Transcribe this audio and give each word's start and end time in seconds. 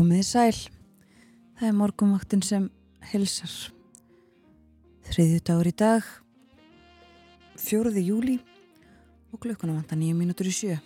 Komiði 0.00 0.24
sæl, 0.24 0.56
það 1.58 1.66
er 1.68 1.74
morgunvaktin 1.76 2.40
sem 2.40 2.70
helsar. 3.10 3.52
Þriðju 5.10 5.40
dagur 5.44 5.68
í 5.68 5.72
dag, 5.76 6.06
fjóruði 7.60 8.06
júli 8.06 8.36
og 9.28 9.42
klukkuna 9.42 9.74
vanta 9.74 9.98
nýju 10.00 10.14
mínútur 10.16 10.48
í 10.48 10.54
sjö. 10.56 10.78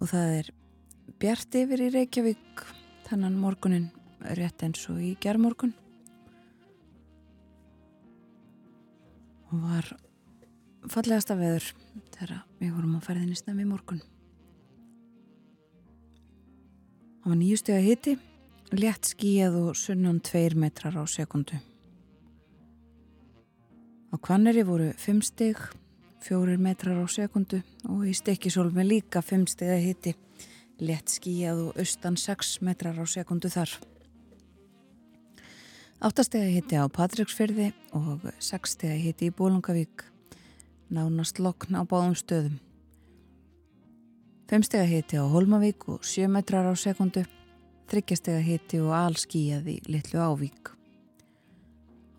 Og 0.00 0.08
það 0.14 0.32
er 0.38 0.48
bjart 1.20 1.60
yfir 1.60 1.84
í 1.84 1.90
Reykjavík 1.98 2.64
þannan 3.10 3.36
morgunin 3.44 3.90
rétt 4.40 4.64
eins 4.64 4.88
og 4.88 5.04
í 5.04 5.12
gerðmorgun. 5.20 5.76
Og 9.52 9.60
var 9.68 9.92
fallegasta 10.88 11.36
veður 11.36 11.68
þegar 12.16 12.38
við 12.64 12.76
vorum 12.78 12.96
á 12.96 13.04
ferðinni 13.04 13.36
snemmi 13.36 13.68
morgun. 13.68 14.00
Það 17.24 17.30
var 17.32 17.38
nýju 17.40 17.56
steg 17.56 17.78
að 17.78 17.86
hitti, 17.88 18.12
létt 18.76 19.08
skíjað 19.08 19.54
og 19.56 19.76
sunnan 19.80 20.18
tveir 20.20 20.52
metrar 20.60 20.98
á 21.00 21.08
sekundu. 21.08 21.56
Á 24.12 24.16
kvanneri 24.20 24.60
voru 24.68 24.90
fimm 25.00 25.22
steg, 25.24 25.56
fjórir 26.20 26.60
metrar 26.60 27.00
á 27.00 27.08
sekundu 27.08 27.62
og 27.88 28.02
í 28.04 28.12
stekkisólmi 28.12 28.84
líka 28.84 29.22
fimm 29.24 29.46
steg 29.48 29.72
að 29.72 29.86
hitti, 29.86 30.12
létt 30.84 31.16
skíjað 31.16 31.62
og 31.70 31.80
austan 31.80 32.20
sex 32.20 32.58
metrar 32.60 33.00
á 33.00 33.08
sekundu 33.08 33.48
þar. 33.48 33.72
Áttasteg 36.04 36.44
að 36.44 36.54
hitti 36.58 36.76
á 36.76 36.84
Patricksfyrði 36.92 37.70
og 37.96 38.28
sex 38.36 38.76
steg 38.76 38.98
að 38.98 39.04
hitti 39.06 39.32
í 39.32 39.36
Bólungavík, 39.40 40.04
nánast 40.92 41.40
lokn 41.40 41.72
á 41.72 41.88
báðum 41.88 42.20
stöðum. 42.20 42.60
Femstega 44.54 44.86
hiti 44.86 45.18
á 45.18 45.26
Holmavík 45.26 45.88
og 45.90 46.04
7 46.06 46.28
metrar 46.30 46.68
á 46.70 46.74
sekundu, 46.78 47.24
þryggjastega 47.90 48.38
hiti 48.38 48.78
og 48.78 48.92
allskíjað 48.94 49.66
í 49.66 49.74
Littlu 49.90 50.20
Ávík. 50.22 50.70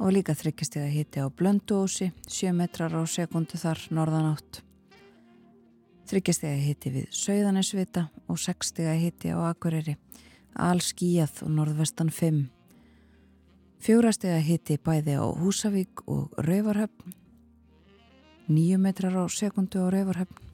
Og 0.03 0.11
líka 0.11 0.35
þryggjastega 0.35 0.89
hiti 0.91 1.23
á 1.23 1.31
Blönduósi, 1.31 2.09
7 2.27 2.51
metrar 2.51 2.91
á 2.91 2.99
sekundu 3.07 3.55
þar 3.55 3.79
norðan 3.87 4.27
átt. 4.33 4.59
Þryggjastega 6.11 6.59
hiti 6.59 6.91
við 6.97 7.05
Sauðanesvita 7.15 8.09
og 8.27 8.41
6 8.43 8.67
stega 8.73 8.99
hiti 8.99 9.31
á 9.31 9.39
Akureyri, 9.47 9.95
allskíjað 10.59 11.39
og 11.47 11.53
norðvestan 11.55 12.11
5. 12.11 12.49
Fjórastega 13.79 14.41
hiti 14.43 14.75
bæði 14.75 15.15
á 15.15 15.27
Húsavík 15.39 16.03
og 16.03 16.35
Rauvarhöfn, 16.35 17.15
9 18.51 18.81
metrar 18.83 19.15
á 19.15 19.23
sekundu 19.31 19.87
á 19.87 19.87
Rauvarhöfn. 19.87 20.44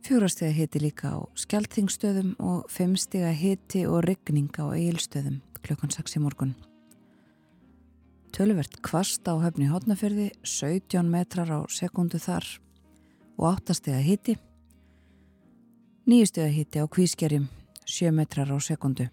Fjórastega 0.00 0.52
hiti 0.56 0.80
líka 0.80 1.12
á 1.12 1.18
skjaldþingstöðum 1.36 2.32
og 2.40 2.70
fimmstega 2.72 3.34
hiti 3.36 3.82
og 3.84 4.00
ryggning 4.06 4.48
á 4.56 4.72
eigilstöðum 4.72 5.42
klukkan 5.60 5.92
6 5.92 6.16
í 6.16 6.22
morgun. 6.24 6.54
Töluvert 8.32 8.78
kvast 8.80 9.28
á 9.28 9.36
höfni 9.36 9.68
hodnafyrði, 9.68 10.30
17 10.40 11.04
metrar 11.04 11.52
á 11.52 11.60
sekundu 11.68 12.16
þar 12.16 12.46
og 13.36 13.44
8 13.52 13.76
stega 13.76 14.00
hiti. 14.00 14.38
9 16.08 16.30
stega 16.32 16.48
hiti 16.48 16.80
á 16.80 16.88
kvískerjum, 16.88 17.50
7 17.84 18.14
metrar 18.16 18.48
á 18.48 18.56
sekundu. 18.56 19.10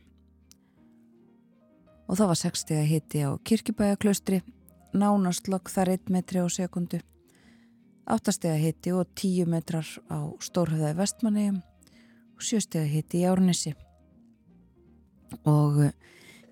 Og 2.08 2.16
það 2.16 2.32
var 2.32 2.42
6 2.46 2.64
stega 2.64 2.88
hiti 2.88 3.28
á 3.28 3.36
kirkibæjaklaustri, 3.44 4.40
nánast 4.96 5.52
lokk 5.52 5.68
þar 5.68 5.98
1 5.98 6.16
metri 6.16 6.40
á 6.40 6.48
sekundu. 6.48 7.04
Áttastega 8.08 8.56
hitti 8.56 8.94
og 8.96 9.10
tíu 9.20 9.44
metrar 9.52 9.88
á 10.08 10.32
Stórhauðaði 10.40 10.96
vestmanni 10.96 11.48
og 11.52 12.46
sjöstega 12.46 12.88
hitti 12.88 13.20
í 13.20 13.26
Árnesi. 13.28 13.74
Og 15.44 15.90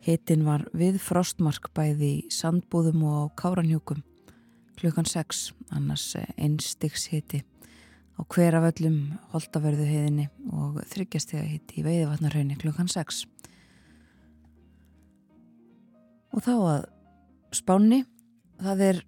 hittin 0.04 0.44
var 0.44 0.66
við 0.76 0.98
frostmark 1.00 1.70
bæði 1.72 2.10
í 2.18 2.26
sandbúðum 2.34 3.06
og 3.08 3.32
Káranhjúkum 3.40 4.04
klukkan 4.76 5.08
6, 5.08 5.54
annars 5.72 6.10
einstiks 6.36 7.08
hitti 7.14 7.40
á 8.20 8.22
hveraföllum 8.28 9.16
holdaverðu 9.32 9.88
heiðinni 9.88 10.28
og 10.52 10.82
þryggjastega 10.92 11.46
hitti 11.48 11.80
í 11.80 11.86
veiðvatnarhaunni 11.88 12.60
klukkan 12.60 12.92
6. 12.92 13.24
Og 16.36 16.44
þá 16.44 16.54
að 16.60 16.86
spánni, 17.56 18.04
það 18.60 18.86
er 18.90 19.02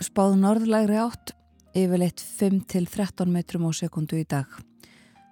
spáð 0.00 0.40
norðlægri 0.40 1.00
átt 1.04 1.36
yfirleitt 1.72 2.20
5-13 2.20 3.30
metrum 3.32 3.64
á 3.64 3.72
sekundu 3.72 4.18
í 4.20 4.26
dag. 4.28 4.46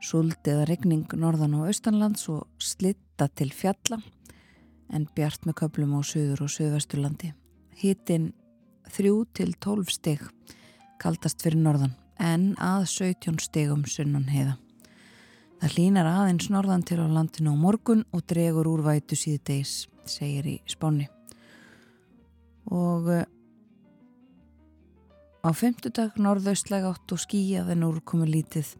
Súld 0.01 0.41
eða 0.49 0.65
regning 0.71 1.05
norðan 1.13 1.59
og 1.59 1.69
austanlands 1.69 2.25
og 2.33 2.47
slitta 2.63 3.29
til 3.37 3.51
fjalla 3.53 4.01
en 4.91 5.05
bjart 5.15 5.45
með 5.47 5.59
köplum 5.61 5.93
á 5.97 6.01
söður 6.01 6.47
og 6.47 6.53
söðvesturlandi. 6.55 7.35
Hítinn 7.77 8.33
3-12 8.89 9.93
steg 9.93 10.25
kaldast 11.01 11.45
fyrir 11.45 11.61
norðan 11.61 11.95
en 12.21 12.55
að 12.61 12.87
17 12.89 13.39
stegum 13.45 13.85
sunnan 13.89 14.29
heiða. 14.33 14.57
Það 15.61 15.77
línar 15.77 16.09
aðeins 16.09 16.49
norðan 16.49 16.85
til 16.89 17.03
á 17.05 17.07
landinu 17.09 17.53
á 17.53 17.57
morgun 17.61 18.07
og 18.17 18.25
dregur 18.29 18.69
úr 18.71 18.81
vætu 18.87 19.17
síðdeis, 19.17 19.91
segir 20.09 20.49
í 20.49 20.57
spáni. 20.65 21.11
Og 22.73 23.11
Á 25.41 25.57
femtudag 25.57 26.19
norðaustlega 26.21 26.91
átt 26.93 27.13
og 27.15 27.21
skíjað 27.23 27.71
en 27.73 27.85
úrkomi 27.87 28.27
lítið 28.29 28.75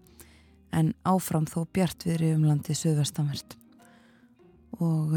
en 0.77 0.91
áfram 1.09 1.47
þó 1.49 1.63
bjart 1.73 2.05
viðri 2.05 2.35
um 2.37 2.43
landið 2.45 2.77
söðvestamert. 2.83 3.55
Og 4.77 5.15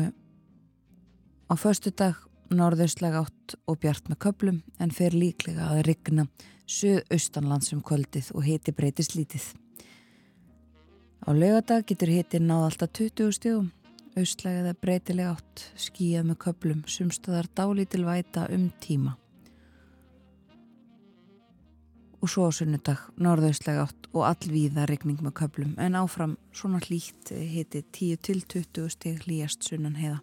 á 1.51 1.53
föstudag 1.59 2.21
norðaustlega 2.47 3.25
átt 3.25 3.57
og 3.67 3.81
bjart 3.83 4.07
með 4.07 4.21
köplum 4.23 4.61
en 4.79 4.93
fer 4.95 5.11
líklega 5.11 5.67
að 5.67 5.81
rigna 5.89 6.25
söðaustanlands 6.63 7.73
um 7.75 7.81
kvöldið 7.83 8.31
og 8.37 8.47
hiti 8.47 8.71
breytist 8.71 9.17
lítið. 9.17 9.49
Á 11.27 11.29
lögadag 11.35 11.83
getur 11.91 12.11
hiti 12.11 12.39
náð 12.39 12.69
alltaf 12.69 12.93
20 12.99 13.35
stígum, 13.35 13.67
austlega 14.15 14.63
eða 14.63 14.79
breytilega 14.79 15.35
átt, 15.35 15.67
skíjað 15.75 16.31
með 16.31 16.39
köplum, 16.47 16.87
sumstaðar 16.87 17.51
dálítil 17.51 18.05
væta 18.07 18.47
um 18.51 18.69
tíma. 18.79 19.17
Og 22.23 22.31
svo 22.31 22.45
á 22.47 22.51
sunnudag 22.55 23.01
norðaustlega 23.19 23.83
átt 23.83 24.05
og 24.15 24.23
allvíða 24.29 24.85
regning 24.87 25.19
með 25.19 25.33
köplum 25.41 25.73
en 25.83 25.97
áfram 25.99 26.37
svona 26.55 26.79
hlýtt 26.79 27.33
hiti 27.35 27.81
10-20 27.83 28.85
steg 28.93 29.25
hlýjast 29.25 29.67
sunnan 29.67 29.97
heiða. 29.99 30.21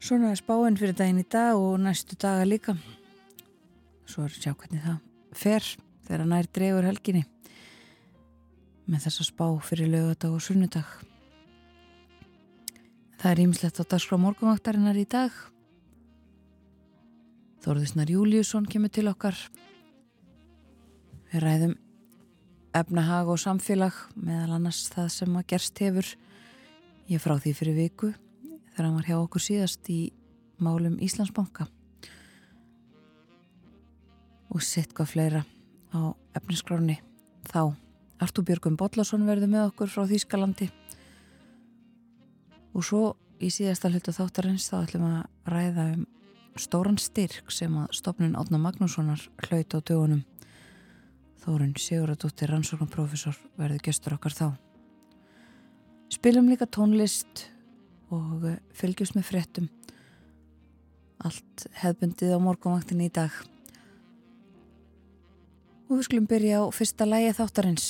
Svona 0.00 0.30
er 0.32 0.40
spáinn 0.40 0.78
fyrir 0.80 0.96
daginn 0.96 1.20
í 1.20 1.26
dag 1.28 1.58
og 1.58 1.76
næstu 1.84 2.16
daga 2.16 2.46
líka. 2.48 2.78
Svo 4.08 4.24
er 4.24 4.32
sjá 4.32 4.54
hvernig 4.54 4.80
það 4.80 5.02
fer 5.36 5.68
þegar 6.08 6.24
nær 6.30 6.48
dregur 6.48 6.88
helginni 6.88 7.26
með 8.88 9.04
þessa 9.04 9.28
spá 9.28 9.44
fyrir 9.68 9.92
lögadag 9.92 10.32
og 10.32 10.40
sunnudag. 10.40 10.88
Það 13.20 13.30
er 13.34 13.44
ímislegt 13.44 13.82
á 13.82 13.84
dagskrá 13.84 14.16
morgunvaktarinnar 14.22 14.96
í 14.96 15.04
dag 15.04 15.34
Þorðisnar 17.64 18.10
Júliusson 18.12 18.66
kemur 18.70 18.92
til 18.94 19.08
okkar. 19.10 19.36
Við 21.32 21.42
ræðum 21.42 21.74
efnahag 22.78 23.30
og 23.32 23.40
samfélag 23.42 23.96
meðal 24.14 24.54
annars 24.58 24.84
það 24.92 25.08
sem 25.16 25.38
að 25.40 25.48
gerst 25.52 25.82
hefur. 25.82 26.12
Ég 27.10 27.22
frá 27.24 27.34
því 27.40 27.54
fyrir 27.56 27.78
viku 27.78 28.12
þegar 28.12 28.86
hann 28.86 28.98
var 29.00 29.08
hjá 29.08 29.16
okkur 29.18 29.42
síðast 29.42 29.90
í 29.90 30.00
málum 30.62 30.98
Íslandsbanka. 31.02 31.66
Og 34.48 34.62
hvað 34.62 35.10
fleira 35.10 35.42
á 35.92 36.14
efniskráni 36.38 37.00
þá. 37.48 37.74
Artúr 38.18 38.46
Björgum 38.46 38.76
Bodlason 38.78 39.26
verður 39.26 39.50
með 39.50 39.66
okkur 39.72 39.90
frá 39.90 40.06
Þýskalandi. 40.10 40.70
Og 42.74 42.86
svo 42.86 43.02
í 43.42 43.50
síðasta 43.50 43.90
hlutu 43.90 44.14
þáttarins 44.14 44.70
þá 44.70 44.78
ætlum 44.80 45.04
að 45.08 45.52
ræða 45.52 45.84
um 45.96 46.06
stóran 46.62 46.98
styrk 47.00 47.52
sem 47.54 47.74
að 47.80 47.92
stopnin 47.98 48.36
Átna 48.38 48.58
Magnússonar 48.60 49.20
hlaut 49.46 49.74
á 49.74 49.78
dögunum. 49.78 50.24
Þórun 51.42 51.76
Siguradóttir 51.78 52.50
rannsóknarprofessor 52.52 53.38
verði 53.58 53.78
gestur 53.86 54.16
okkar 54.18 54.34
þá. 54.34 54.48
Spilum 56.12 56.48
líka 56.50 56.66
tónlist 56.66 57.46
og 58.10 58.48
fylgjast 58.74 59.16
með 59.16 59.28
fréttum. 59.28 59.70
Allt 61.22 61.66
hefbundið 61.82 62.34
á 62.34 62.38
morgunvaktin 62.42 63.06
í 63.06 63.08
dag. 63.12 63.32
Og 65.88 65.98
við 65.98 66.06
skulum 66.08 66.28
byrja 66.28 66.62
á 66.62 66.64
fyrsta 66.74 67.08
lægi 67.08 67.32
þáttarins. 67.38 67.88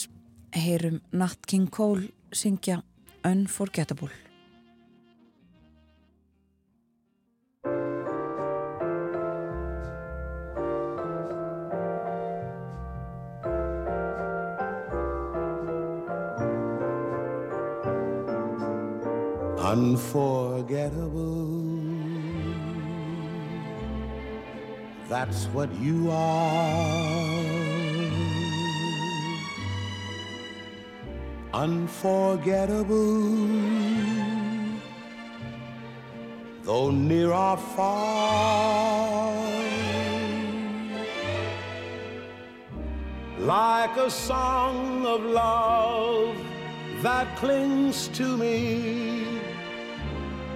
Heyrum 0.54 1.02
Nat 1.12 1.44
King 1.46 1.68
Cole 1.70 2.08
syngja 2.32 2.82
Unforgettable. 3.26 4.27
Unforgettable. 19.68 21.36
That's 25.10 25.44
what 25.46 25.68
you 25.78 26.10
are. 26.10 27.28
Unforgettable, 31.52 33.20
though 36.62 36.90
near 36.90 37.32
or 37.32 37.56
far. 37.56 39.34
Like 43.38 43.96
a 43.96 44.10
song 44.10 45.06
of 45.06 45.22
love 45.24 46.36
that 47.02 47.36
clings 47.36 48.08
to 48.08 48.36
me. 48.36 49.17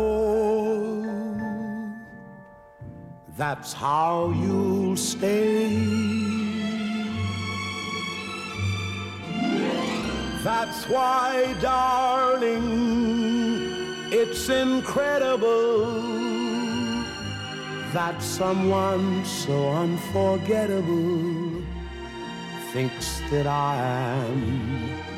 That's 3.36 3.72
how 3.72 4.30
you'll 4.30 4.96
stay. 4.96 5.76
That's 10.44 10.88
why, 10.88 11.54
darling, 11.60 12.62
it's 14.12 14.48
incredible 14.48 16.02
that 17.92 18.22
someone 18.22 19.24
so 19.24 19.70
unforgettable 19.70 21.62
thinks 22.72 23.20
that 23.30 23.46
I 23.46 23.76
am 23.76 25.15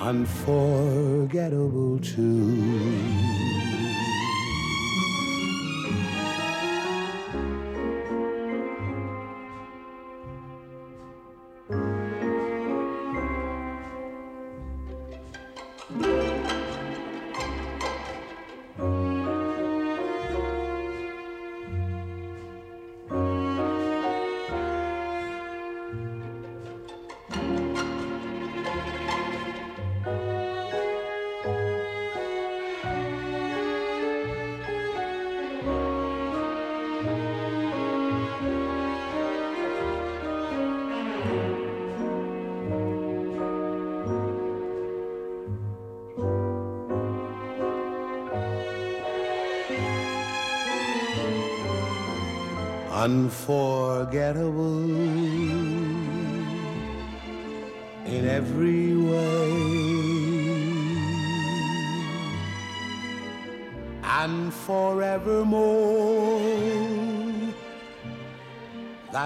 unforgettable 0.00 1.98
too. 1.98 3.69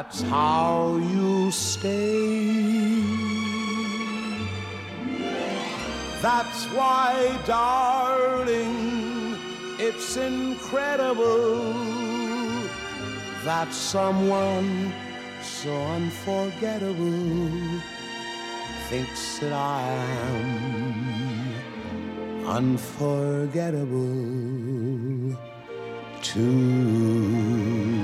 That's 0.05 0.21
how 0.23 0.97
you 0.97 1.51
stay. 1.51 3.03
That's 6.21 6.67
why, 6.77 7.41
darling, 7.47 9.39
it's 9.79 10.19
incredible 10.19 11.73
that 13.45 13.73
someone 13.73 14.93
so 15.43 15.73
unforgettable 15.73 17.81
thinks 18.91 19.39
that 19.39 19.55
I 19.55 19.81
am 20.29 21.55
unforgettable 22.47 25.39
too. 26.23 28.04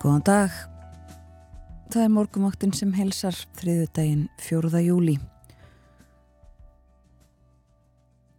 Góðan 0.00 0.22
dag. 0.24 0.52
Það 1.92 2.02
er 2.06 2.12
morgumaktinn 2.14 2.70
sem 2.72 2.92
helsar 2.96 3.36
þriðu 3.58 3.88
daginn 3.92 4.22
4. 4.40 4.80
júli. 4.80 5.18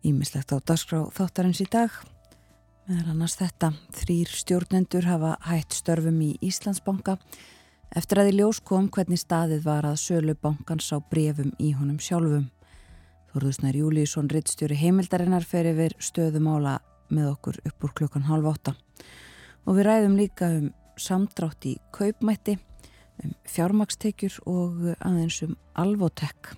Ímislegt 0.01 0.55
á 0.55 0.57
dagskrá 0.57 1.03
þáttarins 1.13 1.61
í 1.61 1.67
dag. 1.69 1.93
Meðal 2.89 3.13
annars 3.13 3.37
þetta. 3.37 3.69
Þrýr 3.93 4.33
stjórnendur 4.39 5.05
hafa 5.05 5.35
hætt 5.51 5.77
störfum 5.77 6.17
í 6.25 6.31
Íslandsbanka 6.41 7.19
eftir 7.93 8.23
að 8.23 8.31
í 8.31 8.35
ljós 8.39 8.63
kom 8.65 8.89
hvernig 8.89 9.21
staðið 9.21 9.61
var 9.69 9.85
að 9.85 10.01
sölu 10.01 10.33
bankans 10.33 10.89
á 10.89 10.97
brefum 10.97 11.53
í 11.61 11.75
honum 11.77 12.01
sjálfum. 12.01 12.49
Þorðusnær 13.35 13.77
Júliusson 13.83 14.33
rittstjóri 14.33 14.81
heimildarinnar 14.81 15.45
fer 15.45 15.69
yfir 15.75 15.93
stöðumála 16.01 16.79
með 17.13 17.35
okkur 17.35 17.61
upp 17.69 17.85
úr 17.85 17.97
klukkan 18.01 18.29
halv 18.33 18.49
átta. 18.49 18.79
Og 19.69 19.77
við 19.77 19.91
ræðum 19.91 20.17
líka 20.17 20.55
um 20.57 20.71
samdrátt 20.99 21.67
í 21.69 21.77
kaupmætti, 21.95 22.57
um 23.23 23.35
fjármakstekjur 23.47 24.39
og 24.49 24.81
aðeins 24.99 25.41
um 25.45 25.55
alvotek. 25.77 26.55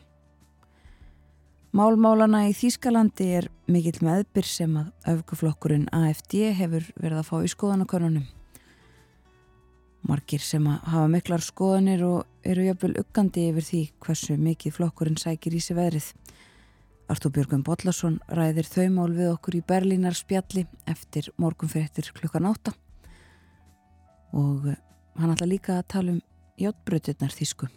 Málmálana 1.74 2.44
í 2.46 2.52
Þýskalandi 2.54 3.28
er 3.34 3.48
mikill 3.66 3.98
meðbyr 4.06 4.46
sem 4.46 4.76
að 4.78 4.92
öfguflokkurinn 5.16 5.88
AFD 5.90 6.36
hefur 6.54 6.86
verið 7.02 7.22
að 7.24 7.30
fá 7.32 7.38
í 7.42 7.50
skoðanakonunum. 7.50 8.28
Margir 10.06 10.44
sem 10.46 10.68
að 10.70 10.86
hafa 10.94 11.10
miklar 11.10 11.42
skoðanir 11.42 12.04
og 12.06 12.46
eru 12.46 12.68
jöfnvel 12.68 12.94
uggandi 13.02 13.48
yfir 13.50 13.68
því 13.72 13.82
hversu 14.06 14.38
mikið 14.38 14.78
flokkurinn 14.78 15.18
sækir 15.18 15.58
í 15.58 15.64
sig 15.66 15.80
veðrið. 15.80 16.12
Artúr 17.10 17.34
Björgum 17.40 17.66
Bodlason 17.66 18.22
ræðir 18.30 18.70
þau 18.70 18.86
mál 18.94 19.10
við 19.18 19.34
okkur 19.34 19.58
í 19.58 19.66
Berlínar 19.74 20.20
spjalli 20.20 20.68
eftir 20.86 21.34
morgunfyrirtir 21.42 22.14
klukkan 22.14 22.52
átta 22.54 22.78
og 24.34 24.68
eh, 24.70 24.78
hann 25.20 25.34
ætla 25.34 25.48
líka 25.48 25.80
að 25.80 25.88
tala 25.96 26.16
um 26.18 26.22
játbröðirnar 26.60 27.34
þýsku. 27.34 27.70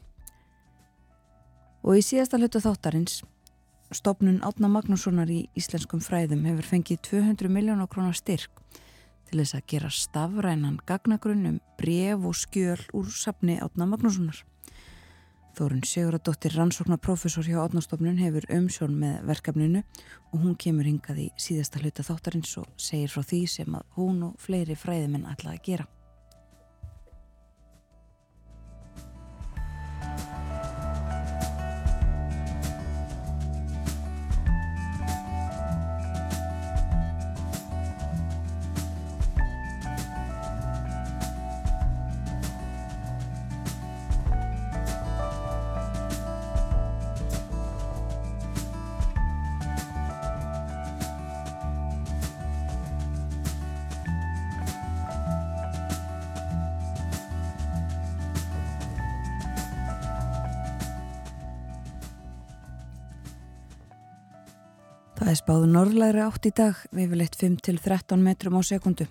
Og 1.86 2.00
í 2.00 2.02
síðasta 2.02 2.40
hlutu 2.40 2.60
þáttarins 2.64 3.20
stopnun 3.94 4.42
Átna 4.42 4.68
Magnússonar 4.72 5.30
í 5.30 5.44
Íslenskum 5.58 6.02
fræðum 6.02 6.42
hefur 6.48 6.66
fengið 6.72 7.04
200 7.06 7.52
miljónar 7.52 7.90
krónar 7.90 8.16
styrk 8.18 8.50
til 9.26 9.40
þess 9.40 9.56
að 9.58 9.66
gera 9.70 9.90
stafrænan 9.90 10.80
gagnagrunn 10.86 11.46
um 11.52 11.56
bref 11.78 12.26
og 12.26 12.36
skjöl 12.38 12.82
úr 12.94 13.10
sapni 13.10 13.58
Átna 13.62 13.86
Magnússonar. 13.90 14.42
Þórun 15.56 15.86
Siguradóttir 15.88 16.52
rannsóknarprofessor 16.52 17.46
hjá 17.48 17.62
Átnastofnun 17.62 18.18
hefur 18.20 18.44
umsjón 18.52 18.98
með 19.00 19.22
verkefninu 19.30 19.80
og 20.34 20.42
hún 20.42 20.58
kemur 20.60 20.84
hingað 20.84 21.22
í 21.22 21.28
síðasta 21.40 21.80
hluta 21.80 22.04
þáttarins 22.04 22.52
og 22.60 22.68
segir 22.76 23.14
frá 23.14 23.24
því 23.24 23.40
sem 23.48 23.78
að 23.78 23.86
hún 23.96 24.18
og 24.28 24.42
fleiri 24.42 24.76
fræðiminn 24.76 25.24
ætla 25.30 25.54
að 25.54 25.62
gera. 25.70 25.88
Spáðu 65.46 65.68
norðlæri 65.70 66.18
átt 66.24 66.46
í 66.48 66.50
dag, 66.50 66.78
viðvilegt 66.90 67.36
5-13 67.38 68.18
metrum 68.18 68.56
á 68.58 68.66
sekundu. 68.66 69.04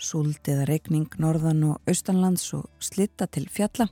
Súld 0.00 0.40
eða 0.48 0.64
regning 0.70 1.12
norðan 1.20 1.60
og 1.68 1.90
austanlands 1.90 2.46
og 2.56 2.64
slitta 2.80 3.26
til 3.28 3.44
fjalla, 3.44 3.90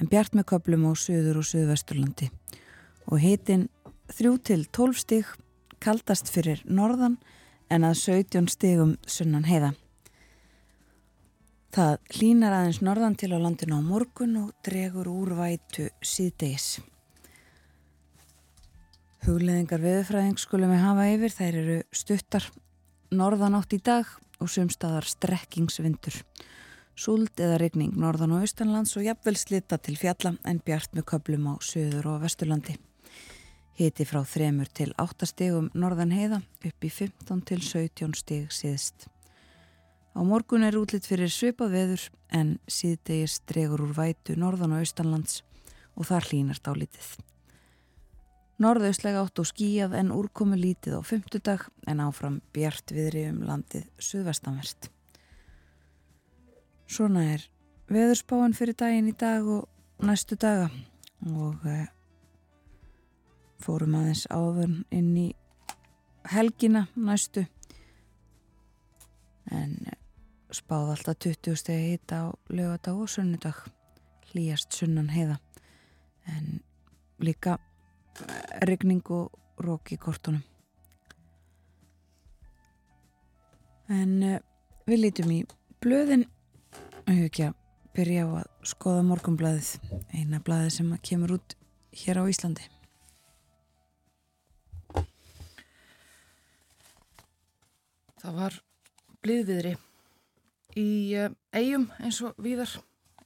en 0.00 0.08
bjart 0.08 0.32
með 0.32 0.46
köplum 0.54 0.88
á 0.88 0.96
söður 0.96 1.42
og 1.42 1.48
söðvesturlandi. 1.50 2.30
Og 3.12 3.20
hitin 3.20 3.68
3-12 4.16 4.96
stig 4.96 5.36
kaldast 5.84 6.32
fyrir 6.32 6.64
norðan 6.64 7.20
en 7.68 7.84
að 7.84 8.00
17 8.00 8.48
stigum 8.56 8.96
sunnan 9.04 9.44
heiða. 9.44 9.74
Það 11.76 11.96
hlínar 12.16 12.56
aðeins 12.62 12.80
norðan 12.80 13.20
til 13.20 13.34
á 13.36 13.38
landinu 13.44 13.84
á 13.84 13.84
morgun 13.84 14.36
og 14.46 14.52
dregur 14.64 15.12
úrvætu 15.12 15.90
síðdegis. 16.00 16.78
Hugleðingar 19.26 19.80
veðurfræðing 19.82 20.36
skulum 20.38 20.70
við 20.70 20.82
hafa 20.84 21.04
yfir, 21.10 21.32
þær 21.34 21.56
eru 21.58 21.76
stuttar 21.90 22.44
norðan 23.10 23.56
átt 23.58 23.74
í 23.74 23.80
dag 23.82 24.06
og 24.38 24.52
sumstaðar 24.52 25.08
strekkingsvindur. 25.10 26.20
Súld 26.94 27.42
eða 27.42 27.56
regning 27.58 27.96
norðan 27.98 28.36
og 28.36 28.46
austanlands 28.46 28.94
og 28.94 29.08
jafnvel 29.08 29.34
slita 29.34 29.80
til 29.82 29.96
fjalla 29.98 30.36
en 30.46 30.62
bjart 30.62 30.94
með 30.94 31.08
köplum 31.10 31.50
á 31.50 31.58
söður 31.58 32.06
og 32.12 32.22
vesturlandi. 32.22 32.78
Hiti 33.74 34.06
frá 34.06 34.22
þremur 34.22 34.70
til 34.70 34.92
8 34.94 35.32
stegum 35.34 35.72
norðan 35.74 36.14
heiða 36.14 36.44
upp 36.62 36.86
í 36.86 36.94
15 37.02 37.44
til 37.50 37.62
17 37.66 38.14
steg 38.22 38.54
síðst. 38.54 39.10
Á 40.14 40.22
morgun 40.22 40.62
er 40.62 40.78
útlitt 40.78 41.10
fyrir 41.10 41.34
svipað 41.34 41.74
veður 41.74 42.10
en 42.30 42.60
síðdegis 42.70 43.40
dregur 43.42 43.88
úr 43.90 43.96
vætu 43.98 44.38
norðan 44.38 44.78
og 44.78 44.86
austanlands 44.86 45.42
og 45.98 46.06
þar 46.14 46.30
hlínast 46.30 46.70
á 46.70 46.78
litið. 46.78 47.16
Norðauslega 48.56 49.20
átt 49.20 49.40
og 49.42 49.48
skíjað 49.50 49.98
en 49.98 50.14
úrkomu 50.14 50.56
lítið 50.56 50.96
á 50.96 51.00
fymtudag 51.04 51.66
en 51.86 52.00
áfram 52.00 52.38
bjart 52.56 52.92
viðri 52.96 53.26
um 53.28 53.42
landið 53.44 53.84
suðvestanvert. 54.00 54.88
Svona 56.88 57.26
er 57.34 57.44
veðurspáin 57.92 58.56
fyrir 58.56 58.78
daginn 58.78 59.10
í 59.10 59.16
dag 59.18 59.44
og 59.44 59.66
næstu 60.00 60.38
daga 60.40 60.70
og 61.28 61.66
e, 61.68 61.76
fórum 63.60 63.98
aðeins 64.00 64.24
áðun 64.32 64.80
inn 64.94 65.12
í 65.20 65.26
helgina 66.32 66.86
næstu 66.96 67.44
en 69.52 69.76
e, 69.84 70.00
spáð 70.48 70.96
alltaf 70.96 71.20
20 71.28 71.60
stegi 71.60 71.92
hita 71.92 72.24
á 72.24 72.26
lögadag 72.48 73.04
og 73.04 73.12
sunnudag 73.12 73.66
hlýjast 74.32 74.72
sunnan 74.72 75.12
heiða 75.12 75.38
en 76.32 76.60
líka 77.20 77.58
regning 78.66 79.02
og 79.12 79.32
rók 79.62 79.92
í 79.94 79.98
kortunum. 80.00 80.42
En 83.92 84.16
uh, 84.22 84.38
við 84.88 85.04
lítum 85.04 85.30
í 85.30 85.42
blöðin 85.82 86.26
og 87.06 87.12
hefur 87.12 87.28
ekki 87.28 87.44
að 87.46 87.58
byrja 87.96 88.24
á 88.26 88.30
að 88.42 88.48
skoða 88.66 89.04
morgumblæðið, 89.06 89.68
eina 90.12 90.40
blæðið 90.44 90.72
sem 90.74 90.90
kemur 91.06 91.36
út 91.38 91.54
hér 91.96 92.20
á 92.20 92.24
Íslandi. 92.28 92.66
Það 98.20 98.40
var 98.40 98.58
bliðviðri 99.22 99.76
í 100.76 100.88
uh, 101.22 101.30
eigum 101.54 101.86
eins 102.02 102.18
og 102.26 102.34
víðar 102.42 102.74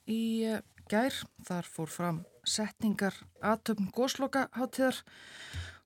í 0.05 0.23
uh, 0.53 0.61
gær. 0.93 1.17
Þar 1.49 1.73
fór 1.73 1.91
fram 1.91 2.21
setningar 2.47 3.17
aðtöfn 3.43 3.91
gósloka 3.95 4.49
hátíðar. 4.57 5.01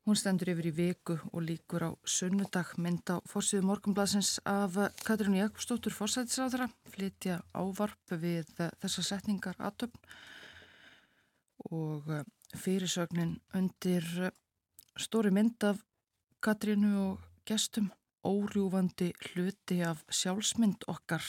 Hún 0.05 0.19
stendur 0.21 0.51
yfir 0.53 0.69
í 0.69 0.75
viku 0.77 1.17
og 1.33 1.47
líkur 1.47 1.87
á 1.89 1.91
sunnudag 2.05 2.75
mynd 2.77 3.09
á 3.09 3.25
fórsíðu 3.25 3.65
morgunblasins 3.65 4.37
af 4.45 4.77
Katrínu 5.01 5.39
Jakobsdóttur 5.41 5.97
fórsætisráðara, 5.97 6.69
flytja 6.93 7.39
ávarp 7.57 8.13
við 8.13 8.51
þessa 8.83 9.05
setningar 9.07 9.57
aðtöfn 9.57 9.97
og 11.73 12.11
fyrirsögnin 12.53 13.39
undir 13.57 14.05
stóri 15.01 15.33
mynd 15.33 15.65
af 15.65 15.81
Katrínu 16.45 16.93
og 17.01 17.25
gestum 17.49 17.89
órjúfandi 18.25 19.13
hluti 19.31 19.81
af 19.85 20.05
sjálfsmynd 20.09 20.85
okkar. 20.89 21.25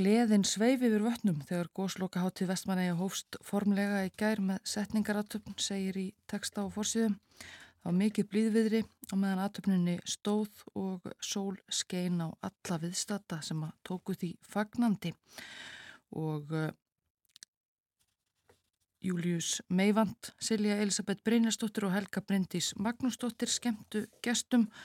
Gleðin 0.00 0.46
sveif 0.48 0.80
yfir 0.80 1.02
vötnum 1.04 1.42
þegar 1.44 1.68
góðsloka 1.76 2.22
hátíð 2.22 2.48
vestmanægi 2.54 2.92
hófst 2.96 3.36
formlega 3.44 3.98
í 4.06 4.12
gær 4.16 4.40
með 4.40 4.62
setningaratöfn, 4.72 5.58
segir 5.60 5.98
í 6.00 6.04
texta 6.30 6.64
á 6.64 6.72
fórsíðum. 6.72 7.18
Það 7.34 7.84
var 7.84 7.96
mikið 7.98 8.28
blíðviðri 8.32 8.80
og 8.86 9.20
meðan 9.20 9.42
atöfninni 9.44 9.98
stóð 10.08 10.62
og 10.72 11.10
sól 11.20 11.58
skein 11.68 12.16
á 12.24 12.32
alla 12.32 12.78
viðstata 12.80 13.42
sem 13.44 13.60
að 13.66 13.76
tóku 13.90 14.16
því 14.16 14.30
fagnandi 14.54 15.12
og 16.16 16.56
uh, 16.56 16.72
Július 19.04 19.58
Meivand, 19.68 20.32
Silja 20.40 20.80
Elisabeth 20.80 21.20
Brynjastóttir 21.28 21.90
og 21.90 21.92
Helga 21.98 22.24
Bryndís 22.24 22.72
Magnúsdóttir 22.80 23.52
skemmtu 23.52 24.06
gestum 24.24 24.64
og 24.64 24.80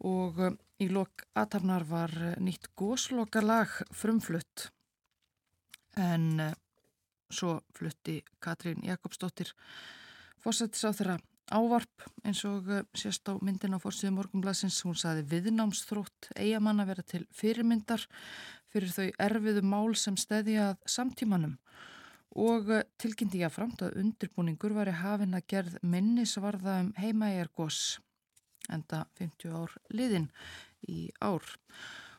uh, 0.00 0.56
Í 0.80 0.86
lok 0.88 1.26
aðtafnar 1.36 1.84
var 1.84 2.12
eh, 2.16 2.36
nýtt 2.40 2.70
góslokalag 2.78 3.72
frumflutt. 3.92 4.70
En 6.00 6.40
uh, 6.40 6.54
svo 7.28 7.58
flutti 7.76 8.22
Katrín 8.40 8.80
Jakobsdóttir 8.86 9.52
fórsættis 10.40 10.86
á 10.88 10.96
þeirra 10.96 11.18
ávarp 11.52 12.06
eins 12.24 12.40
og 12.48 12.70
sérst 12.96 13.28
á 13.28 13.36
myndin 13.44 13.76
á 13.76 13.82
fórsíðu 13.82 14.14
morgunblasins. 14.16 14.80
Hún 14.88 14.96
saði 14.96 15.26
viðnámsþrótt 15.28 16.32
eigamann 16.32 16.80
að 16.80 16.94
vera 16.94 17.08
til 17.12 17.24
fyrirmyndar 17.36 18.08
fyrir 18.72 18.94
þau 18.96 19.08
erfiðu 19.28 19.66
mál 19.68 19.92
sem 20.00 20.16
stedjað 20.16 20.78
samtímanum. 20.88 21.58
Og 22.40 22.70
tilkynnti 23.02 23.42
ég 23.42 23.50
að 23.50 23.58
framt 23.58 23.82
að 23.84 23.98
undirbúningur 24.00 24.72
var 24.72 24.88
í 24.88 24.96
hafin 24.96 25.36
að 25.36 25.48
gerð 25.50 25.80
minnisvarða 25.82 26.84
um 26.86 26.94
heimaegargós 26.96 27.98
enda 28.72 29.04
50 29.20 29.56
ár 29.56 29.76
liðin 29.94 30.28
í 30.88 31.08
ár. 31.20 31.44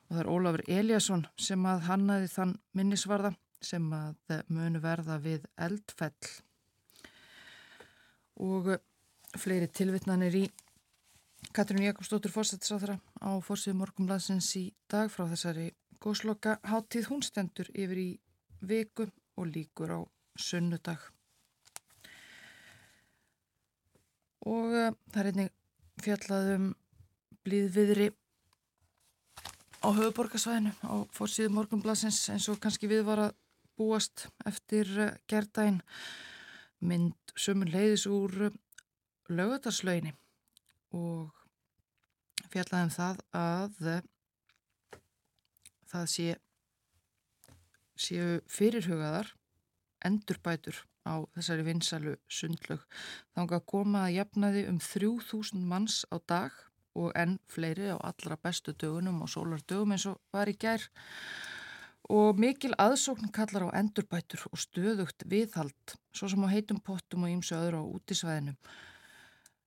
Og 0.07 0.15
það 0.15 0.21
er 0.23 0.31
Ólafur 0.31 0.63
Eliasson 0.67 1.25
sem 1.39 1.65
að 1.65 1.85
hannaði 1.87 2.31
þann 2.31 2.55
minnisvarða 2.77 3.33
sem 3.61 3.85
að 3.93 4.41
munu 4.49 4.81
verða 4.81 5.19
við 5.21 5.45
eldfell. 5.55 6.31
Og 8.41 8.73
fleiri 9.37 9.69
tilvittnanir 9.69 10.35
í 10.35 10.45
Katrín 11.51 11.83
Jakobsdóttur 11.83 12.31
fórsættisáþra 12.31 12.97
á 13.19 13.31
fórsíðu 13.43 13.79
morgumlaðsins 13.79 14.49
í 14.59 14.65
dag 14.91 15.09
frá 15.11 15.25
þessari 15.31 15.71
góðsloka 16.01 16.59
háttíð 16.63 17.09
hún 17.11 17.23
stendur 17.25 17.69
yfir 17.73 17.99
í 18.01 18.09
viku 18.61 19.07
og 19.37 19.49
líkur 19.49 19.91
á 19.97 19.99
sunnudag. 20.37 21.01
Og 24.47 24.73
uh, 24.73 24.93
það 25.11 25.21
er 25.21 25.29
einnig 25.31 25.51
fjallaðum 26.03 26.71
blíðviðri 27.45 28.09
á 29.81 29.87
höfuborgarsvæðinu 29.89 30.73
á 30.85 30.93
fórsíðu 31.15 31.53
morgunblassins 31.55 32.19
eins 32.33 32.47
og 32.51 32.59
kannski 32.61 32.89
við 32.89 33.05
var 33.07 33.25
að 33.27 33.37
búast 33.79 34.27
eftir 34.45 34.89
uh, 34.99 35.13
gerðdægin 35.31 35.81
mynd 36.85 37.33
sömur 37.37 37.71
leiðis 37.73 38.05
úr 38.09 38.49
uh, 38.49 38.57
lögutarslöginni 39.31 40.13
og 40.97 41.31
fjallaðum 42.51 42.93
það 42.93 43.21
að 43.37 43.81
uh, 43.95 43.99
það 45.91 46.07
sé 46.13 46.29
séu 48.01 48.39
fyrirhugaðar 48.49 49.33
endurbætur 50.05 50.85
á 51.07 51.13
þessari 51.35 51.65
vinsalu 51.65 52.15
sundlög. 52.29 52.83
Þánga 53.35 53.59
að 53.59 53.69
koma 53.73 54.03
að 54.07 54.17
jafnaði 54.19 54.65
um 54.69 54.81
3000 54.83 55.65
manns 55.71 56.01
á 56.13 56.17
dag 56.27 56.51
og 56.97 57.15
enn 57.15 57.37
fleiri 57.51 57.89
á 57.95 57.97
allra 57.97 58.37
bestu 58.43 58.73
dögunum 58.75 59.23
og 59.23 59.31
sólardögum 59.31 59.95
eins 59.95 60.07
og 60.11 60.19
var 60.35 60.51
í 60.51 60.57
gær 60.59 60.83
og 62.11 62.39
mikil 62.41 62.73
aðsókn 62.81 63.31
kallar 63.31 63.69
á 63.71 63.77
endurbætur 63.79 64.43
og 64.51 64.59
stöðugt 64.59 65.23
viðhald 65.31 65.95
svo 66.11 66.27
sem 66.27 66.43
á 66.43 66.49
heitum 66.51 66.81
pottum 66.83 67.23
og 67.27 67.31
ímsu 67.31 67.55
öðru 67.55 67.79
á 67.79 67.85
útisvæðinu. 67.87 68.55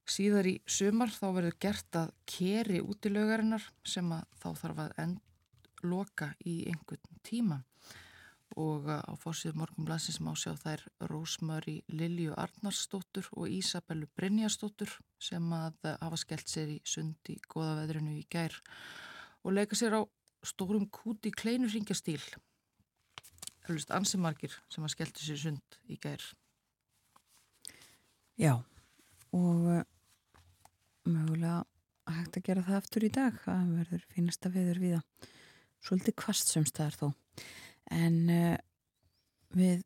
Síðar 0.04 0.50
í 0.50 0.58
sumar 0.68 1.08
þá 1.08 1.26
verður 1.32 1.60
gert 1.64 1.96
að 1.96 2.10
keri 2.28 2.82
útilögarinnar 2.84 3.64
sem 3.88 4.10
að 4.12 4.26
þá 4.42 4.48
þarf 4.60 4.82
að 4.84 4.98
endloka 5.06 6.34
í 6.44 6.58
einhvern 6.68 7.22
tíma 7.24 7.62
og 8.54 8.86
uh, 8.86 9.00
á 9.02 9.12
fórsið 9.18 9.56
morgunblansins 9.58 10.20
má 10.22 10.32
sjá 10.38 10.52
þær 10.60 10.84
Rósmöri 11.10 11.80
Lilju 11.90 12.36
Arnarsdóttur 12.38 13.28
og 13.34 13.50
Ísabellu 13.50 14.08
Brynjarsdóttur 14.14 14.92
sem 15.18 15.52
að 15.56 15.78
uh, 15.88 15.96
hafa 16.02 16.20
skellt 16.20 16.50
sér 16.50 16.76
í 16.76 16.80
sund 16.86 17.32
í 17.32 17.38
goða 17.48 17.80
veðrinu 17.80 18.14
í 18.20 18.26
gær 18.30 18.54
og 19.42 19.56
leika 19.56 19.78
sér 19.78 19.98
á 19.98 20.02
stórum 20.44 20.86
kút 20.92 21.26
í 21.26 21.32
kleinurringjastýl 21.34 22.22
Ölust 23.72 23.92
ansimarkir 23.96 24.52
sem 24.68 24.84
að 24.84 24.92
skelltu 24.92 25.24
sér 25.24 25.38
sund 25.40 25.76
í 25.88 25.96
gær. 25.96 26.20
Já 28.36 28.58
og 29.34 29.68
uh, 29.72 29.80
mögulega 31.08 31.62
hægt 32.12 32.36
að 32.36 32.44
gera 32.50 32.64
það 32.66 32.80
aftur 32.82 33.06
í 33.06 33.10
dag. 33.14 33.38
Það 33.46 33.70
verður 33.78 34.04
fínasta 34.12 34.52
viður 34.52 34.82
við 34.82 34.96
það 34.98 35.30
svolítið 35.84 36.16
kvast 36.20 36.52
sem 36.52 36.66
staðar 36.68 36.98
þó 37.00 37.06
en 37.90 38.16
uh, 38.30 38.56
við 39.54 39.82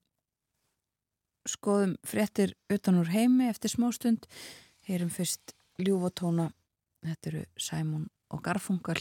skoðum 1.48 1.96
fréttir 2.04 2.54
utan 2.72 3.00
úr 3.00 3.08
heimi 3.12 3.48
eftir 3.48 3.72
smástund. 3.72 4.26
Heyrum 4.88 5.10
fyrst 5.12 5.54
ljúfotóna 5.80 6.50
þetta 7.06 7.30
eru 7.32 7.42
Sæmún 7.56 8.06
og 8.34 8.44
Garfungal 8.44 9.00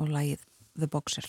og 0.00 0.10
lægið 0.10 0.44
The 0.74 0.90
Boxer 0.90 1.28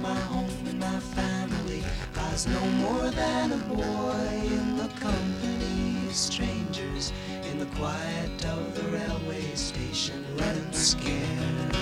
My 0.00 0.14
home 0.14 0.50
and 0.66 0.78
my 0.78 1.00
family, 1.00 1.82
I 2.16 2.32
was 2.32 2.46
no 2.46 2.60
more 2.82 3.10
than 3.10 3.52
a 3.52 3.56
boy 3.56 4.40
in 4.44 4.76
the 4.76 4.88
company 5.00 6.06
of 6.06 6.14
strangers 6.14 7.12
in 7.50 7.58
the 7.58 7.66
quiet 7.76 8.44
of 8.44 8.74
the 8.74 8.82
railway 8.90 9.54
station, 9.54 10.24
running 10.38 10.72
scared. 10.72 11.76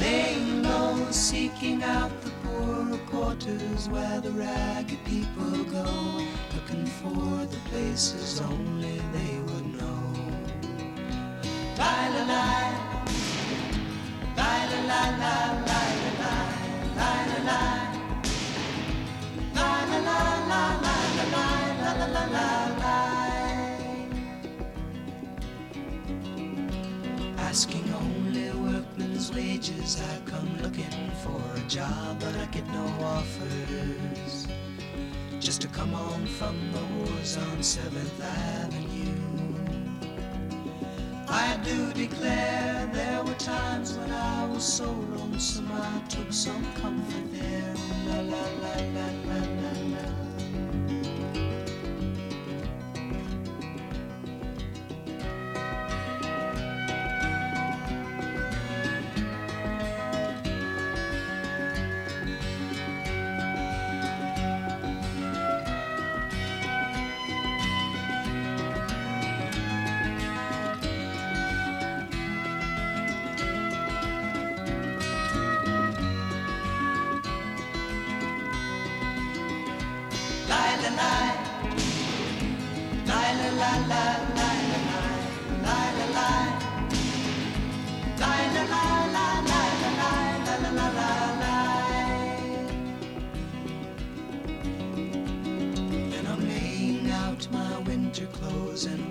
Laying 0.00 0.62
low, 0.62 1.06
seeking 1.10 1.82
out 1.82 2.10
the 2.22 2.30
poorer 2.42 2.98
quarters 3.06 3.88
where 3.88 4.20
the 4.20 4.30
ragged 4.30 5.04
people 5.04 5.64
go, 5.64 5.86
looking 6.54 6.86
for 6.86 7.46
the 7.46 7.58
places 7.70 8.40
only 8.40 9.00
they 9.12 9.38
would 9.46 9.66
know. 9.78 10.02
La 11.78 12.08
la 12.14 12.24
la. 12.32 12.46
La 14.36 14.52
la 14.70 14.80
la 14.90 15.02
la 15.18 15.34
la 15.66 15.66
la 15.66 15.75
Asking 27.56 27.90
only 27.94 28.50
workmen's 28.50 29.32
wages 29.32 29.98
I 29.98 30.30
come 30.30 30.58
looking 30.62 31.10
for 31.22 31.40
a 31.56 31.60
job 31.68 32.20
but 32.20 32.36
I 32.36 32.44
get 32.52 32.66
no 32.68 32.84
offers. 33.02 34.46
Just 35.40 35.62
to 35.62 35.68
come 35.68 35.92
home 35.92 36.26
from 36.26 36.56
the 36.72 36.84
wars 36.96 37.36
on 37.38 37.58
7th 37.58 38.20
Avenue 38.20 38.85
do 41.66 41.92
declare 41.92 42.88
there 42.92 43.24
were 43.24 43.34
times 43.34 43.98
when 43.98 44.12
I 44.12 44.46
was 44.46 44.64
so 44.64 44.88
lonesome 45.16 45.68
I 45.72 46.00
took 46.08 46.32
some 46.32 46.64
comfort 46.74 47.32
there. 47.32 47.74
La 48.08 48.20
la 48.20 48.44
la 48.62 48.74
la 48.94 49.06
la 49.28 49.38
la. 49.62 49.65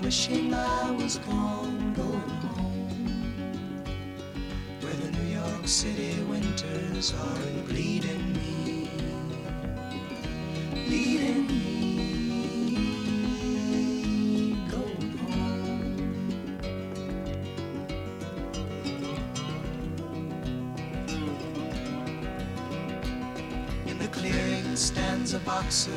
Wishing 0.06 0.54
I 0.54 0.92
was 0.92 1.18
gone, 1.18 1.92
going 1.96 2.30
home. 2.54 3.84
Where 4.82 4.94
the 4.94 5.12
New 5.18 5.30
York 5.34 5.68
City 5.68 6.22
winters 6.30 7.12
are 7.12 7.64
bleeding 7.68 8.35
boxer 25.66 25.92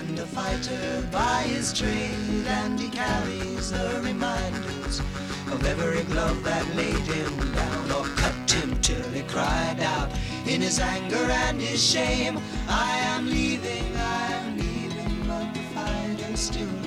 and 0.00 0.18
a 0.18 0.26
fighter 0.26 1.08
by 1.10 1.42
his 1.46 1.72
trade, 1.72 2.46
and 2.46 2.78
he 2.78 2.90
carries 2.90 3.70
the 3.70 4.00
reminders 4.04 5.00
of 5.50 5.64
every 5.64 6.02
glove 6.12 6.44
that 6.44 6.66
laid 6.76 7.06
him 7.06 7.52
down 7.54 7.90
or 7.92 8.04
cut 8.16 8.50
him 8.50 8.78
till 8.82 9.08
he 9.12 9.22
cried 9.22 9.80
out 9.80 10.10
in 10.46 10.60
his 10.60 10.78
anger 10.78 11.26
and 11.46 11.58
his 11.58 11.82
shame. 11.82 12.38
I 12.68 12.98
am 12.98 13.26
leaving, 13.26 13.96
I 13.96 14.26
am 14.32 14.58
leaving, 14.58 15.26
but 15.26 15.54
the 15.54 15.60
fighter 15.74 16.36
still 16.36 16.83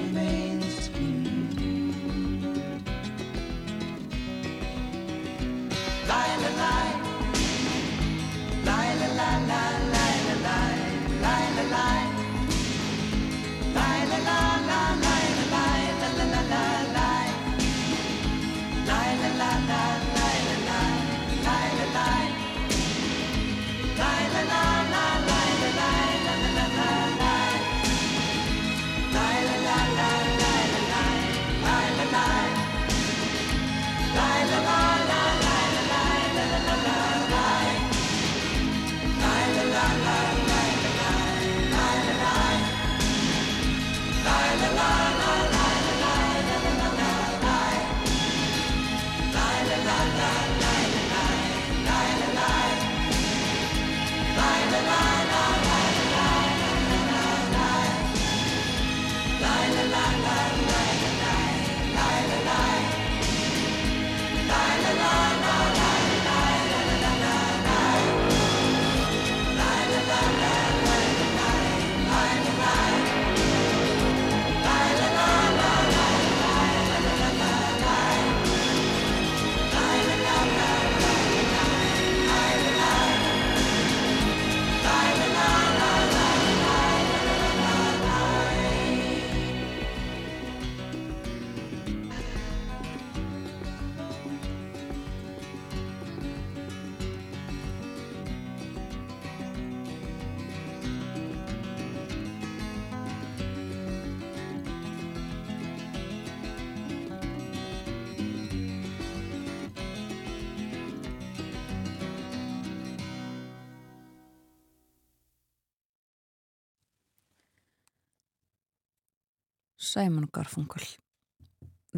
Simon 119.97 120.27
Garfunkel. 120.29 120.83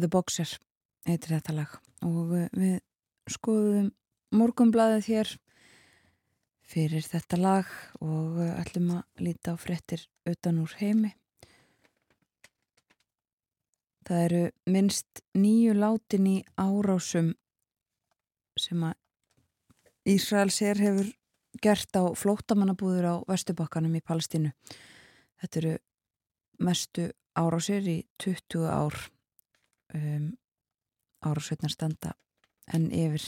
The 0.00 0.08
Boxer 0.08 0.48
heitir 1.04 1.34
þetta 1.34 1.52
lag. 1.52 1.72
Og 2.00 2.30
uh, 2.32 2.46
við 2.56 2.78
skoðum 3.28 3.90
morgumblaðið 4.32 5.08
hér 5.10 5.32
fyrir 6.64 7.04
þetta 7.04 7.36
lag 7.36 7.74
og 8.00 8.38
uh, 8.40 8.54
ætlum 8.62 8.94
að 8.94 9.26
líta 9.26 9.52
á 9.52 9.60
frettir 9.60 10.06
utan 10.24 10.62
úr 10.64 10.72
heimi. 10.80 11.12
Það 14.08 14.24
eru 14.30 14.42
minnst 14.72 15.22
nýju 15.36 15.76
látin 15.76 16.32
í 16.32 16.38
árásum 16.56 17.34
sem 18.56 18.88
að 18.88 18.96
Ísraels 20.08 20.62
er 20.64 20.80
hefur 20.80 21.12
gert 21.60 22.00
á 22.00 22.08
flótamannabúður 22.16 23.12
á 23.12 23.14
Vestubakkanum 23.28 24.00
í 24.00 24.06
Palestínu. 24.08 24.56
Þetta 25.44 25.66
eru 25.66 25.78
mestu 26.64 27.10
árásir 27.38 27.86
í 27.88 27.98
20 28.22 28.66
ár 28.66 28.96
um, 29.94 30.30
árásveitnar 31.20 31.72
standa 31.72 32.14
en 32.70 32.88
yfir. 32.94 33.24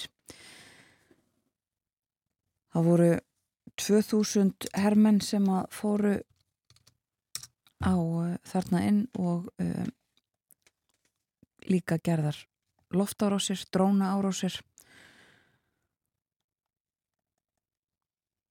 Það 2.72 2.88
voru 2.88 3.10
2000 3.80 4.70
hermenn 4.78 5.20
sem 5.24 5.48
að 5.52 5.66
fóru 5.74 6.14
á 7.82 7.94
uh, 7.94 8.34
þarna 8.46 8.82
inn 8.88 9.02
og 9.18 9.50
um, 9.60 9.90
líka 11.68 11.98
gerðar 11.98 12.36
loftárásir, 12.92 13.60
dróna 13.72 14.12
árásir 14.16 14.60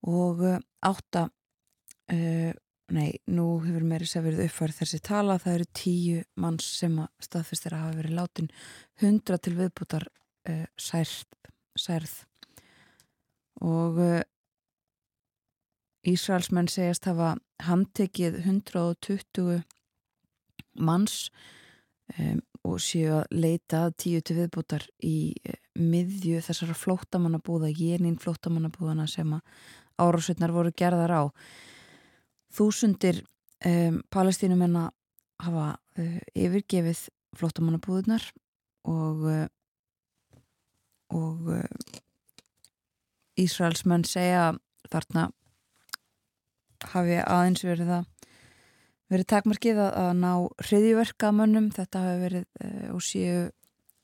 og 0.02 0.42
uh, 0.42 0.58
átta 0.82 1.28
uh, 2.12 2.52
nei, 2.92 3.12
nú 3.32 3.46
hefur 3.64 3.86
meiri 3.88 4.08
sér 4.10 4.26
verið 4.26 4.46
uppfærið 4.48 4.82
þessi 4.82 5.00
tala, 5.06 5.38
það 5.42 5.58
eru 5.58 5.68
tíu 5.78 6.24
manns 6.44 6.68
sem 6.82 6.98
að 7.02 7.28
staðfyrstir 7.28 7.76
að 7.76 7.86
hafa 7.86 8.00
verið 8.02 8.18
látin 8.18 8.52
hundra 9.04 9.40
til 9.40 9.56
viðbútar 9.60 10.08
uh, 10.50 10.68
særð, 10.76 11.24
særð 11.80 12.18
og 13.62 14.02
uh, 14.02 14.20
Ísraelsmenn 16.08 16.70
segjast 16.72 17.06
hafa 17.06 17.36
handtekið 17.62 18.40
120 18.42 19.60
manns 20.82 21.28
um, 22.18 22.40
og 22.66 22.80
séu 22.82 23.20
að 23.20 23.36
leita 23.44 23.84
tíu 23.98 24.22
til 24.26 24.40
viðbútar 24.40 24.88
í 25.06 25.34
uh, 25.46 25.60
miðju 25.78 26.42
þessara 26.44 26.76
flóttamannabúða, 26.78 27.70
génin 27.78 28.18
flóttamannabúðana 28.22 29.08
sem 29.10 29.38
að 29.38 29.46
árásveitnar 30.02 30.54
voru 30.56 30.74
gerðar 30.74 31.14
á. 31.14 31.24
Þúsundir 32.52 33.22
um, 33.66 34.02
palestínumenn 34.12 34.78
hafa 35.42 35.68
uh, 35.76 36.20
yfirgefið 36.36 37.08
flóttamannabúðunar 37.40 38.26
og, 38.92 39.28
uh, 39.28 39.46
og 41.16 41.52
uh, 41.56 42.00
Ísraelsmenn 43.40 44.04
segja 44.06 44.52
þarna 44.92 45.30
hafi 46.92 47.22
aðeins 47.22 47.64
verið 47.66 47.94
að 48.02 48.10
verið 49.12 49.28
takmarkið 49.28 49.80
að, 49.84 49.96
að 50.02 50.12
ná 50.22 50.32
hriðiverkamönnum, 50.68 51.72
þetta 51.76 52.06
hafi 52.06 52.22
verið 52.22 52.46
uh, 52.64 52.86
og 52.96 53.04
séu 53.06 53.42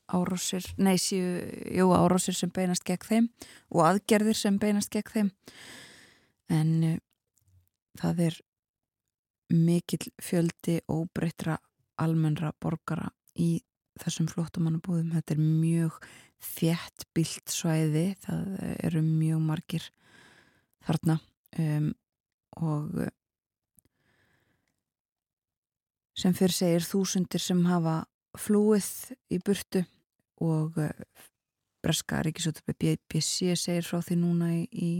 árásir, 0.08 0.64
nei 0.80 0.96
séu, 1.00 1.42
jú 1.76 1.90
árásir 1.96 2.36
sem 2.36 2.52
beinast 2.52 2.84
gegn 2.88 3.08
þeim 3.08 3.28
og 3.74 3.84
aðgerðir 3.90 4.38
sem 4.38 4.56
beinast 4.60 4.92
gegn 4.92 5.12
þeim. 5.14 5.30
En 6.52 6.72
uh, 6.84 6.96
það 7.98 8.24
er 8.28 8.38
mikill 9.54 10.10
fjöldi 10.22 10.78
óbreytra 10.92 11.56
almennra 11.98 12.52
borgara 12.60 13.08
í 13.38 13.58
þessum 13.98 14.28
flottamannabúðum 14.30 15.14
þetta 15.16 15.34
er 15.34 15.42
mjög 15.42 16.00
þjætt 16.44 17.06
bilt 17.16 17.50
svæði. 17.50 18.12
Það 18.22 18.50
eru 18.86 19.02
mjög 19.04 19.40
margir 19.42 19.88
þarna 20.86 21.18
um, 21.58 21.88
og 22.58 23.00
sem 26.18 26.34
fyrir 26.34 26.54
segir 26.54 26.86
þúsundir 26.86 27.42
sem 27.42 27.60
hafa 27.68 28.00
flúið 28.38 28.90
í 29.34 29.38
burtu 29.42 29.84
og 30.42 30.78
Breska 31.82 32.22
Ríkisúttöpi 32.26 32.74
BBC 32.78 33.54
segir 33.58 33.86
frá 33.86 34.00
því 34.02 34.18
núna 34.18 34.50
í, 34.54 34.64
í 34.70 34.90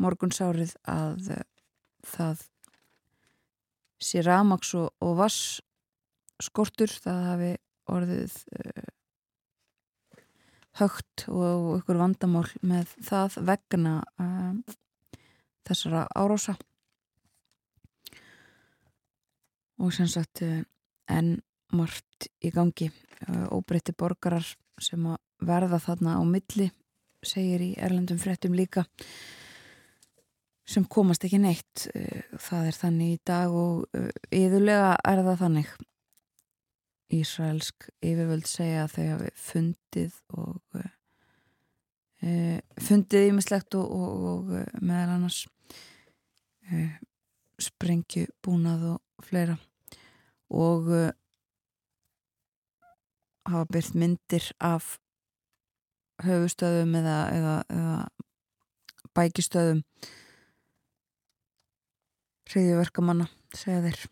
morgunsárið 0.00 0.74
að 0.88 1.32
uh, 1.36 1.44
það 2.06 2.44
sé 4.02 4.22
ramaks 4.24 4.74
og, 4.78 4.90
og 5.02 5.16
vass 5.20 5.60
skortur, 6.42 6.90
það 6.90 7.22
hafi 7.30 7.52
orðið 7.96 8.36
uh, 8.60 8.88
högt 10.82 11.26
og 11.32 11.78
ykkur 11.78 12.00
vandamál 12.02 12.46
með 12.60 12.92
það 13.06 13.38
vegna 13.50 13.98
uh, 14.20 14.76
þessara 15.66 16.06
árása. 16.14 16.56
Og 19.76 19.92
sem 19.92 20.08
sagt 20.08 20.40
enn 20.40 21.34
margt 21.76 22.30
í 22.40 22.48
gangi. 22.54 22.88
Óbreytti 23.52 23.92
borgarar 23.96 24.46
sem 24.80 25.04
að 25.08 25.18
verða 25.44 25.80
þarna 25.82 26.16
á 26.20 26.22
milli 26.24 26.70
segir 27.24 27.64
í 27.64 27.70
erlendum 27.80 28.20
fréttum 28.20 28.54
líka 28.56 28.86
sem 30.66 30.86
komast 30.90 31.24
ekki 31.26 31.38
neitt 31.38 31.86
það 32.42 32.70
er 32.70 32.76
þannig 32.76 33.12
í 33.14 33.20
dag 33.28 33.52
og 33.54 33.86
yðurlega 34.34 34.96
er 35.06 35.22
það 35.22 35.42
þannig. 35.44 35.74
Ísraelsk 37.16 37.86
yfirvöld 38.02 38.48
segja 38.50 38.82
að 38.84 38.94
þau 38.96 39.04
hafi 39.12 39.28
fundið 39.38 40.16
og 40.34 40.80
e, 42.18 42.58
fundið 42.82 43.28
ímislegt 43.28 43.76
og, 43.78 43.92
og, 43.94 44.24
og 44.32 44.82
meðal 44.82 45.14
annars 45.14 45.44
e, 46.66 46.88
sprengju 47.62 48.26
búnað 48.42 48.88
og 48.96 49.28
fleira. 49.28 49.54
Og 50.50 50.90
e, 50.90 51.04
hafa 53.46 53.70
byrkt 53.70 53.94
myndir 53.94 54.50
af 54.58 54.96
höfustöðum 56.26 56.94
eða, 56.98 57.16
eða, 57.36 57.56
eða 57.70 57.96
bækistöðum 59.14 59.84
hriðjuverkamanna 62.50 63.26
segja 63.54 63.82
þeir. 63.86 64.02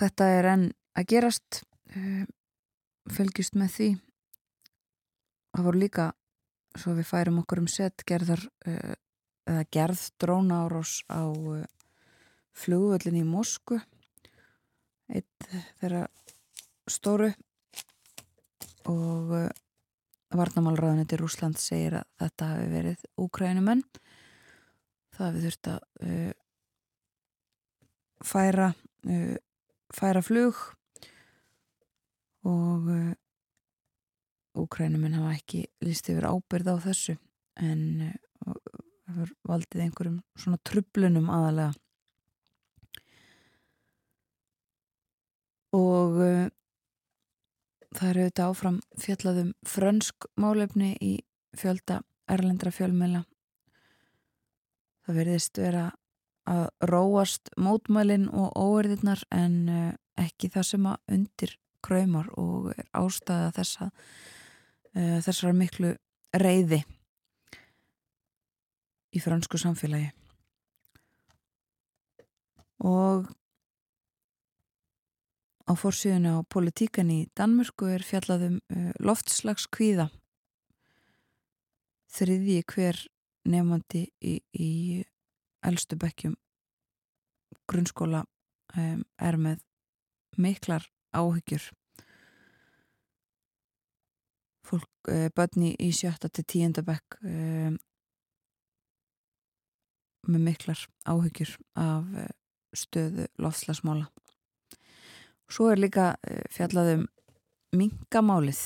Þetta 0.00 0.28
er 0.36 0.48
enn 0.54 0.64
að 0.96 1.08
gerast 1.12 1.60
uh, 1.96 2.24
fylgjast 3.10 3.58
með 3.58 3.74
því. 3.74 3.90
Það 5.50 5.66
voru 5.66 5.82
líka 5.82 6.08
svo 6.78 6.94
við 6.96 7.08
færum 7.10 7.40
okkur 7.42 7.64
um 7.64 7.70
set 7.70 8.04
gerðar 8.08 8.46
uh, 8.70 8.94
eða 9.50 9.66
gerð 9.74 10.06
dróna 10.22 10.64
árás 10.64 11.00
á 11.10 11.26
uh, 11.26 11.64
flugvöldin 12.56 13.20
í 13.20 13.26
Mosku 13.26 13.80
eitt 15.10 15.50
þeirra 15.80 16.06
stóru. 16.90 17.32
Og 18.90 19.34
varnamálraðuniti 20.34 21.18
Rúsland 21.20 21.58
segir 21.60 21.98
að 21.98 22.06
þetta 22.22 22.46
hafi 22.48 22.68
verið 22.70 23.02
úkrænumenn 23.20 23.82
það 25.20 25.28
hafi 25.28 25.44
þurft 25.46 25.70
að 25.70 25.80
færa 28.30 28.70
færa 29.94 30.22
flug 30.22 30.56
og 32.46 32.88
uh, 32.88 33.12
úkrænuminn 34.60 35.18
hafa 35.18 35.34
ekki 35.36 35.64
líst 35.84 36.08
yfir 36.10 36.28
ábyrð 36.30 36.72
á 36.72 36.76
þessu 36.86 37.16
en 37.60 37.82
uh, 38.06 39.26
valdið 39.44 39.84
einhverjum 39.84 40.20
svona 40.38 40.60
trublunum 40.64 41.28
aðalega 41.32 41.72
og 45.76 46.20
uh, 46.22 46.46
það 47.90 48.08
eru 48.10 48.24
auðvitað 48.24 48.46
áfram 48.46 48.78
fjallaðum 49.04 49.52
frönsk 49.66 50.30
málefni 50.40 50.94
í 51.02 51.12
fjölda 51.58 52.00
erlendra 52.30 52.72
fjölmela 52.72 53.26
það 55.10 55.18
verðist 55.18 55.58
vera 55.58 55.88
að 56.50 56.68
róast 56.86 57.50
mótmælin 57.58 58.28
og 58.30 58.54
óerðirnar 58.58 59.24
en 59.34 59.56
uh, 59.68 59.90
ekki 60.20 60.50
það 60.54 60.68
sem 60.68 60.86
að 60.86 61.16
undir 61.16 61.56
kræmar 61.84 62.30
og 62.38 62.70
er 62.76 62.86
ástæða 62.96 63.50
þessa 63.58 63.90
uh, 63.90 65.18
þessara 65.26 65.52
miklu 65.56 65.92
reyði 66.36 66.80
í 69.10 69.22
fransku 69.22 69.58
samfélagi. 69.58 70.12
Og 72.86 73.26
á 75.66 75.72
fórsíðinu 75.74 76.38
á 76.38 76.40
politíkan 76.46 77.10
í 77.10 77.24
Danmörku 77.34 77.90
er 77.90 78.06
fjallaðum 78.06 78.60
uh, 78.62 78.90
loftslagskvíða. 79.02 80.10
Þriðji 82.10 82.62
hver 82.70 83.08
nefandi 83.48 84.04
í, 84.20 84.38
í 84.52 84.70
elstu 85.66 85.98
bekkjum 86.00 86.36
grunnskóla 87.70 88.24
um, 88.76 89.04
er 89.20 89.38
með 89.40 89.60
miklar 90.40 90.86
áhyggjur. 91.16 91.68
Fólk, 94.66 94.90
uh, 95.10 95.28
börni 95.34 95.74
í 95.78 95.90
sjötta 95.94 96.30
til 96.30 96.46
tíunda 96.46 96.84
bekk 96.86 97.18
um, 97.22 97.78
með 100.30 100.46
miklar 100.50 100.84
áhyggjur 101.08 101.56
af 101.80 102.10
uh, 102.14 102.28
stöðu 102.76 103.26
lofslagsmála 103.40 104.10
svo 105.50 105.70
er 105.70 105.80
líka 105.80 106.12
uh, 106.14 106.44
fjallaðum 106.52 107.06
mingamálið 107.76 108.60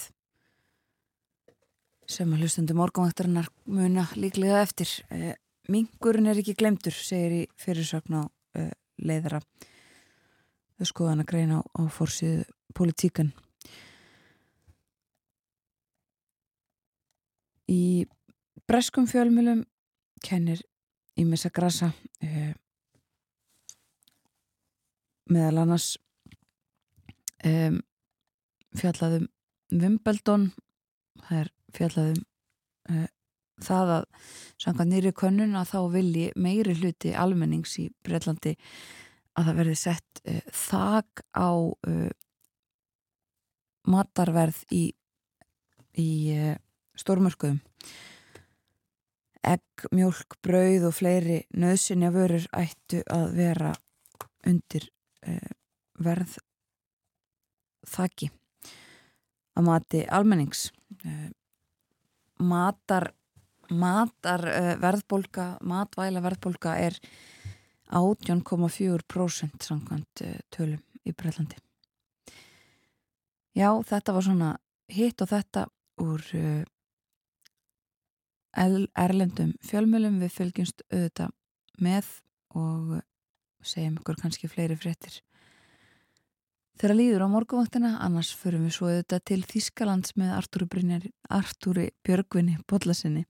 sem 2.10 2.32
að 2.32 2.44
hlustundum 2.44 2.80
morgunvaktarinnar 2.80 3.48
muna 3.66 4.06
líklega 4.18 4.62
eftir. 4.62 4.90
Mingurinn 5.72 6.28
er 6.28 6.40
ekki 6.40 6.56
glemtur 6.58 6.92
segir 6.92 7.38
í 7.38 7.42
fyrirsögn 7.60 8.20
á 8.20 8.22
leiðara 9.00 9.40
skoðan 10.84 11.22
að 11.22 11.30
greina 11.30 11.60
á, 11.60 11.62
á 11.80 11.82
fórsíðu 11.88 12.44
politíkan 12.74 13.32
í 17.70 18.06
breskum 18.68 19.06
fjölmjölum 19.08 19.64
kennir 20.24 20.62
Ímessa 21.20 21.50
Grasa 21.54 21.92
eh, 22.24 22.52
meðal 25.30 25.62
annars 25.62 25.94
eh, 27.44 27.72
fjallaðum 28.74 29.28
Wimbledon 29.74 30.50
það 31.24 31.44
er 31.44 31.53
fjallaðum 31.74 32.24
eh, 32.90 33.06
það 33.62 33.92
að 33.98 34.04
samkvæmt 34.62 34.90
nýri 34.90 35.12
könnun 35.16 35.56
að 35.58 35.70
þá 35.72 35.80
vilji 35.94 36.26
meiri 36.40 36.74
hluti 36.78 37.14
almennings 37.14 37.76
í 37.82 37.88
Breitlandi 38.04 38.54
að 39.34 39.48
það 39.48 39.58
verði 39.60 39.76
sett 39.78 40.22
uh, 40.30 40.40
þak 40.54 41.24
á 41.34 41.50
uh, 41.50 42.10
matarverð 43.90 44.60
í, 44.74 44.84
í 46.00 46.10
uh, 46.34 46.54
stórmörkuðum. 46.98 47.60
Egg, 49.44 49.86
mjölk, 49.92 50.38
brauð 50.40 50.88
og 50.88 50.94
fleiri 50.96 51.42
nöðsynja 51.52 52.08
vörur 52.14 52.46
ættu 52.56 53.02
að 53.12 53.34
vera 53.36 53.74
undir 54.48 54.86
verð 56.04 56.38
þakki 57.88 58.30
að 59.56 59.66
mati 59.66 60.00
almennings 60.08 60.70
matar 62.38 63.12
matar 63.70 64.42
verðbólka 64.80 65.54
matvæla 65.64 66.20
verðbólka 66.24 66.74
er 66.76 66.98
18,4% 67.94 69.62
samkvæmt 69.62 70.22
eh, 70.24 70.38
tölum 70.50 70.82
í 71.04 71.12
Breitlandi. 71.12 71.58
Já, 73.54 73.70
þetta 73.86 74.14
var 74.16 74.24
svona 74.26 74.50
hitt 74.90 75.20
og 75.22 75.30
þetta 75.30 75.66
úr 76.02 76.22
uh, 76.34 76.64
erlendum 78.98 79.52
fjölmjölum 79.62 80.16
við 80.22 80.32
fylgjumst 80.34 80.82
auðvitað 80.88 81.30
með 81.84 82.08
og 82.58 82.96
segjum 83.64 84.00
ykkur 84.00 84.18
kannski 84.18 84.50
fleiri 84.50 84.76
fréttir 84.78 85.20
þegar 86.80 86.96
líður 86.98 87.26
á 87.26 87.34
morgunvaktina 87.34 87.96
annars 88.04 88.32
förum 88.36 88.66
við 88.66 88.76
svo 88.76 88.90
auðvitað 88.90 89.26
til 89.30 89.40
Þískalands 89.50 90.16
með 90.20 90.36
Artúri 91.30 91.90
Björgvinni 92.04 92.58
Bodlasinni 92.66 93.26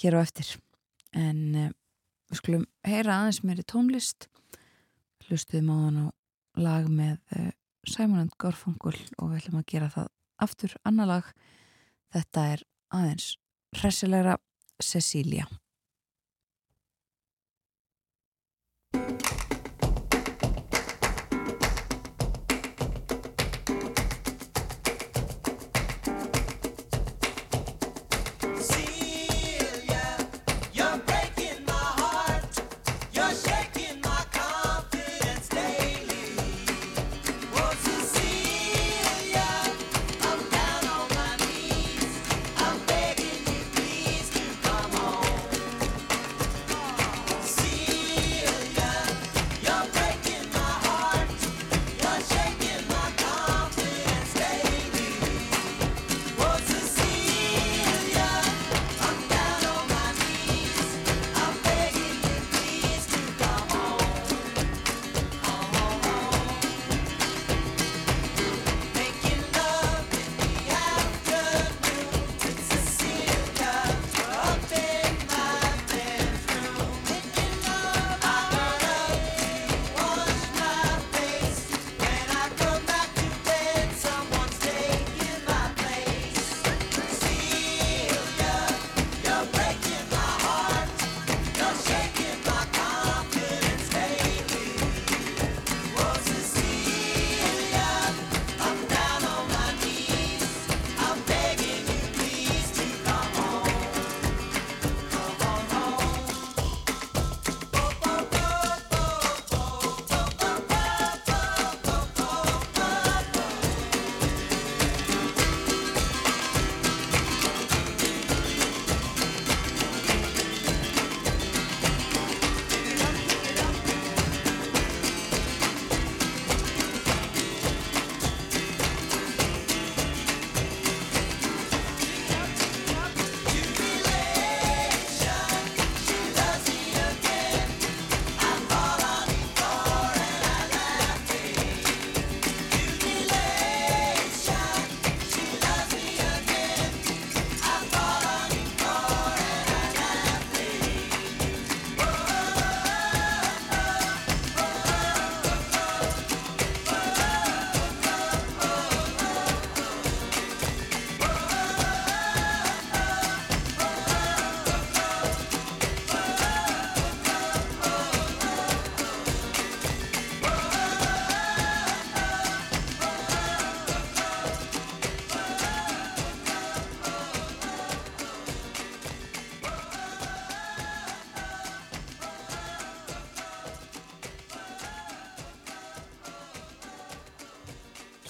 hér 0.00 0.18
á 0.18 0.24
eftir. 0.24 0.56
En 1.14 1.40
uh, 1.54 1.72
Við 2.34 2.40
skulum 2.40 2.62
heyra 2.82 3.20
aðeins 3.20 3.42
meiri 3.46 3.62
tónlist. 3.68 4.28
Hlustuðum 5.28 5.68
á 5.70 5.76
hann 5.84 5.98
á 6.02 6.06
lag 6.58 6.88
með 6.90 7.20
uh, 7.36 7.52
Simon 7.86 8.24
and 8.24 8.34
Garfunkel 8.42 8.96
og 9.18 9.30
við 9.30 9.36
ætlum 9.38 9.60
að 9.60 9.68
gera 9.70 9.90
það 9.92 10.08
aftur 10.42 10.74
annar 10.88 11.10
lag. 11.12 11.28
Þetta 12.14 12.46
er 12.56 12.64
aðeins 12.90 13.28
hressilegra 13.78 14.38
Cecilia 14.82 15.46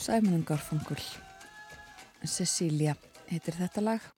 Simon 0.05 0.43
Garfunkel. 0.45 1.01
Cecilia 2.29 2.93
heitir 3.31 3.57
þetta 3.57 3.81
lag. 3.81 4.09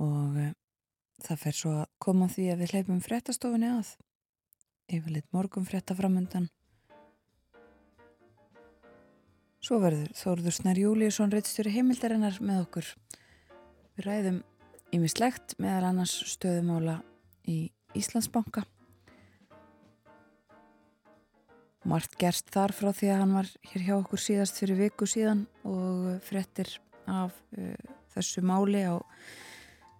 Og 0.00 0.38
uh, 0.40 0.54
það 1.20 1.42
fer 1.42 1.58
svo 1.58 1.74
að 1.82 1.90
koma 2.00 2.30
því 2.32 2.46
að 2.54 2.62
við 2.62 2.72
hleypum 2.72 3.02
fréttastofinni 3.04 3.68
að. 3.74 3.90
Yfirleitt 4.96 5.28
morgun 5.36 5.68
frétta 5.68 5.94
framöndan 5.98 6.48
svo 9.60 9.76
verður 9.84 10.08
Þóruður 10.16 10.56
Snær 10.56 10.78
Júliusson 10.80 11.30
reittstjóri 11.30 11.74
heimildarinnar 11.74 12.40
með 12.40 12.62
okkur. 12.64 12.86
Við 13.94 14.06
ræðum 14.08 14.40
ímislegt 14.96 15.54
meðal 15.60 15.90
annars 15.92 16.16
stöðumála 16.32 16.96
í 17.44 17.66
Íslandsbanka 17.98 18.64
margt 21.88 22.16
gerst 22.20 22.50
þar 22.52 22.74
frá 22.76 22.90
því 22.92 23.10
að 23.12 23.20
hann 23.22 23.36
var 23.38 23.50
hér 23.70 23.84
hjá 23.86 23.94
okkur 23.96 24.20
síðast 24.20 24.60
fyrir 24.60 24.78
viku 24.80 25.08
síðan 25.08 25.46
og 25.68 26.10
frettir 26.26 26.72
af 27.08 27.36
uh, 27.56 27.94
þessu 28.14 28.44
máli 28.44 28.82
á 28.84 29.00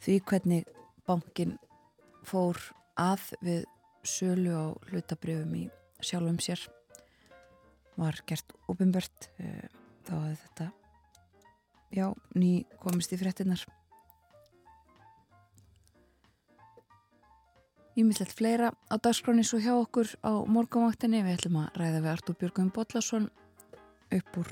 því 0.04 0.18
hvernig 0.28 0.68
bankin 1.08 1.56
fór 2.26 2.60
að 3.00 3.30
við 3.40 3.64
sölu 4.04 4.52
á 4.52 4.66
hlutabrjöfum 4.90 5.56
í 5.56 5.64
sjálfum 6.04 6.38
sér. 6.40 6.60
Var 8.00 8.20
gert 8.28 8.54
ofinbört 8.68 9.30
uh, 9.40 9.66
þá 10.04 10.14
að 10.20 10.36
þetta 10.44 10.70
já, 11.90 12.06
ný 12.36 12.64
komist 12.82 13.12
í 13.14 13.18
frettinnar 13.20 13.64
Ímislegt 17.98 18.37
fleira 18.38 18.70
á 18.87 18.94
dagskráni 19.03 19.42
svo 19.42 19.59
hjá 19.59 19.72
okkur 19.74 20.12
á 20.22 20.46
morgunvaktinni. 20.46 21.24
Við 21.26 21.40
ætlum 21.40 21.59
að 21.64 21.81
ræða 21.81 22.03
við 22.05 22.12
Artúr 22.12 22.38
Björgum 22.38 22.70
Bodlason 22.74 23.26
upp 24.14 24.38
úr, 24.38 24.50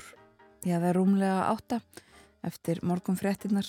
já 0.67 0.75
það 0.75 0.89
er 0.89 0.97
rúmlega 0.99 1.47
átta 1.47 1.79
eftir 2.47 2.79
morgun 2.83 3.19
fréttinnar 3.19 3.67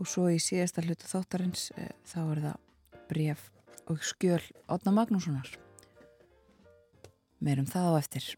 og 0.00 0.08
svo 0.08 0.28
í 0.32 0.40
síðasta 0.40 0.84
hlutu 0.84 1.08
þáttarins 1.08 1.70
e, 1.76 1.88
þá 2.08 2.20
er 2.22 2.42
það 2.46 3.02
bref 3.10 3.46
og 3.90 4.04
skjöl 4.06 4.42
Átna 4.70 4.94
Magnússonar. 4.96 5.48
Meirum 7.40 7.68
það 7.68 7.92
á 7.92 8.00
eftir. 8.00 8.30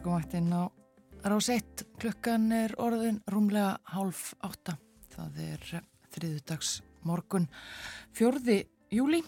Morgunvaktin 0.00 0.48
á 0.56 0.64
Ráseitt. 1.28 1.82
Klukkan 2.00 2.46
er 2.56 2.72
orðin 2.80 3.18
rúmlega 3.28 3.74
hálf 3.92 4.30
átta. 4.40 4.78
Það 5.12 5.40
er 5.44 5.66
þriðudags 6.14 6.70
morgun 7.04 7.44
fjörði 8.16 8.62
júli 8.88 9.20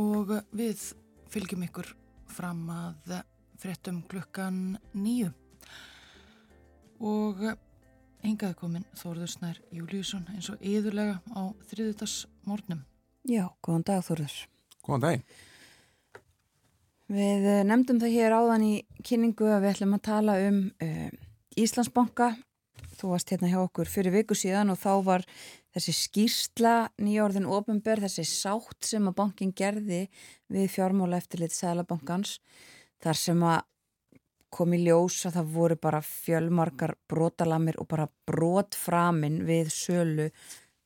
og 0.00 0.32
við 0.56 0.86
fylgjum 1.28 1.68
ykkur 1.68 1.92
fram 2.32 2.64
að 2.72 3.18
frettum 3.60 4.00
klukkan 4.08 4.78
nýju. 4.96 5.34
Og 7.04 7.44
engaði 8.24 8.56
komin 8.56 8.88
Þórður 8.96 9.34
Snær 9.36 9.64
Júliusson 9.68 10.30
eins 10.32 10.48
og 10.48 10.64
yðurlega 10.64 11.20
á 11.36 11.52
þriðudags 11.68 12.22
morgnum. 12.48 12.86
Já, 13.28 13.50
góðan 13.60 13.84
dag 13.84 14.06
Þórður. 14.08 14.46
Góðan 14.80 15.10
dag. 15.10 15.34
Við 17.14 17.44
eh, 17.46 17.62
nefndum 17.62 18.00
það 18.02 18.14
hér 18.16 18.34
áðan 18.34 18.64
í 18.66 18.72
kynningu 19.06 19.46
að 19.52 19.60
við 19.62 19.72
ætlum 19.74 19.92
að 19.94 20.06
tala 20.08 20.34
um 20.48 20.56
uh, 20.82 21.10
Íslandsbanka. 21.60 22.32
Þú 22.98 23.10
varst 23.12 23.30
hérna 23.30 23.50
hjá 23.52 23.60
okkur 23.60 23.90
fyrir 23.90 24.14
viku 24.16 24.34
síðan 24.38 24.72
og 24.72 24.80
þá 24.80 24.90
var 25.06 25.26
þessi 25.74 25.94
skýrsla 25.98 26.72
nýjórðin 27.02 27.46
ofinber, 27.50 28.02
þessi 28.02 28.24
sátt 28.26 28.88
sem 28.88 29.06
að 29.10 29.16
bankin 29.20 29.52
gerði 29.54 30.08
við 30.50 30.66
fjármála 30.74 31.20
eftirlit 31.20 31.54
Sælabankans 31.54 32.40
þar 33.02 33.20
sem 33.20 33.46
að 33.46 33.62
kom 34.54 34.74
í 34.74 34.82
ljós 34.84 35.20
að 35.28 35.38
það 35.38 35.54
voru 35.54 35.78
bara 35.82 36.02
fjölmarkar 36.06 36.94
brotalamir 37.10 37.78
og 37.82 37.90
bara 37.90 38.10
brotframin 38.26 39.40
við 39.46 39.70
sölu 39.74 40.28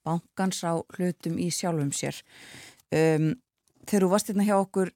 bankans 0.05 0.61
á 0.65 0.77
hlutum 0.97 1.37
í 1.41 1.51
sjálfum 1.53 1.93
sér. 1.93 2.21
Um, 2.93 3.35
þegar 3.85 4.05
þú 4.05 4.13
varst 4.13 4.33
hérna 4.33 4.49
hjá 4.49 4.57
okkur 4.57 4.93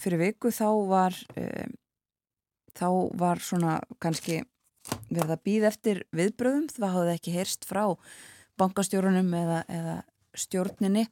fyrir 0.00 0.20
viku 0.20 0.52
þá 0.54 0.68
var 0.88 1.16
um, 1.36 1.74
þá 2.76 2.88
var 3.18 3.42
svona 3.42 3.78
kannski 4.02 4.42
verið 5.08 5.32
að 5.34 5.44
býða 5.48 5.70
eftir 5.72 6.02
viðbröðum 6.14 6.68
það 6.70 6.94
hafði 6.94 7.14
ekki 7.16 7.34
heyrst 7.34 7.66
frá 7.66 7.82
bankastjórunum 8.60 9.32
eða, 9.36 9.62
eða 9.68 9.96
stjórninni 10.36 11.06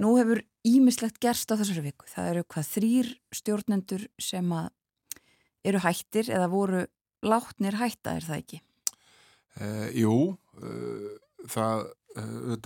nú 0.00 0.14
hefur 0.18 0.42
ímislegt 0.66 1.20
gerst 1.22 1.50
á 1.52 1.58
þessari 1.58 1.90
viku 1.90 2.08
það 2.10 2.30
eru 2.32 2.46
hvað 2.54 2.70
þrýr 2.70 3.10
stjórnendur 3.34 4.06
sem 4.22 4.54
að 4.54 4.70
eru 5.64 5.80
hættir 5.84 6.30
eða 6.32 6.48
voru 6.52 6.84
látnir 7.24 7.76
hætta 7.80 8.16
er 8.18 8.26
það 8.26 8.40
ekki? 8.42 8.62
Uh, 9.54 9.88
jú 9.94 10.16
uh, 10.60 11.12
það 11.50 11.86
uh, 12.18 12.56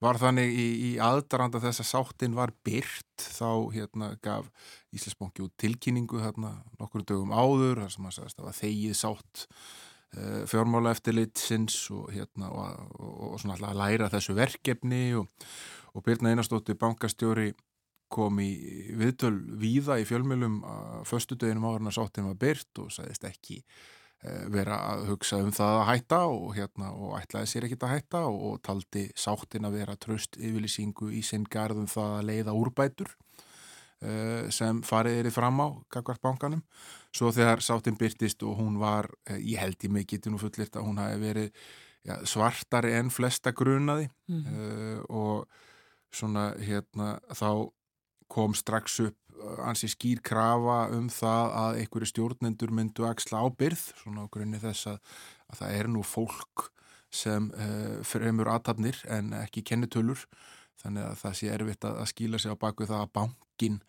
var 0.00 0.18
þannig 0.20 0.50
í, 0.52 0.66
í 0.88 0.90
aðdaranda 1.02 1.60
þess 1.62 1.82
að 1.82 1.90
sáttin 1.90 2.36
var 2.36 2.52
byrt 2.66 3.24
þá 3.36 3.68
hérna 3.74 4.10
gaf 4.24 4.48
Íslandsbónki 4.96 5.44
út 5.44 5.54
tilkynningu 5.60 6.22
hérna 6.22 6.56
nokkur 6.80 7.04
dögum 7.04 7.34
áður 7.34 7.84
þar 7.84 7.94
sem 7.94 8.08
að 8.08 8.20
það 8.22 8.46
var 8.46 8.58
þegið 8.60 8.96
sátt 8.96 9.44
uh, 10.16 10.42
fjármála 10.50 10.94
eftirlit 10.96 11.40
sinns 11.40 11.82
og 11.94 12.08
hérna 12.14 12.48
og, 12.48 12.80
og, 12.96 13.12
og 13.30 13.42
svona 13.42 13.58
alltaf 13.58 13.74
að 13.74 13.82
læra 13.82 14.12
þessu 14.16 14.38
verkefni 14.38 15.04
og, 15.20 15.48
og 15.92 16.06
Birna 16.06 16.32
Einarstóttir 16.32 16.80
bankastjóri 16.80 17.52
kom 18.10 18.40
í 18.42 18.50
viðtöl 18.98 19.36
víða 19.60 20.00
í 20.02 20.08
fjölmjölum 20.08 20.62
að 20.66 21.04
förstu 21.06 21.36
döginum 21.38 21.68
áður 21.68 21.92
að 21.92 21.98
sáttin 22.00 22.26
var 22.26 22.40
byrt 22.40 22.80
og 22.82 22.90
sagðist 22.96 23.28
ekki 23.28 23.60
Eh, 23.60 23.98
vera 24.52 24.76
að 24.92 25.06
hugsa 25.08 25.38
um 25.40 25.52
það 25.54 25.78
að 25.78 25.86
hætta 25.88 26.20
og, 26.28 26.50
hérna, 26.56 26.90
og 26.92 27.14
ætlaði 27.16 27.48
sér 27.48 27.66
ekkit 27.66 27.86
að 27.86 27.94
hætta 27.94 28.20
og, 28.28 28.40
og 28.50 28.58
taldi 28.66 29.06
sáttin 29.16 29.64
að 29.64 29.78
vera 29.78 29.96
tröst 29.96 30.36
yfirlýsingu 30.36 31.08
í 31.16 31.22
sinn 31.24 31.46
garðum 31.48 31.88
það 31.88 32.16
að 32.18 32.26
leiða 32.28 32.56
úrbætur 32.60 33.14
uh, 34.04 34.50
sem 34.52 34.82
farið 34.84 35.22
erið 35.22 35.36
fram 35.38 35.62
á 35.64 35.68
kakvart 35.96 36.20
bankanum 36.24 36.60
svo 37.16 37.32
þegar 37.32 37.64
sáttinn 37.64 37.96
byrtist 38.00 38.44
og 38.44 38.60
hún 38.60 38.76
var, 38.82 39.08
uh, 39.30 39.38
ég 39.40 39.62
held 39.62 39.88
í 39.88 39.92
mig 39.92 40.10
getur 40.12 40.34
nú 40.34 40.42
fullirt 40.42 40.76
að 40.76 40.86
hún 40.90 41.00
hafi 41.00 41.22
verið 41.24 41.64
ja, 42.04 42.20
svartari 42.28 42.92
en 42.98 43.12
flesta 43.12 43.52
grunaði 43.56 44.10
mm 44.28 44.44
-hmm. 44.44 45.04
og 45.08 45.48
svona 46.12 46.54
hérna 46.58 47.20
þá 47.28 47.70
kom 48.28 48.54
strax 48.54 49.00
upp 49.00 49.16
ansi 49.64 49.88
skýr 49.90 50.20
krafa 50.24 50.82
um 50.94 51.08
það 51.12 51.56
að 51.62 51.80
einhverju 51.82 52.10
stjórnendur 52.10 52.74
myndu 52.74 53.06
axla 53.08 53.42
ábyrð 53.46 53.82
svona 54.02 54.26
á 54.26 54.32
grunni 54.32 54.60
þess 54.62 54.92
að, 54.92 55.00
að 55.50 55.62
það 55.62 55.76
er 55.80 55.90
nú 55.94 56.04
fólk 56.06 56.68
sem 57.10 57.50
uh, 57.50 57.98
fremur 58.06 58.50
aðtarnir 58.52 59.00
en 59.10 59.34
ekki 59.40 59.64
kennitölur. 59.66 60.22
Þannig 60.80 61.08
að 61.08 61.18
það 61.24 61.36
sé 61.40 61.50
erfitt 61.52 61.84
að, 61.84 61.98
að 62.00 62.10
skýla 62.12 62.40
sig 62.40 62.54
á 62.54 62.62
baku 62.62 62.86
það 62.88 63.04
að 63.04 63.12
bankin 63.18 63.80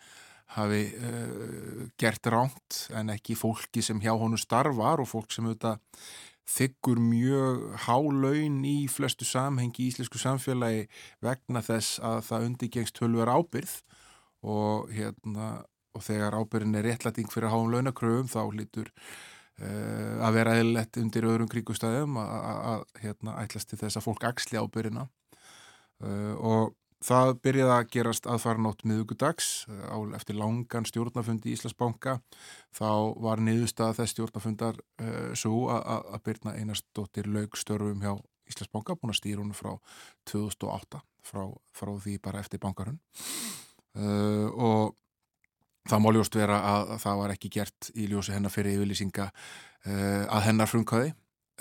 hafi 0.55 0.81
uh, 0.97 1.85
gert 2.01 2.27
ránt 2.33 2.81
en 2.97 3.13
ekki 3.13 3.37
fólki 3.39 3.83
sem 3.85 4.01
hjá 4.03 4.11
honu 4.19 4.39
starfar 4.41 5.03
og 5.03 5.09
fólk 5.11 5.31
sem 5.31 5.47
auðvitað 5.47 5.79
þykkur 6.51 6.99
mjög 6.99 7.61
hálaun 7.85 8.59
í 8.67 8.77
flestu 8.91 9.27
samhengi 9.27 9.85
í 9.85 9.91
íslensku 9.91 10.19
samfélagi 10.19 10.87
vegna 11.23 11.61
þess 11.63 12.01
að 12.03 12.23
það 12.27 12.47
undirgengst 12.49 12.97
tölver 12.97 13.31
ábyrð 13.31 13.77
og, 14.41 14.89
hérna, 14.93 15.51
og 15.95 16.05
þegar 16.05 16.37
ábyrðin 16.39 16.79
er 16.79 16.89
réttlæting 16.89 17.31
fyrir 17.31 17.53
háum 17.53 17.71
launakröfum 17.73 18.29
þá 18.31 18.41
lítur 18.57 18.91
uh, 19.61 20.21
að 20.25 20.37
vera 20.39 20.57
eðlert 20.59 21.01
undir 21.01 21.29
öðrum 21.29 21.49
kríkustæðum 21.51 22.19
að 22.21 22.85
hérna, 23.03 23.39
ætlast 23.43 23.71
til 23.71 23.81
þess 23.81 23.99
að 23.99 24.07
fólk 24.09 24.27
axli 24.31 24.61
ábyrðina 24.61 25.07
uh, 25.07 26.35
og 26.37 26.77
Það 27.01 27.31
byrjaði 27.41 27.73
að 27.73 27.87
gerast 27.95 28.27
aðfara 28.29 28.61
nátt 28.61 28.83
miðugudags 28.85 29.47
uh, 29.71 30.03
eftir 30.13 30.37
langan 30.37 30.85
stjórnafundi 30.85 31.49
í 31.49 31.55
Íslandsbanka. 31.57 32.19
Þá 32.77 32.89
var 33.25 33.41
niðurstað 33.41 33.95
þess 33.97 34.13
stjórnafundar 34.13 34.77
uh, 35.01 35.31
svo 35.33 35.63
að 35.73 36.19
byrna 36.27 36.53
einastóttir 36.61 37.25
laugstörfum 37.25 38.05
hjá 38.05 38.13
Íslandsbanka, 38.51 38.99
búin 39.01 39.15
að 39.15 39.17
stýra 39.17 39.41
hún 39.41 39.57
frá 39.57 39.73
2008, 40.29 41.01
frá, 41.25 41.41
frá 41.73 41.91
því 42.05 42.19
bara 42.21 42.43
eftir 42.45 42.61
bankarun. 42.61 43.01
Uh, 43.97 44.47
og 44.55 44.93
það 45.89 46.03
má 46.03 46.11
ljóst 46.15 46.37
vera 46.37 46.61
að, 46.63 46.93
að 46.95 47.03
það 47.03 47.19
var 47.23 47.33
ekki 47.35 47.51
gert 47.57 47.91
í 47.95 48.05
ljósi 48.11 48.35
hennar 48.35 48.53
fyrir 48.53 48.77
yfirlýsinga 48.77 49.27
uh, 49.31 50.23
að 50.27 50.45
hennar 50.47 50.71
frumkvæði, 50.71 51.11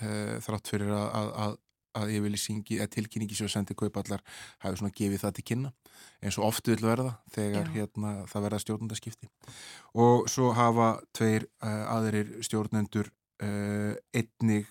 uh, 0.05 0.37
þrátt 0.45 0.71
fyrir 0.75 0.95
að, 0.95 1.35
að 1.47 1.59
að 1.99 2.13
yfirlýsingi, 2.15 2.79
eða 2.79 2.91
tilkynningi 2.95 3.37
sem 3.37 3.51
sendi 3.51 3.77
kaupallar 3.79 4.23
hafi 4.63 4.79
svona 4.79 4.95
gefið 4.95 5.25
það 5.25 5.37
til 5.37 5.45
kynna 5.51 5.73
eins 6.23 6.39
og 6.39 6.47
oftu 6.47 6.75
vil 6.75 6.85
verða 6.87 7.17
þegar 7.35 7.71
hérna, 7.75 8.13
það 8.31 8.45
verða 8.47 8.61
stjórnendaskipti. 8.65 9.31
Og 9.99 10.29
svo 10.31 10.53
hafa 10.57 10.93
tveir 11.17 11.49
uh, 11.65 11.97
aðrir 11.97 12.37
stjórnendur 12.47 13.11
uh, 13.43 13.95
einnig 14.15 14.71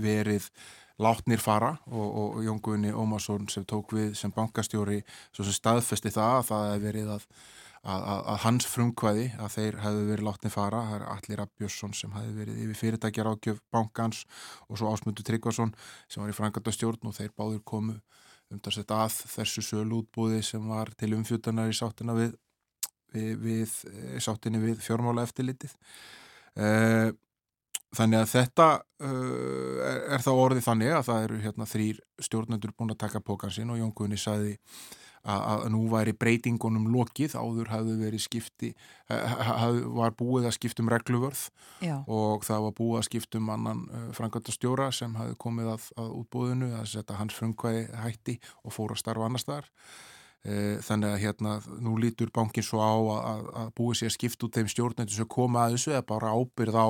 verið 0.00 0.48
látnir 1.02 1.42
fara 1.42 1.74
og, 1.90 2.06
og 2.06 2.40
Jón 2.44 2.62
Guðni 2.64 2.94
Ómarsson 2.96 3.48
sem 3.52 3.66
tók 3.68 3.92
við 3.96 4.14
sem 4.16 4.32
bankastjóri 4.32 5.02
sem 5.36 5.52
staðfesti 5.52 6.12
það 6.14 6.38
að 6.38 6.48
það 6.50 6.66
hefur 6.70 6.86
verið 6.86 7.14
að 7.16 7.28
að, 7.86 8.00
að, 8.00 8.20
að 8.32 8.38
hans 8.44 8.68
frumkvæði 8.70 9.26
að 9.42 9.52
þeir 9.54 9.78
hefðu 9.84 10.06
verið 10.10 10.26
látni 10.26 10.52
fara, 10.52 10.82
það 10.88 10.96
er 10.96 11.04
Allir 11.14 11.42
Abjörsson 11.44 11.94
sem 11.96 12.14
hefði 12.16 12.32
verið 12.40 12.62
yfir 12.64 12.80
fyrirtækjar 12.80 13.30
ágjöf 13.30 13.60
bankans 13.74 14.22
og 14.66 14.80
svo 14.80 14.92
Ásmundur 14.92 15.26
Tryggvason 15.26 15.74
sem 16.08 16.22
var 16.22 16.32
í 16.32 16.36
frangatastjórn 16.36 17.10
og 17.10 17.16
þeir 17.16 17.34
báður 17.36 17.62
komu 17.68 17.98
um 18.52 18.62
þess 18.62 18.82
að 18.84 19.20
þessu 19.32 19.64
sölútbúði 19.66 20.42
sem 20.46 20.66
var 20.70 20.92
til 20.98 21.12
umfjöldanar 21.16 21.70
í 21.70 21.76
sáttina 21.76 22.14
við, 22.16 22.36
við, 23.14 23.32
við 23.42 23.76
eh, 23.92 24.18
sáttinni 24.22 24.62
við 24.62 24.82
fjármála 24.84 25.26
eftirlitið 25.26 25.74
uh, 25.74 27.10
þannig 27.96 28.22
að 28.22 28.30
þetta 28.34 28.68
uh, 28.76 29.80
er, 29.86 29.98
er 30.16 30.24
þá 30.24 30.30
orðið 30.34 30.68
þannig 30.68 30.94
að 30.96 31.08
það 31.08 31.26
eru 31.26 31.40
hérna 31.46 31.70
þrýr 31.70 32.04
stjórnendur 32.28 32.76
búin 32.76 32.94
að 32.94 33.02
taka 33.06 33.24
pókansinn 33.24 33.72
og 33.72 33.80
Jón 33.80 33.94
Guðni 33.96 34.20
sagði 34.20 34.56
að 35.26 35.64
nú 35.74 35.80
væri 35.90 36.12
breytingunum 36.14 36.86
lokið, 36.94 37.34
áður 37.34 37.70
hafðu 37.72 37.96
verið 37.98 38.22
skipti, 38.22 38.68
hafðu, 39.10 39.88
var 39.96 40.14
búið 40.14 40.46
að 40.46 40.54
skiptum 40.54 40.90
regluvörð 40.92 41.48
Já. 41.82 41.96
og 42.06 42.44
það 42.46 42.66
var 42.68 42.74
búið 42.78 42.98
að 43.00 43.06
skiptum 43.08 43.50
annan 43.50 43.80
uh, 43.90 44.04
frangatastjóra 44.14 44.92
sem 44.94 45.16
hafði 45.18 45.38
komið 45.42 45.72
að, 45.72 45.88
að 45.98 46.12
útbúðinu 46.20 46.70
að 46.78 46.92
setja 46.92 47.18
hans 47.18 47.38
frumkvæði 47.38 47.88
hætti 48.04 48.36
og 48.62 48.76
fóra 48.76 48.94
að 48.94 49.02
starfa 49.02 49.26
annar 49.26 49.42
staðar. 49.42 49.72
E, 50.46 50.78
þannig 50.84 51.10
að 51.10 51.22
hérna 51.24 51.52
nú 51.82 51.96
lítur 51.98 52.30
bankin 52.30 52.62
svo 52.62 52.78
á 52.78 52.94
að, 52.94 53.46
að 53.64 53.70
búið 53.80 53.98
sér 53.98 54.12
skipt 54.14 54.44
út 54.46 54.54
þeim 54.54 54.68
stjórnendur 54.70 55.16
sem 55.16 55.26
koma 55.26 55.64
að 55.64 55.74
þessu 55.74 55.94
eða 55.96 56.04
bara 56.06 56.34
ábyrð 56.36 56.78
á 56.78 56.88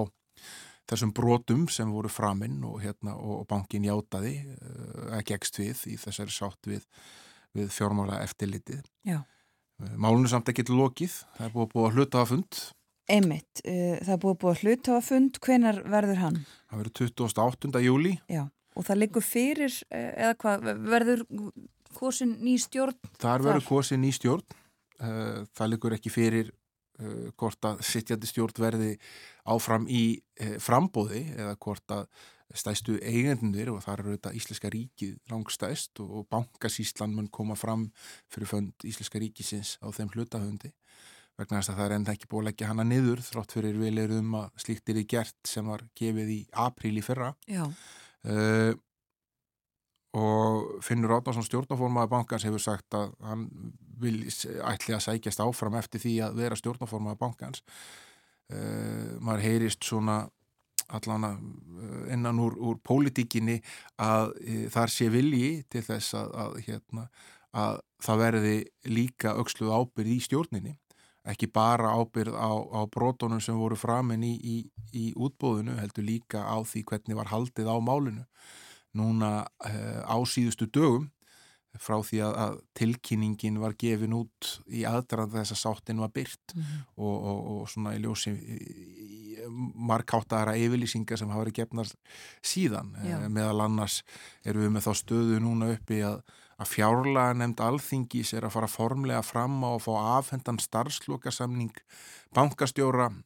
þessum 0.86 1.12
brotum 1.14 1.68
sem 1.72 1.90
voru 1.90 2.08
framinn 2.12 2.60
og, 2.64 2.80
hérna, 2.82 3.16
og 3.18 3.46
bankin 3.50 3.84
játaði 3.86 4.36
að 5.10 5.24
gegst 5.32 5.58
við 5.58 5.86
í 5.92 5.96
þessari 5.98 6.34
sátt 6.34 6.68
við 6.70 6.84
við 7.56 7.72
fjármála 7.74 8.20
eftirlitið. 8.24 8.82
Já. 9.06 9.20
Eh, 9.82 9.94
Málunum 10.00 10.28
samt 10.30 10.50
ekki 10.52 10.66
til 10.66 10.78
lokið, 10.78 11.20
það 11.36 11.46
er 11.46 11.54
búið 11.54 11.66
að 11.66 11.72
búið 11.74 11.86
að 11.88 11.96
hluta 12.00 12.22
á 12.22 12.24
fund. 12.32 12.60
Einmitt, 13.06 13.62
uh, 13.62 13.96
það 14.02 14.12
er 14.16 14.20
búið 14.22 14.32
að 14.32 14.38
búið 14.42 14.52
að 14.52 14.62
hluta 14.64 14.98
á 14.98 15.00
fund, 15.06 15.40
hvenar 15.46 15.76
verður 15.92 16.20
hann? 16.24 16.38
Það 16.66 16.80
verður 16.80 16.94
28. 17.06 17.82
júli. 17.84 18.14
Já, 18.26 18.42
og 18.74 18.86
það 18.88 19.00
liggur 19.04 19.26
fyrir, 19.26 19.76
eh, 19.94 20.08
eða 20.26 20.38
hvað, 20.42 20.70
verður 20.90 21.22
kosin 21.94 22.34
ný 22.42 22.56
stjórn? 22.58 22.98
Það 23.22 23.46
verður 23.46 23.68
kosin 23.68 24.02
ný 24.02 24.10
stjórn, 24.16 24.56
það 24.96 25.70
liggur 25.70 25.92
ekki 25.92 26.10
fyrir 26.10 26.50
uh, 27.00 27.28
hvort 27.36 27.68
að 27.68 27.82
sittjandi 27.86 28.30
stjórn 28.30 28.62
verði 28.62 28.94
áfram 29.46 29.86
í 29.88 30.20
frambóði 30.60 31.22
eða 31.36 31.54
hvort 31.62 31.92
að 31.94 32.08
stæstu 32.54 32.96
eigendunir 33.02 33.72
og 33.72 33.82
þar 33.82 34.02
eru 34.02 34.14
þetta 34.14 34.32
Íslenska 34.38 34.70
ríkið 34.70 35.16
langstæst 35.32 36.00
og 36.04 36.26
bankasíslan 36.30 37.14
mun 37.14 37.28
koma 37.32 37.56
fram 37.58 37.88
fyrir 38.32 38.50
fönd 38.50 38.86
Íslenska 38.86 39.18
ríkisins 39.22 39.76
á 39.82 39.90
þeim 39.94 40.12
hlutahöndi 40.14 40.70
vegna 41.36 41.60
þess 41.60 41.72
að 41.72 41.78
það 41.80 41.86
er 41.86 41.94
enda 41.98 42.14
ekki 42.16 42.30
búið 42.30 42.42
að 42.42 42.48
leggja 42.50 42.70
hana 42.70 42.86
niður 42.86 43.22
þrátt 43.26 43.54
fyrir 43.56 43.78
vilir 43.80 44.14
um 44.16 44.36
að 44.40 44.62
slíkt 44.62 44.92
er 44.92 45.02
gert 45.10 45.36
sem 45.48 45.68
var 45.68 45.84
gefið 45.98 46.32
í 46.32 46.40
apríl 46.66 46.94
í 46.96 47.04
fyrra. 47.04 47.32
Uh, 48.26 48.72
og 50.16 50.78
Finnur 50.84 51.16
Átnarsson 51.18 51.44
stjórnaformaði 51.44 52.12
bankans 52.12 52.46
hefur 52.46 52.62
sagt 52.62 52.96
að 52.96 53.12
hann 53.26 53.44
vil 54.00 54.22
ætli 54.64 54.96
að 54.96 55.04
sækjast 55.04 55.42
áfram 55.44 55.76
eftir 55.76 56.02
því 56.02 56.14
að 56.26 56.40
vera 56.40 56.58
stjórnaformaði 56.58 57.20
bankans. 57.20 57.62
Uh, 58.46 59.16
maður 59.20 59.42
heyrist 59.42 59.84
svona 59.84 60.22
allan 60.94 61.24
eh, 61.26 62.14
innan 62.14 62.38
úr, 62.38 62.54
úr 62.62 62.76
pólitíkinni 62.78 63.56
að 63.98 64.36
e, 64.38 64.58
þar 64.70 64.92
sé 64.92 65.08
vilji 65.10 65.64
til 65.72 65.82
þess 65.82 66.14
að, 66.14 66.28
að, 66.42 66.58
hérna, 66.68 67.06
að 67.50 67.80
það 68.06 68.20
verði 68.20 68.56
líka 68.94 69.32
auksluð 69.34 69.72
ábyrð 69.74 70.12
í 70.14 70.20
stjórninni. 70.28 70.76
Ekki 71.26 71.48
bara 71.50 71.90
ábyrð 71.98 72.38
á, 72.38 72.52
á 72.54 72.80
brotunum 72.86 73.42
sem 73.42 73.58
voru 73.58 73.74
framinn 73.74 74.22
í, 74.22 74.36
í, 74.38 74.56
í 74.94 75.08
útbóðinu, 75.18 75.74
heldur 75.80 76.06
líka 76.06 76.44
á 76.46 76.62
því 76.62 76.84
hvernig 76.86 77.18
var 77.18 77.32
haldið 77.34 77.66
á 77.66 77.76
málinu 77.82 78.22
núna 78.96 79.46
e, 79.64 79.72
á 80.02 80.16
síðustu 80.26 80.68
dögum 80.72 81.10
frá 81.80 81.98
því 82.00 82.22
að, 82.24 82.36
að 82.40 82.54
tilkynningin 82.78 83.58
var 83.60 83.74
gefin 83.78 84.16
út 84.16 84.52
í 84.72 84.86
aðdraðan 84.88 85.42
þess 85.42 85.54
að 85.56 85.60
sáttin 85.60 86.00
var 86.00 86.12
byrt 86.14 86.54
mm 86.54 86.62
-hmm. 86.62 86.86
og, 86.96 87.16
og, 87.16 87.40
og 87.52 87.68
svona 87.70 87.94
í 87.96 88.00
ljósi 88.00 88.32
markáttara 89.74 90.56
yfirlýsingar 90.58 91.18
sem 91.20 91.30
hafa 91.30 91.44
verið 91.44 91.60
gefnar 91.60 91.92
síðan 92.44 92.94
Já. 93.04 93.18
Eh, 93.18 93.28
meðal 93.28 93.66
annars 93.66 94.02
eru 94.44 94.64
við 94.64 94.74
með 94.76 94.88
þá 94.88 94.92
stöðu 95.02 95.40
núna 95.42 95.70
uppi 95.74 96.00
að, 96.06 96.20
að 96.56 96.72
fjárlega 96.72 97.36
nefnd 97.36 97.62
alþingis 97.68 98.34
er 98.36 98.48
að 98.48 98.56
fara 98.56 98.70
formlega 98.70 99.22
fram 99.26 99.58
á 99.62 99.70
að 99.74 99.84
fá 99.86 99.92
afhendan 100.18 100.60
starfslokasamning 100.62 101.74
bankastjóra 102.36 103.10
eh, 103.12 103.22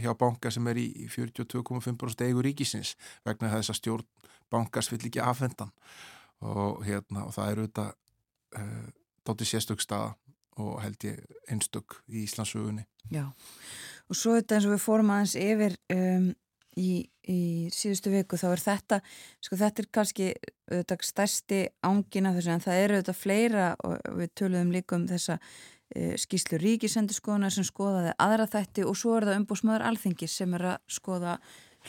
hjá 0.00 0.14
banka 0.16 0.50
sem 0.50 0.66
er 0.70 0.78
í 0.80 1.08
42,5% 1.12 2.24
eigu 2.24 2.44
ríkisins 2.44 2.94
vegna 3.26 3.50
þess 3.52 3.74
að 3.74 3.80
stjórn 3.80 4.06
bankas 4.50 4.90
vill 4.92 5.02
ekki 5.04 5.20
afhendan 5.20 5.72
og, 6.40 6.84
hérna, 6.86 7.26
og 7.26 7.34
það 7.36 7.52
eru 7.52 7.66
þetta 7.68 7.86
uh, 7.88 8.62
eh, 8.62 8.88
dóttir 9.26 9.50
sérstök 9.50 9.82
staða 9.84 10.14
og 10.58 10.80
held 10.82 11.04
ég 11.06 11.20
einstök 11.52 12.00
í 12.08 12.24
Íslandsögunni 12.24 12.86
Já. 13.12 13.30
Og 14.08 14.16
svo 14.16 14.34
þetta 14.36 14.56
eins 14.56 14.66
og 14.68 14.74
við 14.74 14.84
fórum 14.84 15.10
aðeins 15.14 15.34
yfir 15.38 15.76
um, 15.94 16.28
í, 16.76 16.90
í 17.28 17.40
síðustu 17.72 18.12
viku 18.12 18.38
þá 18.40 18.46
er 18.50 18.62
þetta, 18.64 18.98
sko 19.44 19.58
þetta 19.60 19.82
er 19.82 19.88
kannski 19.98 20.28
auðvitað 20.68 21.06
stærsti 21.08 21.60
ángina 21.86 22.34
þessu 22.36 22.54
en 22.54 22.64
það 22.64 22.82
eru 22.82 22.98
auðvitað 22.98 23.20
fleira 23.22 23.68
og 23.86 24.18
við 24.18 24.34
töluðum 24.40 24.74
líka 24.74 24.98
um 24.98 25.06
þessa 25.08 25.38
skýslu 26.20 26.58
ríkisendurskoðuna 26.60 27.48
sem 27.52 27.64
skoðaði 27.64 28.10
aðra 28.20 28.44
þætti 28.50 28.84
og 28.84 28.96
svo 28.98 29.14
er 29.16 29.28
það 29.28 29.38
umbúsmaður 29.40 29.86
alþingis 29.88 30.34
sem 30.40 30.56
er 30.58 30.66
að 30.74 30.78
skoða 30.92 31.38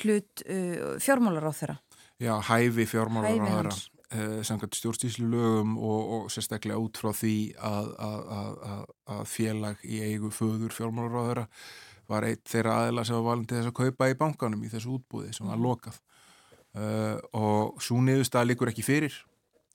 hlut 0.04 0.44
uh, 0.46 0.98
fjármálar 1.02 1.50
á 1.50 1.54
þeirra 1.56 1.78
Já, 2.20 2.34
hæfi 2.50 2.86
fjármálar 2.90 3.36
á 3.36 3.48
þeirra 3.48 3.76
uh, 3.76 4.40
samkvæmt 4.46 4.80
stjórnstíslu 4.80 5.30
lögum 5.32 5.78
og, 5.78 6.02
og 6.16 6.34
sérstaklega 6.34 6.80
út 6.82 7.00
frá 7.00 7.12
því 7.16 7.36
að, 7.56 7.92
að, 8.08 8.26
að, 8.40 8.84
að 9.16 9.24
félag 9.34 9.86
í 9.88 10.02
eigu 10.06 10.32
föður 10.36 10.76
fjármálaráðara 10.76 11.48
var 12.10 12.26
eitt 12.26 12.46
þeirra 12.50 12.80
aðila 12.84 13.06
sem 13.06 13.20
var 13.20 13.28
valin 13.28 13.48
til 13.50 13.60
þess 13.60 13.72
að 13.72 13.80
kaupa 13.84 14.10
í 14.10 14.18
bankanum 14.18 14.64
í 14.66 14.72
þessu 14.72 14.96
útbúði 14.96 15.34
sem 15.36 15.46
var 15.46 15.60
lokað. 15.62 16.00
Uh, 16.74 17.20
og 17.38 17.84
svo 17.86 18.00
niðurstað 18.02 18.50
likur 18.50 18.72
ekki 18.72 18.86
fyrir. 18.86 19.14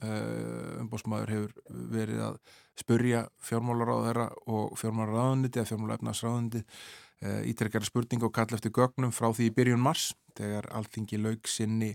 Umbósmaður 0.05 1.31
hefur 1.31 1.53
verið 1.95 2.19
að 2.27 2.35
spurja 2.79 3.25
fjármálaráðara 3.45 4.29
og 4.51 4.79
fjármálaráðuniti 4.81 5.61
eða 5.61 5.71
fjármálaefnarsráðuniti 5.73 6.65
uh, 6.65 7.43
ítrekkara 7.51 7.87
spurning 7.87 8.25
og 8.27 8.35
kalla 8.35 8.59
eftir 8.59 8.75
gögnum 8.75 9.15
frá 9.15 9.31
því 9.31 9.51
í 9.51 9.55
byrjun 9.59 9.85
mars 9.85 10.13
þegar 10.35 10.71
alltingi 10.75 11.21
laug 11.23 11.47
sinni 11.49 11.95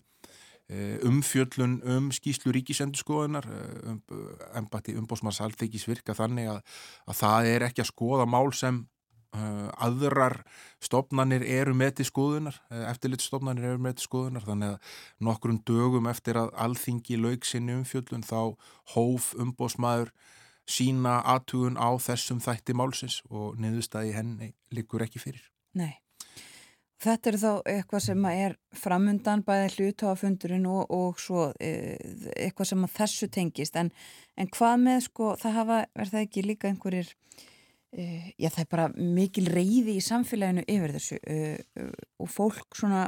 Eh, 0.70 1.00
umfjöllun 1.02 1.80
um 1.82 2.12
skýslu 2.14 2.52
ríkisendurskoðunar 2.54 3.46
eh, 3.50 3.88
um, 3.90 3.96
embati 4.54 4.94
umbósmanns 4.94 5.40
alþykis 5.42 5.88
virka 5.90 6.14
þannig 6.14 6.46
að, 6.52 6.60
að 7.10 7.18
það 7.18 7.48
er 7.50 7.66
ekki 7.66 7.82
að 7.82 7.90
skoða 7.90 8.28
mál 8.30 8.52
sem 8.54 8.84
aðrar 9.30 10.40
stopnarnir 10.82 11.44
eru 11.46 11.76
með 11.78 12.00
til 12.00 12.06
skoðunar 12.08 12.56
eftirlitstopnarnir 12.90 13.68
eru 13.70 13.82
með 13.86 14.00
til 14.00 14.06
skoðunar. 14.08 14.46
Þannig 14.46 14.72
að 14.74 14.96
nokkrum 15.28 15.60
dögum 15.70 16.10
eftir 16.10 16.40
að 16.42 16.50
alþingi 16.66 17.18
laug 17.22 17.46
sinni 17.46 17.76
umfjöllun 17.78 18.26
þá 18.26 18.58
hóf 18.96 19.28
umbósmaður 19.38 20.10
sína 20.70 21.20
aðtugun 21.34 21.80
á 21.82 21.90
þessum 22.02 22.42
þætti 22.44 22.76
málsins 22.78 23.20
og 23.30 23.58
niðurstaði 23.62 24.14
henni 24.16 24.54
likur 24.76 25.06
ekki 25.06 25.22
fyrir. 25.22 25.50
Nei. 25.78 25.98
Þetta 27.00 27.30
er 27.30 27.38
þá 27.40 27.52
eitthvað 27.72 28.02
sem 28.04 28.26
er 28.28 28.56
framundan 28.76 29.44
bæði 29.48 29.70
hlutáfundurinn 29.78 30.66
og, 30.68 30.90
og 30.92 31.22
svo 31.24 31.46
e, 31.56 31.96
eitthvað 32.36 32.74
sem 32.74 32.84
að 32.84 32.98
þessu 32.98 33.30
tengist. 33.32 33.78
En, 33.80 33.92
en 34.36 34.52
hvað 34.52 34.76
með 34.84 35.00
sko 35.08 35.32
það 35.40 35.56
hafa, 35.62 35.78
er 35.96 36.12
það 36.12 36.26
ekki 36.26 36.44
líka 36.44 36.68
einhverjir 36.68 37.14
e, 37.96 38.04
já 38.36 38.50
það 38.50 38.62
er 38.66 38.70
bara 38.76 38.90
mikil 39.00 39.46
reyði 39.48 39.96
í 39.96 40.04
samfélaginu 40.04 40.66
yfir 40.68 40.96
þessu 40.98 41.22
e, 41.24 41.40
og 42.20 42.32
fólk 42.34 42.76
svona 42.76 43.08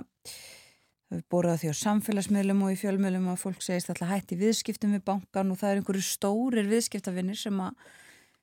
við 1.12 1.24
bóruða 1.32 1.60
því 1.62 1.72
á 1.72 1.82
samfélagsmiðlum 1.82 2.66
og 2.66 2.74
í 2.74 2.80
fjölmiðlum 2.80 3.32
að 3.34 3.42
fólk 3.44 3.66
segist 3.66 3.92
alltaf 3.92 4.12
hætti 4.12 4.40
viðskiptum 4.40 4.96
við 4.96 5.06
bankan 5.08 5.52
og 5.52 5.60
það 5.60 5.72
er 5.74 5.82
einhverju 5.82 6.06
stórir 6.08 6.70
viðskiptafinnir 6.72 7.40
sem 7.40 7.66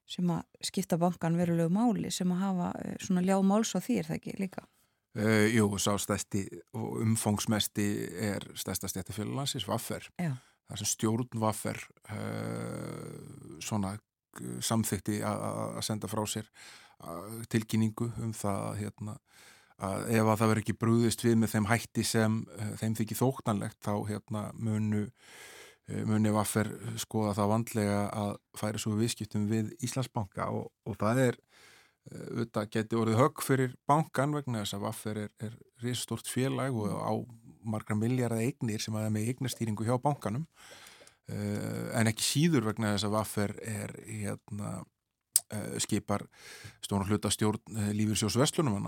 sem 0.09 0.31
að 0.33 0.65
skipta 0.65 0.97
bankan 0.97 1.37
verulegu 1.37 1.69
máli 1.69 2.09
sem 2.13 2.31
að 2.33 2.45
hafa 2.47 2.69
svona 3.05 3.21
ljá 3.27 3.37
máls 3.45 3.75
á 3.77 3.81
því 3.85 3.99
er 4.01 4.07
það 4.09 4.21
ekki 4.21 4.37
líka 4.41 4.63
Uh, 5.19 5.49
jú, 5.51 5.65
sá 5.81 5.97
stæsti 5.99 6.45
og 6.77 7.01
umfangsmesti 7.03 7.87
er 8.23 8.45
stæsta 8.55 8.87
stjættafélaglansins 8.93 9.65
Vaffer. 9.67 10.05
Já. 10.21 10.37
Það 10.69 10.75
er 10.75 10.81
sem 10.83 10.91
stjórn 10.93 11.41
Vaffer 11.43 11.81
uh, 12.13 13.57
svona 13.65 13.97
samþykti 14.63 15.19
að 15.27 15.81
senda 15.83 16.11
frá 16.11 16.23
sér 16.31 16.47
tilkynningu 17.51 18.11
um 18.23 18.35
það 18.37 18.77
hérna, 18.83 19.17
að 19.79 20.09
ef 20.11 20.25
að 20.25 20.41
það 20.41 20.51
verður 20.51 20.63
ekki 20.65 20.79
brúðist 20.81 21.23
við 21.25 21.37
með 21.39 21.53
þeim 21.55 21.69
hætti 21.71 22.05
sem 22.07 22.41
þeim 22.81 22.97
þykir 22.99 23.21
þóknanlegt 23.21 23.79
þá 23.85 23.95
hérna, 24.09 24.49
munu 24.59 25.07
muni 25.89 26.33
Vaffer 26.35 26.69
skoða 27.01 27.33
það 27.39 27.53
vandlega 27.53 28.01
að 28.13 28.35
færa 28.61 28.81
svo 28.81 28.97
viðskiptum 28.99 29.47
við 29.49 29.71
Íslandsbanka 29.87 30.51
og, 30.53 30.67
og 30.85 30.99
það 31.01 31.23
er 31.23 31.39
auðvitað 32.09 32.69
geti 32.75 32.99
orðið 32.99 33.21
högg 33.21 33.45
fyrir 33.45 33.73
bankan 33.89 34.35
vegna 34.37 34.63
þess 34.63 34.77
að 34.77 34.85
Vaffer 34.85 35.23
er, 35.25 35.33
er 35.45 35.57
risastort 35.85 36.29
félag 36.29 36.77
og 36.77 36.93
á 36.93 37.13
margra 37.69 37.97
miljardar 37.99 38.45
eignir 38.45 38.85
sem 38.85 38.97
að 38.97 39.09
er 39.09 39.17
með 39.17 39.33
eignastýringu 39.33 39.87
hjá 39.89 39.97
bankanum. 40.01 40.47
En 41.29 42.09
ekki 42.09 42.25
síður 42.25 42.71
vegna 42.71 42.95
þess 42.95 43.09
að 43.09 43.17
Vaffer 43.17 43.57
er 43.61 43.93
hérna 44.07 44.79
skipar 45.81 46.25
stónu 46.85 47.09
hluta 47.09 47.31
stjórn 47.33 47.93
lífyrsjós 47.97 48.37
Vestlunum 48.41 48.81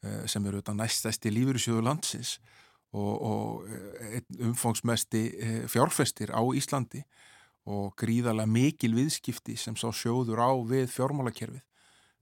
sem 0.00 0.44
eru 0.46 0.60
auðvitað 0.60 0.76
næstæsti 0.78 1.32
lífyrsjóðu 1.34 1.82
landsins 1.82 2.36
og, 2.94 3.14
og 3.18 4.42
umfangsmesti 4.46 5.22
fjárfestir 5.66 6.30
á 6.30 6.42
Íslandi 6.54 7.02
og 7.68 7.96
gríðarlega 7.98 8.48
mikil 8.48 8.92
viðskipti 8.94 9.56
sem 9.58 9.74
sá 9.76 9.88
sjóður 9.90 10.38
á 10.38 10.50
við 10.70 10.86
fjármálakerfið 10.94 11.64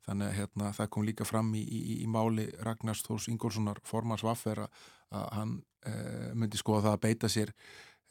Þannig 0.07 0.29
að 0.29 0.37
hérna, 0.39 0.71
það 0.77 0.91
kom 0.95 1.07
líka 1.07 1.27
fram 1.27 1.49
í, 1.59 1.65
í, 1.65 1.81
í 2.05 2.07
máli 2.11 2.47
Ragnars 2.63 3.03
Þórs 3.03 3.27
Ingólfssonar 3.33 3.81
formans 3.87 4.23
vaffer 4.23 4.63
að 4.63 5.25
hann 5.35 5.57
e, 5.83 5.95
myndi 6.39 6.61
skoða 6.61 6.85
það 6.85 6.95
að 6.95 7.03
beita 7.03 7.31
sér 7.33 7.51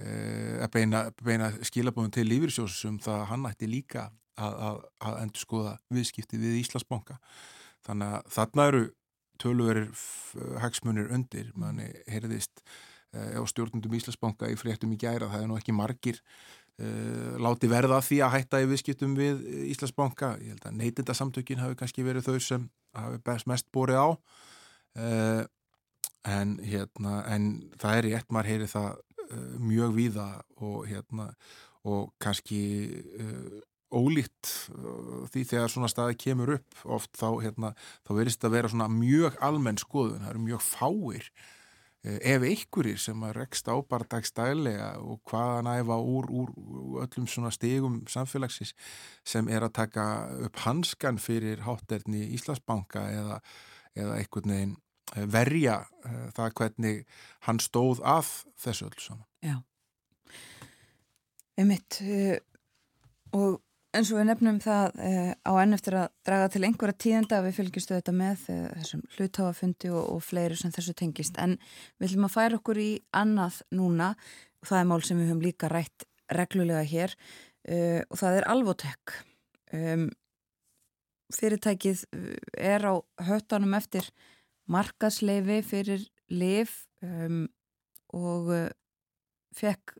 e, 0.04 0.10
að 0.66 0.70
beina, 0.74 1.06
beina 1.24 1.50
skilabóðum 1.64 2.12
til 2.18 2.26
lífyrsjósum 2.28 3.00
það 3.04 3.22
að 3.22 3.30
hann 3.32 3.48
ætti 3.48 3.72
líka 3.72 4.10
að, 4.36 4.58
að, 4.68 4.82
að 5.08 5.22
endur 5.22 5.46
skoða 5.46 5.74
viðskipti 5.96 6.42
við 6.42 6.60
Íslandsbanka. 6.66 7.16
Þannig 7.88 8.18
að 8.18 8.30
þarna 8.36 8.68
eru 8.74 8.84
tölverir 9.42 9.90
hagsmunir 10.64 11.10
undir, 11.16 11.52
manni 11.56 11.88
heyrðist 12.12 12.64
e, 13.14 13.36
á 13.36 13.44
stjórnundum 13.48 13.96
Íslandsbanka 13.98 14.52
í 14.52 14.58
fréttum 14.60 14.94
í 14.96 15.00
gæra, 15.02 15.32
það 15.32 15.44
er 15.44 15.50
nú 15.52 15.60
ekki 15.60 15.76
margir 15.76 16.22
Uh, 16.76 17.38
láti 17.40 17.70
verða 17.72 18.02
því 18.04 18.18
að 18.26 18.34
hætta 18.34 18.60
í 18.60 18.66
viðskiptum 18.68 19.14
við 19.16 19.46
Íslandsbanka. 19.72 20.34
Ég 20.44 20.58
held 20.58 20.66
að 20.68 20.74
neytindasamtökin 20.82 21.62
hafi 21.64 21.78
kannski 21.80 22.04
verið 22.04 22.26
þau 22.28 22.42
sem 22.44 22.66
hafi 23.00 23.20
best 23.24 23.48
mest 23.48 23.70
borið 23.72 24.02
á 24.04 24.08
uh, 24.12 25.44
en 26.28 26.58
hérna 26.60 27.22
en 27.32 27.46
það 27.80 28.02
er 28.02 28.10
í 28.10 28.12
ett 28.18 28.28
maður 28.28 28.52
heyri 28.52 28.68
það 28.74 28.90
uh, 28.98 29.54
mjög 29.64 29.96
víða 29.96 30.28
og 30.68 30.84
hérna 30.90 31.30
og 31.88 32.12
kannski 32.20 32.60
ólíkt 33.96 34.52
því 35.34 35.44
þegar 35.52 35.72
svona 35.72 35.90
staði 35.92 36.18
kemur 36.20 36.56
upp 36.58 36.88
oft 36.98 37.14
þá 37.16 37.30
hérna 37.44 37.74
þá 38.06 38.16
verist 38.20 38.46
að 38.46 38.58
vera 38.58 38.72
svona 38.72 38.90
mjög 38.92 39.38
almenn 39.46 39.80
skoðun, 39.82 40.24
það 40.24 40.34
eru 40.34 40.48
mjög 40.50 40.66
fáir 40.66 41.30
Eh, 42.06 42.20
ef 42.36 42.44
einhverjir 42.46 43.00
sem 43.02 43.22
að 43.26 43.34
rekst 43.40 43.66
á 43.66 43.74
bara 43.82 44.06
dagstælega 44.06 44.92
og 45.02 45.24
hvaðan 45.26 45.72
æfa 45.72 45.96
úr, 45.98 46.28
úr 46.30 46.52
öllum 47.02 47.26
svona 47.26 47.50
stegum 47.54 48.04
samfélagsins 48.12 48.76
sem 49.26 49.48
er 49.50 49.66
að 49.66 49.74
taka 49.80 50.06
upp 50.46 50.60
hanskan 50.68 51.18
fyrir 51.18 51.64
hátterni 51.66 52.28
Íslandsbanka 52.38 53.08
eða, 53.10 53.40
eða 53.98 54.20
einhvern 54.20 54.54
veginn 54.54 54.76
eh, 55.16 55.26
verja 55.34 55.80
uh, 56.06 56.28
það 56.38 56.54
hvernig 56.60 57.02
hann 57.48 57.64
stóð 57.64 58.04
að 58.06 58.30
þessu 58.62 58.90
öll 58.92 59.02
saman. 59.02 59.26
Já, 59.42 59.58
einmitt 61.58 62.02
uh, 62.06 62.38
og 63.34 63.64
En 63.96 64.04
svo 64.04 64.18
við 64.20 64.26
nefnum 64.28 64.58
það 64.60 64.98
eh, 65.08 65.30
á 65.40 65.52
enn 65.62 65.76
eftir 65.76 65.96
að 65.96 66.10
draga 66.28 66.50
til 66.52 66.62
einhverja 66.68 66.98
tíðenda 67.00 67.38
að 67.38 67.46
við 67.48 67.54
fylgjustu 67.62 67.96
þetta 67.96 68.14
með 68.16 68.42
eh, 68.52 68.64
þessum 68.82 69.04
hluttáfafundi 69.16 69.92
og, 69.94 70.02
og 70.12 70.24
fleiri 70.26 70.58
sem 70.60 70.74
þessu 70.76 70.96
tengist. 71.00 71.38
En 71.40 71.54
við 71.96 72.10
ætlum 72.10 72.28
að 72.28 72.34
færa 72.34 72.58
okkur 72.60 72.82
í 72.82 72.90
annað 73.16 73.62
núna 73.78 74.10
og 74.60 74.68
það 74.68 74.80
er 74.82 74.90
mál 74.90 75.06
sem 75.08 75.22
við 75.22 75.30
höfum 75.32 75.46
líka 75.46 75.70
rætt 75.72 76.08
reglulega 76.36 76.82
hér 76.90 77.16
eh, 77.70 78.02
og 78.10 78.20
það 78.20 78.40
er 78.40 78.48
Alvotek. 78.52 79.14
Um, 79.76 80.10
fyrirtækið 81.36 82.04
eh, 82.18 82.34
er 82.76 82.88
á 82.92 82.94
höttanum 83.30 83.78
eftir 83.78 84.10
markasleifi 84.72 85.62
fyrir 85.64 86.04
liv 86.34 86.74
um, 87.06 87.46
og 88.18 88.52
uh, 88.52 88.68
fekk, 89.56 89.96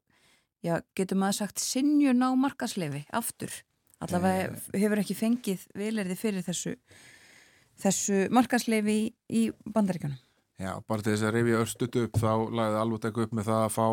já, 0.66 0.80
getur 0.98 1.20
maður 1.22 1.40
sagt, 1.44 1.62
sinjun 1.62 2.26
á 2.26 2.34
markasleifi 2.34 3.04
aftur 3.14 3.54
allavega 4.04 4.50
eh. 4.50 4.66
hefur 4.82 5.02
ekki 5.04 5.18
fengið 5.18 5.68
vilerði 5.78 6.18
fyrir 6.20 6.46
þessu 6.46 6.76
þessu 7.82 8.26
markansleifi 8.34 8.96
í, 8.96 9.06
í 9.30 9.44
bandaríkanum 9.72 10.20
Já, 10.56 10.78
bara 10.88 11.04
til 11.04 11.12
þess 11.12 11.28
að 11.28 11.34
reyfi 11.36 11.56
öllstutu 11.60 12.06
upp 12.08 12.20
þá 12.22 12.32
lagði 12.56 12.78
alveg 12.80 13.18
upp 13.26 13.34
með 13.36 13.50
það 13.50 13.64
að 13.66 13.74
fá 13.76 13.88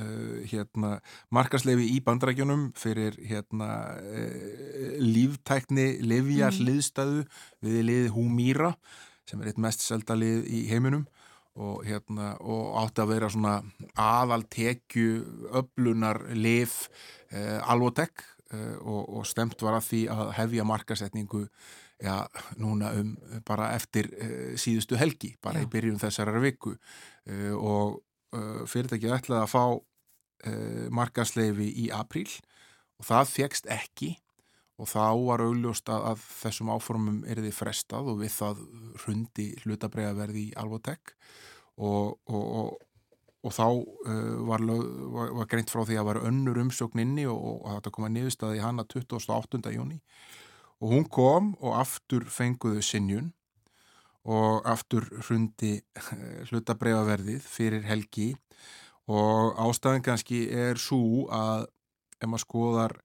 uh, 0.00 0.36
hérna, 0.48 0.92
markansleifi 1.36 1.90
í 1.92 1.98
bandaríkanum 2.06 2.70
fyrir 2.80 3.18
hérna, 3.20 3.68
uh, 4.00 4.96
líftækni 5.04 5.88
Livja 6.00 6.48
mm. 6.48 6.60
hliðstæðu 6.60 7.24
við 7.66 7.80
liði 7.90 8.12
Húmíra 8.16 8.74
sem 9.28 9.42
er 9.42 9.52
eitt 9.52 9.60
mest 9.62 9.84
selda 9.84 10.16
lið 10.18 10.48
í 10.48 10.64
heiminum 10.70 11.04
og, 11.60 11.84
hérna, 11.84 12.32
og 12.40 12.78
átti 12.80 13.04
að 13.04 13.12
vera 13.12 13.30
svona 13.30 13.54
aðaltekju 14.00 15.10
öflunar 15.60 16.22
liv 16.32 16.72
uh, 17.34 17.60
Alvotek 17.68 18.24
uh, 18.24 18.39
og, 18.50 19.02
og 19.20 19.26
stemt 19.28 19.62
var 19.62 19.76
að 19.78 19.86
því 19.86 20.00
að 20.10 20.32
hefja 20.38 20.66
markasetningu 20.66 21.44
já, 22.02 22.16
núna 22.58 22.90
um 22.98 23.12
bara 23.46 23.72
eftir 23.76 24.10
uh, 24.16 24.56
síðustu 24.58 24.98
helgi, 24.98 25.36
bara 25.42 25.62
já. 25.62 25.66
í 25.66 25.70
byrjun 25.70 26.00
þessara 26.02 26.42
viku. 26.42 26.74
Uh, 27.28 27.54
og 27.56 28.00
fyrirtækið 28.70 29.10
ætlaði 29.16 29.42
að 29.42 29.50
fá 29.50 29.64
markasleifi 30.94 31.64
í 31.82 31.88
apríl 31.90 32.28
og 33.00 33.08
það 33.08 33.32
fegst 33.32 33.66
ekki. 33.68 34.12
Og 34.80 34.88
þá 34.88 35.02
var 35.18 35.42
augljóst 35.44 35.90
að, 35.92 36.04
að 36.12 36.22
þessum 36.38 36.70
áformum 36.72 37.18
er 37.28 37.42
þið 37.42 37.56
frestað 37.58 38.12
og 38.12 38.20
við 38.22 38.30
það 38.36 38.62
hrundi 39.02 39.48
hlutabræðaverði 39.64 40.44
í 40.46 40.54
Alvotek 40.62 41.12
og, 41.76 42.16
og, 42.30 42.44
og 42.62 42.78
og 43.40 43.54
þá 43.56 43.66
uh, 43.72 44.36
var, 44.48 44.64
var, 45.14 45.34
var 45.38 45.48
greint 45.48 45.72
frá 45.72 45.82
því 45.88 45.98
að 46.00 46.08
var 46.10 46.22
önnur 46.28 46.60
umsókn 46.60 47.02
inni 47.04 47.26
og, 47.30 47.40
og 47.40 47.68
að 47.68 47.78
þetta 47.78 47.94
kom 47.96 48.06
að 48.08 48.14
niðurstaði 48.16 48.62
hana 48.64 48.86
28. 48.86 49.62
júni 49.74 50.00
og 50.80 50.94
hún 50.94 51.06
kom 51.12 51.54
og 51.60 51.76
aftur 51.80 52.26
fenguðu 52.32 52.82
sinjun 52.84 53.30
og 54.28 54.66
aftur 54.68 55.06
hrundi 55.24 55.78
hlutabreifaverðið 56.50 57.44
fyrir 57.48 57.86
helgi 57.88 58.34
og 59.10 59.56
ástæðan 59.58 60.04
kannski 60.04 60.44
er 60.52 60.80
svo 60.80 61.26
að 61.32 61.64
ef 62.20 62.28
maður 62.28 62.44
skoðar 62.44 62.96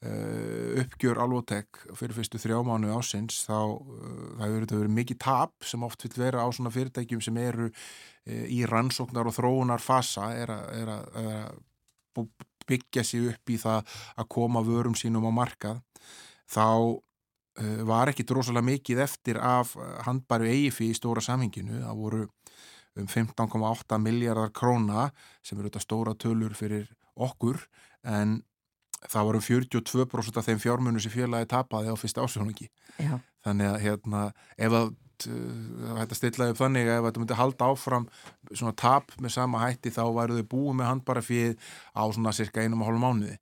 uppgjör 0.00 1.18
alvotek 1.20 1.76
fyrir 1.92 2.16
fyrstu 2.16 2.38
þrjá 2.40 2.62
mánu 2.64 2.88
ásins 2.96 3.42
þá 3.44 3.56
uh, 3.76 4.30
það 4.38 4.44
hefur 4.46 4.78
verið 4.78 4.94
mikið 4.96 5.18
tap 5.20 5.66
sem 5.68 5.82
oft 5.84 6.06
vil 6.06 6.14
vera 6.22 6.40
á 6.40 6.48
svona 6.56 6.72
fyrirtækjum 6.72 7.20
sem 7.20 7.36
eru 7.42 7.66
uh, 7.68 8.46
í 8.48 8.62
rannsóknar 8.70 9.28
og 9.28 9.36
þróunar 9.36 9.84
fasa 9.84 10.30
er 10.32 10.54
að, 10.54 11.60
byggja 12.70 13.04
sig 13.04 13.28
upp 13.28 13.52
í 13.52 13.58
það 13.60 13.92
að 14.22 14.28
koma 14.32 14.64
vörum 14.64 14.96
sínum 14.96 15.26
á 15.26 15.32
markað. 15.34 15.80
Þá 16.46 17.00
var 17.84 18.08
ekki 18.08 18.24
drosalega 18.24 18.64
mikið 18.64 19.00
eftir 19.02 19.40
af 19.42 19.72
handbæru 20.06 20.46
eigifi 20.46 20.86
í 20.92 20.94
stóra 20.94 21.22
samhenginu. 21.24 21.80
Það 21.82 21.98
voru 21.98 22.20
um 23.00 23.08
15,8 23.10 23.98
miljardar 23.98 24.52
króna 24.54 25.08
sem 25.42 25.58
eru 25.58 25.68
þetta 25.68 25.82
stóra 25.82 26.14
tölur 26.14 26.54
fyrir 26.56 26.86
okkur 27.18 27.58
en 28.06 28.38
það 29.08 29.28
voru 29.30 29.42
42% 29.44 30.40
af 30.40 30.48
þeim 30.48 30.60
fjármunum 30.60 31.02
sem 31.02 31.12
félagi 31.12 31.48
tapaði 31.50 31.92
á 31.92 31.96
fyrsta 31.96 32.24
ásjónungi 32.24 32.68
þannig 33.44 33.70
að 33.70 33.78
hérna 33.84 34.24
ef 34.58 34.76
að 34.76 34.90
þetta 35.28 36.16
stillaði 36.16 36.54
upp 36.54 36.60
þannig 36.60 36.88
að 36.88 36.98
ef 36.98 37.06
þetta 37.06 37.22
myndi 37.22 37.38
halda 37.38 37.68
áfram 37.72 38.06
svona 38.52 38.74
tap 38.76 39.12
með 39.20 39.34
sama 39.36 39.62
hætti 39.64 39.92
þá 39.92 40.02
væru 40.16 40.38
þau 40.38 40.48
búið 40.54 40.76
með 40.78 40.90
handbara 40.90 41.22
fyrir 41.24 41.56
á 41.92 42.02
svona 42.08 42.32
cirka 42.36 42.64
einum 42.64 42.84
og 42.84 42.90
hálf 42.90 43.02
mánuði. 43.02 43.36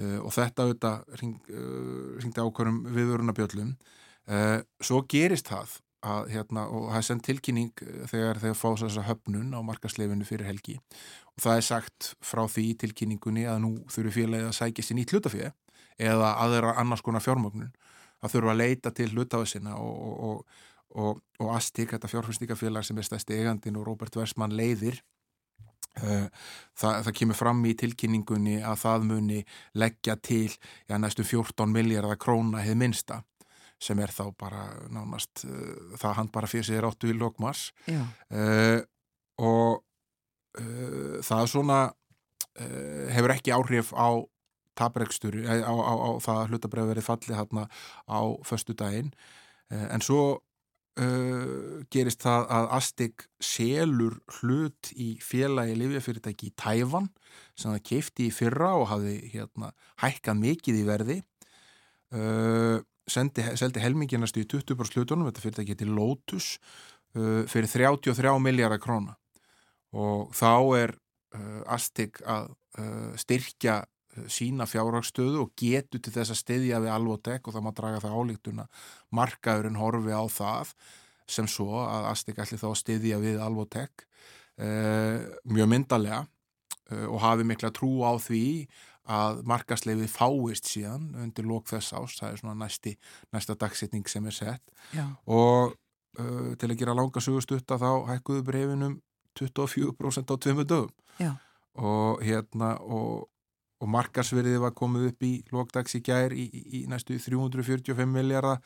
Uh, 0.00 0.18
og 0.24 0.32
þetta 0.32 0.64
auðvitað 0.64 1.18
ring, 1.20 1.34
uh, 1.52 2.12
ringdi 2.22 2.40
ákvörum 2.40 2.78
viðurunabjöllum 2.94 3.74
uh, 4.32 4.62
svo 4.80 5.02
gerist 5.04 5.50
það 5.52 5.74
að, 6.02 6.30
hérna, 6.34 6.66
og 6.68 6.90
það 6.90 6.98
er 6.98 7.06
sendt 7.06 7.24
tilkynning 7.26 7.72
eh, 7.86 8.06
þegar 8.10 8.40
þeir 8.42 8.56
fá 8.58 8.68
þessa 8.80 9.06
höfnun 9.06 9.54
á 9.54 9.60
markasleifinu 9.66 10.24
fyrir 10.26 10.46
helgi. 10.48 10.78
Og 11.36 11.44
það 11.44 11.56
er 11.56 11.66
sagt 11.66 12.14
frá 12.24 12.42
því 12.50 12.74
tilkynningunni 12.82 13.46
að 13.48 13.62
nú 13.64 13.72
þurfu 13.92 14.12
félagið 14.18 14.48
að 14.48 14.58
sækja 14.58 14.84
sér 14.84 14.98
nýtt 14.98 15.14
hlutafið 15.14 15.52
eða 16.02 16.34
aðra 16.42 16.74
annars 16.80 17.02
konar 17.04 17.24
fjármögnun. 17.24 17.72
Að 18.22 18.30
þurfa 18.36 18.50
að 18.52 18.60
leita 18.60 18.90
til 18.94 19.10
hlutafisina 19.10 19.76
og, 19.82 20.44
og, 20.92 21.22
og, 21.40 21.54
Astik, 21.56 21.90
þetta 21.90 22.10
fjárfyrstíkafélag 22.10 22.86
sem 33.82 33.98
er 33.98 34.12
stæsti 34.12 34.30
eigandin 34.32 34.98
og 34.98 35.10
Robert 35.12 35.32
Versmann 35.32 35.42
leiðir 35.42 35.46
uh, 35.46 35.46
það, 35.46 35.46
það 35.46 35.46
kemur 35.46 35.46
fram 35.46 35.46
í 35.46 35.46
tilkynningunni 35.46 35.46
að 35.46 35.46
það 35.46 35.46
muni 35.46 35.46
leggja 35.46 35.46
til 35.46 35.46
já, 35.46 35.46
næstu 35.46 35.46
14 35.46 35.46
miljardar 35.46 35.46
króna 35.46 35.46
hefð 35.46 35.46
minsta 35.46 35.46
sem 35.46 35.46
þá 35.46 35.46
bara 35.46 35.46
nánast 35.46 35.46
uh, 35.46 35.96
það 35.98 36.18
hann 36.18 36.30
bara 36.32 36.50
fyrir 36.50 36.68
sig 36.68 36.78
er 36.78 36.88
áttu 36.88 37.10
í 37.10 37.16
lokmars 37.18 37.64
uh, 37.90 38.78
og 39.42 39.82
uh, 40.60 41.16
það 41.24 41.48
svona 41.50 41.80
uh, 41.90 43.06
hefur 43.12 43.34
ekki 43.34 43.54
áhrif 43.56 43.92
á 43.96 44.10
tabregsturi, 44.78 45.44
á, 45.44 45.60
á, 45.60 45.68
á, 45.68 45.92
á 45.92 46.10
það 46.24 46.46
hlutabrið 46.48 46.88
verið 46.94 47.04
fallið 47.04 47.36
hérna 47.36 47.66
á 48.08 48.20
förstu 48.48 48.76
daginn 48.78 49.12
uh, 49.72 49.88
en 49.92 50.04
svo 50.04 50.22
uh, 51.00 51.82
gerist 51.92 52.24
það 52.24 52.46
að 52.56 52.70
Astig 52.78 53.26
selur 53.42 54.16
hlut 54.38 54.92
í 54.96 55.14
félagi 55.24 55.76
lifjafyrirtæki 55.80 56.50
í 56.50 56.54
Tæfan 56.56 57.10
sem 57.56 57.72
það 57.72 57.84
keipti 57.90 58.28
í 58.28 58.34
fyrra 58.34 58.72
og 58.80 58.88
hafði 58.92 59.18
hérna 59.34 59.72
hækkað 60.02 60.42
mikið 60.42 60.80
í 60.80 60.86
verði. 60.88 61.18
Og 62.12 62.84
sendi, 63.10 63.44
seldi 63.58 63.82
helminginast 63.82 64.36
í 64.38 64.46
20% 64.46 64.92
slutunum, 64.92 65.28
þetta 65.28 65.44
fyrir 65.44 65.62
að 65.62 65.70
geti 65.72 65.88
Lotus 65.88 66.56
uh, 67.16 67.42
fyrir 67.50 67.70
33 67.70 68.34
miljardar 68.42 68.82
króna. 68.82 69.16
Og 69.92 70.30
þá 70.36 70.52
er 70.78 70.94
uh, 71.36 71.62
Astig 71.74 72.20
að 72.24 72.52
uh, 72.78 73.12
styrkja 73.20 73.82
uh, 73.82 74.26
sína 74.30 74.66
fjárhagstöðu 74.70 75.44
og 75.44 75.52
getur 75.58 76.02
til 76.02 76.14
þess 76.14 76.34
að 76.34 76.42
styðja 76.42 76.82
við 76.84 76.94
Alvotek 76.94 77.46
og 77.46 77.56
það 77.56 77.66
má 77.66 77.72
draga 77.76 78.02
það 78.04 78.18
álíktuna 78.18 78.68
markaðurinn 79.14 79.80
horfi 79.80 80.14
á 80.16 80.24
það 80.32 80.74
sem 81.32 81.48
svo 81.48 81.84
að 81.84 82.08
Astig 82.12 82.40
ætli 82.42 82.60
þá 82.60 82.68
að 82.72 82.80
styðja 82.82 83.20
við 83.22 83.42
Alvotek 83.42 84.06
uh, 84.60 85.18
mjög 85.48 85.70
myndalega 85.74 86.22
uh, 86.24 87.06
og 87.08 87.20
hafi 87.24 87.46
mikla 87.48 87.72
trú 87.74 88.00
á 88.04 88.12
því 88.20 88.44
að 89.10 89.42
markasleifið 89.50 90.10
fáist 90.12 90.68
síðan 90.70 91.08
undir 91.18 91.46
lók 91.48 91.66
þess 91.70 91.94
ás, 91.96 92.18
það 92.20 92.28
er 92.28 92.40
svona 92.42 92.54
næsti, 92.60 92.92
næsta 93.34 93.56
dagsetning 93.58 94.08
sem 94.08 94.26
er 94.30 94.36
sett. 94.36 94.74
Já. 94.94 95.06
og 95.26 95.74
uh, 96.18 96.52
til 96.58 96.70
að 96.70 96.78
gera 96.78 96.94
langa 96.94 97.22
sögustutta 97.22 97.80
þá 97.80 97.90
hækkuðu 98.12 98.46
brefinum 98.46 99.00
24% 99.38 100.30
á 100.30 100.36
tveimu 100.36 100.64
dögum. 100.68 100.92
Og 101.82 102.22
hérna 102.22 102.74
og, 102.84 103.28
og 103.80 103.88
markasverðið 103.88 104.60
var 104.60 104.74
komið 104.76 105.08
upp 105.10 105.24
í 105.24 105.32
lókdags 105.52 105.96
í 105.96 106.02
gær 106.04 106.34
í, 106.36 106.44
í, 106.52 106.62
í 106.78 106.86
næstu 106.90 107.16
345 107.18 108.06
miljardar 108.12 108.60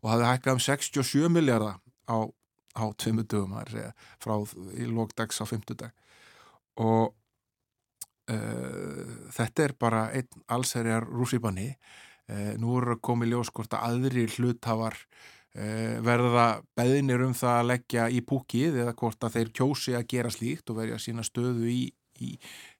og 0.00 0.12
hafði 0.12 0.28
hækkað 0.30 0.54
um 0.54 0.62
67 0.68 1.32
miljardar 1.32 1.80
á, 2.06 2.16
á 2.78 2.84
tveimu 2.94 3.26
dögum 3.26 3.58
frá 4.22 4.36
lókdags 4.94 5.42
á 5.42 5.44
fymtudag 5.44 5.90
og 6.80 7.12
Uh, 8.30 9.02
þetta 9.34 9.64
er 9.64 9.72
bara 9.74 10.00
einn 10.14 10.42
allsherjar 10.54 11.02
rússipanni 11.10 11.72
uh, 12.30 12.52
nú 12.62 12.76
eru 12.78 12.94
komið 13.02 13.32
ljóskort 13.32 13.72
að 13.74 13.86
aðri 13.88 14.28
hluthafar 14.30 14.94
uh, 14.94 15.96
verða 16.06 16.44
beðinir 16.78 17.24
um 17.26 17.32
það 17.34 17.56
að 17.56 17.66
leggja 17.72 18.04
í 18.14 18.20
púkið 18.22 18.78
eða 18.84 18.92
hvort 19.00 19.26
að 19.26 19.40
þeir 19.40 19.50
kjósi 19.58 19.96
að 19.98 20.06
gera 20.14 20.30
slíkt 20.30 20.70
og 20.70 20.78
verja 20.78 21.00
sína 21.02 21.26
stöðu 21.26 21.66
í, 21.66 21.80
í 22.22 22.30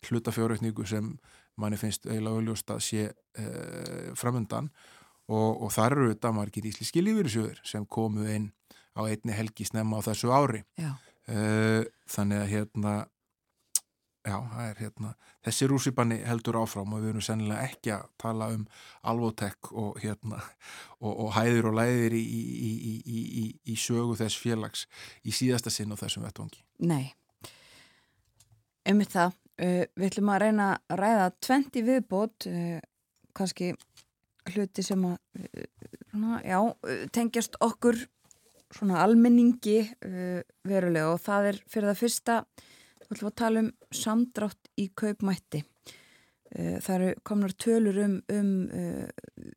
hlutafjáröfningu 0.06 0.86
sem 0.86 1.10
manni 1.58 1.80
finnst 1.80 2.06
eiginlega 2.06 2.38
auðljóst 2.38 2.70
að 2.70 2.84
sé 2.86 3.08
framundan. 4.16 4.70
Og, 5.28 5.64
og 5.66 5.72
þar 5.74 5.96
eru 5.96 6.12
þetta 6.12 6.32
margir 6.34 6.64
ísliski 6.70 7.02
lífyrirsjöður 7.02 7.58
sem 7.66 7.84
komu 7.86 8.24
inn 8.30 8.48
á 8.94 9.04
einni 9.04 9.34
helgi 9.34 9.66
snemma 9.68 10.00
á 10.00 10.06
þessu 10.06 10.32
ári. 10.32 10.62
Þannig 11.28 12.40
að 12.40 12.50
hérna 12.54 12.94
Já, 14.22 14.36
er 14.62 14.78
hérna, 14.78 15.16
þessi 15.42 15.66
rússipanni 15.66 16.20
heldur 16.22 16.60
áfram 16.60 16.92
og 16.94 17.00
við 17.02 17.10
erum 17.10 17.24
sennilega 17.26 17.64
ekki 17.66 17.90
að 17.96 18.04
tala 18.22 18.46
um 18.54 18.60
alvotek 19.10 19.72
og 19.74 19.96
hérna 19.98 20.38
og, 21.00 21.10
og 21.10 21.32
hæðir 21.34 21.66
og 21.72 21.74
læðir 21.80 22.14
í, 22.14 22.22
í, 22.22 22.92
í, 23.02 23.44
í 23.66 23.74
sögu 23.74 24.14
þess 24.20 24.38
félags 24.38 24.86
í 25.26 25.34
síðasta 25.34 25.74
sinn 25.74 25.90
og 25.90 25.98
þessum 25.98 26.22
vettvangi. 26.28 26.62
Nei, 26.86 27.10
um 28.92 29.02
það, 29.02 29.34
uh, 29.58 29.82
við 29.98 30.08
ætlum 30.12 30.32
að 30.36 30.42
reyna 30.44 30.70
að 30.76 31.02
ræða 31.02 31.28
20 31.48 31.86
viðbót, 31.90 32.46
uh, 32.52 32.78
kannski 33.34 33.74
hluti 34.52 34.86
sem 34.86 35.02
að, 35.10 35.18
uh, 35.42 36.38
já, 36.46 36.60
tengjast 37.10 37.58
okkur 37.58 37.98
svona 38.72 39.02
almenningi 39.02 39.80
uh, 39.82 40.42
verulega. 40.62 41.10
Og 41.10 41.26
það 41.26 41.50
er 41.50 41.60
fyrir 41.66 41.90
það 41.90 42.04
fyrsta 42.04 42.44
Við 43.12 43.18
ætlum 43.18 43.28
að 43.28 43.40
tala 43.42 43.60
um 43.60 43.70
samdrátt 43.92 44.68
í 44.80 44.86
kaupmætti. 44.96 45.58
Eh, 46.52 46.76
það 46.80 46.94
eru 46.94 47.08
komnar 47.28 47.52
tölur 47.60 47.98
um, 48.00 48.14
um 48.32 48.52
uh, 48.72 49.50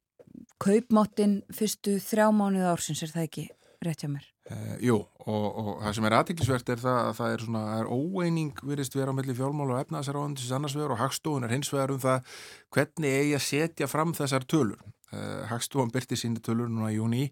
kaupmáttin 0.59 1.37
fyrstu 1.55 1.93
þrjá 2.03 2.25
mánuða 2.35 2.73
ársins, 2.73 3.03
er 3.03 3.13
það 3.13 3.27
ekki 3.29 3.43
rétt 3.85 4.03
hjá 4.03 4.09
mér? 4.11 4.25
Uh, 4.51 4.73
jú, 4.83 4.97
og, 5.23 5.45
og 5.45 5.69
það 5.85 5.95
sem 5.97 6.07
er 6.09 6.15
aðtiklisvert 6.17 6.71
er 6.73 6.81
það 6.83 6.99
að 6.99 7.13
það 7.17 7.35
er 7.35 7.45
svona, 7.45 7.61
er 7.79 7.91
óeining 7.91 8.59
virðist 8.67 8.97
vera 8.99 9.15
á 9.15 9.17
melli 9.17 9.35
fjármála 9.37 9.77
og 9.77 9.85
efnaðsaráðandis 9.85 10.51
annars 10.57 10.75
vegar 10.75 10.95
og 10.97 10.99
Hagstofun 10.99 11.47
er 11.47 11.55
hins 11.55 11.71
vegar 11.71 11.95
um 11.95 12.01
það 12.03 12.35
hvernig 12.75 13.15
eigi 13.21 13.37
að 13.39 13.45
setja 13.47 13.87
fram 13.91 14.11
þessar 14.19 14.47
tölur. 14.51 14.83
Uh, 15.13 15.45
Hagstofun 15.47 15.95
byrti 15.95 16.19
síni 16.19 16.43
tölur 16.43 16.67
núna 16.67 16.91
í 16.91 16.99
júni 16.99 17.29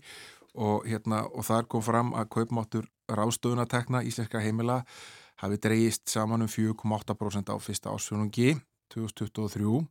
og, 0.53 0.87
hérna, 0.87 1.25
og 1.27 1.43
þar 1.47 1.67
kom 1.67 1.83
fram 1.83 2.15
að 2.15 2.31
kaupmáttur 2.37 2.87
ráðstöfunatekna 3.11 4.05
íslenska 4.07 4.39
heimila 4.39 4.83
hafi 5.43 5.59
dreyist 5.59 6.07
saman 6.09 6.45
um 6.45 6.51
4,8% 6.51 7.51
á 7.51 7.55
fyrsta 7.59 7.91
ásfjónungi 7.91 8.55
2023 8.93 9.83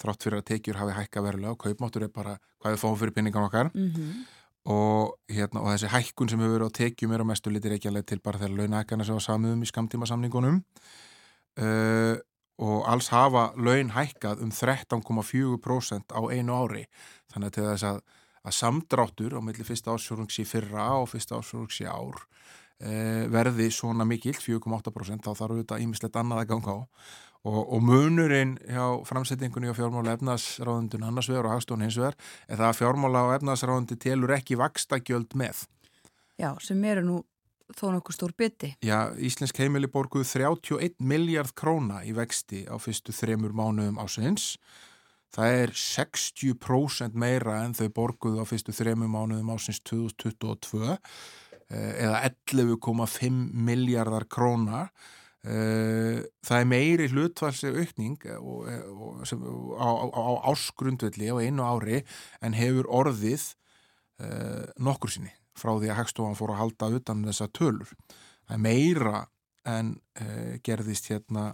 þrátt 0.00 0.26
fyrir 0.26 0.40
að 0.40 0.48
tekjur 0.50 0.80
hafi 0.80 0.96
hækka 0.96 1.22
verulega 1.22 1.54
og 1.54 1.60
kaupmáttur 1.60 2.06
er 2.06 2.12
bara 2.14 2.38
hvað 2.62 2.74
við 2.74 2.82
fáum 2.82 2.98
fyrir 2.98 3.14
pinningan 3.14 3.46
okkar. 3.46 3.70
Mm 3.74 3.90
-hmm. 3.92 4.24
og, 4.64 5.14
hérna, 5.28 5.60
og 5.60 5.68
þessi 5.74 5.92
hækkun 5.92 6.28
sem 6.28 6.40
hefur 6.40 6.58
verið 6.58 6.70
á 6.70 6.78
tekjum 6.80 7.12
er 7.12 7.22
á 7.22 7.30
mestu 7.30 7.50
litir 7.50 7.72
ekki 7.72 7.88
alveg 7.88 8.06
til 8.06 8.20
bara 8.20 8.38
þegar 8.38 8.56
launahækana 8.58 9.04
sem 9.04 9.14
var 9.14 9.22
samiðum 9.22 9.62
í 9.62 9.70
skamtíma 9.70 10.06
samningunum 10.06 10.64
uh, 11.60 12.16
og 12.58 12.88
alls 12.88 13.08
hafa 13.08 13.52
laun 13.56 13.90
hækkað 13.90 14.42
um 14.42 14.50
13,4% 14.50 16.14
á 16.14 16.20
einu 16.30 16.52
ári. 16.54 16.86
Þannig 17.32 17.46
að 17.46 17.54
til 17.54 17.64
þess 17.64 17.82
að, 17.82 18.00
að 18.44 18.52
samdráttur 18.52 19.36
á 19.36 19.40
milli 19.42 19.64
fyrsta 19.64 19.90
ásfjónungs 19.90 20.38
í 20.38 20.44
fyrra 20.44 20.98
og 20.98 21.08
fyrsta 21.08 21.36
ásfjónungs 21.36 21.80
í 21.82 21.86
ár 21.86 22.26
verði 22.78 23.68
svona 23.72 24.04
mikill, 24.08 24.34
4,8% 24.34 25.22
þá 25.24 25.30
þarf 25.38 25.60
þetta 25.60 25.78
ímislegt 25.80 26.16
annað 26.18 26.42
að 26.42 26.48
ganga 26.50 26.74
á 26.74 26.78
og, 27.44 27.60
og 27.76 27.84
munurinn 27.84 28.56
hjá 28.64 28.86
framsettingunni 29.08 29.70
og 29.72 29.76
fjármála 29.78 30.16
efnaðsráðundun 30.16 31.04
annars 31.06 31.28
vegar 31.30 31.48
og 31.48 31.54
hagstón 31.54 31.84
hins 31.84 31.98
vegar 32.00 32.16
er 32.48 32.58
það 32.58 32.70
að 32.70 32.80
fjármála 32.80 33.24
og 33.28 33.36
efnaðsráðundi 33.38 34.00
telur 34.00 34.34
ekki 34.36 34.58
vakstagjöld 34.60 35.36
með. 35.38 35.66
Já, 36.40 36.50
sem 36.64 36.80
eru 36.88 37.04
nú 37.04 37.20
þó 37.74 37.90
nokkuð 37.94 38.16
stór 38.16 38.34
bytti. 38.36 38.72
Já, 38.84 39.12
Íslensk 39.16 39.60
heimili 39.60 39.88
borguð 39.90 40.26
31 40.32 40.98
miljard 41.04 41.54
króna 41.56 42.02
í 42.04 42.14
vexti 42.16 42.64
á 42.68 42.76
fyrstu 42.80 43.14
þremur 43.14 43.54
mánuðum 43.56 44.00
ásins. 44.02 44.54
Það 45.34 45.56
er 45.64 45.72
60% 45.74 47.16
meira 47.18 47.64
en 47.64 47.72
þau 47.74 47.88
borguð 47.94 48.36
á 48.38 48.44
fyrstu 48.46 48.74
þremur 48.76 49.10
mánuðum 49.10 49.50
ásins 49.56 49.80
2022 49.82 50.94
eða 51.70 52.22
11,5 52.28 53.30
miljardar 53.52 54.26
króna. 54.30 54.88
Það 55.44 56.56
er 56.56 56.68
meiri 56.68 57.08
hlutvarsleg 57.12 57.76
aukning 57.82 58.16
á, 58.24 58.40
á, 59.76 59.88
á 60.08 60.30
áskrundvelli 60.48 61.28
á 61.28 61.36
einu 61.36 61.66
ári 61.68 62.00
en 62.40 62.56
hefur 62.56 62.88
orðið 62.88 63.50
nokkur 64.80 65.12
sinni 65.12 65.34
frá 65.54 65.74
því 65.76 65.90
að 65.92 65.98
Hagstofan 66.00 66.38
fór 66.38 66.54
að 66.54 66.62
halda 66.62 66.88
utan 66.96 67.26
þessa 67.28 67.50
tölur. 67.52 67.92
Það 68.48 68.56
er 68.56 68.64
meira 68.64 69.20
en 69.68 69.92
gerðist 70.64 71.12
hérna 71.12 71.50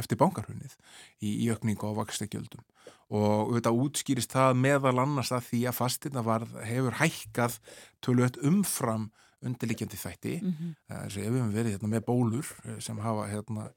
eftir 0.00 0.18
bankarhunnið 0.20 0.72
í, 1.20 1.44
í 1.44 1.50
aukningu 1.52 1.92
á 1.92 1.98
vakstegjöldum 2.00 2.64
og 3.12 3.50
auðvitað 3.50 3.80
útskýrist 3.84 4.32
það 4.32 4.56
meðal 4.62 4.96
annars 5.02 5.32
að 5.34 5.50
því 5.50 5.60
að 5.68 5.78
fastina 5.78 6.24
var, 6.24 6.46
hefur 6.64 6.98
hækkað 7.00 7.58
tölvöld 8.04 8.40
umfram 8.42 9.10
undirlikjandi 9.44 10.00
þætti 10.00 10.34
mm 10.40 10.52
-hmm. 10.52 10.74
þess 10.88 11.16
að 11.16 11.20
við 11.20 11.38
hefum 11.38 11.54
verið 11.54 11.72
hérna, 11.76 11.88
með 11.88 12.04
bólur 12.08 12.46
sem 12.80 12.98
hafa 12.98 13.26
hérna, 13.28 13.70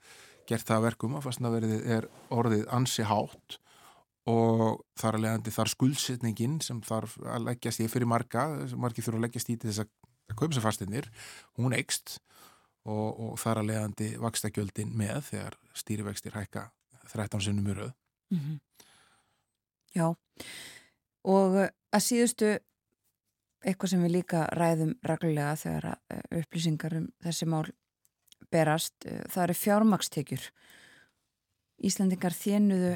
gert 0.47 0.67
það 0.67 0.86
verkum 0.88 1.15
að 1.15 1.25
fastina 1.28 1.51
verið 1.51 1.88
er 1.97 2.07
orðið 2.30 2.67
ansi 2.71 3.03
hátt 3.03 3.59
og 4.28 4.84
þar 4.99 5.17
að 5.17 5.23
leiðandi 5.23 5.51
þar 5.55 5.71
skuldsetningin 5.71 6.59
sem 6.63 6.82
þarf 6.84 7.17
að 7.23 7.45
leggjast 7.47 7.84
í 7.84 7.88
fyrir 7.88 8.07
marga, 8.07 8.47
margi 8.75 9.03
þurfa 9.03 9.19
að 9.21 9.25
leggjast 9.28 9.51
í 9.51 9.57
til 9.57 9.69
þess 9.69 9.84
að 9.86 10.36
kaupa 10.36 10.53
sér 10.55 10.65
fastinnir, 10.65 11.07
hún 11.55 11.75
eikst 11.75 12.17
og, 12.88 13.19
og 13.19 13.38
þar 13.39 13.61
að 13.61 13.69
leiðandi 13.71 14.09
vakstakjöldin 14.19 14.91
með 14.99 15.21
þegar 15.32 15.57
stýrivextir 15.78 16.36
hækka 16.36 16.69
13 17.13 17.45
sinnum 17.45 17.71
í 17.71 17.78
rauð. 17.78 17.93
Mm 18.32 18.39
-hmm. 18.39 18.59
Já, 19.95 20.07
og 21.27 21.57
að 21.63 22.03
síðustu 22.03 22.53
eitthvað 23.67 23.91
sem 23.91 24.03
við 24.05 24.15
líka 24.19 24.45
ræðum 24.55 24.93
reglulega 25.07 25.57
þegar 25.59 25.88
upplýsingar 26.39 26.97
um 26.99 27.07
þessi 27.25 27.47
mál 27.49 27.65
berast, 28.53 28.95
það 29.03 29.43
eru 29.43 29.55
fjármakstekjur. 29.57 30.43
Íslandingar 31.88 32.35
þjenuðu 32.38 32.93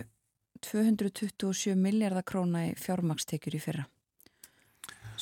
227 0.61 1.73
miljardar 1.77 2.25
króna 2.27 2.67
í 2.69 2.75
fjármakstekjur 2.77 3.57
í 3.57 3.63
fyrra. 3.63 3.87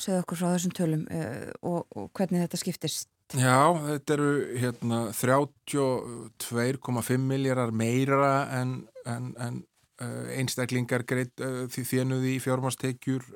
Segð 0.00 0.22
okkur 0.22 0.40
frá 0.40 0.52
þessum 0.54 0.76
tölum 0.76 1.06
og, 1.08 1.88
og 1.96 2.12
hvernig 2.16 2.44
þetta 2.44 2.60
skiptist. 2.60 3.08
Já, 3.36 3.70
þetta 3.86 4.14
eru 4.16 4.30
hérna 4.58 4.98
32,5 5.14 7.20
miljardar 7.22 7.70
meira 7.70 8.48
en, 8.58 8.88
en, 9.06 9.28
en 9.38 9.60
einstaklingar 10.00 11.04
greitt 11.08 11.42
uh, 11.44 11.66
því 11.72 11.84
þjenuði 11.92 12.36
í 12.36 12.40
fjármakstekjur 12.44 13.26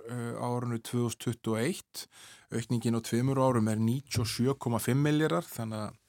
árunnu 0.40 0.80
2021. 0.84 2.06
Aukningin 2.54 2.96
á 2.96 3.00
tveimur 3.04 3.40
árum 3.42 3.68
er 3.68 3.78
97,5 3.82 4.96
miljardar 4.96 5.46
þannig 5.48 5.84
að 5.84 6.00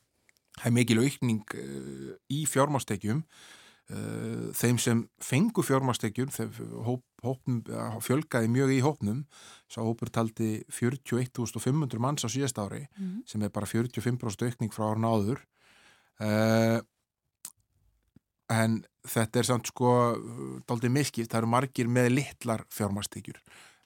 það 0.56 0.70
er 0.70 0.76
mikil 0.78 1.00
aukning 1.04 1.56
í 2.32 2.42
fjármakstekjum 2.48 3.24
Eh, 3.86 4.50
þeim 4.58 4.80
sem 4.82 5.02
fengu 5.22 5.62
fjármastekjur 5.62 6.32
hóp, 6.88 7.04
fjölgaði 8.02 8.50
mjög 8.50 8.72
í 8.74 8.80
hópnum 8.82 9.20
sá 9.70 9.84
hópur 9.86 10.10
taldi 10.10 10.64
41.500 10.74 12.02
manns 12.02 12.26
á 12.26 12.30
síðast 12.34 12.58
ári 12.58 12.82
mm 12.82 13.06
-hmm. 13.06 13.22
sem 13.30 13.44
er 13.46 13.54
bara 13.54 13.70
45% 13.70 14.42
aukning 14.42 14.74
frá 14.74 14.90
árun 14.90 15.06
áður 15.06 15.40
uh, 16.18 16.82
en 18.54 18.82
þetta 19.08 19.42
er 19.42 19.48
samt 19.48 19.72
sko 19.72 19.94
daldi 20.68 20.92
miskipt, 20.94 21.32
það 21.32 21.44
eru 21.44 21.52
margir 21.56 21.90
með 21.90 22.12
litlar 22.14 22.66
fjármastekjur 22.74 23.42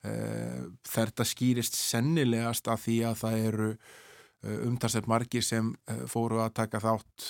eh, 0.08 0.68
þetta 0.88 1.28
skýrist 1.28 1.80
sennilegast 1.80 2.68
að 2.72 2.86
því 2.86 3.00
að 3.10 3.20
það 3.24 3.42
eru 3.50 3.72
Eh, 4.40 4.62
umtalsett 4.64 5.04
margir 5.12 5.44
sem 5.44 5.74
eh, 5.92 6.06
fóru 6.08 6.38
að 6.40 6.54
taka 6.62 6.80
þátt 6.80 7.26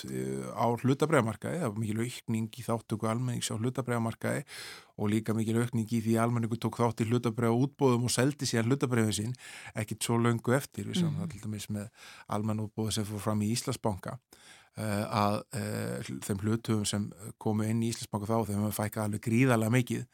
á 0.54 0.66
hlutabræðamarkaði, 0.78 1.58
það 1.58 1.72
var 1.72 1.80
mikil 1.82 2.04
aukning 2.04 2.46
í 2.54 2.62
þáttöku 2.62 3.08
almennings 3.10 3.50
á 3.50 3.58
hlutabræðamarkaði 3.58 4.44
og 4.94 5.10
líka 5.10 5.34
mikil 5.34 5.56
aukning 5.58 5.90
í 5.90 5.98
því 6.04 6.14
almenningu 6.22 6.60
tók 6.62 6.78
þátt 6.78 7.02
í 7.02 7.08
hlutabræða 7.10 7.58
útbóðum 7.64 8.06
og 8.06 8.14
seldi 8.14 8.46
síðan 8.46 8.70
hlutabræðið 8.70 9.16
sín, 9.18 9.34
ekkit 9.74 10.06
svo 10.06 10.20
löngu 10.22 10.54
eftir, 10.54 10.86
við 10.86 11.00
saman 11.00 11.26
mm. 11.26 11.34
alltaf 11.34 11.66
með 11.74 11.90
almenn 12.30 12.62
útbóðu 12.68 12.94
sem 13.00 13.10
fór 13.10 13.26
fram 13.26 13.42
í 13.42 13.50
Íslasbanka 13.56 14.14
að 14.80 15.40
þeim 16.24 16.44
hlutum 16.44 16.84
sem 16.88 17.08
komu 17.38 17.66
inn 17.68 17.82
í 17.84 17.90
Íslasbanka 17.92 18.28
þá 18.30 18.50
þeim 18.50 18.62
hefur 18.64 18.76
fækkað 18.78 19.04
alveg 19.04 19.24
gríðarlega 19.26 19.74
mikið 19.74 20.04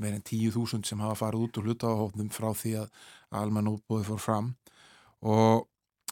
meir 0.00 0.16
en 0.16 0.24
10.000 0.24 0.88
sem 0.88 1.00
hafa 1.04 1.18
farið 1.26 1.46
út 1.46 1.58
úr 1.60 1.68
hlutahófnum 1.68 2.30
frá 2.32 2.50
því 2.56 2.74
að 2.80 3.00
almenn 3.40 3.70
útbóðu 3.74 4.06
fór 4.08 4.22
fram. 4.22 4.50
Og 5.24 5.66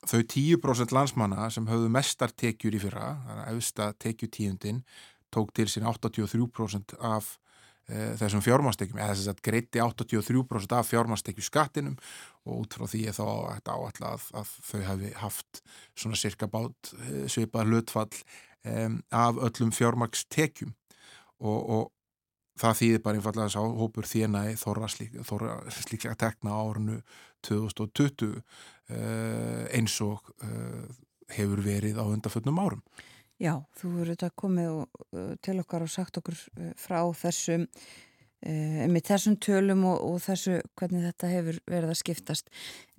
þau 0.09 0.20
10% 0.35 0.95
landsmanna 0.95 1.49
sem 1.55 1.68
höfðu 1.68 1.91
mestar 1.93 2.35
tekjur 2.35 2.76
í 2.76 2.83
fyrra, 2.83 3.14
þannig 3.26 3.45
að 3.45 3.55
auðsta 3.55 3.89
tekjutíundin 4.03 4.83
tók 5.33 5.53
til 5.57 5.68
sín 5.70 5.87
83% 5.89 6.97
af 7.01 7.37
þessum 7.91 8.43
fjármastekjum, 8.45 9.01
eða 9.03 9.16
þess 9.16 9.30
að 9.33 9.41
greitti 9.45 9.80
83% 9.83 10.74
af 10.76 10.89
fjármastekju 10.89 11.45
skattinum 11.45 11.97
og 12.47 12.62
út 12.62 12.76
frá 12.78 12.87
því 12.89 13.01
er 13.11 13.16
þá 13.16 13.24
áallega 13.26 14.12
að, 14.12 14.28
að 14.39 14.53
þau 14.68 14.83
hafi 14.87 15.11
haft 15.18 15.62
svona 15.99 16.20
cirka 16.20 16.49
bát 16.51 16.93
e, 16.95 17.24
svipað 17.33 17.72
hlutfall 17.72 18.14
e, 18.62 18.76
af 19.11 19.43
öllum 19.49 19.74
fjármakstekjum 19.74 20.72
og, 21.43 21.59
og 21.59 21.85
það 22.62 22.78
þýðir 22.80 23.05
bara 23.05 23.18
einfallega 23.18 23.49
þess 23.49 23.61
að 23.61 23.76
hópur 23.80 24.09
þérnaði 24.09 24.57
þorra 24.61 24.91
slíklega 25.72 26.18
tekna 26.20 26.59
árunu 26.59 26.99
2020 27.47 28.37
uh, 28.39 29.64
eins 29.74 29.97
og 30.05 30.28
uh, 30.45 30.85
hefur 31.33 31.62
verið 31.64 31.99
á 31.99 32.05
undanföldnum 32.05 32.61
árum. 32.62 32.83
Já, 33.43 33.57
þú 33.74 33.90
verður 33.97 34.14
þetta 34.14 34.30
komið 34.38 34.70
og, 34.70 35.05
uh, 35.16 35.34
til 35.43 35.59
okkar 35.62 35.82
og 35.82 35.90
sagt 35.90 36.18
okkur 36.20 36.36
uh, 36.38 36.70
frá 36.78 37.01
þessum 37.18 37.64
uh, 37.66 38.84
með 38.93 39.03
þessum 39.09 39.36
tölum 39.43 39.82
og, 39.90 39.99
og 40.07 40.22
þessu 40.22 40.61
hvernig 40.78 41.09
þetta 41.09 41.30
hefur 41.32 41.59
verið 41.72 41.90
að 41.90 41.99
skiptast 42.05 42.53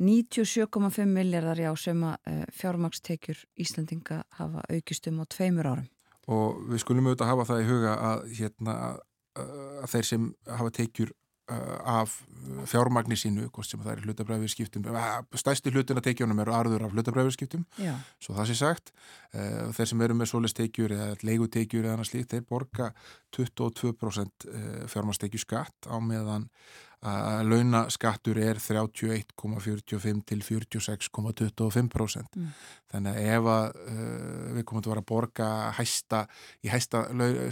97,5 0.04 1.08
miljardar 1.08 1.64
já 1.64 1.72
sem 1.80 2.04
að 2.10 2.52
fjármakstekjur 2.60 3.46
Íslandinga 3.64 4.24
hafa 4.40 4.66
aukistum 4.68 5.24
á 5.24 5.26
tveimur 5.32 5.72
árum. 5.72 5.90
Og 6.32 6.60
við 6.72 6.84
skulum 6.84 7.08
auðvitað 7.08 7.32
hafa 7.34 7.48
það 7.50 7.64
í 7.64 7.68
huga 7.68 7.96
að, 8.10 8.28
hérna, 8.40 8.76
að 9.36 9.90
þeir 9.92 10.08
sem 10.08 10.30
hafa 10.48 10.76
tekjur 10.76 11.12
af 11.48 12.22
fjármagnir 12.72 13.20
sínu 13.20 13.50
hvort 13.52 13.68
sem 13.68 13.82
það 13.84 13.92
er 13.92 14.04
hlutabræðurskiptum 14.06 14.86
stæsti 15.36 15.74
hlutin 15.74 16.00
að 16.00 16.06
tekjunum 16.08 16.40
eru 16.40 16.54
arður 16.56 16.86
af 16.88 16.96
hlutabræðurskiptum 16.96 17.66
svo 18.24 18.36
það 18.38 18.48
sé 18.50 18.56
sagt. 18.62 18.94
Uh, 19.34 19.74
þeir 19.76 19.90
sem 19.92 20.06
eru 20.06 20.16
með 20.16 20.32
solistekjur 20.32 20.96
eða 20.96 21.10
leigutekjur 21.26 21.84
eða 21.84 21.98
annars 21.98 22.14
líkt, 22.14 22.32
þeir 22.32 22.48
borga 22.48 22.90
22% 23.36 24.48
uh, 24.48 24.88
fjármagstekju 24.94 25.44
skatt 25.44 25.92
á 25.92 26.00
meðan 26.00 26.48
að 27.04 27.50
launaskattur 27.52 28.40
er 28.40 28.60
31,45 28.62 30.22
til 30.30 30.44
46,25% 30.46 32.38
mm. 32.40 32.48
þannig 32.94 33.18
að 33.18 33.28
ef 33.34 33.50
að 33.54 33.66
uh, 33.82 34.48
við 34.58 34.66
komum 34.70 34.86
til 34.86 34.94
að 34.96 35.04
borga 35.12 35.50
hæsta, 35.80 36.24
í 36.64 36.72
hæsta 36.72 37.04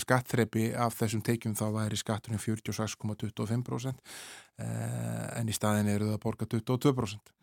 skattþrepi 0.06 0.72
af 0.74 0.96
þessum 1.02 1.24
tekjum 1.28 1.58
þá 1.60 1.66
væri 1.76 2.00
skatturinn 2.00 2.42
46,25% 2.42 3.92
uh, 3.92 5.28
en 5.36 5.52
í 5.52 5.58
staðin 5.58 5.92
eru 5.92 6.12
það 6.12 6.18
að 6.18 6.26
borga 6.26 6.50
22%. 6.56 7.36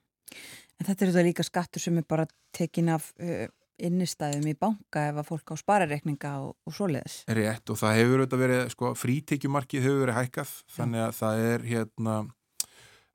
En 0.79 0.87
þetta 0.87 1.05
er 1.05 1.11
þetta 1.11 1.27
líka 1.27 1.47
skattur 1.47 1.83
sem 1.83 1.97
er 2.01 2.07
bara 2.09 2.29
tekin 2.55 2.93
af 2.95 3.13
uh, 3.21 3.49
innistæðum 3.79 4.49
í 4.51 4.57
banka 4.59 5.05
ef 5.11 5.21
að 5.21 5.29
fólk 5.29 5.53
á 5.53 5.57
sparareikninga 5.61 6.33
og, 6.45 6.57
og 6.67 6.75
svoleiðis. 6.75 7.21
Rétt 7.39 7.71
og 7.73 7.79
það 7.81 8.01
hefur 8.01 8.23
auðvitað 8.23 8.43
verið, 8.45 8.65
sko, 8.75 8.91
frítekjumarkið 8.99 9.87
hefur 9.87 10.03
verið 10.05 10.19
hækkað, 10.19 10.57
þannig 10.77 11.05
að 11.05 11.15
það 11.19 11.45
er 11.47 11.67
hérna 11.69 12.17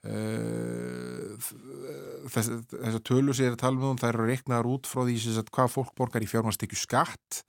uh, 0.08 1.52
þess, 2.34 2.52
þess 2.74 2.98
að 2.98 3.06
tölu 3.10 3.36
sér 3.38 3.56
að 3.56 3.62
tala 3.64 3.92
um, 3.92 4.00
það 4.00 4.12
eru 4.14 4.28
reiknaðar 4.32 4.72
út 4.74 4.90
frá 4.90 5.04
því 5.08 5.38
að 5.44 5.54
hvað 5.58 5.74
fólk 5.78 5.96
borgar 6.00 6.26
í 6.26 6.30
fjármanstekju 6.32 6.80
skatt 6.80 7.44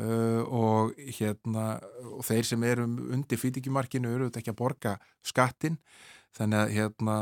uh, 0.00 0.42
og 0.46 0.94
hérna 1.18 1.66
og 2.12 2.24
þeir 2.28 2.48
sem 2.52 2.68
eru 2.68 2.86
undir 2.86 3.40
frítekjumarkinu 3.40 4.10
eru 4.10 4.28
auðvitað 4.28 4.42
ekki 4.44 4.54
að 4.54 4.62
borga 4.62 4.96
skattin, 5.26 5.80
þannig 6.36 6.64
að 6.64 6.74
hérna 6.78 7.16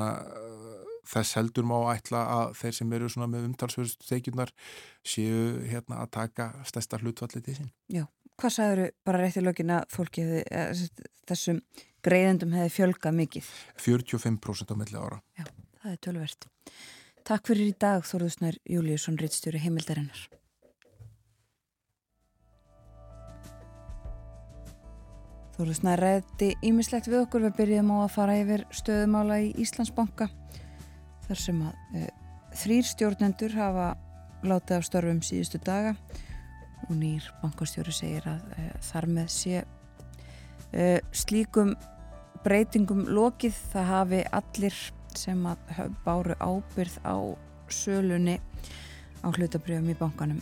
þess 1.09 1.39
heldur 1.39 1.67
má 1.69 1.77
ætla 1.95 2.23
að 2.35 2.55
þeir 2.61 2.77
sem 2.79 2.95
eru 2.99 3.11
svona 3.13 3.29
með 3.33 3.49
umtalsverðust 3.49 4.07
teikjurnar 4.09 4.53
séu 5.07 5.43
hérna 5.69 6.03
að 6.05 6.13
taka 6.19 6.51
stærsta 6.69 7.01
hlutfallið 7.01 7.47
til 7.47 7.57
sín. 7.61 7.71
Já, 7.93 8.05
hvað 8.37 8.57
sagður 8.57 8.91
bara 9.09 9.23
rétt 9.23 9.41
í 9.41 9.45
lögin 9.45 9.75
að 9.79 9.89
fólki 9.95 10.27
hefði, 10.27 10.43
eh, 10.51 11.13
þessum 11.31 11.63
greiðendum 12.05 12.57
hefði 12.57 12.75
fjölgað 12.77 13.19
mikið? 13.23 13.53
45% 13.81 14.75
á 14.75 14.77
milli 14.77 14.99
ára. 14.99 15.23
Já, 15.39 15.45
það 15.83 15.93
er 15.93 16.03
tölvert. 16.07 16.51
Takk 17.29 17.49
fyrir 17.49 17.69
í 17.69 17.79
dag 17.79 18.05
Þorðusnær 18.09 18.57
Júliusson, 18.65 19.19
rittstjóri 19.21 19.61
heimildarinnar. 19.61 20.29
Þorðusnær 25.59 25.99
ræði 25.99 26.53
ímislegt 26.63 27.09
við 27.11 27.25
okkur 27.25 27.49
við 27.49 27.57
byrjum 27.59 27.91
á 27.91 27.97
að 28.05 28.13
fara 28.15 28.37
yfir 28.39 28.63
stöðumála 28.71 29.41
í 29.43 29.49
Íslandsbanka 29.59 30.29
þar 31.29 31.41
sem 31.43 31.61
að 31.69 31.99
e, 31.99 32.07
þrýr 32.63 32.89
stjórnendur 32.89 33.55
hafa 33.59 33.89
látið 34.47 34.79
af 34.79 34.87
störfum 34.89 35.23
síðustu 35.25 35.61
daga 35.65 35.95
og 36.89 36.95
nýr 36.97 37.27
bankastjóri 37.43 37.95
segir 37.95 38.29
að 38.31 38.45
e, 38.57 38.67
þar 38.91 39.09
með 39.17 39.33
sé 39.35 39.63
e, 40.73 40.89
slíkum 41.13 41.75
breytingum 42.45 43.07
lokið. 43.13 43.57
Það 43.73 43.91
hafi 43.93 44.23
allir 44.41 44.83
sem 45.19 45.49
að 45.51 45.95
báru 46.05 46.37
ábyrð 46.39 47.01
á 47.03 47.17
sölunni 47.73 48.39
á 49.25 49.29
hlutabrjöfum 49.29 49.91
í 49.91 49.99
bankanum 49.99 50.39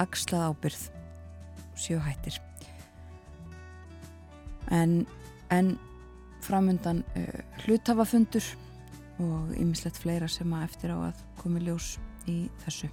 axlað 0.00 0.48
ábyrð 0.48 0.86
sjöhættir 1.78 2.40
en, 4.72 5.06
en 5.50 5.78
framundan 6.42 7.04
uh, 7.16 7.40
hlutafafundur 7.64 8.44
og 9.20 9.52
ymmislegt 9.58 10.00
fleira 10.00 10.28
sem 10.30 10.52
að 10.56 10.66
eftir 10.68 10.94
á 10.94 10.98
að 11.10 11.22
komi 11.40 11.62
ljós 11.64 11.96
í 12.30 12.46
þessu. 12.64 12.88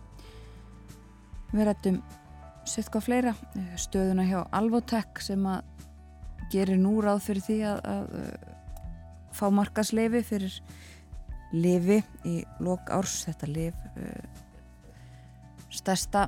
Við 1.53 1.65
rættum 1.65 2.01
settka 2.69 3.01
fleira, 3.01 3.33
uh, 3.33 3.73
stöðuna 3.79 4.25
hjá 4.27 4.43
Alvotek 4.55 5.21
sem 5.23 5.45
að 5.49 5.63
gerir 6.53 6.79
nú 6.81 6.99
ráð 7.01 7.23
fyrir 7.27 7.45
því 7.45 7.59
að, 7.71 7.79
að 7.93 8.13
uh, 8.19 8.53
fá 9.37 9.47
markasleifi 9.53 10.23
fyrir 10.25 10.59
lifi 11.53 12.01
í 12.27 12.41
lok 12.61 12.91
árs, 12.93 13.23
þetta 13.25 13.49
lif 13.49 13.79
uh, 13.95 14.45
stærsta 15.73 16.27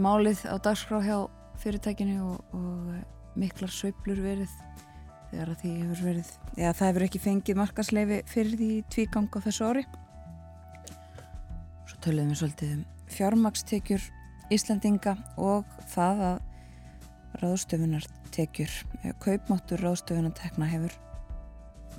málið 0.00 0.44
á 0.48 0.56
dagskrá 0.60 1.00
hjá 1.04 1.18
fyrirtækinu 1.60 2.20
og, 2.20 2.56
og 2.56 3.36
miklar 3.40 3.72
söiblur 3.72 4.20
verið 4.24 4.52
þegar 5.36 5.56
því 5.60 5.70
hefur 5.82 6.02
verið, 6.06 6.28
eða 6.56 6.74
það 6.78 6.88
hefur 6.90 7.04
ekki 7.06 7.20
fengið 7.20 7.58
markasleifi 7.60 8.18
fyrir 8.30 8.60
því 8.60 8.68
tvígang 8.94 9.28
á 9.36 9.38
þessu 9.44 9.66
ári. 9.68 9.82
Svo 11.86 11.98
töluðum 12.04 12.30
við 12.32 12.38
svolítið 12.40 12.76
um 12.76 12.84
fjármakstekjur 13.16 14.06
Íslandinga 14.56 15.16
og 15.42 15.74
það 15.92 16.22
að 16.30 16.38
ráðstöfunartekjur 17.42 18.76
kaupmáttur 19.20 19.82
ráðstöfunartekna 19.84 20.68
hefur 20.70 20.94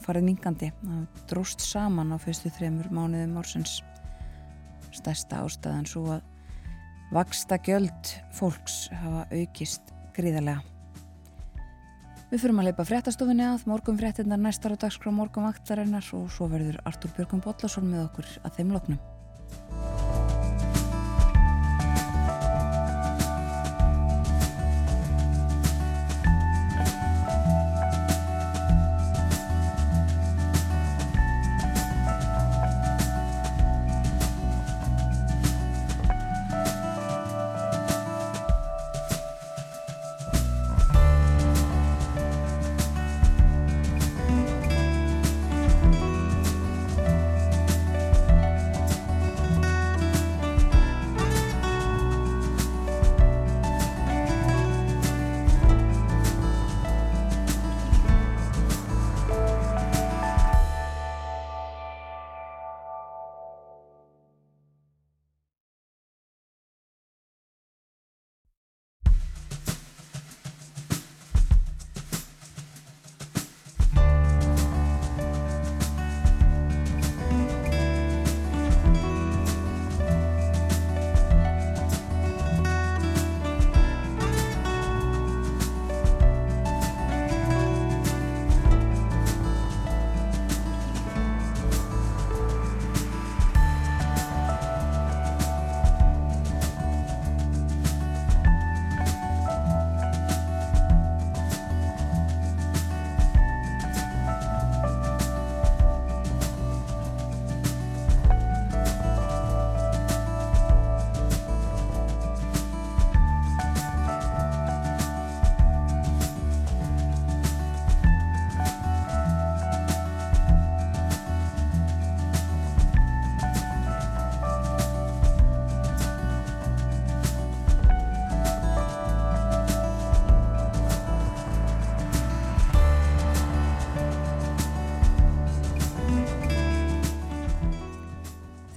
farið 0.01 0.29
mingandi 0.29 0.71
það 0.79 1.03
dróst 1.29 1.61
saman 1.65 2.15
á 2.15 2.17
fyrstu 2.21 2.49
þremur 2.57 2.89
mánuðum 2.89 3.37
ársins. 3.41 3.81
Stærsta 4.95 5.43
ástæðan 5.43 5.85
svo 5.89 6.07
að 6.15 6.25
vaksta 7.13 7.59
gjöld 7.61 8.15
fólks 8.35 8.87
hafa 9.03 9.27
aukist 9.35 9.93
gríðarlega 10.17 10.76
Við 12.27 12.41
fyrum 12.43 12.57
að 12.59 12.65
leipa 12.67 12.83
fréttastofinni 12.83 13.45
að 13.47 13.61
morgum 13.71 13.95
fréttinnar 13.95 14.41
næstar 14.43 14.73
á 14.75 14.81
dagskrá 14.81 15.13
morgum 15.15 15.45
vaktarinnar 15.47 16.09
og 16.17 16.25
svo 16.35 16.49
verður 16.51 16.81
Artur 16.83 17.13
Björgum 17.15 17.39
Bollarsson 17.45 17.87
með 17.87 18.09
okkur 18.09 18.33
að 18.43 18.57
þeim 18.57 18.73
loknum. 18.75 18.99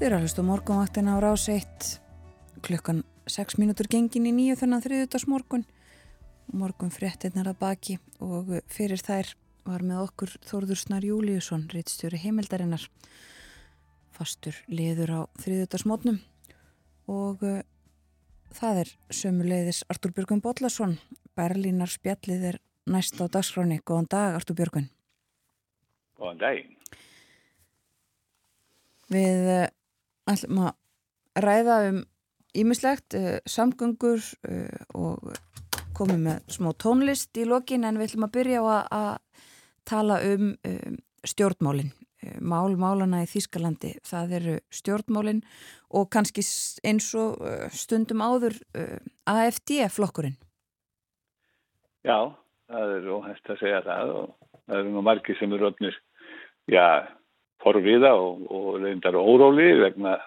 Þið 0.00 0.06
eru 0.06 0.16
að 0.16 0.22
hlusta 0.24 0.42
morgunvaktina 0.48 1.12
á 1.12 1.18
rás 1.20 1.42
1 1.52 1.88
klukkan 2.64 3.02
6 3.28 3.58
mínútur 3.60 3.84
gengin 3.92 4.24
í 4.24 4.30
nýju 4.32 4.54
þennan 4.56 4.80
þriðutags 4.80 5.26
morgun 5.28 5.66
morgun 6.56 6.88
fréttinnar 6.88 7.50
að 7.50 7.58
baki 7.60 7.96
og 8.24 8.48
fyrir 8.72 9.02
þær 9.04 9.34
var 9.68 9.82
með 9.84 9.98
okkur 10.06 10.30
Þórður 10.48 10.78
Snar 10.80 11.04
Júliusson 11.04 11.66
reittstjóri 11.68 12.16
heimildarinnar. 12.22 12.86
Fastur 14.16 14.56
liður 14.72 15.12
á 15.12 15.20
þriðutags 15.42 15.84
mótnum 15.84 16.16
og 17.04 17.44
uh, 17.44 17.58
það 18.56 18.80
er 18.86 18.92
sömuleiðis 19.18 19.82
Artur 19.92 20.14
Björgun 20.16 20.40
Bodlason 20.40 20.96
Berlínar 21.36 21.92
spjallið 21.92 22.46
er 22.54 22.58
næst 22.88 23.20
á 23.20 23.28
dagskráni 23.28 23.82
Góðan 23.84 24.08
dag 24.16 24.38
Artur 24.38 24.56
Björgun 24.56 24.88
Góðan 26.16 26.40
daginn. 26.40 26.72
Við 29.12 29.52
uh, 29.58 29.68
ætlum 30.30 30.62
að 30.64 31.44
ræða 31.44 31.76
um 31.90 32.02
ímislegt, 32.60 33.14
uh, 33.14 33.38
samgöngur 33.46 34.24
uh, 34.48 34.82
og 34.94 35.32
komum 35.96 36.26
með 36.26 36.42
smó 36.50 36.74
tónlist 36.74 37.36
í 37.38 37.46
lokin 37.48 37.84
en 37.84 38.00
við 38.00 38.10
ætlum 38.10 38.28
að 38.28 38.36
byrja 38.38 38.60
á 38.62 38.66
að 39.00 39.10
tala 39.88 40.20
um, 40.24 40.52
um 40.66 41.00
stjórnmálin. 41.26 41.92
Mál 42.44 42.76
málana 42.76 43.22
í 43.24 43.28
Þýskalandi 43.30 43.94
það 44.04 44.32
eru 44.36 44.54
stjórnmálin 44.76 45.38
og 45.96 46.10
kannski 46.12 46.44
eins 46.84 47.06
og 47.16 47.40
stundum 47.72 48.20
áður 48.20 48.58
AFD 49.24 49.78
flokkurinn 49.88 50.36
Já, 52.04 52.32
það 52.70 52.92
er 52.96 53.08
óhægt 53.12 53.50
að 53.52 53.58
segja 53.60 53.80
það 53.84 54.12
og 54.16 54.28
það 54.66 54.78
eru 54.78 54.92
nú 54.94 55.02
margir 55.04 55.36
sem 55.36 55.52
eru 55.52 55.68
öfnir 55.68 55.96
já, 56.70 56.84
forviða 57.64 58.12
og, 58.18 58.44
og 58.50 58.80
reyndar 58.82 59.18
óróli 59.18 59.72
vegna 59.80 60.18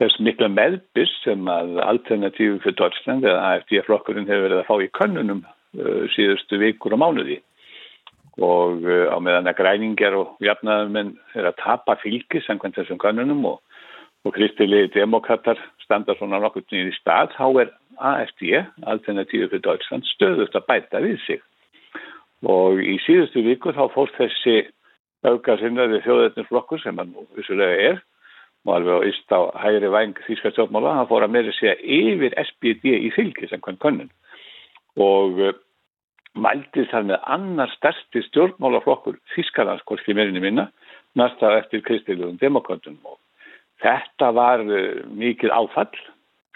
þess 0.00 0.20
mikla 0.24 0.48
meðbyss 0.48 1.20
sem 1.26 1.48
að 1.50 1.78
alternatífu 1.84 2.60
fyrir 2.64 2.78
Deutschland 2.78 3.26
eða 3.26 3.54
AFD-flokkurinn 3.54 4.28
hefur 4.30 4.46
verið 4.46 4.62
að 4.62 4.68
fá 4.70 4.76
í 4.80 4.92
könnunum 4.96 5.42
uh, 5.44 6.04
síðustu 6.14 6.60
vikur 6.62 6.96
og 6.96 7.02
mánuði. 7.02 7.40
Og 8.40 8.86
uh, 8.86 9.10
á 9.12 9.16
meðan 9.20 9.50
að 9.50 9.58
græningar 9.60 10.16
og 10.16 10.40
jafnaðumenn 10.44 11.12
er 11.36 11.50
að 11.50 11.58
tapa 11.60 11.98
fylgi 12.00 12.40
samkvæmt 12.46 12.80
þessum 12.80 13.02
könnunum 13.02 13.44
og, 13.52 13.60
og 14.24 14.34
kristilegi 14.36 14.94
demokrater 14.96 15.60
standa 15.84 16.16
svona 16.16 16.40
nokkur 16.40 16.64
nýri 16.72 16.96
stað, 16.96 17.36
þá 17.36 17.46
er 17.66 17.76
AFD, 18.00 18.44
alternatífu 18.88 19.50
fyrir 19.50 19.64
Deutschland, 19.66 20.08
stöðust 20.14 20.56
að 20.56 20.68
bæta 20.70 21.04
við 21.04 21.20
sig. 21.26 21.44
Og 22.48 22.80
í 22.80 22.96
síðustu 23.04 23.44
vikur 23.44 23.76
þá 23.76 23.84
fór 23.92 24.12
þessi 24.16 24.62
auka 25.26 25.56
sinnaði 25.60 26.00
þjóðetninsflokkur 26.04 26.80
sem 26.82 26.98
hann 27.00 27.12
vissulega 27.36 27.90
er 27.90 28.00
og 28.66 28.74
alveg 28.76 29.00
á 29.00 29.08
íst 29.08 29.32
á 29.32 29.40
hægri 29.62 29.88
væng 29.92 30.20
þýska 30.26 30.52
stjórnmála, 30.52 30.94
hann 30.98 31.08
fór 31.08 31.24
að 31.24 31.34
meira 31.36 31.52
segja 31.56 31.76
yfir 31.80 32.36
SPD 32.42 32.92
í 33.08 33.10
fylgi 33.14 33.48
sem 33.48 33.62
hvern 33.64 33.80
konun 33.80 34.10
og 35.00 35.40
uh, 35.40 35.54
mældi 36.36 36.84
þar 36.90 37.08
með 37.08 37.28
annar 37.36 37.72
stærsti 37.76 38.22
stjórnmálaflokkur 38.28 39.16
Þýskalands, 39.34 39.84
hvorki 39.88 40.14
meirinni 40.14 40.42
minna, 40.44 40.68
næsta 41.16 41.54
eftir 41.58 41.84
kristilugum 41.86 42.38
demokratum 42.40 42.98
og 43.08 43.18
þetta 43.84 44.32
var 44.36 44.64
uh, 44.68 45.04
mikið 45.08 45.56
áfall 45.56 46.04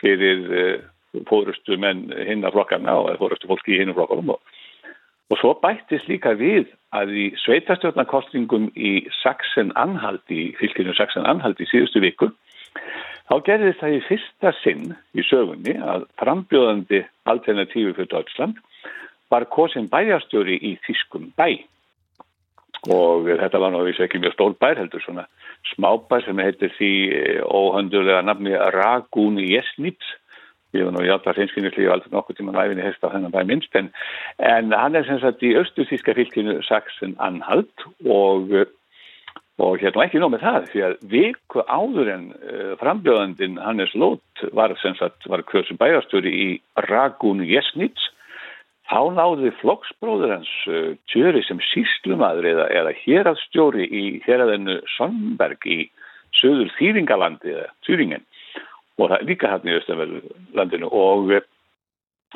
fyrir 0.03 0.45
uh, 0.51 1.25
fórustu 1.31 1.79
menn 1.81 2.09
hinna 2.27 2.53
flokkarna 2.53 2.99
og 3.01 3.17
fórustu 3.21 3.49
fólki 3.49 3.77
í 3.77 3.81
hinna 3.81 3.97
flokkarum 3.97 4.37
og 4.37 4.54
Og 5.33 5.41
svo 5.41 5.55
bættist 5.63 6.09
líka 6.11 6.35
við 6.37 6.69
að 6.95 7.13
í 7.17 7.25
sveitarstjórnarkostningum 7.43 8.69
í 8.77 9.07
Saxen-Anhalt, 9.23 10.25
í 10.29 10.53
fylginu 10.59 10.93
Saxen-Anhalt 10.99 11.63
í 11.65 11.69
síðustu 11.71 12.03
viku, 12.05 12.29
þá 13.31 13.35
gerði 13.47 13.73
það 13.81 13.97
í 13.97 14.03
fyrsta 14.09 14.53
sinn 14.61 14.91
í 15.17 15.25
sögunni 15.25 15.79
að 15.81 16.05
frambjóðandi 16.21 17.05
alternatífi 17.33 17.95
fyrir 17.97 18.11
Deutschland 18.13 18.61
var 19.33 19.49
kosin 19.51 19.89
bæjarstjóri 19.91 20.59
í 20.61 20.75
Þískum 20.85 21.31
bæ. 21.39 21.65
Og 22.93 23.31
þetta 23.31 23.63
var 23.63 23.73
náttúrulega 23.73 24.05
ekki 24.05 24.21
mjög 24.21 24.35
stór 24.37 24.59
bær, 24.61 24.77
heldur 24.77 25.01
svona 25.01 25.25
smábær 25.73 26.27
sem 26.27 26.43
heitir 26.45 26.75
því 26.77 26.91
óhöndulega 27.49 28.21
nafni 28.29 28.53
Ragún 28.77 29.41
Jesnitz 29.41 30.13
ég 30.75 30.87
var 30.87 30.95
nú 30.95 31.03
í 31.05 31.11
alltaf 31.13 31.37
hreinskynningslíu 31.39 31.91
aldrei 31.93 32.13
nokkur 32.13 32.37
tíma 32.39 32.55
næfinni 32.55 32.85
hefst 32.85 33.05
á 33.07 33.13
þennan 33.13 33.35
bæ 33.35 33.43
minnst 33.49 33.77
en, 33.79 33.91
en 34.43 34.73
hann 34.75 34.99
er 34.99 35.07
sem 35.07 35.21
sagt 35.23 35.45
í 35.47 35.55
austurþíska 35.59 36.17
fylginu 36.19 36.57
Saxen-Anhalt 36.67 37.87
og, 38.11 38.55
og 39.63 39.79
hérna 39.83 40.07
ekki 40.07 40.23
nóg 40.23 40.35
með 40.35 40.47
það 40.47 40.69
því 40.73 40.85
að 40.89 40.97
viku 41.15 41.65
áður 41.69 42.11
en 42.17 42.27
uh, 42.35 42.75
frambjóðandin 42.83 43.61
Hannes 43.63 43.95
Lót 43.95 44.47
var 44.57 44.75
sem 44.83 44.99
sagt 44.99 45.29
var 45.31 45.47
kvörsum 45.47 45.79
bæjastöri 45.81 46.35
í 46.35 46.51
Ragun 46.89 47.45
Jesnitz 47.47 48.11
þá 48.91 49.01
náði 49.17 49.55
flokksbróður 49.63 50.37
hans 50.37 50.55
uh, 50.67 50.95
tjöri 51.13 51.45
sem 51.47 51.63
síslumadur 51.71 52.51
eða, 52.51 52.71
eða 52.83 52.97
hérastjóri 53.05 53.87
í 53.87 54.07
héræðinu 54.27 54.81
Sonnberg 54.99 55.71
í 55.71 55.85
söður 56.35 56.73
Þýringalandi 56.81 57.55
eða 57.55 57.69
Þýringen 57.87 58.25
og 58.99 59.11
það 59.11 59.19
er 59.19 59.29
líka 59.31 59.51
hann 59.51 59.69
í 59.69 59.77
Östamölu 59.79 60.23
og 60.91 61.35
e, 61.35 61.43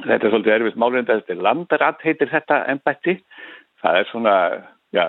þetta 0.05 0.19
er 0.19 0.33
svolítið 0.33 0.55
erfitt 0.57 0.81
málurinn 0.81 1.09
þetta 1.09 1.35
er 1.35 1.47
landarat 1.47 2.05
heitir 2.05 2.31
þetta 2.33 2.61
ennbætti 2.73 3.19
það 3.83 4.01
er 4.01 4.11
svona 4.11 4.37
já, 4.95 5.05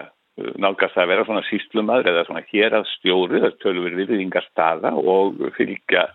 nálgast 0.62 0.97
að 0.97 1.12
vera 1.14 1.28
svona 1.28 1.45
síslumadur 1.50 2.12
eða 2.12 2.26
svona 2.28 2.45
hér 2.52 2.78
að 2.80 2.89
stjóri 2.95 3.43
það 3.45 3.60
tölur 3.64 3.97
viðringar 3.97 4.47
staða 4.50 4.93
og 4.97 5.39
fylgja 5.58 6.10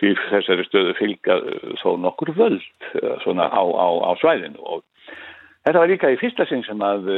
þessari 0.00 0.66
stöðu 0.66 0.92
fylgja 0.98 1.38
þó 1.80 1.96
nokkur 2.00 2.34
völd 2.36 2.90
eh, 3.00 3.16
svona 3.22 3.48
á, 3.48 3.64
á, 3.64 3.88
á 4.04 4.10
svæðinu. 4.20 4.60
Og 4.60 4.84
Þetta 5.66 5.80
var 5.82 5.90
líka 5.90 6.08
í 6.14 6.18
fyrsta 6.20 6.44
sinn 6.46 6.60
sem 6.62 6.82
að 6.84 7.08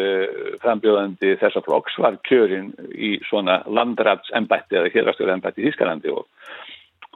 frambjóðandi 0.62 1.34
þessa 1.36 1.60
flokks 1.66 1.98
var 2.00 2.14
kjörin 2.24 2.70
í 2.96 3.18
svona 3.28 3.58
landratsembætti 3.68 4.78
eða 4.78 4.92
hérastöruembætti 4.94 5.60
í 5.60 5.66
Þískalandi 5.66 6.14
og 6.14 6.24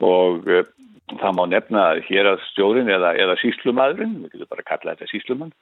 og 0.00 0.48
uh, 0.48 0.64
það 1.12 1.36
má 1.36 1.44
nefna 1.50 1.84
hér 2.06 2.30
að 2.32 2.42
stjórin 2.50 2.90
eða, 2.92 3.12
eða 3.20 3.38
síslumadurinn, 3.42 4.18
við 4.24 4.36
getum 4.36 4.50
bara 4.52 4.64
að 4.64 4.70
kalla 4.70 4.94
þetta 4.94 5.10
síslumann, 5.10 5.54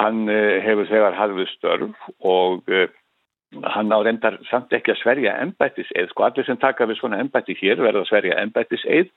hann 0.00 0.24
uh, 0.30 0.58
hefur 0.64 0.90
þegar 0.90 1.18
hafðið 1.18 1.52
störf 1.54 2.10
og 2.20 2.70
uh, 2.70 2.86
hann 3.74 3.90
á 3.90 3.98
reyndar 4.06 4.38
samt 4.50 4.72
ekki 4.76 4.94
að 4.94 5.00
sverja 5.02 5.38
ennbættis 5.42 5.90
eð, 5.98 6.12
sko 6.12 6.28
allir 6.28 6.46
sem 6.46 6.60
taka 6.60 6.86
við 6.86 7.00
svona 7.00 7.18
ennbætti 7.22 7.56
hér 7.58 7.82
verða 7.82 8.04
að 8.04 8.12
sverja 8.12 8.38
ennbættis 8.44 8.86
eð 8.86 9.10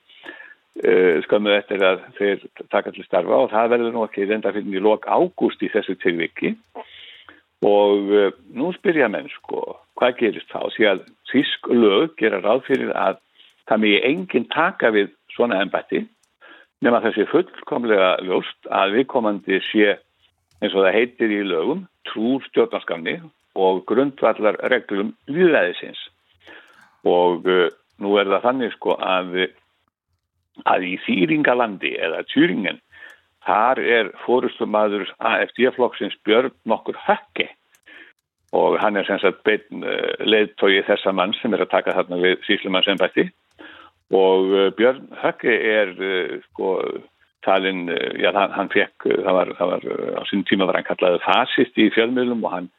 skömmuð 1.27 1.53
eftir 1.53 1.83
að 1.85 1.99
þeir 2.17 2.39
taka 2.73 2.89
til 2.95 3.03
starfa 3.05 3.43
og 3.43 3.51
það 3.51 3.67
verður 3.75 3.91
nú 3.93 4.05
ekki 4.07 4.25
reynda 4.25 4.49
fyrir 4.55 4.79
í 4.79 4.81
lok 4.81 5.03
ágúst 5.05 5.61
í 5.61 5.69
þessu 5.69 5.93
tilviki. 6.01 6.55
Og 7.61 8.09
nú 8.57 8.71
spyrja 8.73 9.05
menn 9.05 9.29
sko, 9.35 9.77
hvað 10.01 10.17
gerist 10.17 10.49
þá? 10.49 10.65
Því 10.73 10.87
að 10.89 11.03
þísk 11.29 11.69
lög 11.77 12.17
gera 12.17 12.41
ráð 12.41 12.65
fyrir 12.71 12.89
að 12.97 13.21
það 13.69 13.83
megi 13.83 14.01
enginn 14.09 14.49
taka 14.53 14.91
við 14.95 15.13
svona 15.35 15.61
ennbætti 15.63 16.03
nema 16.83 16.99
þessi 17.03 17.27
fullkomlega 17.31 18.17
ljóst 18.27 18.69
að 18.71 18.97
viðkomandi 18.97 19.61
sé 19.69 19.93
eins 20.63 20.73
og 20.73 20.83
það 20.83 20.97
heitir 20.97 21.31
í 21.31 21.41
lögum 21.47 21.85
trúr 22.09 22.43
stjórnarskamni 22.49 23.17
og 23.59 23.83
grundvallar 23.89 24.57
reglum 24.71 25.13
viðræðisins 25.29 25.99
og 27.07 27.47
uh, 27.47 27.67
nú 28.03 28.15
er 28.19 28.31
það 28.31 28.47
þannig 28.47 28.73
sko 28.75 28.95
að, 28.97 29.35
að 30.67 30.87
í 30.87 30.95
Þýringalandi 31.05 31.93
eða 31.99 32.23
Tjúringen 32.31 32.79
þar 33.43 33.81
er 33.83 34.11
fórustumadur 34.23 35.09
AFD-flokksins 35.19 36.15
Björn 36.25 36.53
nokkur 36.69 36.97
hökki 37.07 37.49
og 38.53 38.77
hann 38.81 38.97
er 38.99 39.07
sem 39.07 39.19
sagt 39.21 39.41
beinn 39.47 39.85
uh, 39.85 40.13
leðtói 40.21 40.83
þessa 40.87 41.13
mann 41.15 41.33
sem 41.39 41.53
er 41.55 41.65
að 41.65 41.73
taka 41.73 41.95
þarna 41.97 42.21
við 42.21 42.37
síslumannsembætti 42.47 43.27
og 44.13 44.53
uh, 44.53 44.69
Björn 44.77 45.09
Högge 45.23 45.57
er 45.57 45.93
uh, 45.97 46.37
sko 46.51 46.77
talinn, 47.43 47.89
já 48.23 48.29
hann 48.31 48.69
fekk, 48.71 49.03
það 49.03 49.35
var, 49.35 49.49
það 49.57 49.71
var 49.73 49.87
á 50.15 50.21
sín 50.29 50.45
tíma 50.47 50.63
var 50.69 50.77
hann 50.79 50.87
kallaði 50.87 51.19
fasist 51.25 51.75
í 51.75 51.89
fjölmiðlum 51.91 52.45
og 52.47 52.53
hann 52.53 52.69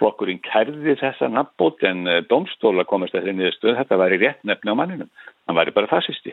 flokkurinn 0.00 0.40
kærði 0.40 0.94
þessa 0.96 1.28
nafnbót 1.28 1.84
en 1.84 2.08
domstóla 2.30 2.86
komast 2.88 3.12
að 3.14 3.28
þenni 3.28 3.50
stöð, 3.52 3.76
þetta 3.82 3.98
væri 4.00 4.22
rétt 4.22 4.40
nefni 4.48 4.72
á 4.72 4.80
manninum, 4.80 5.10
hann 5.44 5.58
væri 5.58 5.74
bara 5.76 5.90
fasisti 5.92 6.32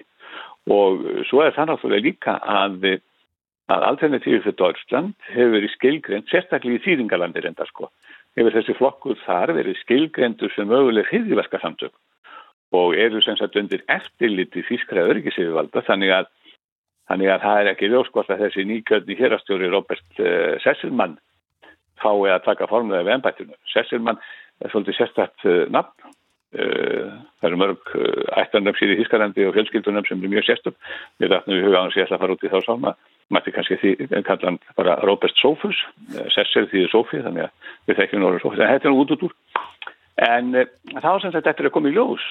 og 0.69 1.03
svo 1.29 1.41
er 1.43 1.55
það 1.55 1.71
náttúrulega 1.71 2.05
líka 2.05 2.37
að, 2.39 2.85
að 3.71 3.85
alternatífið 3.89 4.43
fyrir 4.45 4.57
Deutschland 4.59 5.29
hefur 5.31 5.55
verið 5.55 5.73
skilgrend, 5.75 6.27
sérstaklega 6.29 6.77
í 6.77 6.83
Þýringalandi 6.85 7.43
reynda 7.43 7.65
sko, 7.69 7.89
hefur 8.37 8.55
þessi 8.55 8.75
flokkur 8.77 9.19
þar 9.25 9.53
verið 9.57 9.79
skilgrendur 9.81 10.53
sem 10.55 10.69
möguleg 10.69 11.09
hriðiverka 11.09 11.59
samtök 11.61 11.95
og 12.71 12.95
eru 12.95 13.19
sem 13.23 13.35
sagt 13.39 13.57
undir 13.59 13.83
eftirliti 13.91 14.63
fískra 14.63 15.03
öryggisíðuvalda 15.11 15.83
þannig 15.87 16.13
að, 16.15 16.29
þannig 17.11 17.33
að 17.33 17.43
það 17.45 17.59
er 17.59 17.71
ekki 17.73 17.91
ljóskvort 17.91 18.31
að 18.31 18.45
þessi 18.45 18.65
nýkjöldni 18.69 19.17
hérastjóri 19.19 19.71
Robert 19.71 20.23
uh, 20.23 20.55
Sesselmann 20.63 21.17
fái 22.01 22.31
að 22.31 22.45
taka 22.47 22.69
formulega 22.71 23.05
við 23.05 23.17
ennbættinu. 23.17 23.57
Sesselmann 23.73 24.21
er 24.63 24.71
svolítið 24.71 25.01
sérstætt 25.01 25.45
uh, 25.49 25.65
nafn 25.73 26.15
það 26.51 27.47
eru 27.47 27.59
mörg 27.61 27.91
ættarnöfn 28.41 28.79
síði 28.79 28.97
í 28.97 29.01
Þískalandi 29.01 29.47
og 29.47 29.55
fjölskyldunöfn 29.55 30.09
sem 30.09 30.23
er 30.25 30.33
mjög 30.33 30.47
sérstöp 30.49 30.75
við 31.21 31.31
rættum 31.31 31.55
við 31.55 31.67
huga 31.67 31.79
á 31.79 31.83
hans 31.85 31.95
ég 31.95 32.07
ætla 32.07 32.17
að 32.19 32.23
fara 32.25 32.35
út 32.35 32.43
í 32.43 32.51
þá 32.51 32.59
sáma 32.65 32.93
mætti 33.31 33.53
kannski 33.55 33.77
því 33.79 34.21
kalla 34.27 34.49
hann 34.49 34.59
bara 34.75 34.97
Robert 35.07 35.39
Sofus 35.39 35.79
Sessel 36.35 36.67
því 36.67 36.83
þið 36.83 36.91
Sofi 36.91 37.23
þannig 37.23 37.47
að 37.47 37.71
við 37.87 38.01
þekkjum 38.01 38.23
Norður 38.25 38.43
Sofus 38.43 38.59
en 38.61 38.73
þetta 38.73 38.89
er 38.89 38.99
út 38.99 39.15
út 39.15 39.25
úr. 39.27 39.35
En 40.21 40.51
þá 40.99 41.11
sem 41.23 41.33
þetta 41.33 41.53
er 41.55 41.69
að 41.69 41.75
koma 41.77 41.91
í 41.91 41.95
ljós 41.95 42.27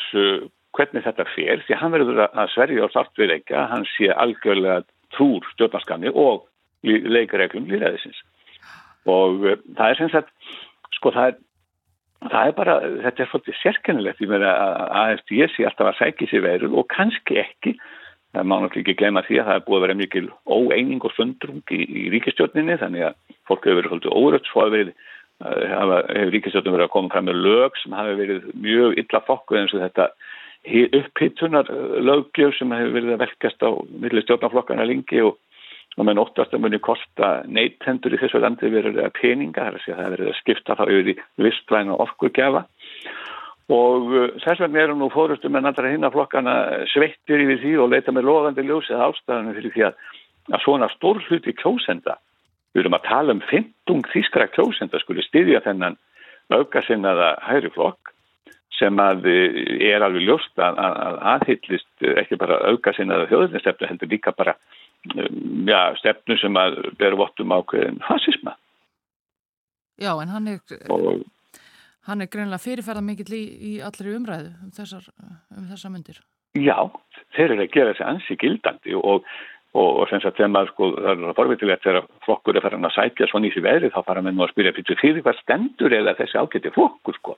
hvernig 0.76 1.04
þetta 1.04 1.26
fer, 1.34 1.62
því 1.66 1.78
hann 1.80 1.94
verður 1.94 2.24
að 2.28 2.52
sverja 2.52 2.86
á 2.86 2.92
startviðleika, 2.92 3.66
hann 3.72 3.86
sé 3.96 4.10
algjörlega 4.12 4.84
trúr 5.16 5.46
stjórnarskanni 5.54 6.12
og 6.14 6.44
leikareglum 6.86 7.66
líðræðisins. 7.70 8.20
Og 9.10 9.42
það 9.74 9.86
er 9.88 9.98
sem 9.98 10.12
sagt, 10.12 10.30
sko 10.94 11.12
það 11.16 11.32
er, 11.32 11.40
það 12.28 12.50
er 12.50 12.56
bara, 12.56 12.74
þetta 13.06 13.22
er 13.22 13.30
svolítið 13.30 13.58
sérkennilegt, 13.60 14.20
ég 14.20 14.30
meina 14.30 14.50
að 14.52 14.92
AFD 15.02 15.32
sé 15.54 15.66
alltaf 15.68 15.90
að 15.90 15.98
sækja 16.00 16.30
sér 16.30 16.44
veru 16.44 16.72
og 16.76 16.88
kannski 16.92 17.38
ekki, 17.40 17.76
það 18.34 18.50
má 18.50 18.56
náttúrulega 18.60 18.84
ekki 18.84 18.98
glema 19.00 19.24
því 19.26 19.40
að 19.40 19.48
það 19.48 19.60
er 19.60 19.64
búið 19.68 19.78
að 19.78 19.86
vera 19.86 19.98
mikil 20.00 20.26
óeining 20.46 21.06
og 21.06 21.14
sundrung 21.16 21.72
í, 21.72 21.80
í 21.80 22.02
ríkistjórninni, 22.12 22.76
þannig 22.82 23.08
að 23.08 23.16
fólk 23.48 23.64
hefur 23.64 23.80
verið 23.80 23.94
svolítið 23.94 24.18
órögt 24.20 24.50
svo 24.50 24.66
að 24.66 24.76
verið 24.76 25.08
hefur 25.40 26.34
ríkistjóttum 26.34 26.74
verið 26.76 26.86
að 26.86 26.92
koma 26.92 27.12
fram 27.14 27.30
með 27.30 27.40
lög 27.46 27.78
sem 27.80 27.96
hafi 27.96 28.16
verið 28.18 28.50
mjög 28.60 28.98
illa 29.00 29.22
fokkuð 29.24 29.60
eins 29.62 29.72
og 29.72 29.84
þetta 29.86 30.10
upphittunar 31.00 31.70
lögjöf 32.04 32.58
sem 32.58 32.72
hefur 32.76 32.92
verið 32.98 33.14
að 33.14 33.22
velkast 33.24 33.64
á 33.64 33.70
milli 34.02 34.22
stjórnaflokkana 34.26 34.84
lingi 34.84 35.22
og, 35.24 35.38
og 36.00 36.06
með 36.08 36.16
nóttast 36.16 36.54
að 36.56 36.62
muni 36.64 36.78
kosta 36.80 37.30
neittendur 37.44 38.14
í 38.16 38.20
þessu 38.22 38.40
landi 38.40 38.70
verið 38.72 39.02
að 39.04 39.12
peninga 39.18 39.66
þar 39.66 39.76
að 39.76 39.88
það 39.88 40.14
verið 40.14 40.30
að 40.30 40.38
skipta 40.38 40.76
þá 40.78 40.84
yfir 40.86 41.10
í 41.12 41.16
vistvæna 41.44 41.98
orkuðgjafa 42.06 42.62
og 43.70 44.08
uh, 44.08 44.30
þess 44.42 44.62
vegna 44.64 44.84
eru 44.84 44.96
nú 44.98 45.10
fórustum 45.12 45.58
en 45.58 45.68
allra 45.70 45.92
hinnaflokkana 45.92 46.54
sveittir 46.90 47.44
yfir 47.44 47.60
því 47.62 47.74
og 47.84 47.92
leita 47.92 48.14
með 48.16 48.30
loðandi 48.30 48.64
ljósið 48.66 49.04
ástæðanum 49.06 49.58
fyrir 49.58 49.74
því 49.76 49.86
að, 49.90 50.00
að 50.50 50.64
svona 50.64 50.90
stór 50.96 51.20
hluti 51.28 51.54
kjósenda, 51.58 52.16
við 52.74 52.84
erum 52.84 52.96
að 52.96 53.06
tala 53.10 53.36
um 53.36 53.44
15 53.50 54.06
þískra 54.14 54.48
kjósenda 54.56 55.02
skuli 55.02 55.26
styðja 55.26 55.62
þennan 55.68 56.00
aukasinnaða 56.50 57.34
hægri 57.46 57.70
flokk 57.76 58.14
sem 58.80 59.04
að 59.04 59.28
uh, 59.28 59.62
er 59.92 60.06
alveg 60.06 60.24
ljóst 60.24 60.64
að, 60.64 60.80
að 60.80 61.22
aðhyllist 61.36 62.10
ekki 62.24 62.40
bara 62.40 62.62
aukasinnaða 62.72 63.28
þjóðinstefnu 63.30 63.92
heldur 63.92 64.14
líka 64.16 64.34
bara 64.34 64.56
ja, 65.70 65.82
stefnu 66.00 66.36
sem 66.40 66.56
að 66.60 66.80
beru 67.00 67.20
vottum 67.20 67.52
ákveðin 67.56 68.00
fascisma. 68.08 68.56
Já, 70.00 70.14
en 70.16 70.32
hann 70.32 70.48
er... 70.56 70.64
Og 70.88 71.22
Hann 72.08 72.24
er 72.24 72.30
greinlega 72.32 72.62
fyrirferða 72.62 73.02
mikill 73.04 73.34
í, 73.36 73.44
í 73.60 73.72
allri 73.84 74.14
umræðu 74.16 74.50
um 74.64 74.74
þessar, 74.74 75.06
um 75.52 75.66
þessar 75.68 75.92
myndir. 75.92 76.20
Já, 76.58 76.76
þeir 77.36 77.52
eru 77.54 77.64
að 77.66 77.74
gera 77.74 77.92
þessi 77.92 78.06
ansi 78.08 78.36
gildandi 78.40 78.96
og, 78.98 79.26
og, 79.76 79.90
og 80.00 80.06
sem 80.10 80.22
sagt 80.24 80.40
þegar 80.40 80.52
maður 80.54 80.72
sko, 80.72 80.88
það 80.96 81.26
er 81.28 81.36
forvitilegt 81.38 81.84
þegar 81.84 82.08
flokkur 82.24 82.58
er 82.58 82.64
farin 82.64 82.88
að 82.88 82.96
sækja 82.96 83.28
svona 83.30 83.50
í 83.50 83.52
því 83.54 83.64
veðri 83.68 83.92
þá 83.94 84.00
fara 84.08 84.24
með 84.26 84.36
nú 84.36 84.46
að 84.46 84.52
spyrja 84.54 84.74
fyrir 85.02 85.22
hvað 85.26 85.42
stendur 85.44 85.96
eða 86.00 86.16
þessi 86.18 86.40
ágætti 86.40 86.72
flokkur 86.74 87.20
sko 87.20 87.36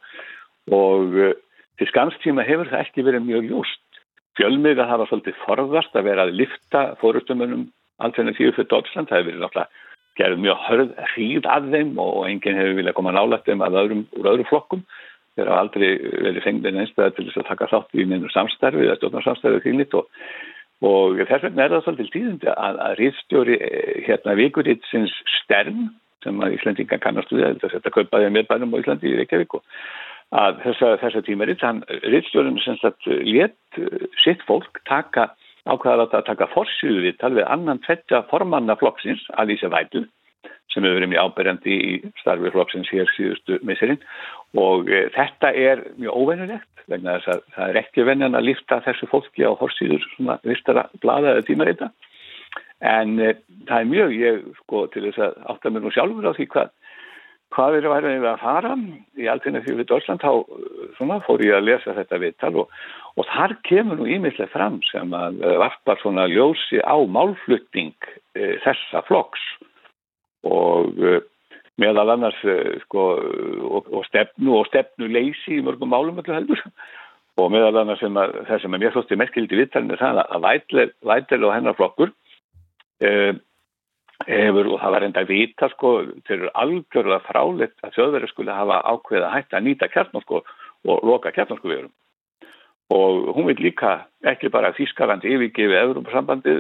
og 0.79 1.19
uh, 1.19 1.35
til 1.81 1.91
skamstíma 1.91 2.47
hefur 2.47 2.71
það 2.71 2.87
ekki 2.87 3.05
verið 3.05 3.27
mjög 3.27 3.51
ljúst. 3.51 3.92
Fjölmiða 4.39 4.89
hafa 4.89 5.07
svolítið 5.11 5.39
forðast 5.45 5.97
að 5.97 6.07
vera 6.09 6.27
að 6.27 6.37
lifta 6.41 6.83
fórustumunum 7.03 7.67
alltaf 8.03 8.37
fyrir 8.37 8.55
fyrir 8.57 8.71
Dótsland, 8.71 9.11
það 9.11 9.19
hefur 9.19 9.31
verið 9.31 9.43
náttúrulega 9.45 9.91
gerð 10.19 10.43
mjög 10.45 10.63
hörð 10.67 10.93
hríð 11.15 11.49
að 11.49 11.69
þeim 11.73 11.93
og 12.03 12.17
enginn 12.29 12.59
hefur 12.59 12.79
viljað 12.79 12.97
koma 12.99 13.15
nálægt 13.17 13.49
þeim 13.49 13.65
öðrum, 13.69 14.05
úr 14.19 14.31
öðru 14.35 14.47
flokkum. 14.51 14.83
Þeir 15.37 15.49
hafa 15.49 15.61
aldrei 15.65 15.89
verið 16.27 16.45
fengið 16.45 16.81
einstaklega 16.83 17.15
til 17.17 17.27
þess 17.29 17.41
að 17.41 17.49
taka 17.49 17.69
þátt 17.71 17.97
í 17.97 18.05
neinu 18.09 18.33
samstarfi 18.33 18.85
eða 18.85 18.99
stjórnarsamstarfi 18.99 19.63
þýrnit 19.65 19.97
og, 19.97 20.25
og 20.85 21.23
þess 21.23 21.47
vegna 21.47 21.65
er 21.65 21.73
það 21.73 21.85
svolítið 21.87 22.11
tíðundi 22.17 22.51
að, 22.53 22.81
að 22.87 22.97
ríðstjóri 23.01 23.57
eh, 23.57 23.93
hérna 24.09 24.37
vikuritsins 24.37 25.15
stern 25.39 25.87
sem 26.23 26.45
að 26.45 26.59
Íslandingan 26.59 27.03
kannastu 27.03 27.41
við, 27.41 27.63
þetta 27.65 27.95
kaupaði 27.95 28.33
meðbænum 28.37 28.77
á 28.77 28.81
Íslandi 28.83 29.09
í 29.09 29.17
Reykjavík 29.23 29.57
og 29.57 29.65
að 30.33 30.63
þessa, 30.65 30.97
þessa 31.03 31.23
tímaritt, 31.27 31.63
hann 31.65 31.83
ríðstjórin 32.09 32.59
sem 32.65 32.79
sagt 32.81 33.07
létt 33.07 33.81
eh, 33.81 34.09
sitt 34.25 34.43
fólk 34.49 34.81
taka 34.89 35.31
ákvaðar 35.69 36.09
að 36.09 36.27
taka 36.27 36.49
forsýðu 36.51 37.05
við 37.05 37.19
talveg 37.21 37.47
annan 37.47 37.81
tvettja 37.85 38.25
formanna 38.31 38.75
flokksins 38.81 39.23
að 39.37 39.53
Lísa 39.53 39.71
Vætu 39.73 40.07
sem 40.73 40.85
hefur 40.85 40.97
verið 40.97 41.13
mjög 41.13 41.27
áberjandi 41.29 41.75
í 41.77 41.97
starfi 42.23 42.53
flokksins 42.55 42.91
hér 42.91 43.11
síðustu 43.13 43.59
misserinn 43.67 44.01
og 44.59 44.89
e, 44.91 45.05
þetta 45.15 45.53
er 45.53 45.85
mjög 46.01 46.17
óvennulegt 46.17 46.87
vegna 46.91 47.19
þess 47.19 47.35
að 47.35 47.43
það 47.57 47.69
er 47.69 47.81
ekki 47.83 48.07
venjan 48.09 48.39
að 48.39 48.49
lifta 48.49 48.81
þessu 48.87 49.09
fólki 49.11 49.45
á 49.47 49.53
forsýður 49.61 50.07
svona 50.17 50.39
vistara 50.49 50.89
bladaði 51.05 51.45
tímarita. 51.47 51.93
En 52.83 53.15
e, 53.21 53.35
það 53.69 53.79
er 53.79 53.91
mjög, 53.93 54.17
ég 54.19 54.41
sko 54.63 54.87
til 54.95 55.05
þess 55.07 55.23
að 55.29 55.37
átta 55.55 55.71
mér 55.71 55.85
nú 55.85 55.93
sjálfur 55.95 56.31
á 56.33 56.37
því 56.39 56.49
hvað 56.57 56.73
hvað 57.53 57.79
er 57.79 57.89
að 57.89 58.07
vera 58.07 58.33
að 58.33 58.43
fara 58.43 58.73
í 59.21 59.29
alltinni 59.31 59.63
fyrir 59.65 59.87
Dórsland 59.89 60.23
þá 60.23 60.31
svona, 60.97 61.19
fór 61.27 61.43
ég 61.45 61.57
að 61.57 61.67
lesa 61.69 61.95
þetta 61.97 62.21
viðtal 62.23 62.53
og, 62.63 62.73
og 63.19 63.29
þar 63.31 63.57
kemur 63.69 64.01
nú 64.01 64.09
ímislega 64.11 64.53
fram 64.53 64.81
sem 64.89 65.13
að 65.17 65.43
eh, 65.43 65.59
varpar 65.63 66.01
svona 66.03 66.29
ljósi 66.31 66.81
á 66.81 66.97
málflutning 67.17 68.09
e, 68.35 68.57
þessa 68.65 69.05
flokks. 69.09 69.45
Og 70.49 70.99
e, 70.99 71.21
meðal 71.81 72.15
annars 72.17 72.41
e, 72.45 72.57
sko, 72.87 73.07
og, 73.69 73.93
og 73.93 74.09
stefnu 74.09 74.57
og 74.59 74.67
stefnu 74.71 75.11
leysi 75.13 75.59
í 75.59 75.63
mörgum 75.65 75.93
málum 75.93 76.21
öllu 76.23 76.37
heldur. 76.37 76.65
Og 77.41 77.49
meðal 77.53 77.83
annars 77.83 78.03
sem 78.05 78.17
að, 78.21 78.43
það 78.49 78.65
sem 78.65 78.77
er 78.77 78.83
mér 78.83 78.97
þótti 78.97 79.21
merkildi 79.21 79.61
viðtalinu 79.61 80.01
það 80.01 80.25
að 80.25 80.51
vætlega 81.09 81.49
og 81.49 81.55
hennar 81.55 81.79
flokkur 81.79 82.13
hefur 84.29 84.71
og 84.73 84.81
það 84.83 84.95
var 84.95 85.07
enda 85.07 85.23
að 85.23 85.33
vita 85.33 85.69
sko, 85.73 85.93
þeir 86.27 86.39
eru 86.39 86.53
algjörlega 86.63 87.27
fráleitt 87.27 87.77
að 87.83 87.97
þjóðverður 87.97 88.33
skulle 88.33 88.57
hafa 88.57 88.79
ákveð 88.93 89.27
að 89.27 89.35
hætta 89.37 89.59
að 89.59 89.67
nýta 89.67 89.89
kjartnorku 89.93 90.41
og 90.43 91.05
loka 91.07 91.33
kjartnorsku 91.35 91.71
verum 91.71 91.93
og 92.93 93.33
hún 93.37 93.47
vil 93.49 93.63
líka 93.69 93.93
ekki 94.29 94.51
bara 94.53 94.75
Þískalandi 94.77 95.31
yfirgefi 95.33 95.79
Európa-sambandi 95.79 96.57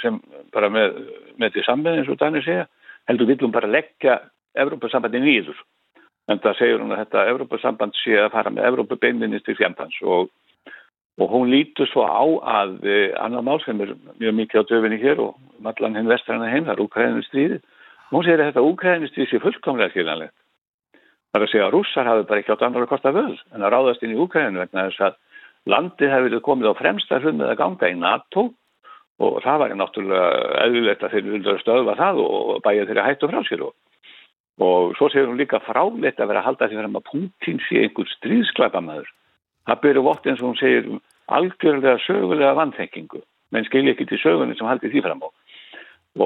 sem 0.00 0.18
bara 0.54 0.70
með, 0.72 0.96
með 1.38 1.54
því 1.54 1.64
sammeð 1.66 2.00
eins 2.00 2.10
og 2.10 2.18
Danir 2.20 2.44
segja, 2.46 2.66
heldur 3.06 3.30
viljum 3.30 3.54
bara 3.54 3.70
leggja 3.70 4.18
Európa-sambandi 4.58 5.22
nýður 5.22 5.60
en 6.32 6.42
það 6.42 6.58
segur 6.58 6.82
hún 6.82 6.96
að 6.96 7.04
þetta 7.04 7.26
Európa-samband 7.32 7.98
sé 8.00 8.18
að 8.18 8.32
fara 8.34 8.50
með 8.50 8.68
Európa-beinvinist 8.72 9.46
til 9.46 9.58
fjandans 9.60 9.98
og 10.02 10.32
og 11.16 11.30
hún 11.32 11.50
lítur 11.50 11.88
svo 11.88 12.04
á 12.04 12.24
að 12.60 12.84
eh, 12.84 13.14
annar 13.20 13.44
mál 13.44 13.60
sem 13.64 13.80
er 13.80 13.94
mjög 14.20 14.34
mikið 14.40 14.60
á 14.60 14.68
döfinni 14.68 14.98
hér 15.00 15.22
og 15.24 15.36
allan 15.64 15.96
hinn 15.96 16.10
vestræna 16.10 16.50
heim, 16.52 16.66
það 16.66 16.74
er 16.76 16.84
Úkræðinustríði 16.84 17.60
hún 18.12 18.24
segir 18.26 18.42
að 18.42 18.50
þetta 18.50 18.66
Úkræðinustríði 18.70 19.30
sé 19.30 19.40
fullkomlega 19.42 19.92
skiljanlegt. 19.94 20.36
Það 21.32 21.40
er 21.40 21.46
að 21.46 21.52
segja 21.52 21.64
að 21.66 21.74
rússar 21.74 22.08
hafi 22.08 22.28
bara 22.28 22.40
ekki 22.42 22.52
átt 22.54 22.62
annar 22.66 22.84
að 22.86 22.92
kosta 22.92 23.12
völd 23.16 23.40
en 23.52 23.64
að 23.64 23.72
ráðast 23.74 24.04
inn 24.04 24.14
í 24.14 24.20
Úkræðinu 24.20 24.62
vegna 24.62 24.86
þess 24.90 25.00
að 25.08 25.18
landið 25.66 26.14
hefur 26.14 26.38
komið 26.46 26.70
á 26.70 26.80
fremsta 26.80 27.20
hlum 27.20 27.36
með 27.40 27.52
að 27.52 27.60
ganga 27.62 27.90
í 27.90 27.98
NATO. 27.98 28.42
Og 29.16 29.38
það 29.40 29.60
var 29.62 29.72
náttúrulega 29.80 30.24
eðlulegt 30.60 31.04
að 31.06 31.12
þeir 31.14 31.28
vilja 31.32 31.60
stöðva 31.62 31.94
það 31.96 32.18
og 32.20 32.58
bæja 32.64 32.84
þeirra 32.84 33.06
hættu 33.06 33.30
frá 33.30 33.40
sér 33.48 33.62
og, 33.64 33.72
og 34.60 34.92
svo 34.98 35.08
segir 35.08 35.30
hún 35.30 35.40
líka 35.40 35.64
fráleitt 35.64 36.20
að 36.20 36.28
vera 36.28 36.42
að 36.42 36.48
halda 36.50 36.68
því 36.68 36.76
það 39.66 39.80
byrju 39.84 40.04
vott 40.06 40.26
eins 40.26 40.42
og 40.42 40.50
hún 40.50 40.60
segir 40.60 40.88
algjörlega 41.26 41.98
sögulega 42.06 42.54
vannþengingu 42.58 43.22
menn 43.54 43.66
skilji 43.66 43.94
ekki 43.94 44.06
til 44.10 44.20
sögunni 44.22 44.56
sem 44.58 44.68
haldi 44.68 44.90
því 44.90 45.02
fram 45.04 45.22
á. 45.22 45.28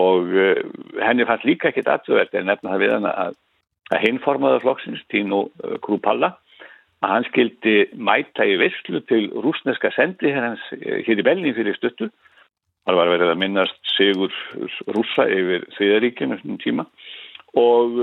Og 0.01 0.31
uh, 0.33 0.61
henni 1.03 1.27
fannst 1.29 1.47
líka 1.49 1.71
ekkit 1.71 1.91
aðtöðvert 1.91 2.37
en 2.39 2.49
nefna 2.49 2.75
það 2.75 2.85
við 2.85 2.95
hann 2.95 3.09
að, 3.11 3.35
að 3.91 4.05
hinformaður 4.07 4.65
flokksins, 4.65 5.03
Tino 5.13 5.49
uh, 5.49 5.77
Krupalla 5.85 6.35
að 7.01 7.15
hann 7.15 7.27
skildi 7.31 7.77
mæta 7.97 8.45
í 8.47 8.59
visslu 8.61 9.01
til 9.09 9.27
rúsneska 9.45 9.91
sendi 9.97 10.33
hans 10.37 10.63
uh, 10.77 11.01
hér 11.07 11.23
í 11.23 11.27
Belgin 11.27 11.57
fyrir 11.57 11.79
stuttu. 11.79 12.11
Það 12.89 12.97
var 12.97 13.11
verið 13.13 13.33
að 13.35 13.41
minnast 13.43 13.93
sigur 13.93 14.33
rúsa 14.89 15.27
yfir 15.29 15.67
Þviðaríkjum 15.77 16.33
þessum 16.37 16.63
tíma 16.63 16.87
og 17.59 17.97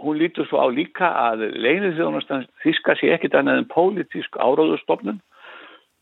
hún 0.00 0.18
lítur 0.18 0.46
svo 0.48 0.62
á 0.64 0.68
líka 0.72 1.08
að 1.08 1.50
leinið 1.60 1.98
þjónastan 1.98 2.46
þíska 2.64 2.96
sé 2.98 3.12
ekkit 3.14 3.36
annað 3.36 3.62
en 3.62 3.68
pólitísk 3.70 4.38
áráðustofnun 4.40 5.20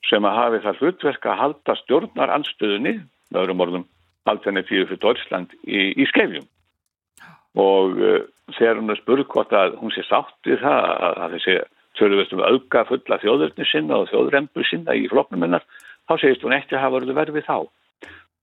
sem 0.09 0.25
að 0.25 0.39
hafi 0.39 0.61
það 0.65 0.83
hlutverk 0.83 1.27
að 1.27 1.41
halda 1.43 1.77
stjórnar 1.83 2.35
anstöðunni, 2.37 2.95
það 3.33 3.43
eru 3.43 3.57
morðum 3.59 3.89
alternatíðu 4.31 4.87
fyrir 4.89 5.03
Deutschland 5.03 5.57
í, 5.65 5.93
í 5.99 6.07
skefjum. 6.09 6.47
Og 7.59 7.99
uh, 7.99 8.23
þegar 8.55 8.81
hún 8.81 8.95
er 8.95 9.01
spurð 9.01 9.27
hvort 9.33 9.53
að 9.57 9.77
hún 9.83 9.93
sé 9.95 10.05
sátt 10.07 10.37
við 10.47 10.63
það 10.63 10.87
að, 10.87 11.19
að 11.25 11.37
þessi 11.37 11.59
þurfum 11.99 12.45
auka 12.47 12.85
fulla 12.87 13.19
þjóðurni 13.25 13.67
sinna 13.67 13.99
og 13.99 14.11
þjóðrembu 14.13 14.65
sinna 14.69 14.95
í 14.95 15.09
floknum 15.11 15.43
hennar, 15.45 15.65
þá 16.07 16.15
segist 16.23 16.45
hún 16.47 16.55
ekki 16.55 16.79
að 16.79 16.85
hafa 16.87 17.03
verið 17.03 17.41
við 17.41 17.49
þá. 17.49 17.57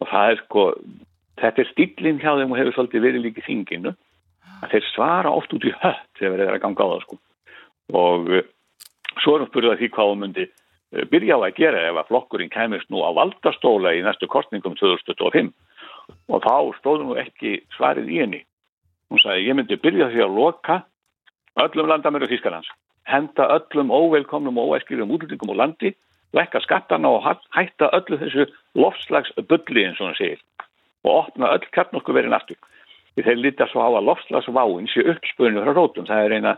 Og 0.03 0.09
það 0.11 0.31
er 0.33 0.41
sko, 0.41 0.65
þetta 1.39 1.63
er 1.63 1.69
stílinn 1.71 2.19
hjá 2.19 2.33
þeim 2.35 2.51
og 2.51 2.59
hefur 2.59 2.75
svolítið 2.75 3.07
verið 3.07 3.25
líki 3.29 3.45
þinginu 3.45 3.95
að 4.63 4.75
þeir 4.75 4.87
svara 4.91 5.31
oft 5.31 5.53
út 5.55 5.65
í 5.67 5.73
hött 5.81 6.19
þegar 6.19 6.37
þeir 6.37 6.45
eru 6.47 6.57
að 6.57 6.63
ganga 6.65 6.87
á 6.87 6.91
það 6.91 7.03
sko. 7.05 7.19
og 7.93 8.31
uh, 8.31 8.45
svo 9.23 9.35
erum 9.35 9.49
spurðið 9.51 9.73
að 9.73 9.81
því 9.81 9.91
hvað 9.97 10.11
hún 10.11 10.23
myndi 10.23 10.47
uh, 10.47 11.05
byrja 11.11 11.37
á 11.37 11.39
að 11.41 11.57
gera 11.59 11.83
ef 11.89 12.01
að 12.01 12.09
flokkurinn 12.11 12.53
kemist 12.53 12.89
nú 12.93 13.03
á 13.05 13.09
valdastóla 13.17 13.95
í 13.97 14.03
næstu 14.05 14.29
kostningum 14.31 14.77
2025 14.79 15.53
og 16.29 16.41
þá 16.45 16.55
stóðum 16.79 17.13
við 17.13 17.21
ekki 17.25 17.53
svarið 17.75 18.11
í 18.13 18.19
henni. 18.21 18.41
Hún 19.09 19.21
sagði 19.21 19.47
ég 19.47 19.57
myndi 19.57 19.77
byrja 19.81 20.11
því 20.13 20.25
að 20.25 20.35
loka 20.37 20.81
öllum 21.61 21.89
landamöru 21.89 22.29
Þískarlands 22.29 22.69
henda 23.05 23.47
öllum 23.57 23.91
óvelkomnum 23.93 24.57
og 24.57 24.73
óæskiljum 24.73 25.13
útlýtingum 25.13 25.53
og 25.53 25.59
landi 25.61 25.93
vekka 26.33 26.59
skattana 26.65 27.09
og 27.09 27.25
hætta 27.55 27.89
öllu 27.93 28.17
þessu 28.21 28.47
lofslags 28.75 29.31
bulli 29.49 29.85
eins 29.85 30.01
og 30.01 30.09
hann 30.09 30.17
segir 30.19 30.41
og 31.05 31.11
opna 31.21 31.53
öll 31.53 31.67
kjarnorku 31.71 32.15
verið 32.17 32.33
næstu 32.33 32.57
þeir 33.23 33.39
lítast 33.39 33.71
svo 33.71 33.83
á 33.85 33.89
að 33.95 34.07
lofslagsváin 34.09 34.89
sé 34.91 35.05
uppspunni 35.07 35.63
frá 35.63 35.71
rótum. 35.71 36.07
Það 36.09 36.25
er 36.25 36.35
eina, 36.35 36.53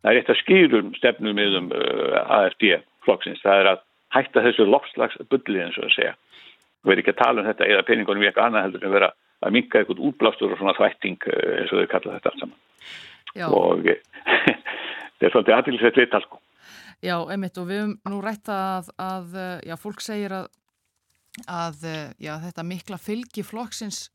það 0.00 0.10
er 0.10 0.20
eitt 0.20 0.32
að 0.32 0.40
skýrum 0.40 0.94
stefnum 0.96 1.40
yfum 1.42 1.70
uh, 1.76 2.16
AFD 2.38 2.64
flokksins. 3.04 3.42
Það 3.44 3.62
er 3.62 3.70
að 3.74 3.84
hætta 4.16 4.44
þessu 4.46 4.68
lofslagsbulli 4.68 5.64
eins 5.64 5.78
og 5.80 5.88
að 5.90 5.96
segja. 5.96 6.14
Við 6.86 6.94
erum 6.94 7.02
ekki 7.04 7.14
að 7.14 7.20
tala 7.20 7.42
um 7.42 7.48
þetta 7.50 7.68
eða 7.68 7.86
peningunum 7.90 8.24
í 8.24 8.28
eitthvað 8.30 8.48
annað 8.48 8.66
heldur 8.68 8.88
en 8.88 8.96
vera 8.96 9.12
að 9.44 9.54
minka 9.54 9.80
eitthvað 9.80 10.04
útblástur 10.08 10.54
og 10.54 10.60
svona 10.60 10.76
þvætting 10.78 11.28
uh, 11.28 11.54
eins 11.60 11.72
og 11.74 11.82
þau 11.82 11.92
kalla 11.94 12.16
þetta 12.16 12.32
allt 12.32 12.44
saman. 12.44 12.60
Já. 13.36 13.46
Og 13.52 13.90
þetta 15.18 15.28
er 15.28 15.34
svolítið 15.34 15.58
aðtilsveit 15.58 16.00
viðtal 16.00 16.24
sko. 16.24 16.40
Já, 17.04 17.14
emitt 17.30 17.58
og 17.60 17.68
við 17.68 17.84
höfum 17.84 17.98
nú 18.10 18.22
rætt 18.24 18.48
að, 18.50 18.88
að 18.98 19.36
já, 19.68 19.76
fólk 19.78 20.00
segir 20.02 20.32
að 20.34 20.48
að 21.46 21.84
eh, 21.88 22.04
já, 22.18 22.34
þetta 22.42 22.66
mikla 22.66 22.98
fylgi 23.00 23.44
flokksins 23.46 24.08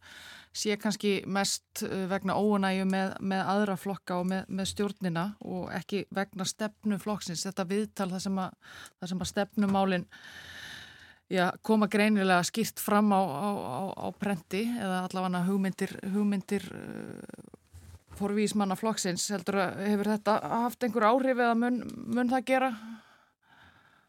sé 0.53 0.77
kannski 0.77 1.23
mest 1.25 1.83
eh, 1.85 2.05
vegna 2.09 2.35
óunæju 2.37 2.85
með, 2.89 3.15
með 3.25 3.47
aðra 3.55 3.77
flokka 3.79 4.19
og 4.21 4.29
með, 4.29 4.43
með 4.53 4.69
stjórnina 4.73 5.25
og 5.41 5.71
ekki 5.73 6.03
vegna 6.13 6.45
stefnu 6.47 6.99
flokksins. 7.01 7.45
Þetta 7.47 7.65
viðtal 7.69 8.11
það 8.13 8.25
sem 8.27 8.43
að, 8.43 8.75
það 8.99 9.11
sem 9.11 9.23
að 9.25 9.31
stefnumálinn 9.31 10.05
já, 11.33 11.47
koma 11.65 11.89
greinilega 11.89 12.45
skýrt 12.45 12.83
fram 12.83 13.09
á, 13.17 13.21
á, 13.21 13.49
á, 13.49 13.81
á 13.97 14.07
prenti 14.13 14.67
eða 14.69 15.03
allavega 15.07 15.43
hugmyndir, 15.47 15.95
hugmyndir 16.13 16.67
uh, 16.69 17.47
fórvísmanna 18.19 18.77
flokksins. 18.77 19.25
Heldur 19.33 19.57
að 19.63 19.81
hefur 19.87 20.11
þetta 20.13 20.37
haft 20.67 20.85
einhver 20.85 21.09
áhrif 21.09 21.39
eða 21.39 21.57
mun, 21.57 21.81
mun 22.13 22.29
það 22.29 22.45
gera? 22.51 22.71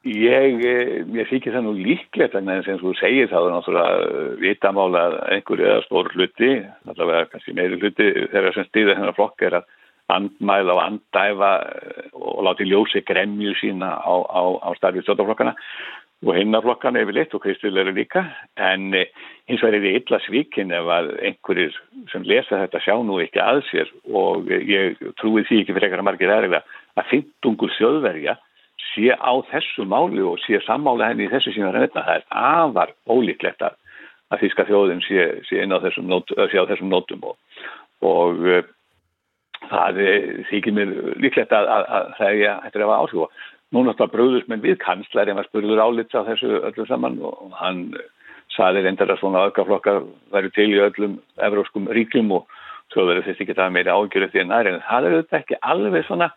Ég, 0.05 0.59
eh, 0.61 1.01
ég 1.17 1.29
þykir 1.31 1.55
það 1.55 1.63
nú 1.65 1.71
líklegt 1.81 2.35
en 2.37 2.51
og 2.53 2.67
þú 2.83 2.91
segir 2.99 3.31
þá 3.31 3.39
er 3.39 3.55
náttúrulega 3.55 4.03
eh, 4.05 4.35
vitamála 4.43 5.05
einhverju 5.33 5.65
eða 5.65 5.85
stór 5.87 6.11
hluti, 6.13 6.51
allavega 6.93 7.31
kannski 7.31 7.55
meiri 7.57 7.79
hluti 7.81 8.11
þegar 8.35 8.53
sem 8.53 8.69
stýða 8.69 8.99
hennar 8.99 9.17
flokk 9.17 9.47
er 9.49 9.57
að 9.63 9.73
andmæla 10.13 10.77
og 10.77 10.83
andæfa 10.85 11.55
eh, 11.65 12.13
og 12.21 12.45
láti 12.45 12.69
ljósi 12.69 13.01
gremju 13.01 13.57
sína 13.63 13.97
á, 13.97 14.13
á, 14.29 14.43
á 14.61 14.69
starfið 14.77 15.09
stjórnflokkana 15.09 15.57
og 16.25 16.37
hinnaflokkana 16.37 17.01
yfirleitt 17.01 17.33
og 17.33 17.47
kristilegur 17.49 17.97
líka. 17.97 18.29
En 18.61 18.93
hins 18.93 19.65
vegar 19.65 19.81
er 19.81 19.89
ég 19.89 20.03
illa 20.03 20.21
svíkin 20.29 20.73
ef 20.73 20.97
að 21.01 21.15
einhverjir 21.31 21.81
sem 22.13 22.29
lesa 22.29 22.61
þetta 22.61 22.85
sjá 22.85 22.99
nú 23.01 23.23
ekki 23.25 23.41
að 23.41 23.65
sér 23.73 23.97
og 24.13 24.53
ég 24.53 25.01
trúi 25.17 25.49
því 25.49 25.65
ekki 25.65 25.73
fyrir 25.73 25.89
eitthvað 25.89 26.11
margir 26.13 26.41
erlega 26.43 26.67
að 26.93 27.09
fyndungur 27.09 27.73
þjóðverja 27.81 28.37
sé 28.93 29.15
á 29.15 29.32
þessu 29.51 29.86
máli 29.89 30.23
og 30.24 30.39
sé 30.44 30.61
sammála 30.66 31.12
henni 31.12 31.28
í 31.28 31.32
þessu 31.32 31.55
sína 31.55 31.73
reyna. 31.74 32.05
Það 32.05 32.15
er 32.19 32.28
afar 32.44 32.94
ólíklegt 33.09 33.65
að, 33.65 33.78
að 34.31 34.44
þíska 34.44 34.69
þjóðin 34.70 35.02
sé, 35.06 35.27
sé 35.48 35.65
inn 35.65 35.74
á 35.74 35.82
þessum, 35.85 36.09
nót, 36.11 36.35
á 36.36 36.69
þessum 36.70 36.93
nótum 36.93 37.27
og, 37.31 37.36
og 38.05 38.44
uh, 38.44 38.62
það 39.70 40.01
þykir 40.51 40.77
mér 40.77 40.94
líklegt 41.23 41.55
að, 41.56 41.70
að, 41.77 41.85
að 41.97 42.11
það 42.19 42.43
er 42.44 42.51
að 42.51 42.85
hafa 42.85 43.01
áhrif 43.01 43.24
og 43.27 43.44
núna 43.74 43.94
þetta 43.94 44.12
bröðust 44.12 44.51
menn 44.51 44.62
við 44.65 44.77
kanslar 44.82 45.31
en 45.31 45.39
var 45.39 45.48
spurður 45.48 45.82
álits 45.82 46.15
á 46.15 46.27
þessu 46.27 46.61
öllu 46.61 46.86
saman 46.89 47.19
og 47.24 47.55
hann 47.59 47.86
saði 48.55 48.85
reyndar 48.85 49.11
að 49.11 49.20
svona 49.23 49.47
öðgaflokkar 49.48 50.05
væri 50.35 50.52
til 50.55 50.70
í 50.74 50.82
öllum 50.85 51.19
evróskum 51.43 51.89
ríkjum 51.97 52.31
og 52.36 52.47
svo 52.93 53.06
verður 53.09 53.27
þetta 53.28 53.44
ekki 53.44 53.59
það 53.59 53.74
meira 53.74 53.97
ágjörðu 53.97 54.31
því 54.31 54.43
en 54.43 54.52
það 54.52 54.61
er 54.61 54.70
en 54.70 54.82
það 54.89 55.09
er 55.09 55.16
þetta 55.19 55.40
ekki 55.40 55.61
alveg 55.73 56.06
svona 56.06 56.31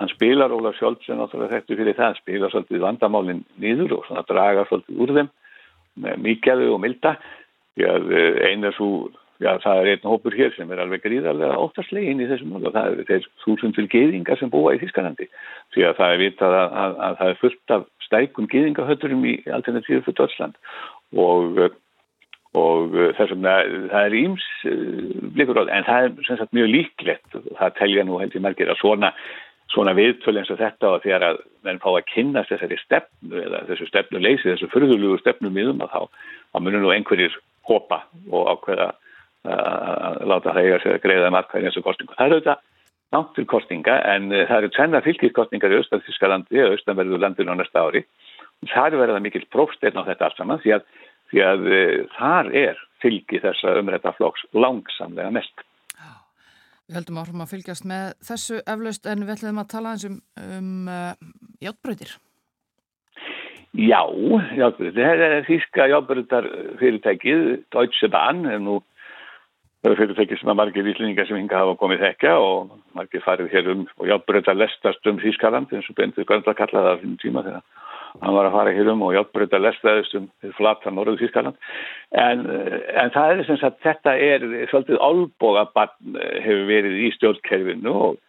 hann 0.00 0.12
spilar 0.12 0.54
Ólaf 0.54 0.78
Sjóldsson 0.78 1.20
náttúrulega 1.20 1.58
þekktu 1.58 1.78
fyrir 1.80 1.98
það, 1.98 2.20
spilar 2.22 2.52
svolítið 2.52 2.84
vandamálinn 2.84 3.44
nýður 3.62 3.98
og 3.98 4.06
svona 4.08 4.24
dragar 4.28 4.70
svolítið 4.70 5.02
úr 5.04 5.14
þeim 5.18 5.32
með 6.04 6.24
mikilvægu 6.24 6.74
og 6.74 6.82
milda. 6.82 7.14
Því 7.74 7.86
að 7.90 8.16
eh, 8.18 8.40
eina 8.50 8.72
svo 8.74 8.90
já 9.42 9.50
það 9.62 9.80
er 9.80 9.90
einn 9.92 10.08
hópur 10.08 10.34
hér 10.36 10.52
sem 10.54 10.70
er 10.70 10.80
alveg 10.82 11.02
gríðarlega 11.04 11.58
óttaslegin 11.58 12.22
í 12.22 12.28
þessum 12.30 12.54
og 12.58 12.66
það 12.68 12.90
er 12.90 13.08
þeir 13.08 13.24
þúsundil 13.42 13.86
geðingar 13.90 14.38
sem 14.40 14.50
búa 14.52 14.74
í 14.76 14.80
Þískanandi 14.82 15.26
því 15.74 15.86
að 15.88 15.96
það 15.98 16.12
er 16.12 16.20
vitað 16.22 16.58
að, 16.58 16.76
að, 16.82 16.98
að 17.06 17.16
það 17.20 17.32
er 17.32 17.40
fullt 17.40 17.74
af 17.76 17.86
stækum 18.06 18.50
geðingahöturum 18.52 19.24
í 19.26 19.34
alternatíðu 19.58 20.04
fyrir 20.06 20.18
Dörsland 20.20 20.60
og 21.18 21.64
og 22.54 22.92
þessum 23.18 23.42
það 23.42 23.96
er 24.04 24.14
íms 24.14 24.44
blikur 25.34 25.58
á 25.58 25.74
en 25.74 25.86
það 25.88 26.04
er 26.04 26.12
sem 26.28 26.38
sagt 26.38 26.54
mjög 26.54 26.68
líklegt 26.70 27.34
og 27.40 27.48
það 27.58 27.78
telja 27.80 28.04
nú 28.06 28.20
heldur 28.20 28.44
margir 28.44 28.70
að 28.70 28.78
svona 28.78 29.10
svona 29.74 29.94
viðtölu 29.96 30.40
eins 30.40 30.52
og 30.54 30.60
þetta 30.60 30.90
og 30.94 31.02
þegar 31.04 31.26
að 31.28 31.40
menn 31.66 31.80
fá 31.82 31.88
að 31.92 32.06
kynast 32.12 32.52
þessari 32.52 32.78
stefnu 32.82 33.40
eða 33.42 33.64
þessu 33.70 33.88
stefnu 33.90 34.20
leysi, 34.22 34.50
þessu 34.52 34.70
fyrðulugu 34.72 35.18
stefnu 35.20 35.50
miðum 35.50 35.82
að 35.84 35.94
þá, 35.94 36.28
þá 36.54 36.58
munum 36.62 36.84
nú 36.84 36.92
einhverjir 36.94 37.34
hopa 37.68 38.04
og 38.30 38.52
ákveða 38.54 38.92
að 39.44 40.22
láta 40.30 40.54
það 40.54 40.62
eiga 40.62 40.78
sig 40.80 40.94
að 40.94 41.02
greiða 41.04 41.32
markaði 41.34 41.68
eins 41.68 41.76
og 41.76 41.84
kostingu. 41.84 42.14
Það 42.16 42.30
eru 42.30 42.38
þetta 42.40 42.56
náttur 43.14 43.46
kostinga 43.50 43.98
en 44.14 44.30
eh, 44.32 44.46
það 44.48 44.60
eru 44.60 44.70
tvenna 44.74 45.02
fylgiskostingar 45.04 45.74
í 45.74 45.80
Östanfískalandi 45.82 46.62
og 46.64 46.76
Östanverðu 46.78 47.20
landinu 47.20 47.54
á 47.54 47.56
næsta 47.60 47.84
ári. 47.84 48.04
Það 48.70 48.98
að 49.04 49.20
mikil 49.26 49.44
prófsteinn 49.52 50.00
á 50.00 50.06
þetta 50.08 50.28
allt 50.28 50.40
saman 50.40 50.62
því 50.64 50.74
að, 50.78 50.88
því 51.32 51.44
að 51.50 51.68
eh, 51.76 52.00
þar 52.16 52.50
er 52.64 52.82
fylgi 53.04 53.42
þessa 53.44 53.76
umrætta 53.80 54.14
flóks 54.16 54.46
langsamlega 54.56 55.34
mest. 55.34 55.66
Við 56.84 56.98
höldum 56.98 57.18
áfram 57.22 57.42
að 57.44 57.52
fylgjast 57.54 57.86
með 57.88 58.10
þessu 58.28 58.60
eflaust 58.68 59.06
en 59.08 59.24
við 59.24 59.34
ætlum 59.34 59.60
að 59.62 59.70
tala 59.72 59.92
eins 59.94 60.06
um, 60.08 60.18
um 60.44 60.88
uh, 60.92 61.12
játbröðir. 61.64 62.16
Já, 63.74 64.02
játbröðir. 64.54 64.98
Þetta 64.98 65.30
er 65.30 65.46
þíska 65.48 65.86
játbröðar 65.90 66.50
fyrirtækið, 66.82 67.46
Deutsche 67.74 68.10
Bahn, 68.12 68.44
en 68.46 68.68
nú 68.68 68.76
það 69.80 69.90
eru 69.90 70.00
fyrirtækið 70.02 70.40
sem 70.40 70.52
að 70.52 70.60
margir 70.60 70.90
íslendingar 70.92 71.26
sem 71.28 71.40
hinga 71.40 71.62
hafa 71.62 71.78
komið 71.80 72.04
þekka 72.04 72.36
og 72.40 72.76
margir 72.96 73.24
farið 73.24 73.50
hér 73.52 73.72
um 73.72 73.82
og 73.98 74.06
játbröðar 74.08 74.60
lestast 74.60 75.08
um 75.10 75.18
Þískaland 75.20 75.72
eins 75.72 75.88
og 75.88 75.98
bendið 75.98 76.28
Görnda 76.28 76.54
kallaði 76.56 76.88
það 76.88 77.02
fyrir 77.02 77.18
tíma 77.24 77.42
þegar 77.48 77.83
hann 78.22 78.34
var 78.36 78.48
að 78.48 78.56
fara 78.56 78.74
hér 78.74 78.90
um 78.92 79.02
og 79.06 79.14
játbreyta 79.16 79.60
lestaðist 79.60 80.14
um 80.18 80.28
flata 80.58 80.92
Norður 80.92 81.18
Þískaland 81.22 81.56
en, 82.14 82.44
en 82.46 83.14
það 83.14 83.32
er 83.32 83.48
sem 83.48 83.58
sagt 83.62 83.80
þetta 83.84 84.14
er 84.14 84.44
svolítið 84.70 85.00
álbógabann 85.02 86.20
eh, 86.20 86.38
hefur 86.44 86.68
verið 86.70 87.00
í 87.06 87.10
stjórnkerfinu 87.16 87.94
og, 88.08 88.20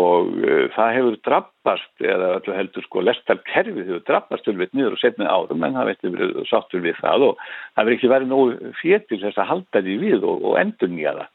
og 0.00 0.30
uh, 0.40 0.66
það 0.72 0.94
hefur 0.96 1.16
drabbast 1.28 2.04
eða 2.04 2.30
öllu 2.38 2.56
heldur 2.56 2.86
sko 2.86 3.04
lestarkerfið 3.04 3.90
hefur 3.90 4.04
drabbast 4.08 4.46
tölveit 4.48 4.72
niður 4.76 4.96
og 4.96 5.02
setnið 5.02 5.32
árum 5.32 5.66
en 5.66 5.78
það 5.78 5.90
veitur 5.90 6.16
verið 6.16 6.42
sáttur 6.48 6.84
við 6.84 7.00
það 7.00 7.28
og 7.30 7.46
það 7.46 7.88
verið 7.88 7.98
ekki 7.98 8.12
verið 8.14 8.32
nógu 8.32 8.74
fétil 8.80 9.22
þess 9.24 9.40
að 9.40 9.50
halda 9.52 9.84
því 9.84 9.96
við 10.06 10.28
og, 10.28 10.44
og 10.48 10.60
endur 10.60 10.92
nýja 10.92 11.16
það. 11.20 11.32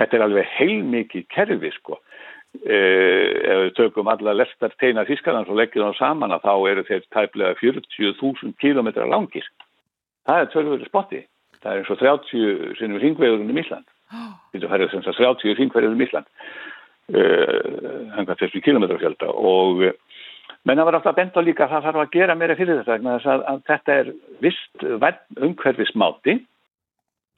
Þetta 0.00 0.16
er 0.16 0.24
alveg 0.26 0.54
heilmikið 0.56 1.28
kerfi 1.30 1.70
sko 1.76 2.00
Eh, 2.00 2.09
ef 2.58 3.58
við 3.64 3.74
tökum 3.78 4.08
alla 4.10 4.34
lestar 4.34 4.72
teina 4.82 5.06
Þískarlands 5.08 5.50
og 5.50 5.58
leggjum 5.58 5.86
það 5.86 5.98
saman 6.00 6.34
að 6.34 6.46
þá 6.46 6.54
eru 6.72 6.86
þeir 6.88 7.04
tæplega 7.14 7.58
40.000 7.60 8.56
kilometra 8.62 9.06
langir. 9.08 9.46
Það 10.26 10.42
er 10.42 10.50
tölvöru 10.54 10.88
spotti. 10.88 11.22
Það 11.60 11.72
er 11.72 11.80
eins 11.80 11.92
og 11.92 12.00
30 12.00 12.76
sinnum 12.80 13.00
ringveðurinn 13.02 13.52
um 13.52 13.62
Ísland. 13.62 13.86
Þetta 14.52 14.72
færður 14.72 14.92
sem 14.94 15.06
sagt 15.06 15.22
30 15.22 15.56
ringveðurinn 15.60 15.98
um 15.98 16.04
Ísland. 16.06 16.30
Hanga 17.10 18.36
uh, 18.36 18.38
þessu 18.38 18.62
kilometra 18.62 18.98
fjölda 19.00 19.32
og 19.34 19.80
menn 20.68 20.78
að 20.78 20.86
vera 20.86 21.00
alltaf 21.00 21.16
bent 21.16 21.34
á 21.34 21.42
líka 21.42 21.64
að 21.66 21.72
það 21.74 21.86
þarf 21.88 22.02
að 22.04 22.12
gera 22.14 22.36
meira 22.38 22.56
fyrir 22.58 22.82
þetta. 22.82 22.98
Að, 23.16 23.46
að 23.50 23.62
þetta 23.70 23.96
er 23.96 24.12
vist 24.44 24.84
umhverfismáti 25.48 26.36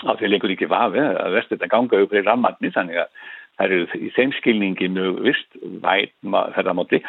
á 0.03 0.13
því 0.19 0.33
leikur 0.33 0.53
ekki 0.55 0.69
vafi 0.71 1.01
að 1.01 1.37
verðst 1.37 1.55
þetta 1.55 1.71
ganga 1.73 2.03
upp 2.05 2.13
í 2.13 2.25
rammarni 2.25 2.73
þannig 2.75 3.05
að 3.05 3.31
Það 3.61 3.75
eru 3.77 4.01
í 4.01 4.11
þeim 4.17 4.35
skilningi 4.39 4.91
mjög 4.93 5.23
vist 5.27 5.57
væn 5.85 6.37
ferðamáti. 6.57 7.03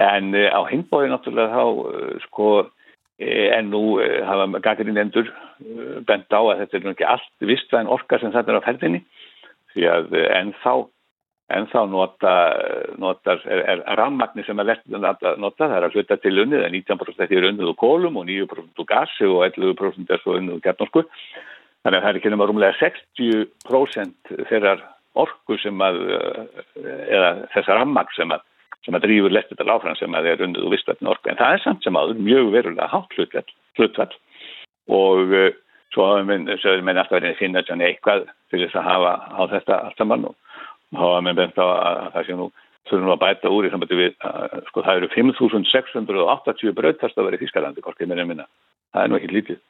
En 0.00 0.34
uh, 0.34 0.48
á 0.48 0.60
hinbóði 0.70 1.10
náttúrulega 1.12 1.54
þá 1.54 1.64
uh, 1.64 2.14
sko 2.26 2.52
eh, 3.20 3.50
en 3.56 3.68
nú 3.74 3.82
hafa 4.00 4.48
gaggarinn 4.64 5.00
endur 5.02 5.28
bent 6.08 6.32
á 6.32 6.40
að 6.40 6.62
þetta 6.62 6.78
er 6.78 6.88
ekki 6.94 7.10
allt 7.14 7.50
vistvæn 7.50 7.90
orka 7.92 8.18
sem 8.20 8.32
þetta 8.32 8.54
er 8.54 8.62
á 8.62 8.66
ferðinni. 8.68 9.04
Því 9.74 9.86
að 9.86 10.16
ennþá 10.24 10.74
ennþá 11.50 11.84
nota, 11.90 12.32
notar, 13.00 13.40
er, 13.50 13.62
er 13.82 13.98
rammagnir 13.98 14.46
sem 14.46 14.58
er 14.62 14.68
lett 14.68 14.84
að 14.94 15.40
nota, 15.42 15.66
það 15.66 15.76
er 15.76 15.86
að 15.86 15.96
hluta 15.96 16.18
til 16.22 16.36
unnið, 16.44 16.66
19% 16.76 17.34
er 17.36 17.48
unnið 17.50 17.72
úr 17.72 17.78
kólum 17.80 18.20
og 18.20 18.28
9% 18.28 18.82
úr 18.82 18.88
gasi 18.88 19.26
og 19.26 19.42
11% 19.48 20.14
er 20.14 20.22
svo 20.22 20.36
unnið 20.38 20.58
úr 20.58 20.64
gertnorsku 20.66 21.04
þannig 21.82 21.96
að 21.96 22.04
það 22.04 22.10
er 22.10 22.20
ekki 22.20 22.32
rúmlega 22.34 22.78
60% 22.78 24.34
þeirrar 24.50 24.84
orku 25.18 25.58
sem 25.58 25.82
að, 25.82 25.98
eh, 26.14 27.04
eða 27.10 27.30
þessar 27.54 27.82
ammag 27.82 28.12
sem 28.14 28.30
að, 28.30 28.44
sem 28.84 28.94
að 28.94 29.04
drýfur 29.06 29.34
lettital 29.34 29.70
áfram 29.74 29.96
sem 29.98 30.14
að 30.14 30.28
er 30.30 30.44
undið 30.46 30.66
og 30.66 30.74
vistvættin 30.74 31.10
orku. 31.10 31.30
En 31.30 31.40
það 31.40 31.54
er 31.54 31.64
samt 31.64 31.84
sem 31.84 31.96
aður 31.96 32.22
mjög 32.22 32.52
verulega 32.54 32.88
hátt 32.88 33.16
hlutvall 33.78 34.14
og 34.90 35.34
uh, 35.36 35.50
svo 35.94 36.06
hafa 36.06 36.24
minn, 36.26 36.46
minn 36.46 36.98
alltaf 36.98 37.18
verið 37.18 37.34
að 37.34 37.38
finna 37.38 37.62
eitthvað 37.62 38.26
til 38.50 38.62
þess 38.64 38.78
að 38.78 38.88
hafa 38.88 39.12
á 39.30 39.42
þetta 39.52 39.78
allt 39.84 40.00
saman 40.00 40.24
og 40.30 40.34
hafa 40.96 41.20
minn 41.26 41.38
bent 41.38 41.58
á 41.58 41.66
að 41.66 42.12
það 42.14 42.26
sé 42.26 42.38
nú 42.38 42.48
þurfum 42.88 43.06
nú 43.06 43.14
að 43.14 43.22
bæta 43.22 43.52
úr 43.54 43.66
í 43.66 43.70
sambandi 43.70 43.98
við 43.98 44.14
að 44.26 44.64
sko 44.70 44.82
það 44.86 45.02
eru 45.02 45.10
5.680 45.14 46.74
bröðtastafar 46.78 47.36
í 47.36 47.42
Þískalandi, 47.42 47.84
hvorki 47.84 48.08
minna 48.08 48.26
minna. 48.26 48.48
Það 48.90 49.04
er 49.04 49.10
nú 49.10 49.18
ekki 49.20 49.34
lítið 49.34 49.60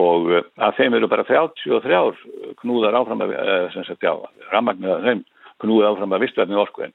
og 0.00 0.30
eh, 0.34 0.44
að 0.60 0.76
þeim 0.80 0.98
eru 0.98 1.08
bara 1.10 1.24
33 1.28 2.00
knúðar 2.62 2.98
áfram 3.00 3.24
að, 3.24 3.34
eh, 3.36 3.68
sem 3.74 3.86
sagt, 3.88 4.04
já, 4.04 4.12
rammagnir 4.52 4.96
að 4.96 5.08
þeim 5.08 5.22
knúðar 5.64 5.94
áfram 5.94 6.16
að 6.16 6.26
vistverðinu 6.26 6.62
orku. 6.62 6.84
En, 6.86 6.94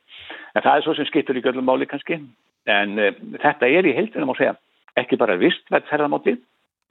það 0.60 0.74
er 0.76 0.86
svo 0.86 0.98
sem 0.98 1.10
skiptur 1.10 1.40
í 1.40 1.44
göllum 1.46 1.66
máli 1.66 1.88
kannski. 1.90 2.20
En 2.70 3.00
e, 3.02 3.08
þetta 3.42 3.70
er 3.74 3.88
í 3.90 3.96
heildina 3.98 4.28
má 4.30 4.36
segja 4.38 4.54
ekki 5.00 5.18
bara 5.18 5.40
vistverð 5.42 5.88
ferðamáti 5.90 6.36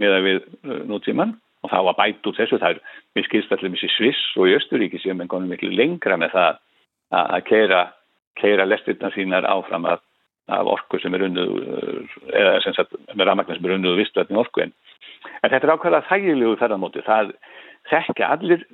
með 0.03 0.17
að 0.17 0.27
við 0.27 0.41
e, 0.41 0.79
nútíman 0.91 1.37
og 1.63 1.71
það 1.71 1.87
var 1.87 1.99
bæt 2.01 2.27
út 2.27 2.41
þessu, 2.41 2.59
það 2.59 2.75
er 2.75 2.81
við 3.15 3.27
skilstallum 3.29 3.77
í 3.77 3.91
Sviss 3.95 4.23
og 4.41 4.49
í 4.51 4.57
Östuríki 4.57 4.99
sem 4.99 5.21
en 5.23 5.31
konum 5.31 5.53
miklu 5.53 5.71
lengra 5.71 6.17
með 6.19 6.35
það 6.35 6.59
að 7.21 7.43
keira 7.47 7.81
keira 8.41 8.67
lestirna 8.69 9.11
sínar 9.15 9.47
áfram 9.49 9.87
að, 9.91 10.03
af 10.51 10.71
orku 10.75 11.01
sem 11.01 11.15
er 11.15 11.27
unnuð 11.29 11.51
eða 12.35 12.61
sem 12.65 12.77
sagt 12.77 12.97
með 13.15 13.29
rafmagnar 13.31 13.59
sem 13.59 13.69
er 13.69 13.77
unnuð 13.77 13.97
og 13.97 14.01
vistvætni 14.03 14.41
orku 14.41 14.65
en, 14.65 14.75
þetta 15.43 15.61
er 15.61 15.75
ákveðað 15.75 16.09
þægilegu 16.11 16.57
ferðarmóti 16.61 17.05
það 17.07 17.35
þekkja 17.91 18.33
allir 18.35 18.65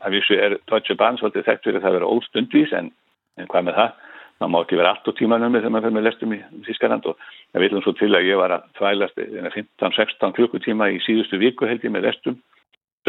af 0.00 0.14
þessu 0.14 0.38
er 0.38 0.56
Deutsche 0.70 0.96
Bahn 0.98 1.18
svolítið 1.20 1.48
þekkt 1.48 1.66
fyrir 1.66 1.82
það 1.82 1.90
að 1.90 1.98
vera 1.98 2.12
óstundvís 2.14 2.72
en, 2.76 2.92
en 3.38 3.50
hvað 3.50 3.66
með 3.68 3.80
það? 3.80 3.98
Maður 4.40 4.52
má 4.54 4.60
ekki 4.62 4.78
vera 4.80 4.92
allt 4.94 5.08
á 5.08 5.12
tímanum 5.18 5.56
þegar 5.58 5.72
maður 5.74 5.86
fyrir 5.86 5.96
með 5.98 6.06
lestum 6.06 6.30
í 6.32 6.38
Þískaland 6.64 7.08
og 7.10 7.24
það 7.52 7.64
viljum 7.66 7.82
svo 7.84 7.92
til 7.98 8.14
að 8.16 8.28
ég 8.30 8.38
var 8.40 8.54
að 8.56 8.70
tvælast 8.78 9.18
15-16 9.20 10.36
klukkutíma 10.38 10.88
í 10.94 11.02
síðustu 11.04 11.40
viku 11.42 11.68
held 11.68 11.84
ég 11.84 11.92
með 11.92 12.06
lestum 12.08 12.38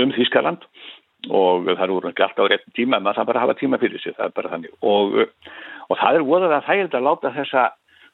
um 0.02 0.12
Þískaland 0.18 0.68
og 1.30 1.70
það 1.70 1.84
eru 1.86 2.10
ekki 2.10 2.26
alltaf 2.26 2.50
á 2.50 2.52
réttin 2.52 2.76
tíma 2.76 2.98
en 2.98 3.06
maður 3.06 3.22
það 3.22 3.30
bara 3.30 3.44
hafa 3.46 3.56
tíma 3.60 3.80
fyrir 3.80 4.02
sig, 4.02 4.16
það 4.18 4.34
bara 4.36 4.52
þannig. 4.56 4.74
Og, 4.82 5.20
og 5.88 6.00
það 6.02 6.18
er 6.18 6.28
voðað 6.28 6.56
að 6.58 6.68
þægild 6.68 6.98
að 6.98 7.08
láta 7.08 7.34
þessa 7.36 7.66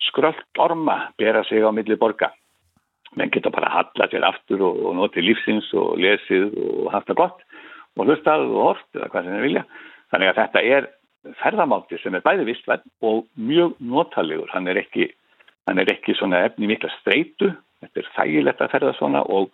skröld 0.06 0.44
orma 0.61 1.11
bera 1.18 1.44
sig 1.48 1.64
á 1.64 1.72
milli 1.72 1.98
borga. 1.99 2.32
Menn 3.15 3.32
geta 3.34 3.49
bara 3.49 3.72
halla 3.72 4.07
til 4.11 4.24
aftur 4.24 4.61
og, 4.61 4.82
og 4.86 4.95
notið 4.98 5.30
lífsins 5.30 5.69
og 5.74 5.98
lesið 6.02 6.52
og 6.53 6.91
haft 6.94 7.10
það 7.10 7.22
gott 7.24 7.45
og 7.98 8.06
hlustað 8.06 8.45
og 8.45 8.64
hort 8.64 8.98
eða 8.98 9.10
hvað 9.14 9.24
sem 9.24 9.38
þeir 9.38 9.48
vilja. 9.48 9.64
Þannig 10.11 10.32
að 10.32 10.40
þetta 10.41 10.64
er 10.76 10.90
ferðamátti 11.41 12.02
sem 12.02 12.15
er 12.15 12.26
bæði 12.26 12.49
vistvæð 12.52 12.84
og 13.07 13.24
mjög 13.36 13.80
notalegur. 13.80 14.52
Hann 14.53 14.68
er 14.69 14.80
ekki, 14.84 15.10
hann 15.68 15.82
er 15.82 15.90
ekki 15.91 16.15
svona 16.18 16.44
efni 16.48 16.69
mikla 16.69 16.91
streitu, 16.99 17.52
þetta 17.82 18.03
er 18.03 18.14
þægilegt 18.15 18.61
að 18.64 18.72
ferða 18.76 18.94
svona 18.99 19.24
og 19.26 19.49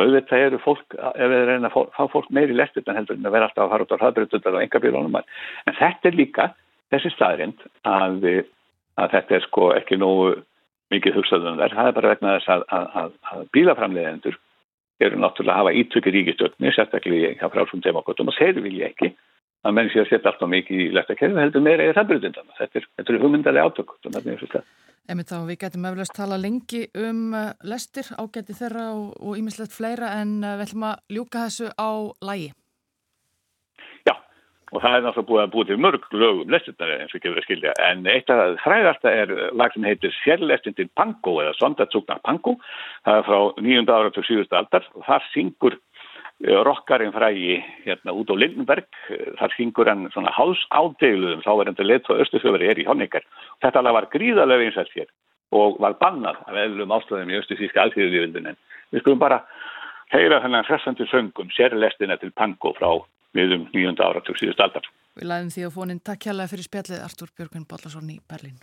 auðvitað 0.00 0.46
eru 0.46 0.58
fólk, 0.62 0.96
ef 0.96 1.28
við 1.28 1.42
reyna 1.48 1.68
að 1.68 1.90
fá 1.92 2.06
fólk 2.08 2.30
meiri 2.32 2.56
lestur 2.56 2.84
en 2.88 2.96
heldur 2.96 3.18
en 3.18 3.28
að 3.28 3.34
vera 3.34 3.48
alltaf 3.48 3.66
að 3.66 3.72
fara 3.74 3.84
út 3.84 3.92
á 3.92 4.00
hraðbreytundar 4.00 4.56
og 4.56 4.62
engabílunum 4.64 5.18
en 5.20 5.76
þetta 5.76 6.08
er 6.08 6.16
líka 6.16 6.46
þessi 6.92 7.12
staðrind 7.12 7.66
að, 7.88 8.24
að 9.00 9.14
þetta 9.16 9.36
er 9.36 9.44
sko 9.46 9.72
ekki 9.76 9.98
nógu 10.00 10.32
mikið 10.92 11.18
hugsaðum 11.18 11.60
verð, 11.60 11.76
það 11.78 11.90
er 11.90 11.96
bara 11.98 12.12
vegna 12.12 12.36
þess 12.36 12.52
að, 12.52 12.64
að, 12.76 13.12
að 13.32 13.44
bílaframleðendur 13.56 14.38
eru 15.02 15.18
náttúrulega 15.18 15.54
að 15.54 15.60
hafa 15.62 15.76
ítökir 15.80 16.16
ríkistöldni 16.16 16.72
sérstaklega 16.76 17.32
hjá 17.40 17.46
frálsum 17.52 17.82
demokratum 17.84 18.30
og 18.30 18.36
þeir 18.38 18.60
vilja 18.62 18.90
ekki 18.92 19.12
að 19.62 19.76
menn 19.78 19.90
sé 19.92 20.02
að 20.02 20.10
setja 20.10 20.30
alltaf 20.32 20.50
mikið 20.52 20.84
í 20.84 20.92
leftakerfi 20.96 21.40
heldur 21.40 21.64
meira 21.64 21.88
í 21.88 21.92
hraðbreytundar 21.94 22.56
þetta 22.58 22.82
er, 22.82 22.88
er 23.02 23.22
hugmyndari 23.22 23.62
átök 23.62 23.96
Emi 25.10 25.24
þá, 25.26 25.38
við 25.48 25.56
getum 25.64 25.86
eflaust 25.88 26.14
tala 26.14 26.36
lengi 26.38 26.84
um 26.94 27.32
uh, 27.34 27.48
lestir, 27.66 28.06
ágæti 28.14 28.54
þeirra 28.54 28.84
og 28.94 29.38
ímislegt 29.38 29.74
fleira 29.74 30.12
en 30.20 30.36
uh, 30.44 30.54
við 30.60 30.68
ætlum 30.68 30.84
að 30.92 31.16
ljúka 31.16 31.46
þessu 31.48 31.70
á 31.74 31.90
lægi. 32.22 32.52
Og 34.72 34.80
það 34.80 34.94
er 34.96 35.02
náttúrulega 35.04 35.28
búið 35.28 35.42
að 35.42 35.52
búið 35.52 35.68
til 35.68 35.80
mörg 35.84 36.04
lögum 36.16 36.52
lestirnar 36.52 36.92
eins 36.94 37.12
og 37.12 37.18
ekki 37.18 37.28
verið 37.28 37.42
að 37.42 37.46
skilja, 37.46 37.72
en 37.90 38.06
eitt 38.08 38.30
af 38.32 38.38
það 38.40 38.54
fræðasta 38.62 39.10
er 39.12 39.32
lag 39.52 39.74
sem 39.74 39.84
heitir 39.84 40.14
Sérlestin 40.22 40.76
til 40.78 40.88
Pango 40.96 41.34
eða 41.42 41.52
Sondatsugnar 41.58 42.22
Pango, 42.24 42.54
það 43.04 43.18
er 43.20 43.26
frá 43.28 43.64
nýjunda 43.66 43.98
ára 43.98 44.14
til 44.14 44.24
síðustu 44.24 44.56
aldar. 44.56 44.86
Og 44.96 45.04
þar 45.04 45.26
syngur 45.34 45.76
rockarinn 46.42 47.12
frægi 47.12 47.62
hérna 47.84 48.12
út 48.12 48.30
á 48.30 48.34
Lindenberg 48.34 48.88
þar 49.38 49.54
syngur 49.56 49.86
hann 49.86 50.08
svona 50.10 50.32
háls 50.34 50.58
ádeiluðum 50.74 51.42
þá 51.44 51.52
hann 51.52 51.76
til 51.78 51.86
leitt 51.86 52.08
á 52.10 52.18
Östufjöfari 52.18 52.70
er 52.70 52.80
í 52.82 52.86
Honningar 52.86 53.22
þetta 53.62 53.78
alveg 53.78 53.94
var 53.94 54.08
gríðarlega 54.10 54.66
einsætt 54.66 54.90
hér 54.96 55.10
og 55.54 55.78
var 55.78 55.94
bannað 56.00 56.40
af 56.48 56.58
eðlum 56.64 56.94
ástöðum 56.96 57.30
í 57.30 57.38
Östufíska 57.38 57.84
alþjóðuðjöfundin 57.84 58.50
en 58.50 58.58
við 58.90 59.04
skulum 59.04 59.22
bara 59.22 59.42
heyra 60.10 60.40
þennan 60.42 60.66
hressandi 60.66 61.06
söngum 61.12 61.52
sérlestina 61.54 62.18
til 62.18 62.34
Pango 62.34 62.74
frá 62.74 62.90
miðum 63.36 63.68
nýjunda 63.72 64.08
ára 64.08 64.24
til 64.26 64.36
síðust 64.40 64.60
aldar. 64.64 64.88
Við 65.18 65.28
læðum 65.28 65.54
því 65.54 65.64
að 65.66 65.74
fónin 65.76 66.04
takk 66.04 66.28
hjálpa 66.28 66.50
fyrir 66.52 66.68
spjallið 66.68 67.06
Artúr 67.06 67.32
Björgun 67.36 67.68
Bollarsson 67.68 68.12
í 68.12 68.20
Berlín 68.28 68.60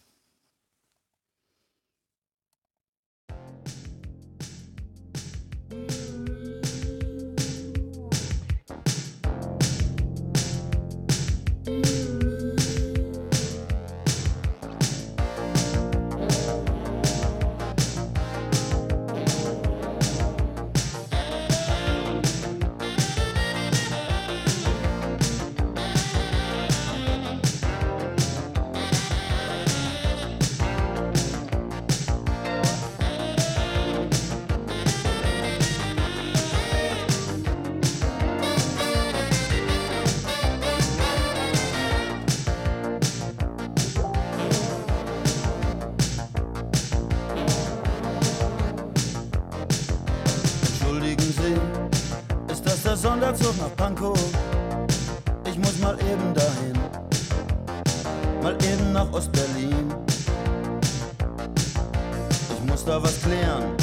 da 62.89 63.03
was 63.03 63.21
klären 63.21 63.75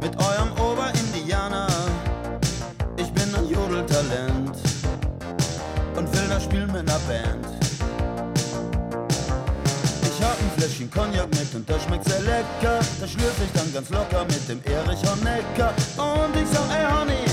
mit 0.00 0.16
eurem 0.16 0.50
Oberindianer. 0.52 1.66
Ich 2.96 3.12
bin 3.12 3.34
ein 3.34 3.46
Jodeltalent 3.50 4.56
und 5.94 6.12
will 6.14 6.28
das 6.30 6.44
spielen 6.44 6.72
mit 6.72 6.88
einer 6.88 7.00
Band. 7.00 7.46
Ich 10.02 10.24
hab 10.24 10.38
ein 10.40 10.50
Fläschchen 10.56 10.90
Cognac 10.90 11.28
mit 11.34 11.54
und 11.54 11.68
das 11.68 11.82
schmeckt 11.82 12.08
sehr 12.08 12.20
lecker. 12.20 12.78
Das 12.98 13.10
schlürfe 13.10 13.42
ich 13.44 13.52
dann 13.52 13.70
ganz 13.74 13.90
locker 13.90 14.24
mit 14.24 14.48
dem 14.48 14.62
Erich 14.64 15.02
Honecker. 15.04 15.74
Und 15.98 16.34
ich 16.40 16.48
sag, 16.48 16.66
ey 16.72 16.86
Honey, 16.90 17.25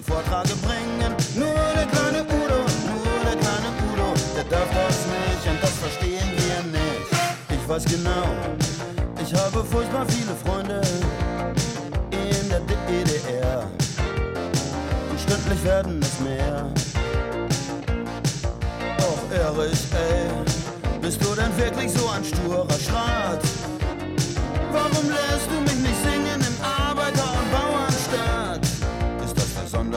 zum 0.00 0.14
Vortrage 0.14 0.54
bringen. 0.56 1.14
Nur 1.34 1.54
der 1.74 1.86
kleine 1.86 2.22
Udo, 2.24 2.60
nur 2.86 3.20
der 3.24 3.36
kleine 3.36 3.70
Udo, 3.92 4.14
der 4.36 4.44
darf 4.44 4.68
das 4.70 4.98
nicht 5.06 5.44
und 5.50 5.62
das 5.62 5.70
verstehen 5.70 6.30
wir 6.36 6.78
nicht. 6.78 7.10
Ich 7.50 7.68
weiß 7.68 7.84
genau, 7.84 8.26
ich 9.22 9.34
habe 9.34 9.64
furchtbar 9.64 10.06
viele 10.08 10.34
Freunde 10.44 10.80
in 12.10 12.48
der 12.48 12.60
DDR 12.60 13.64
und 15.10 15.20
stündlich 15.20 15.64
werden 15.64 16.00
es 16.02 16.20
mehr. 16.20 16.66
Och 18.98 19.22
Erich, 19.32 19.86
ey, 19.94 21.00
bist 21.00 21.22
du 21.22 21.34
denn 21.34 21.56
wirklich 21.56 21.92
so 21.92 22.08
ein 22.08 22.24
sturer 22.24 22.66
Schrat? 22.86 23.40
Warum 24.72 25.10
lässt 25.10 25.48
du 25.50 25.60
mich 25.60 25.88
nicht 25.88 26.02
singen 26.02 26.09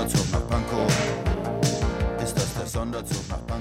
Sonderzug 0.03 0.31
nach 0.33 0.47
Pankow? 0.49 0.93
Ist 2.21 2.35
das 2.35 2.53
der 2.55 2.65
Sonderzug 2.65 3.29
nach 3.29 3.37
Pankow? 3.47 3.52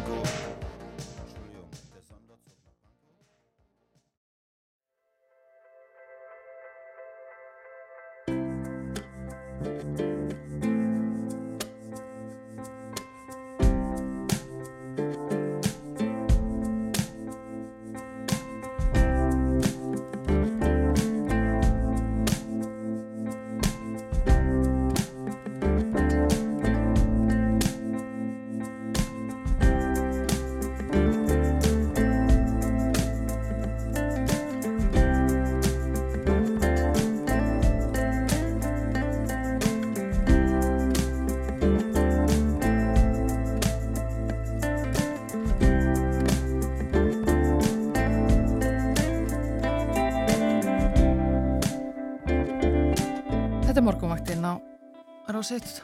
Rásitt 55.42 55.82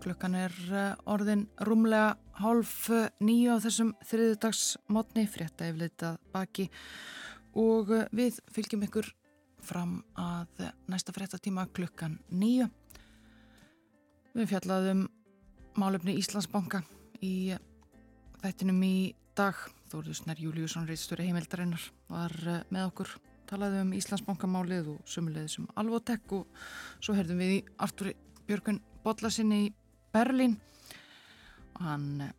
Klukkan 0.00 0.32
er 0.32 0.52
eh, 0.72 0.92
orðin 1.04 1.42
rúmlega 1.60 2.14
hálf 2.38 2.86
eh, 2.88 3.10
nýju 3.20 3.52
á 3.52 3.60
þessum 3.60 3.90
þriðudagsmotni, 4.08 5.26
frétta 5.28 5.66
yfirleitað 5.68 6.16
baki 6.32 6.64
og 7.60 7.92
eh, 7.92 8.06
við 8.16 8.38
fylgjum 8.54 8.86
ykkur 8.86 9.10
fram 9.60 9.98
að 10.16 10.64
næsta 10.88 11.12
fréttatíma 11.12 11.66
klukkan 11.76 12.16
nýju. 12.32 12.70
Við 14.40 14.48
fjallaðum 14.54 15.04
málefni 15.76 16.16
Íslandsbanka 16.22 16.80
í 17.20 17.52
þættinum 18.40 18.80
í 18.88 18.96
dag. 19.36 19.60
Þóriðusnar 19.92 20.40
Júliusson, 20.40 20.88
reitstjóri 20.88 21.28
heimildarinnar, 21.28 21.90
var 22.08 22.40
með 22.72 22.88
okkur 22.88 23.16
talaði 23.52 23.84
um 23.84 23.96
Íslandsbankamálið 24.00 24.94
og 24.96 25.04
sumulegðis 25.04 25.60
um 25.60 25.72
Alvotek 25.76 26.38
og 26.40 26.62
svo 27.04 27.20
herðum 27.20 27.44
við 27.44 27.58
í 27.60 27.64
Artúri 27.76 28.16
Björgun 28.46 28.82
Bodlasinni 29.04 29.64
í 29.66 29.72
Berlín. 30.14 30.58
Og 31.76 31.84
hann 31.86 32.08
eh, 32.26 32.32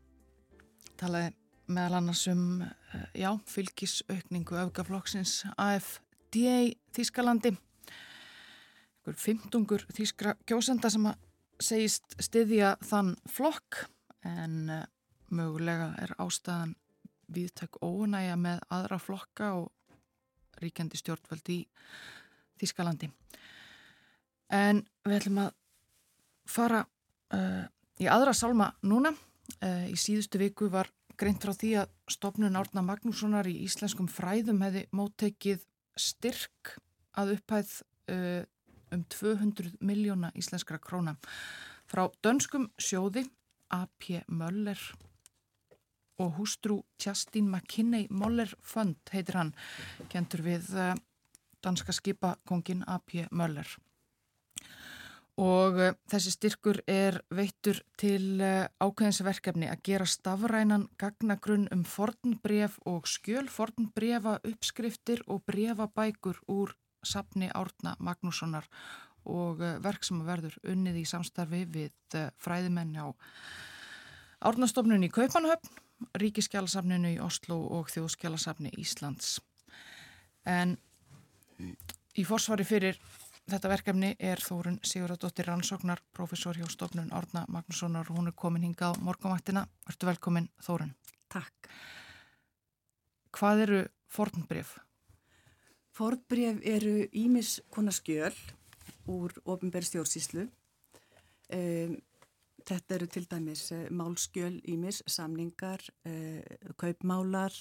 talaði 1.00 1.34
meðal 1.74 2.00
annars 2.00 2.28
um 2.32 2.64
eh, 2.64 3.06
já, 3.24 3.32
fylgisaukningu 3.50 4.58
öfgaflokksins 4.66 5.44
AFD 5.58 6.42
Þískalandi 6.96 7.56
einhver 9.04 9.20
fymtungur 9.20 9.84
þískra 9.92 10.38
kjósenda 10.48 10.90
sem 10.90 11.06
að 11.10 11.18
segist 11.60 12.16
styðja 12.24 12.78
þann 12.88 13.16
flokk 13.28 13.84
en 14.24 14.70
uh, 14.72 14.86
mögulega 15.28 15.94
er 16.00 16.14
ástæðan 16.24 16.76
viðtök 17.28 17.82
ónægja 17.84 18.38
með 18.40 18.62
aðra 18.72 19.00
flokka 19.00 19.50
og 19.60 19.72
ríkjandi 20.62 20.98
stjórnvöld 20.98 21.50
í 21.52 21.60
Þískalandi 22.62 23.10
en 24.54 24.84
við 25.04 25.18
ætlum 25.18 25.42
að 25.44 25.52
fara 26.50 26.84
uh, 27.34 27.64
í 28.02 28.10
aðra 28.10 28.34
salma 28.36 28.72
núna. 28.86 29.14
Uh, 29.60 29.90
í 29.92 29.98
síðustu 30.00 30.40
viku 30.42 30.70
var 30.72 30.90
greint 31.20 31.44
frá 31.44 31.54
því 31.54 31.74
að 31.84 31.94
stopnun 32.12 32.58
Árna 32.58 32.84
Magnússonar 32.86 33.48
í 33.50 33.60
íslenskum 33.68 34.10
fræðum 34.10 34.64
hefði 34.64 34.88
móttekið 34.96 35.66
styrk 36.00 36.76
að 37.20 37.36
upphæð 37.38 37.74
uh, 38.14 38.42
um 38.94 39.06
200 39.10 39.78
miljóna 39.82 40.32
íslenskra 40.38 40.80
króna 40.82 41.16
frá 41.90 42.08
dönskum 42.26 42.70
sjóði 42.82 43.26
A.P. 43.74 44.22
Möller 44.30 44.80
og 46.22 46.36
hústrú 46.38 46.84
Tjastín 47.02 47.50
McKinney 47.50 48.08
Möller 48.10 48.54
Fund 48.62 49.02
heitir 49.14 49.40
hann, 49.40 49.54
kentur 50.14 50.44
við 50.46 50.70
danska 51.64 51.96
skipakongin 51.96 52.86
A.P. 52.88 53.26
Möller 53.32 53.68
og 55.42 55.80
uh, 55.82 55.94
þessi 56.12 56.34
styrkur 56.36 56.80
er 56.90 57.18
veittur 57.34 57.80
til 57.98 58.42
uh, 58.42 58.68
ákveðinsverkefni 58.84 59.70
að 59.72 59.82
gera 59.88 60.06
stafrænan 60.06 60.88
gagnagrunn 61.02 61.70
um 61.74 61.82
fornbref 61.88 62.78
og 62.90 63.08
skjöl 63.10 63.50
fornbrefa 63.50 64.40
uppskriftir 64.46 65.24
og 65.28 65.42
brefabækur 65.50 66.44
úr 66.48 66.76
sapni 67.04 67.50
Árna 67.50 67.96
Magnússonar 68.00 68.70
og 69.26 69.64
uh, 69.64 69.80
verk 69.82 70.06
sem 70.06 70.22
verður 70.26 70.60
unnið 70.70 71.02
í 71.02 71.08
samstarfi 71.10 71.66
við 71.66 72.22
fræðimenn 72.38 72.94
á 73.02 73.10
Árnastofnun 74.44 75.06
í 75.06 75.10
Kaupanhöfn, 75.10 75.70
Ríkiskjálasafninu 76.20 77.14
í 77.14 77.20
Oslo 77.24 77.62
og 77.78 77.88
Þjóðskjálasafni 77.94 78.74
Íslands. 78.76 79.38
En 80.44 80.76
í 82.20 82.26
forsvari 82.28 82.66
fyrir 82.68 83.00
Þetta 83.52 83.70
verkefni 83.70 84.10
er 84.24 84.40
Þórun 84.40 84.78
Sigurðardóttir 84.88 85.50
Rannsóknar, 85.50 86.00
professor 86.16 86.56
hjá 86.56 86.64
stofnun 86.72 87.12
Orna 87.12 87.44
Magnússonar 87.52 88.08
og 88.08 88.22
hún 88.22 88.30
er 88.32 88.36
komin 88.40 88.64
hingað 88.64 88.96
á 88.96 89.04
morgumættina. 89.04 89.66
Vertu 89.84 90.08
velkomin 90.08 90.48
Þórun. 90.64 90.94
Takk. 91.28 91.68
Hvað 93.36 93.64
eru 93.66 93.82
fornbref? 94.08 94.78
Fornbref 95.94 96.62
eru 96.64 96.96
ímis 97.12 97.58
konar 97.74 97.94
skjöl 97.98 98.38
úr 99.12 99.36
ofinbæri 99.44 99.90
stjórnsíslu. 99.92 100.48
Um, 101.54 101.98
þetta 102.64 102.96
eru 102.96 103.10
til 103.12 103.28
dæmis 103.28 103.66
uh, 103.76 103.90
málskjöl 103.92 104.62
ímis, 104.72 105.02
samningar, 105.04 105.84
uh, 106.08 106.72
kaupmálar, 106.80 107.54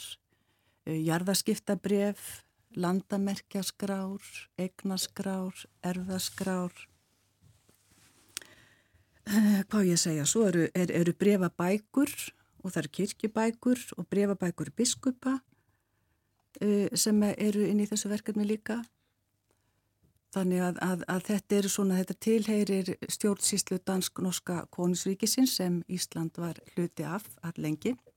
uh, 0.87 0.95
jarðaskiptabref, 0.95 2.45
landamerkjaskrár, 2.77 4.23
eignaskrár, 4.61 5.65
erðaskrár. 5.85 6.73
Uh, 9.23 9.61
hvað 9.71 9.91
ég 9.93 10.01
segja, 10.03 10.27
svo 10.27 10.49
eru, 10.49 10.67
er, 10.75 10.91
eru 10.91 11.15
brefabækur 11.15 12.11
og 12.63 12.73
það 12.73 12.81
eru 12.83 12.93
kirkjubækur 12.99 13.85
og 13.97 14.09
brefabækur 14.11 14.73
biskupa 14.77 15.37
uh, 15.39 16.89
sem 16.95 17.23
eru 17.33 17.69
inn 17.69 17.83
í 17.85 17.89
þessu 17.91 18.11
verkefni 18.11 18.49
líka. 18.49 18.81
Þannig 20.33 20.63
að, 20.65 20.79
að, 20.81 21.03
að 21.13 21.27
þetta 21.29 21.57
eru 21.59 21.71
svona, 21.71 21.99
þetta 22.01 22.15
tilheyrir 22.25 22.95
stjórnsýslu 23.13 23.83
dansk-norska 23.85 24.63
konisríkisins 24.73 25.59
sem 25.61 25.83
Ísland 25.93 26.41
var 26.41 26.57
hluti 26.73 27.05
af 27.05 27.29
allengi. 27.45 27.93
Mm. 27.93 28.12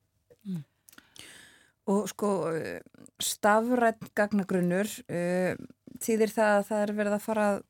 Og 1.92 2.08
sko 2.10 2.30
stafrætt 3.22 4.08
gagnagrunnur 4.18 4.90
uh, 5.06 5.54
þýðir 6.02 6.34
það 6.34 6.54
að 6.58 6.68
það 6.70 6.84
er 6.84 6.94
verið 7.00 7.18
að 7.18 7.26
fara 7.26 7.48
að 7.54 7.64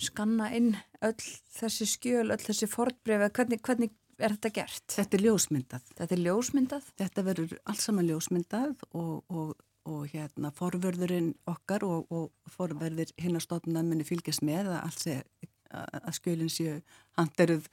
skanna 0.00 0.48
inn 0.56 0.70
öll 1.04 1.16
þessi 1.52 1.86
skjöl, 1.88 2.30
öll 2.32 2.40
þessi 2.40 2.68
fortbreyfi, 2.70 3.28
hvernig, 3.36 3.60
hvernig 3.66 3.92
er 4.20 4.36
þetta 4.36 4.52
gert? 4.60 4.86
Þetta 4.94 5.18
er 5.18 5.24
ljósmyndað. 5.26 5.90
Þetta 5.98 6.16
er 6.16 6.22
ljósmyndað? 6.24 6.88
Þetta 7.00 7.24
verður 7.26 7.56
alls 7.72 7.84
saman 7.88 8.08
ljósmyndað 8.08 8.86
og, 8.90 9.14
og, 9.28 9.52
og 9.88 10.02
hérna 10.12 10.52
forvörðurinn 10.56 11.34
okkar 11.50 11.84
og, 11.88 12.08
og 12.12 12.54
forverðir 12.54 13.12
hinn 13.20 13.36
að 13.36 13.80
muni 13.80 14.08
fylgjast 14.08 14.44
með 14.46 14.72
að 14.72 14.80
alls 14.82 15.06
er 15.10 15.24
að 15.70 16.16
skjölinn 16.16 16.50
séu 16.50 16.80
handeruð 17.18 17.68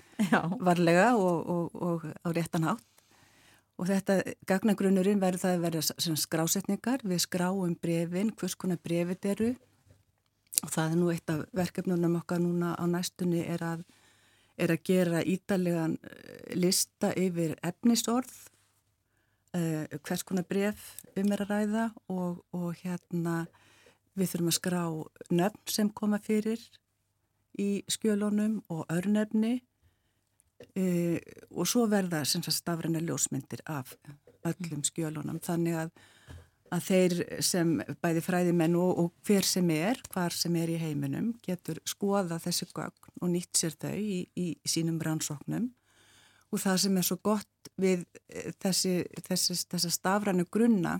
varlega 0.67 1.15
og 1.17 2.05
á 2.21 2.29
réttan 2.29 2.67
hátt 2.67 2.85
Og 3.77 3.85
þetta 3.91 4.21
gagnagrunnurinn 4.49 5.21
verður 5.21 5.43
það 5.43 5.55
að 5.55 5.65
verða 5.67 6.15
skrásetningar, 6.23 7.03
við 7.05 7.23
skráum 7.27 7.75
brefin, 7.77 8.33
hvers 8.33 8.57
konar 8.57 8.79
brefit 8.81 9.25
eru. 9.29 9.51
Og 10.65 10.73
það 10.73 10.91
er 10.91 10.97
nú 10.97 11.11
eitt 11.13 11.29
af 11.29 11.43
verkefnunum 11.53 12.17
okkar 12.17 12.41
núna 12.41 12.73
á 12.73 12.83
næstunni 12.89 13.43
er 13.45 13.61
að, 13.61 13.83
er 14.57 14.73
að 14.73 14.83
gera 14.89 15.21
ídalegan 15.21 15.97
eh, 16.01 16.55
lista 16.57 17.11
yfir 17.13 17.53
efnisorð, 17.61 18.33
uh, 19.57 19.85
hvers 20.01 20.25
konar 20.25 20.47
bref 20.49 20.95
um 21.17 21.31
er 21.31 21.43
að 21.45 21.53
ræða 21.53 21.85
og, 22.09 22.41
og 22.55 22.73
hérna 22.81 23.45
við 24.17 24.31
þurfum 24.31 24.51
að 24.51 24.57
skrá 24.57 24.81
nöfn 25.29 25.73
sem 25.73 25.89
koma 25.93 26.19
fyrir 26.23 26.61
í 27.61 27.83
skjölunum 27.91 28.61
og 28.73 28.85
örnöfni 28.93 29.59
e, 30.75 31.19
og 31.51 31.67
svo 31.69 31.87
verða 31.91 32.23
stafræna 32.25 33.01
ljósmyndir 33.03 33.63
af 33.65 33.95
öllum 34.47 34.83
skjölunum. 34.85 35.39
Þannig 35.43 35.79
að, 35.81 35.91
að 36.71 36.85
þeir 36.87 37.17
sem 37.43 37.73
bæði 38.03 38.23
fræðimenn 38.25 38.77
og, 38.79 38.93
og 39.03 39.11
hver 39.27 39.47
sem 39.47 39.69
er, 39.75 40.01
hvar 40.13 40.35
sem 40.35 40.55
er 40.55 40.71
í 40.73 40.79
heiminum 40.81 41.33
getur 41.45 41.81
skoða 41.87 42.39
þessi 42.43 42.69
gögn 42.73 43.11
og 43.21 43.33
nýtt 43.33 43.57
sér 43.57 43.75
þau 43.79 43.97
í, 43.97 44.21
í 44.35 44.47
sínum 44.65 45.01
rannsóknum. 45.03 45.71
Og 46.47 46.63
það 46.63 46.77
sem 46.85 46.97
er 46.97 47.03
svo 47.03 47.19
gott 47.19 47.71
við 47.75 48.05
e, 48.29 48.51
þessi, 48.63 49.01
þessi, 49.27 49.61
þessi 49.67 49.93
stafrænu 49.93 50.47
grunna 50.51 50.99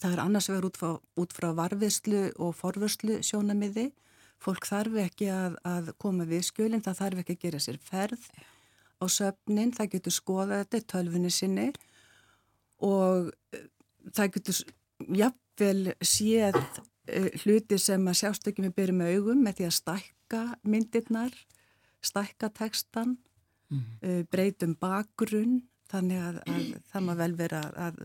það 0.00 0.14
er 0.14 0.22
annars 0.24 0.48
vegar 0.50 0.68
út 0.68 0.78
frá, 0.78 0.94
út 1.20 1.34
frá 1.34 1.50
varfiðslu 1.56 2.24
og 2.42 2.54
forvörslu 2.58 3.20
sjónamiði 3.24 3.90
Fólk 4.42 4.66
þarf 4.68 4.98
ekki 5.04 5.30
að, 5.32 5.56
að 5.64 5.92
koma 6.00 6.26
við 6.28 6.44
skjölinn, 6.48 6.82
það 6.84 7.00
þarf 7.00 7.22
ekki 7.22 7.36
að 7.36 7.44
gera 7.46 7.62
sér 7.62 7.78
ferð 7.82 8.26
á 9.00 9.04
söfnin, 9.10 9.72
það 9.74 9.92
getur 9.96 10.14
skoða 10.14 10.62
þetta 10.62 10.80
í 10.80 10.86
tölfunni 10.92 11.32
sinni 11.32 11.68
og 12.84 13.30
eh, 13.54 13.68
það 14.14 14.32
getur 14.36 14.60
jafnvel 15.20 15.94
séð 16.04 16.58
uh, 16.58 17.30
hluti 17.42 17.78
sem 17.80 18.08
að 18.10 18.18
sjástökjum 18.20 18.68
við 18.68 18.76
byrjum 18.78 19.00
með 19.00 19.18
augum 19.18 19.44
með 19.44 19.58
því 19.58 19.68
að 19.68 19.76
stækka 19.78 20.42
myndirnar, 20.62 21.38
stækka 22.04 22.50
tekstan, 22.58 23.16
mm. 23.72 23.86
uh, 24.02 24.20
breytum 24.32 24.76
bakgrunn, 24.80 25.62
þannig 25.92 26.22
að, 26.22 26.42
að 26.48 26.68
það 26.92 27.06
má 27.08 27.14
vel 27.20 27.32
vera 27.38 27.64
að 27.88 28.04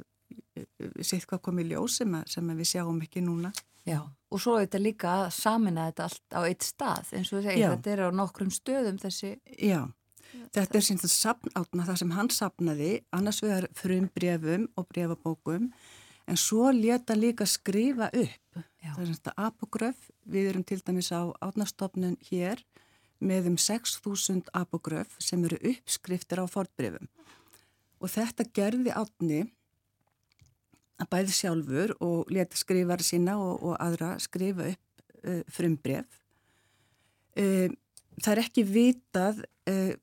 sitt 1.02 1.27
hvað 1.30 1.44
kom 1.45 1.60
í 1.61 1.68
ljós 1.69 1.99
sem, 2.02 2.15
sem 2.30 2.56
við 2.56 2.72
sjáum 2.73 3.02
ekki 3.06 3.23
núna. 3.26 3.52
Já, 3.88 4.02
og 4.06 4.41
svo 4.41 4.57
er 4.57 4.68
þetta 4.68 4.81
líka 4.81 5.14
að 5.23 5.30
samina 5.34 5.88
þetta 5.90 6.07
allt 6.10 6.36
á 6.36 6.40
eitt 6.45 6.65
stað, 6.68 7.14
eins 7.18 7.31
og 7.34 7.45
segir, 7.45 7.72
þetta 7.72 7.94
er 7.94 8.03
á 8.06 8.10
nokkrum 8.14 8.52
stöðum 8.53 8.99
þessi... 9.02 9.31
Já, 9.56 9.80
þetta 10.56 10.80
er 10.80 10.86
sínt 10.86 11.06
að 11.07 11.14
sapnátna 11.15 11.88
það 11.88 12.02
sem 12.03 12.11
hann 12.18 12.30
sapnaði, 12.34 12.91
annars 13.15 13.41
vegar 13.45 13.69
frum 13.77 14.10
brefum 14.14 14.68
og 14.77 14.90
brefabókum, 14.91 15.72
en 16.30 16.38
svo 16.38 16.69
leta 16.76 17.18
líka 17.18 17.48
skrifa 17.49 18.11
upp. 18.11 18.60
Já. 18.84 18.91
Það 18.94 19.02
er 19.02 19.10
svona 19.14 19.48
apogröf, 19.48 20.10
við 20.30 20.52
erum 20.52 20.68
til 20.68 20.81
dæmis 20.86 21.10
á 21.15 21.34
átnastofnun 21.41 22.19
hér, 22.30 22.61
með 23.19 23.49
um 23.52 23.57
6.000 23.60 24.52
apogröf 24.56 25.18
sem 25.23 25.41
eru 25.48 25.57
uppskriftir 25.73 26.40
á 26.40 26.45
fortbrifum. 26.48 27.10
Og 27.99 28.11
þetta 28.14 28.45
gerði 28.56 28.94
átni 28.95 29.41
að 29.44 29.49
bæði 31.08 31.36
sjálfur 31.36 31.94
og 32.04 32.32
leta 32.34 32.58
skrifar 32.60 33.04
sína 33.06 33.38
og, 33.40 33.62
og 33.64 33.78
aðra 33.80 34.16
skrifa 34.20 34.68
upp 34.74 35.04
uh, 35.24 35.42
frumbref. 35.52 36.20
Uh, 37.40 37.72
það 38.20 38.34
er 38.34 38.42
ekki 38.44 38.66
vitað 38.68 39.42
uh, 39.72 39.94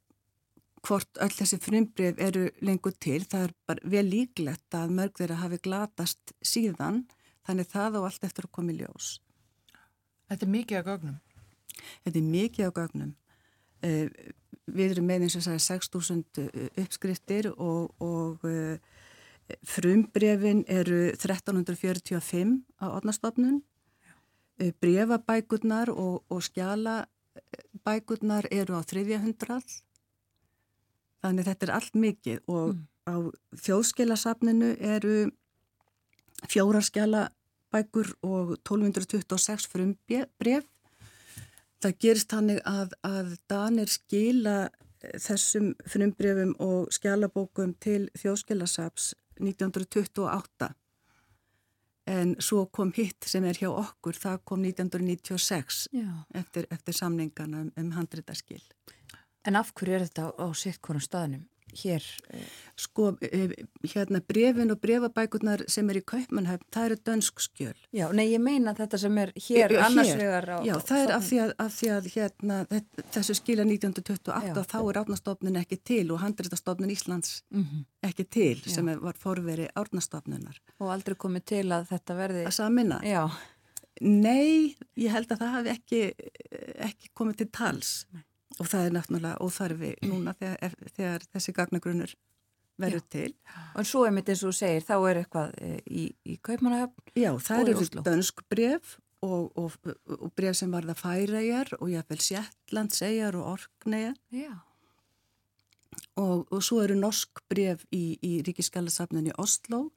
hvort 0.86 1.20
öll 1.20 1.34
þessi 1.34 1.58
frumbref 1.60 2.22
eru 2.22 2.46
lengur 2.64 2.96
til. 2.96 3.20
Það 3.26 3.48
er 3.48 3.54
bara 3.68 3.92
vel 3.96 4.06
líklegt 4.08 4.78
að 4.78 4.96
mörg 4.96 5.20
þeirra 5.20 5.42
hafi 5.42 5.60
glatast 5.62 6.34
síðan 6.40 7.04
þannig 7.46 7.70
það 7.70 8.00
á 8.00 8.06
allt 8.06 8.26
eftir 8.26 8.48
að 8.48 8.54
koma 8.56 8.72
í 8.72 8.80
ljós. 8.80 9.16
Þetta 10.30 10.46
er 10.46 10.52
mikið 10.54 10.80
af 10.80 10.88
gögnum? 10.88 11.20
Þetta 12.06 12.18
er 12.18 12.28
mikið 12.32 12.66
af 12.66 12.76
gögnum. 12.80 13.12
Við 14.66 14.94
erum 14.96 15.06
með 15.06 15.26
eins 15.26 15.36
og 15.38 15.44
sagði 15.44 15.62
6.000 15.62 16.70
uppskriftir 16.82 17.50
og, 17.52 17.92
og 18.02 18.46
frumbrefin 19.66 20.64
eru 20.68 21.10
1345 21.14 22.62
á 22.82 22.86
odnastofnun. 22.90 23.62
Uh, 24.62 24.72
brefabækurnar 24.80 25.90
og, 25.92 26.24
og 26.28 26.42
skjalabækurnar 26.42 28.44
eru 28.50 28.78
á 28.78 28.82
þriðja 28.82 29.18
hundrað. 29.24 29.66
Þannig 31.22 31.44
þetta 31.48 31.66
er 31.66 31.76
allt 31.76 31.94
mikið 31.98 32.38
og 32.46 32.74
mm. 32.74 32.86
á 33.10 33.14
þjóðskilasafninu 33.66 34.70
eru 34.80 35.18
fjórarskjalabækur 36.46 38.08
og 38.22 38.56
1226 38.62 39.68
frumbref. 39.72 40.64
Það 41.82 41.98
gerist 42.00 42.32
hannig 42.32 42.60
að, 42.64 42.94
að 43.04 43.36
Danir 43.50 43.90
skila 43.92 44.70
þessum 45.20 45.74
frumbrefum 45.86 46.54
og 46.62 46.88
skjalabókum 46.94 47.74
til 47.82 48.08
þjóðskilasaps 48.16 49.14
1928 49.40 50.70
en 52.06 52.36
svo 52.38 52.66
kom 52.66 52.92
hitt 52.94 53.26
sem 53.26 53.44
er 53.44 53.58
hjá 53.58 53.68
okkur, 53.70 54.14
það 54.14 54.38
kom 54.46 54.62
1996 54.62 55.88
eftir, 56.38 56.68
eftir 56.70 56.94
samningana 56.94 57.64
um, 57.66 57.72
um 57.76 57.90
handritaskil. 57.96 58.62
En 59.46 59.58
af 59.58 59.72
hverju 59.74 59.96
er 59.96 60.06
þetta 60.06 60.30
á 60.38 60.46
sitt 60.54 60.80
konum 60.82 61.02
staðnum? 61.02 61.44
Hér? 61.76 62.04
Sko, 62.76 63.12
hérna 63.94 64.20
brefin 64.28 64.72
og 64.72 64.80
brefabækurnar 64.80 65.64
sem 65.72 65.88
er 65.90 66.00
í 66.00 66.02
Kaupmannhöfn, 66.04 66.66
það 66.74 66.88
eru 66.88 66.98
dönsk 67.08 67.40
skjöl. 67.44 67.74
Já, 67.96 68.06
nei, 68.16 68.26
ég 68.32 68.42
meina 68.42 68.74
þetta 68.76 69.00
sem 69.00 69.18
er 69.22 69.32
hér, 69.36 69.72
hér 69.72 69.84
annars 69.86 70.12
vegar 70.18 70.48
á... 70.52 70.58
Já, 70.66 70.74
það 70.90 71.02
er 71.04 71.14
af 71.16 71.26
því 71.26 71.40
að, 71.44 71.54
af 71.64 71.78
því 71.78 71.90
að 71.96 72.10
hérna, 72.14 72.58
þessu 73.16 73.38
skila 73.40 73.66
1928 73.68 74.52
Já. 74.52 74.68
þá 74.74 74.78
er 74.82 75.00
átnastofnun 75.02 75.60
ekki 75.62 75.80
til 75.92 76.04
og 76.14 76.22
handreitastofnun 76.24 76.94
Íslands 76.94 77.40
mm 77.50 77.64
-hmm. 77.64 77.84
ekki 78.10 78.24
til 78.24 78.62
Já. 78.62 78.74
sem 78.74 78.92
var 79.00 79.16
forveri 79.18 79.68
átnastofnunar. 79.74 80.60
Og 80.80 80.92
aldrei 80.92 81.16
komið 81.16 81.44
til 81.44 81.66
að 81.72 81.88
þetta 81.92 82.14
verði... 82.14 82.46
Að 82.46 82.58
samina? 82.60 83.00
Já. 83.04 83.28
Nei, 84.00 84.76
ég 84.96 85.10
held 85.10 85.32
að 85.32 85.38
það 85.38 85.52
hafi 85.56 85.68
ekki, 85.68 86.00
ekki 86.76 87.08
komið 87.14 87.36
til 87.36 87.48
tals. 87.48 88.06
Nei 88.12 88.24
og 88.60 88.68
það 88.70 88.84
er 88.86 88.94
náttúrulega 88.94 89.42
óþarfi 89.42 89.92
núna 90.06 90.34
þegar, 90.38 90.76
þegar 90.96 91.26
þessi 91.32 91.54
gagnagrunnur 91.56 92.14
verður 92.80 93.02
Já. 93.02 93.08
til. 93.12 93.32
Og 93.76 93.88
svo 93.88 94.04
er 94.06 94.14
mitt 94.14 94.30
eins 94.32 94.44
og 94.46 94.54
segir, 94.56 94.84
þá 94.84 94.94
er 94.98 95.20
eitthvað 95.22 95.56
e, 95.64 95.72
í, 95.88 96.04
í 96.28 96.36
Kaupmannahöfn 96.44 97.16
Já, 97.16 97.30
það 97.42 97.72
eru 97.72 98.04
dönsk 98.04 98.44
bref 98.52 98.96
og, 99.24 99.50
og, 99.58 99.76
og 100.18 100.30
bref 100.36 100.58
sem 100.58 100.72
varða 100.72 100.96
færæjar 100.98 101.72
og 101.80 101.90
jáfnveil 101.90 102.22
Sjettlandsegjar 102.22 103.38
og 103.40 103.52
Orknejar. 103.56 104.16
Já. 104.34 104.54
Og, 106.20 106.46
og 106.52 106.60
svo 106.64 106.82
eru 106.84 106.96
norsk 107.00 107.42
bref 107.50 107.84
í, 107.92 108.18
í 108.24 108.38
Ríkiskalasafnunni 108.46 109.34
Oslo. 109.40 109.88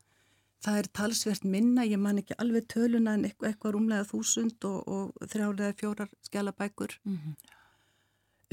Það 0.63 0.81
er 0.81 0.89
talsvert 0.95 1.45
minna, 1.47 1.85
ég 1.87 1.99
man 2.01 2.19
ekki 2.19 2.35
alveg 2.39 2.65
töluna 2.71 3.13
en 3.15 3.27
eitthvað, 3.27 3.53
eitthvað 3.53 3.75
rúmlega 3.75 4.07
þúsund 4.07 4.65
og 4.67 5.13
þrjálega 5.31 5.75
fjórar 5.79 6.11
skjálabækur. 6.27 6.99
Mhm. 7.05 7.35
Mm 7.35 7.55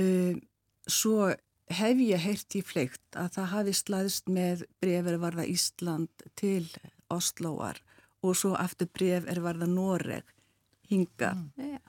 Um, 0.00 0.40
svo 0.86 1.30
hef 1.72 2.00
ég 2.04 2.22
heyrt 2.22 2.56
í 2.58 2.62
fleikt 2.62 3.18
að 3.18 3.32
það 3.38 3.48
hafi 3.52 3.74
slæðist 3.74 4.28
með 4.30 4.66
bref 4.82 5.08
er 5.10 5.18
varða 5.22 5.46
Ísland 5.50 6.26
til 6.38 6.66
Osloar 7.12 7.80
og 8.22 8.36
svo 8.38 8.52
aftur 8.58 8.90
bref 8.92 9.26
er 9.30 9.40
varða 9.42 9.68
Noreg 9.70 10.28
hinga. 10.90 11.32
Mm. 11.56 11.80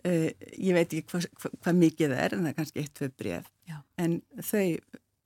Uh, 0.00 0.30
ég 0.56 0.74
veit 0.74 0.88
ekki 0.88 1.04
hvað 1.10 1.28
hva, 1.36 1.52
hva 1.60 1.76
mikið 1.76 2.14
það 2.14 2.24
er 2.24 2.34
en 2.34 2.42
það 2.42 2.50
er 2.50 2.58
kannski 2.58 2.82
eitt, 2.82 2.94
tvei 2.96 3.12
bref. 3.22 3.52
Já. 3.68 3.78
En 4.00 4.18
þau 4.40 4.66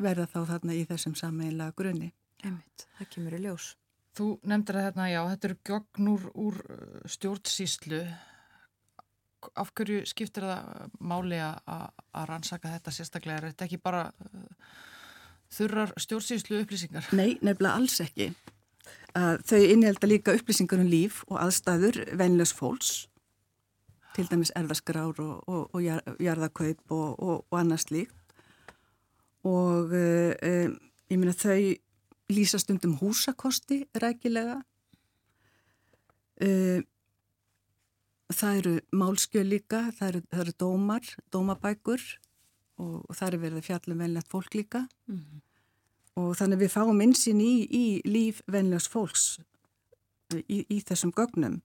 verða 0.04 0.26
þá 0.34 0.38
þarna 0.50 0.76
í 0.76 0.84
þessum 0.90 1.16
sammeila 1.18 1.70
grunni. 1.78 2.10
Einmitt, 2.42 2.86
það 2.98 3.10
kemur 3.14 3.38
í 3.38 3.42
ljós. 3.46 3.70
Þú 4.14 4.28
nefndir 4.46 4.78
að 4.78 4.88
þetta, 4.88 5.06
já, 5.10 5.20
þetta 5.30 5.48
eru 5.48 5.58
gögnur 5.70 6.26
úr 6.44 6.58
uh, 6.66 6.98
stjórnsýslu 7.10 8.02
af 9.56 9.70
hverju 9.76 10.02
skiptir 10.08 10.46
það 10.46 10.90
máli 11.04 11.38
að 11.42 12.26
rannsaka 12.30 12.72
þetta 12.76 12.94
sérstaklega? 12.94 13.38
Er 13.38 13.48
þetta 13.52 13.68
ekki 13.68 13.80
bara 13.82 14.04
uh, 14.10 14.74
þurrar 15.54 15.94
stjórnsýslu 16.00 16.60
upplýsingar? 16.64 17.08
Nei, 17.16 17.36
nefnilega 17.44 17.78
alls 17.78 18.00
ekki. 18.04 18.32
Uh, 19.14 19.36
þau 19.46 19.60
innhjelda 19.62 20.10
líka 20.10 20.34
upplýsingar 20.34 20.82
um 20.82 20.90
líf 20.90 21.22
og 21.28 21.38
aðstæður 21.44 22.00
vennilegs 22.18 22.54
fólks, 22.56 22.94
til 24.14 24.26
dæmis 24.30 24.52
erðaskrár 24.58 25.18
og, 25.22 25.36
og, 25.50 25.62
og 25.74 26.20
jarðakaup 26.22 26.94
og, 26.94 27.22
og 27.22 27.58
annars 27.58 27.88
líkt. 27.90 28.14
Og 29.44 29.92
uh, 29.92 30.32
um, 30.34 30.76
ég 31.12 31.20
minna 31.20 31.34
þau 31.36 31.74
lýsast 32.32 32.70
um 32.72 32.96
húsakosti 33.00 33.84
rækilega. 34.00 34.62
Uh, 36.40 36.80
það 38.36 38.60
eru 38.60 38.74
málskjöl 38.92 39.46
líka, 39.48 39.80
það 39.98 40.08
eru, 40.08 40.22
það 40.30 40.44
eru 40.44 40.54
dómar, 40.64 41.10
dómabækur 41.34 42.04
og, 42.78 42.96
og 43.08 43.12
það 43.14 43.28
eru 43.28 43.42
verið 43.44 43.66
fjallum 43.68 44.02
venlegt 44.04 44.30
fólk 44.32 44.54
líka 44.54 44.86
mm 45.06 45.18
-hmm. 45.18 45.42
og 46.22 46.36
þannig 46.38 46.64
við 46.64 46.74
fáum 46.74 47.00
einsinn 47.00 47.40
í, 47.40 47.54
í 47.70 47.84
líf 48.04 48.42
venlegs 48.46 48.88
fólks 48.88 49.38
í, 50.34 50.64
í 50.68 50.80
þessum 50.80 51.12
gögnum 51.12 51.60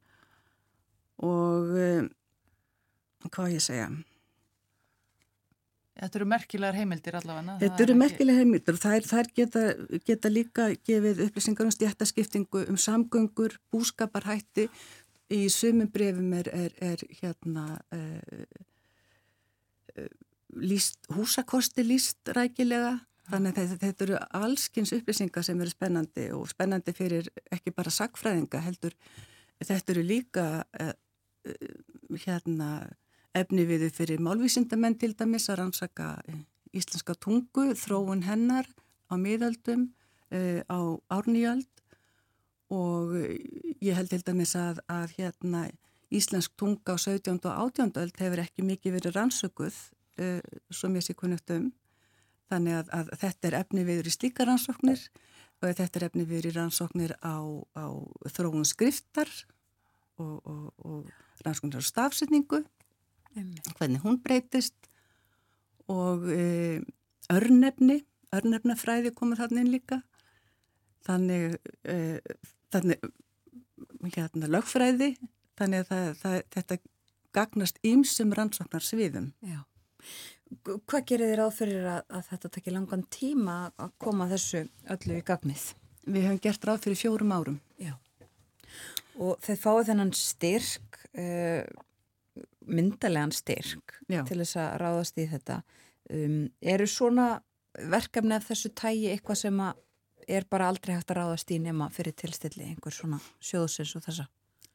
og 1.18 1.76
um, 1.76 2.10
hvað 3.30 3.58
ég 3.58 3.66
segja 3.66 3.90
Þetta 6.00 6.20
eru 6.20 6.26
merkilegar 6.32 6.78
heimildir 6.80 7.16
allavega. 7.20 7.58
Þetta 7.60 7.84
eru 7.84 7.96
merkilegar 8.00 8.40
heimildir 8.40 8.78
og 8.78 8.80
þær, 8.80 9.08
þær 9.10 9.30
geta, 9.36 9.64
geta 10.08 10.30
líka 10.32 10.70
gefið 10.88 11.26
upplýsingar 11.26 11.68
um 11.68 11.74
stjættaskiptingu, 11.76 12.62
um 12.72 12.78
samgöngur, 12.80 13.58
búskaparhætti, 13.74 14.70
í 15.30 15.45
sumum 15.53 15.89
brefum 15.93 16.34
er, 16.38 16.49
er, 16.53 16.73
er 16.81 17.03
hérna 17.22 17.65
uh, 17.93 18.45
uh, 19.97 20.10
líst, 20.57 20.99
húsakosti 21.14 21.85
líst 21.85 22.34
rækilega. 22.35 22.97
Þannig 23.30 23.60
að 23.61 23.73
þetta, 23.77 24.06
eru 24.07 24.15
allskynns 24.39 24.93
upplýsingar 24.95 25.45
sem 25.45 25.60
eru 25.61 25.69
spennandi 25.69 26.31
og 26.34 26.47
spennandi 26.49 26.95
fyrir 26.97 27.27
ekki 27.53 27.76
bara 27.77 27.93
sagfræðinga 27.93 28.64
heldur 28.65 28.95
þetta 29.61 29.93
eru 29.93 30.06
líka 30.07 30.45
uh, 30.65 30.95
hérna 32.26 32.88
efni 33.38 33.68
viðu 33.69 33.91
fyrir 33.93 34.23
málvísindamenn 34.26 34.97
til 34.97 35.14
dæmis 35.14 35.45
að 35.51 35.60
rannsaka 35.61 36.15
íslenska 36.73 37.14
tungu, 37.22 37.76
þróun 37.77 38.26
hennar 38.26 38.65
á 39.10 39.14
miðaldum, 39.18 39.91
á 40.30 40.80
árnýjald 41.10 41.78
og 42.70 43.14
ég 43.82 43.96
held 43.98 44.12
til 44.12 44.22
dæmis 44.26 44.56
að, 44.58 44.82
að 44.91 45.16
hérna, 45.18 45.68
íslensk 46.14 46.54
tunga 46.58 46.94
á 46.94 46.98
17. 46.98 47.40
og 47.46 47.54
18. 47.78 47.94
öld 48.02 48.22
hefur 48.22 48.41
ekki 48.44 48.66
mikið 48.66 48.98
verið 48.98 49.16
rannsökuð 49.18 49.78
uh, 50.22 50.41
sem 50.74 50.98
ég 50.98 51.06
sé 51.06 51.16
kunnugt 51.18 51.50
um 51.54 51.70
þannig 52.50 52.80
að, 52.80 52.91
að 52.98 53.12
þetta 53.22 53.50
er 53.50 53.58
efni 53.60 53.86
viður 53.86 54.10
í 54.10 54.14
slíka 54.14 54.46
rannsóknir 54.48 55.04
og 55.60 55.76
þetta 55.78 56.00
er 56.00 56.06
efni 56.10 56.26
viður 56.26 56.50
í 56.50 56.56
rannsóknir 56.56 57.16
á, 57.22 57.38
á 57.78 57.86
þróun 58.34 58.66
skriftar 58.68 59.30
og, 60.18 60.36
og, 60.50 60.66
og 60.82 61.44
rannsóknir 61.46 61.82
á 61.82 61.86
stafsynningu 61.86 62.64
hvernig 63.78 64.02
hún 64.04 64.18
breytist 64.24 64.90
og 65.90 66.26
uh, 66.26 66.80
örnefni 67.30 68.02
örnefnafræði 68.36 69.14
komur 69.18 69.40
þarna 69.40 69.64
inn 69.64 69.74
líka 69.74 70.02
þannig 71.06 71.58
uh, 71.86 72.18
þannig 72.74 73.04
hérna 74.16 74.50
lögfræði 74.50 75.14
þannig 75.60 75.84
að 75.84 75.90
það, 75.90 76.10
það, 76.22 76.38
þetta 76.56 76.78
gagnast 77.36 77.82
ýmsum 77.86 78.34
rannsóknar 78.36 78.86
sviðum. 78.86 79.32
Já. 79.46 79.62
Hvað 80.66 81.04
gerir 81.12 81.34
þér 81.34 81.44
áfyrir 81.46 81.90
að, 81.91 82.00
að 82.18 82.30
þetta 82.32 82.52
tekir 82.56 82.76
langan 82.76 83.04
tíma 83.14 83.58
að 83.78 83.91
koma 84.02 84.30
þessu 84.32 84.64
öllu 84.90 85.20
í 85.20 85.26
gagnið? 85.26 85.66
Við 86.10 86.26
hefum 86.26 86.40
gert 86.41 86.66
ráð 86.66 86.86
fyrir 86.86 87.02
fjórum 87.04 87.36
árum. 87.36 87.60
Já. 87.78 87.94
Og 89.20 89.36
þeir 89.44 89.60
fáið 89.62 89.91
þennan 89.91 90.14
styrk, 90.16 91.02
uh, 91.20 91.62
myndalegan 92.70 93.36
styrk 93.36 94.00
Já. 94.08 94.24
til 94.26 94.40
þess 94.40 94.58
að 94.64 94.72
ráðast 94.82 95.22
í 95.22 95.28
þetta. 95.30 95.60
Um, 96.10 96.41
eru 96.66 96.88
svona 96.90 97.28
verkefni 97.91 98.34
af 98.40 98.48
þessu 98.50 98.72
tægi 98.74 99.12
eitthvað 99.12 99.44
sem 99.44 99.62
að 99.62 99.84
er 100.30 100.45
bara 100.49 100.69
aldrei 100.69 100.95
hægt 100.95 101.11
að 101.11 101.19
ráðast 101.19 101.51
í 101.51 101.60
nema 101.61 101.89
fyrir 101.93 102.15
tilstilli 102.18 102.68
einhver 102.68 102.93
svona 102.95 103.19
sjóðsins 103.43 103.95
og 103.97 104.06
þessa? 104.06 104.27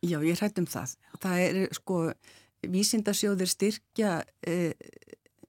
Já, 0.05 0.19
ég 0.21 0.37
hrætt 0.37 0.59
um 0.61 0.67
það. 0.69 0.97
Það 1.23 1.43
er 1.45 1.59
sko, 1.79 1.99
vísindasjóðir 2.69 3.51
styrkja 3.51 4.15
eh, 4.47 4.75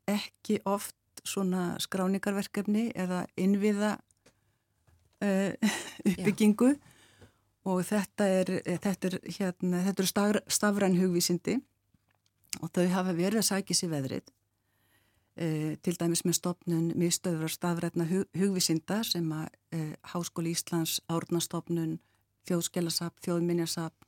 ekki 0.07 0.61
oft 0.69 0.95
svona 1.25 1.73
skráningarverkefni 1.81 2.89
eða 2.95 3.25
innviða 3.41 3.95
eh, 5.25 5.55
uppbyggingu 6.11 6.75
og 7.65 7.81
þetta 7.87 8.27
er, 8.29 8.51
þetta 8.83 9.09
er, 9.09 9.19
hérna, 9.39 9.81
þetta 9.87 10.03
er 10.03 10.11
stafr, 10.11 10.41
stafræn 10.47 10.99
hugvísindi 10.99 11.57
og 12.61 12.71
þau 12.71 12.85
hafa 12.93 13.15
verið 13.17 13.41
að 13.41 13.49
sækja 13.49 13.79
sér 13.81 13.95
veðrið. 13.95 14.29
Eh, 15.35 15.75
til 15.83 15.97
dæmis 15.99 16.21
með 16.23 16.37
stopnun 16.37 16.91
miðstöður 16.95 17.51
stafrætna 17.51 18.05
hug, 18.07 18.23
hugvísinda 18.39 19.01
sem 19.03 19.25
að 19.35 19.49
eh, 19.75 19.93
Háskóli 20.13 20.53
Íslands, 20.55 21.01
Árnastofnun, 21.11 21.97
Þjóðskelasapn, 22.47 23.19
Þjóðminjasapn, 23.25 24.07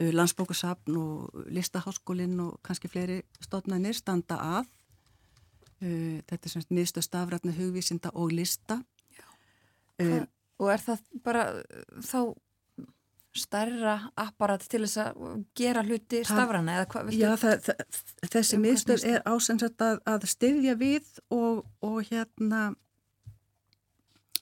eh, 0.00 0.10
Landsbókusapn 0.10 0.98
og 0.98 1.44
Listaháskólinn 1.46 2.40
og 2.42 2.58
kannski 2.66 2.90
fleiri 2.90 3.20
stofnanir 3.38 3.94
standa 3.94 4.40
að. 4.42 4.72
Eh, 5.78 6.18
þetta 6.26 6.42
er 6.42 6.54
semst 6.56 6.74
miðstöð 6.74 7.06
stafrætna 7.06 7.54
hugvísinda 7.54 8.10
og 8.14 8.34
lista. 8.34 8.82
Eh, 9.98 10.24
Og 10.58 10.70
er 10.70 10.78
það 10.78 11.00
bara 11.24 11.44
þá 12.02 12.34
stærra 13.34 13.96
apparat 14.20 14.62
til 14.70 14.84
þess 14.84 15.00
að 15.02 15.22
gera 15.58 15.82
hluti 15.84 16.22
stafrana 16.26 16.78
eða 16.78 16.88
hvað? 16.92 17.10
Já, 17.16 17.30
það, 17.40 17.66
það, 17.66 18.02
þessi 18.34 18.56
Um 18.56 18.64
miðstöð 18.64 19.06
er 19.10 19.24
ásennsett 19.26 19.84
að, 19.84 19.98
að 20.12 20.26
styðja 20.30 20.74
við 20.78 21.08
og, 21.34 21.64
og 21.84 21.98
hérna, 22.10 22.62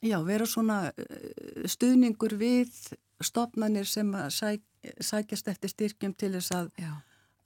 já, 0.04 0.18
vera 0.26 0.48
svona 0.48 0.78
uh, 0.92 1.64
stuðningur 1.64 2.36
við 2.40 2.74
stopnarnir 3.22 3.88
sem 3.88 4.12
að 4.18 4.28
sæk, 4.36 4.66
sækjast 5.00 5.48
eftir 5.54 5.72
styrkjum 5.72 6.14
til 6.18 6.34
þess 6.36 6.52
að, 6.58 6.70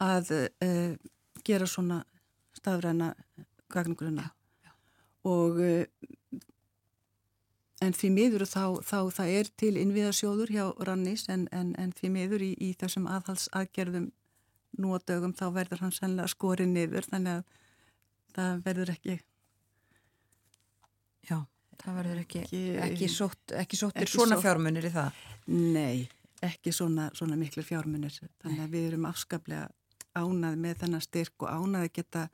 að 0.03 0.35
uh, 0.35 0.93
gera 1.47 1.71
svona 1.71 2.03
stafræna 2.57 3.13
gagnugruna. 3.71 4.33
Og 5.27 5.63
uh, 5.63 5.85
en 7.85 7.93
því 7.93 8.11
miður 8.17 8.45
þá, 8.49 8.63
þá 8.81 8.99
það 9.19 9.33
er 9.39 9.51
til 9.61 9.75
innviðarsjóður 9.77 10.53
hjá 10.55 10.65
Rannis 10.89 11.27
en, 11.33 11.49
en, 11.53 11.75
en 11.79 11.93
því 11.93 12.11
miður 12.15 12.45
í, 12.47 12.53
í 12.57 12.71
þessum 12.81 13.07
aðhalsaðgerðum 13.13 14.11
nú 14.81 14.93
á 14.93 14.99
dögum 15.09 15.35
þá 15.37 15.45
verður 15.57 15.83
hann 15.85 15.93
sannlega 15.97 16.29
skorið 16.33 16.69
niður 16.73 17.07
þannig 17.11 17.39
að 17.39 17.45
það 18.37 18.63
verður 18.67 18.93
ekki 18.97 19.17
já, 21.31 21.39
það 21.83 21.99
verður 22.01 22.21
ekki, 22.25 22.43
ekki, 22.45 22.61
Ekki- 22.87 23.11
sótt, 23.13 23.55
ekki 23.61 23.81
sóttir 23.81 24.05
ekki 24.07 24.17
svona 24.19 24.37
sótt. 24.37 24.45
fjármunir 24.47 24.89
í 24.89 24.93
það. 24.95 25.21
Nei, 25.47 26.09
ekki 26.45 26.73
svona, 26.75 27.09
svona 27.17 27.37
miklu 27.41 27.65
fjármunir. 27.67 28.17
Þannig 28.43 28.63
að 28.67 28.75
við 28.77 28.89
erum 28.91 29.09
afskaplega 29.09 29.69
ánað 30.17 30.57
með 30.65 30.79
þennan 30.83 31.05
styrk 31.05 31.45
og 31.45 31.51
ánað 31.53 31.87
að 31.89 31.93
geta, 31.99 32.25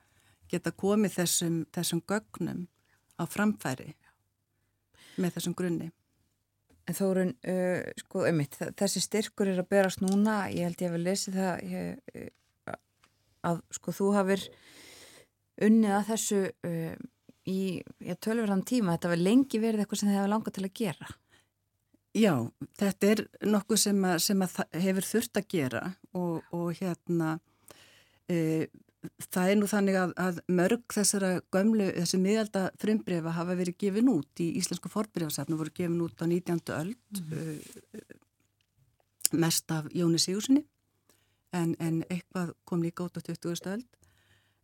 geta 0.53 0.73
komið 0.83 1.17
þessum, 1.21 1.57
þessum 1.75 2.03
gögnum 2.11 2.67
á 3.19 3.25
framfæri 3.27 3.93
með 5.17 5.37
þessum 5.37 5.57
grunni. 5.59 5.91
En 6.89 6.99
Þórun, 6.99 7.35
uh, 7.47 7.91
sko, 8.03 8.27
einmitt, 8.27 8.59
þessi 8.79 9.03
styrkur 9.05 9.53
er 9.53 9.63
að 9.63 9.71
berast 9.71 10.03
núna, 10.03 10.45
ég 10.51 10.67
held 10.67 10.83
ég 10.83 10.91
að 10.91 10.97
við 10.97 11.05
lesið 11.07 11.39
það 11.39 11.65
ég, 11.71 12.31
uh, 12.73 12.77
að 13.53 13.63
sko 13.79 13.95
þú 13.95 14.13
hafir 14.17 14.47
unnið 15.63 15.97
að 15.99 16.09
þessu 16.11 16.41
uh, 16.51 16.95
í 17.49 17.61
já, 18.03 18.15
tölverðan 18.15 18.65
tíma, 18.67 18.97
þetta 18.97 19.13
var 19.13 19.23
lengi 19.23 19.61
verið 19.63 19.85
eitthvað 19.85 20.03
sem 20.03 20.11
þið 20.11 20.19
hefur 20.19 20.33
langað 20.33 20.57
til 20.59 20.67
að 20.67 20.75
gera. 20.81 21.13
Já, 22.13 22.35
þetta 22.77 23.09
er 23.09 23.23
nokkuð 23.49 23.81
sem, 23.81 24.03
að, 24.05 24.19
sem 24.27 24.45
að 24.45 24.57
hefur 24.83 25.09
þurft 25.09 25.39
að 25.41 25.47
gera 25.55 25.83
og, 26.13 26.43
og 26.53 26.67
hérna 26.77 27.39
e, 28.29 28.67
það 29.33 29.51
er 29.51 29.57
nú 29.59 29.69
þannig 29.71 29.97
að, 29.99 30.13
að 30.21 30.41
mörg 30.53 30.95
þessara 30.95 31.31
gömlu, 31.55 31.89
þessi 31.97 32.21
miðalda 32.23 32.65
frumbrefa 32.81 33.35
hafa 33.37 33.57
verið 33.59 33.79
gefin 33.83 34.11
út 34.13 34.43
í 34.43 34.51
Íslensku 34.61 34.91
forbreyfasafnu, 34.93 35.59
voru 35.59 35.75
gefin 35.75 36.05
út 36.05 36.23
á 36.23 36.27
19. 36.27 36.61
öld 36.77 37.23
mm. 37.23 37.59
mest 39.43 39.75
af 39.75 39.89
Jóni 39.95 40.21
Sigurssoni 40.23 40.63
en, 41.53 41.75
en 41.81 42.03
eitthvað 42.09 42.55
kom 42.69 42.85
líka 42.85 43.07
út 43.09 43.19
á 43.19 43.23
20. 43.27 43.75
öld 43.75 43.89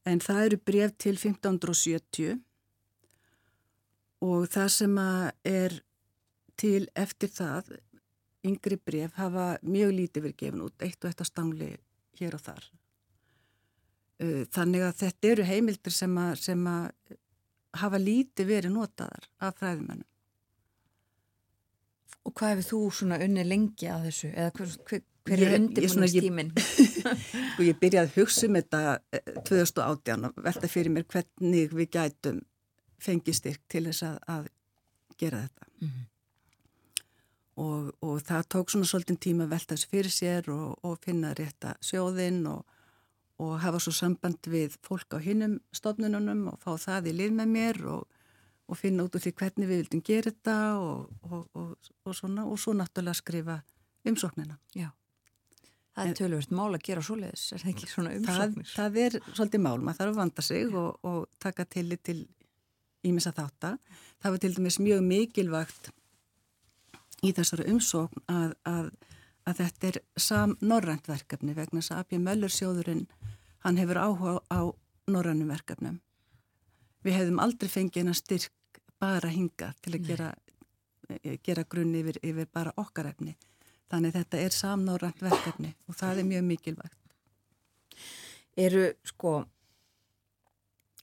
en 0.09 0.23
það 0.25 0.45
eru 0.47 0.61
bref 0.71 0.95
til 0.97 1.17
1570 1.17 2.39
og 4.25 4.49
það 4.51 4.73
sem 4.75 4.99
er 5.47 5.79
til 6.59 6.89
eftir 6.99 7.31
það 7.31 7.77
yngri 8.47 8.79
bref 8.79 9.19
hafa 9.19 9.57
mjög 9.63 9.95
lítið 9.95 10.29
verið 10.29 10.41
gefin 10.43 10.67
út, 10.67 10.77
eitt 10.83 11.03
og 11.03 11.11
eitt 11.11 11.23
á 11.23 11.27
stangli 11.27 11.71
hér 12.19 12.39
og 12.39 12.43
þar. 12.43 12.65
Uh, 14.19 14.45
Þannig 14.51 14.83
að 14.83 14.95
þetta 15.05 15.33
eru 15.33 15.47
heimildir 15.47 15.95
sem 15.95 16.15
að, 16.19 16.33
sem 16.43 16.63
að 16.67 17.17
hafa 17.79 18.01
lítið 18.03 18.49
verið 18.49 18.75
notaðar 18.75 19.29
af 19.45 19.59
fræðimennum. 19.61 20.07
Og 22.27 22.35
hvað 22.37 22.57
hefur 22.57 22.67
þú 22.69 22.81
svona 22.99 23.21
unnið 23.25 23.49
lengi 23.49 23.89
að 23.89 24.09
þessu? 24.09 24.31
Eða 24.35 24.53
hver, 24.59 24.75
hver, 24.91 25.05
hver 25.29 25.43
er 25.45 25.55
undirbúinistíminn? 25.57 26.51
Sko 27.55 27.65
ég 27.65 27.79
byrjaði 27.81 28.05
að 28.05 28.19
hugsa 28.19 28.49
um 28.49 28.59
þetta 28.59 28.83
eh, 29.17 29.33
2018 29.49 30.29
og 30.29 30.43
velta 30.45 30.71
fyrir 30.71 30.93
mér 30.93 31.07
hvernig 31.09 31.73
við 31.73 31.91
gætum 31.97 32.43
fengið 33.03 33.39
styrk 33.39 33.65
til 33.71 33.85
þess 33.89 34.05
að, 34.11 34.19
að 34.35 34.49
gera 35.19 35.45
þetta. 35.47 35.69
Mhm. 35.79 36.07
og, 37.63 37.87
og 38.03 38.19
það 38.27 38.49
tók 38.55 38.71
svona 38.73 38.87
svolítið 38.91 39.19
tíma 39.23 39.47
að 39.47 39.55
velta 39.55 39.77
þessu 39.77 39.91
fyrir 39.93 40.15
sér 40.15 40.51
og, 40.55 40.77
og 40.87 40.99
finna 41.03 41.33
rétta 41.39 41.77
sjóðinn 41.83 42.43
og, 42.51 42.78
og 43.39 43.59
hafa 43.63 43.81
svo 43.83 43.95
samband 43.95 44.51
við 44.51 44.77
fólk 44.85 45.15
á 45.15 45.19
hinnum 45.23 45.59
stofnununum 45.75 46.47
og 46.53 46.61
fá 46.63 46.73
það 46.81 47.13
í 47.13 47.17
lið 47.21 47.35
með 47.39 47.53
mér 47.55 47.83
og, 47.95 48.07
og 48.69 48.79
finna 48.79 49.07
út 49.07 49.15
úr 49.15 49.25
því 49.25 49.35
hvernig 49.39 49.71
við 49.71 49.83
vildum 49.85 50.05
gera 50.05 50.33
þetta 50.33 50.57
og 50.79 52.15
svona 52.19 52.47
og 52.47 52.59
svo 52.59 52.75
náttúrulega 52.77 53.21
skrifa 53.21 53.61
umsóknina. 54.09 54.59
Já. 54.75 54.91
Það 55.99 56.11
er 56.11 56.19
tölvöld 56.19 56.53
mál 56.55 56.71
að 56.71 56.85
gera 56.87 57.03
svoleiðis, 57.03 57.45
er 57.53 57.63
það 57.63 57.71
ekki 57.73 57.89
svona 57.91 58.11
Það, 58.15 58.19
umsóknir? 58.21 58.73
það 58.75 58.99
er 59.05 59.17
svolítið 59.33 59.63
mál, 59.65 59.79
maður 59.83 59.99
þarf 59.99 60.13
að 60.13 60.21
vanda 60.21 60.45
sig 60.47 60.77
og, 60.79 60.91
og 61.03 61.25
taka 61.43 61.67
tillit 61.67 62.03
til 62.07 62.19
ímessa 63.07 63.33
þátta. 63.35 63.73
Það 64.23 64.35
var 64.35 64.43
til 64.45 64.53
dæmis 64.55 64.79
mjög 64.83 65.03
mikilvægt 65.07 65.91
í 67.27 67.33
þessari 67.35 67.67
umsókn 67.73 68.23
að, 68.31 68.55
að, 68.71 68.93
að 69.49 69.63
þetta 69.63 69.89
er 69.89 69.99
sam 70.21 70.55
norrænt 70.61 71.09
verkefni 71.09 71.55
vegna 71.57 71.81
þess 71.81 71.95
að 71.95 72.03
A.P. 72.03 72.21
Möller 72.23 72.53
sjóðurinn, 72.53 73.07
hann 73.65 73.81
hefur 73.81 74.01
áhuga 74.03 74.35
á 74.53 74.61
norrænum 75.09 75.51
verkefnum. 75.53 75.99
Við 77.05 77.17
hefðum 77.17 77.43
aldrei 77.43 77.71
fengið 77.73 78.03
hennar 78.03 78.19
styrk 78.19 78.81
bara 79.01 79.31
hinga 79.33 79.73
til 79.83 79.95
að 79.97 80.09
gera, 80.09 80.31
gera 81.47 81.65
grunni 81.65 82.03
yfir, 82.03 82.19
yfir 82.23 82.49
bara 82.53 82.75
okkar 82.77 83.13
efni. 83.13 83.37
Þannig 83.89 84.17
þetta 84.19 84.41
er 84.45 84.57
samnorrænt 84.57 85.23
verkefni 85.25 85.73
og 85.89 85.97
það 85.97 86.23
er 86.23 86.29
mjög 86.33 86.49
mikilvægt. 86.51 86.99
Eru, 88.59 88.89
sko, 89.07 89.33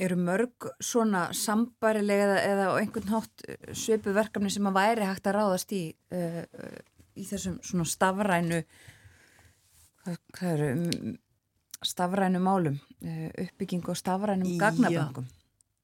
eru 0.03 0.17
mörg 0.19 0.67
svona 0.83 1.29
sambarilega 1.33 2.35
eða, 2.43 2.67
á 2.75 2.79
einhvern 2.81 3.13
hátt 3.15 3.45
svipu 3.71 4.13
verkefni 4.13 4.51
sem 4.53 4.67
að 4.69 4.77
væri 4.77 5.07
hægt 5.07 5.31
að 5.31 5.37
ráðast 5.39 5.71
í 5.73 5.85
uh, 6.13 6.43
í 7.15 7.25
þessum 7.27 7.61
svona 7.65 7.87
stafrænu 7.89 8.61
hvað, 10.05 10.51
eru 10.51 11.15
stafrænu 11.85 12.41
málum 12.43 12.77
uh, 12.77 13.29
uppbygging 13.45 13.89
og 13.89 13.97
stafrænum 13.99 14.53
Já. 14.55 14.59
gagnaböngum 14.67 15.33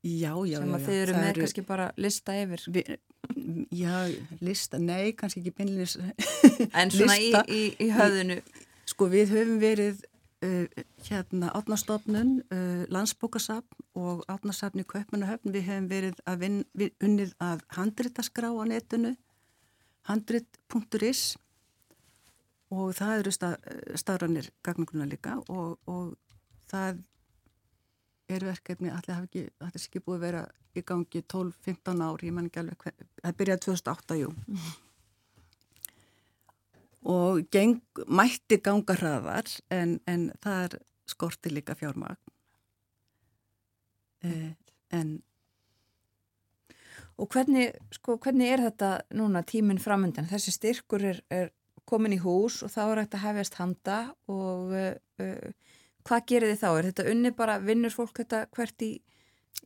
Já, 0.02 0.34
já, 0.50 0.58
sem 0.58 0.72
að 0.74 0.86
þið 0.88 1.00
eru 1.00 1.14
með 1.14 1.36
kannski 1.38 1.64
bara 1.66 1.92
lista 2.02 2.34
yfir. 2.34 2.62
Vi, 2.74 2.82
já, 3.78 3.98
lista, 4.42 4.80
nei, 4.82 5.12
kannski 5.14 5.44
ekki 5.44 5.54
beinlinis 5.60 5.94
en 6.80 6.94
svona 6.94 7.18
í, 7.22 7.30
í, 7.46 7.60
í 7.86 7.90
höfðinu. 7.94 8.40
Sko 8.90 9.08
við 9.12 9.36
höfum 9.36 9.60
verið 9.62 10.00
uh, 10.42 10.66
hérna 11.06 11.52
átnastofnun, 11.54 12.40
uh, 12.50 12.82
landsbókasafn 12.90 13.86
og 14.02 14.26
átnasafn 14.26 14.82
í 14.82 14.88
Kaupmannahöfn. 14.90 15.54
Við 15.54 15.70
höfum 15.70 15.92
verið 15.94 16.26
að 16.26 16.42
vin, 16.48 16.58
við, 16.74 16.96
unnið 17.06 17.38
að 17.52 17.62
handritaskrá 17.78 18.50
á 18.50 18.64
netinu, 18.74 19.14
handrit.is 20.10 21.24
og 22.72 22.94
það 22.96 23.14
eru 23.20 23.34
stað, 23.36 23.56
staðranir 24.00 24.50
gagnuguna 24.64 25.08
líka 25.10 25.38
og, 25.52 25.78
og 25.92 26.14
það 26.72 27.02
er 28.32 28.46
verkefni, 28.48 28.92
allir 28.92 29.18
hafi 29.18 29.28
ekki, 29.28 29.44
þetta 29.60 29.80
er 29.80 29.88
ekki 29.88 30.04
búið 30.06 30.18
að 30.18 30.26
vera 30.28 30.44
í 30.72 30.84
gangi 30.88 31.22
12-15 31.34 32.06
ár, 32.06 32.24
ég 32.24 32.36
man 32.36 32.48
ekki 32.48 32.62
alveg 32.62 32.86
hver, 32.86 33.10
það 33.20 33.38
byrjaði 33.42 33.64
2008, 33.66 34.20
jú. 34.22 34.30
Og 37.12 37.42
geng, 37.52 37.82
mætti 38.08 38.62
ganga 38.64 38.96
hraðar 38.96 39.52
en, 39.74 39.98
en 40.08 40.30
það 40.44 40.66
er 40.68 40.78
skorti 41.12 41.52
líka 41.52 41.76
fjármagn 41.76 42.20
uh, 44.24 44.52
en 44.96 45.16
Og 47.22 47.30
hvernig, 47.30 47.70
sko, 47.94 48.18
hvernig 48.22 48.50
er 48.50 48.64
þetta 48.66 48.92
núna 49.14 49.44
tíminn 49.46 49.82
framöndan? 49.82 50.30
Þessi 50.30 50.56
styrkur 50.56 51.04
er, 51.06 51.20
er 51.30 51.52
komin 51.86 52.16
í 52.16 52.22
hús 52.22 52.62
og 52.66 52.72
þá 52.74 52.82
er 52.86 53.04
þetta 53.04 53.22
hefjast 53.26 53.58
handa 53.60 53.98
og 54.32 54.74
uh, 54.74 54.96
uh, 55.22 55.76
hvað 56.08 56.26
gerir 56.32 56.54
þið 56.54 56.64
þá? 56.64 56.70
Er 56.72 56.88
þetta 56.90 57.08
unni 57.12 57.34
bara, 57.38 57.60
vinnur 57.62 57.94
fólk 57.94 58.24
þetta 58.24 58.46
hvert 58.56 58.88
í, 58.88 58.96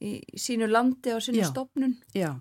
í 0.03 0.17
sínu 0.39 0.67
landi 0.71 1.15
og 1.15 1.23
sínu 1.23 1.43
Já. 1.43 1.49
stopnun? 1.51 1.95
Já, 2.15 2.33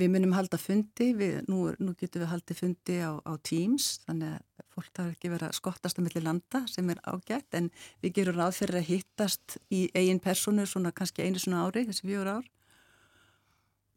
við 0.00 0.12
munum 0.12 0.34
halda 0.36 0.60
fundi, 0.60 1.12
við, 1.16 1.38
nú, 1.48 1.64
nú 1.80 1.94
getum 1.98 2.24
við 2.24 2.32
haldið 2.32 2.62
fundi 2.62 2.98
á, 3.00 3.12
á 3.24 3.32
Teams, 3.46 3.92
þannig 4.06 4.34
að 4.36 4.66
fólk 4.72 4.90
þarf 4.96 5.14
ekki 5.14 5.32
verið 5.32 5.48
að 5.48 5.58
skottast 5.60 6.00
á 6.00 6.04
milli 6.04 6.24
landa 6.24 6.64
sem 6.70 6.92
er 6.92 7.00
ágætt, 7.04 7.48
en 7.56 7.70
við 8.04 8.18
gerum 8.18 8.40
ráð 8.40 8.58
fyrir 8.60 8.80
að 8.80 8.88
hittast 8.88 9.58
í 9.72 9.86
eigin 9.96 10.20
personu 10.24 10.66
svona 10.68 10.92
kannski 10.96 11.24
einu 11.24 11.40
svona 11.40 11.64
ári, 11.66 11.86
þessi 11.88 12.08
fjögur 12.08 12.36
ár. 12.38 12.50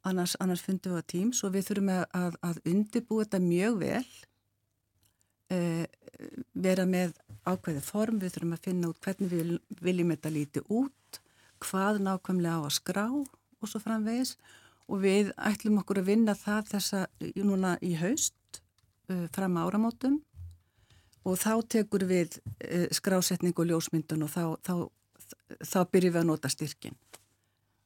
Annars, 0.05 0.35
annars 0.39 0.61
fundum 0.61 0.93
við 0.93 1.01
á 1.01 1.09
Teams 1.09 1.41
og 1.45 1.55
við 1.55 1.69
þurfum 1.69 1.91
að, 1.95 2.35
að, 2.45 2.59
undibú 2.69 3.19
þetta 3.23 3.39
mjög 3.41 3.77
vel, 3.81 4.09
eh, 5.53 5.85
vera 6.53 6.85
með 6.85 7.15
ákveðið 7.45 7.87
form, 7.87 8.19
við 8.21 8.35
þurfum 8.35 8.53
að 8.57 8.67
finna 8.67 8.91
út 8.91 9.01
hvernig 9.01 9.31
við 9.31 9.55
viljum 9.81 10.13
þetta 10.13 10.33
líti 10.35 10.63
út, 10.69 11.19
hvað 11.65 12.03
nákvæmlega 12.05 12.61
á 12.61 12.67
að 12.67 12.77
skrá 12.77 13.07
og 13.09 13.69
svo 13.69 13.81
framvegis 13.81 14.35
og 14.85 15.01
við 15.01 15.31
ætlum 15.41 15.79
okkur 15.81 16.03
að 16.03 16.09
vinna 16.11 16.35
það 16.37 16.71
þessa 16.75 17.01
núna 17.41 17.75
í 17.81 17.95
haust 17.97 18.61
uh, 19.09 19.25
fram 19.33 19.57
áramótum 19.57 20.19
og 21.25 21.39
þá 21.41 21.53
tekur 21.77 22.05
við 22.09 22.37
uh, 22.37 22.85
skrásetning 22.93 23.57
og 23.57 23.71
ljósmyndun 23.71 24.27
og 24.27 24.33
þá, 24.33 24.43
þá, 24.61 24.75
þá 25.65 25.79
byrjum 25.89 26.13
við 26.13 26.21
að 26.21 26.29
nota 26.29 26.51
styrkin. 26.53 26.97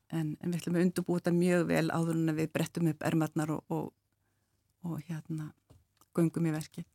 En, 0.09 0.35
en 0.41 0.51
við 0.51 0.59
ætlum 0.61 0.77
að 0.77 0.85
undurbúa 0.87 1.19
þetta 1.19 1.33
mjög 1.35 1.65
vel 1.69 1.87
áður 1.93 2.15
en 2.17 2.35
við 2.37 2.51
brettum 2.53 2.89
upp 2.89 3.03
ermarnar 3.05 3.51
og, 3.53 3.73
og, 3.73 3.89
og 4.87 5.03
hérna 5.05 5.51
göngum 6.17 6.49
í 6.49 6.53
verki. 6.55 6.85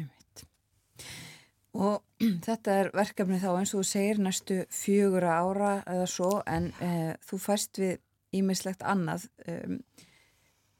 Ég 0.00 0.08
veit. 0.08 0.44
Og 1.76 2.22
þetta 2.46 2.78
er 2.80 2.92
verkefni 2.96 3.40
þá 3.42 3.50
eins 3.54 3.74
og 3.74 3.82
þú 3.82 3.90
segir 3.90 4.22
næstu 4.24 4.62
fjögur 4.72 5.28
ára 5.28 5.74
eða 5.84 6.08
svo 6.10 6.32
en 6.48 6.70
uh, 6.80 7.12
þú 7.28 7.42
fæst 7.44 7.82
við 7.82 8.00
ímislegt 8.36 8.84
annað. 8.84 9.28
Um, 9.48 9.82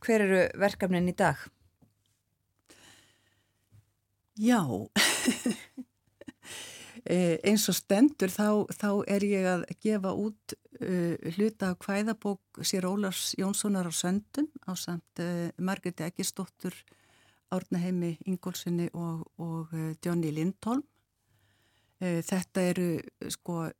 hver 0.04 0.24
eru 0.24 0.42
verkefnin 0.60 1.12
í 1.12 1.16
dag? 1.16 1.44
Já, 4.36 4.60
Eh, 5.26 5.52
eins 7.06 7.68
og 7.70 7.76
stendur 7.76 8.32
þá, 8.32 8.66
þá 8.74 8.90
er 9.06 9.24
ég 9.26 9.46
að 9.46 9.64
gefa 9.82 10.12
út 10.16 10.54
uh, 10.80 11.14
hluta 11.36 11.72
af 11.72 11.80
kvæðabók 11.84 12.60
sér 12.66 12.86
Ólars 12.88 13.34
Jónssonar 13.38 13.88
á 13.88 13.92
söndum 13.94 14.48
á 14.66 14.72
samt 14.74 15.22
uh, 15.22 15.48
Margreti 15.58 16.06
Eggistóttur, 16.06 16.74
Árnaheimi 17.54 18.16
Ingólfssoni 18.26 18.88
og, 18.92 19.26
og 19.38 19.74
uh, 19.74 19.92
Johnny 20.04 20.32
Lindholm. 20.34 20.84
Þetta 21.96 22.60
eru 22.60 22.86
sko 23.32 23.70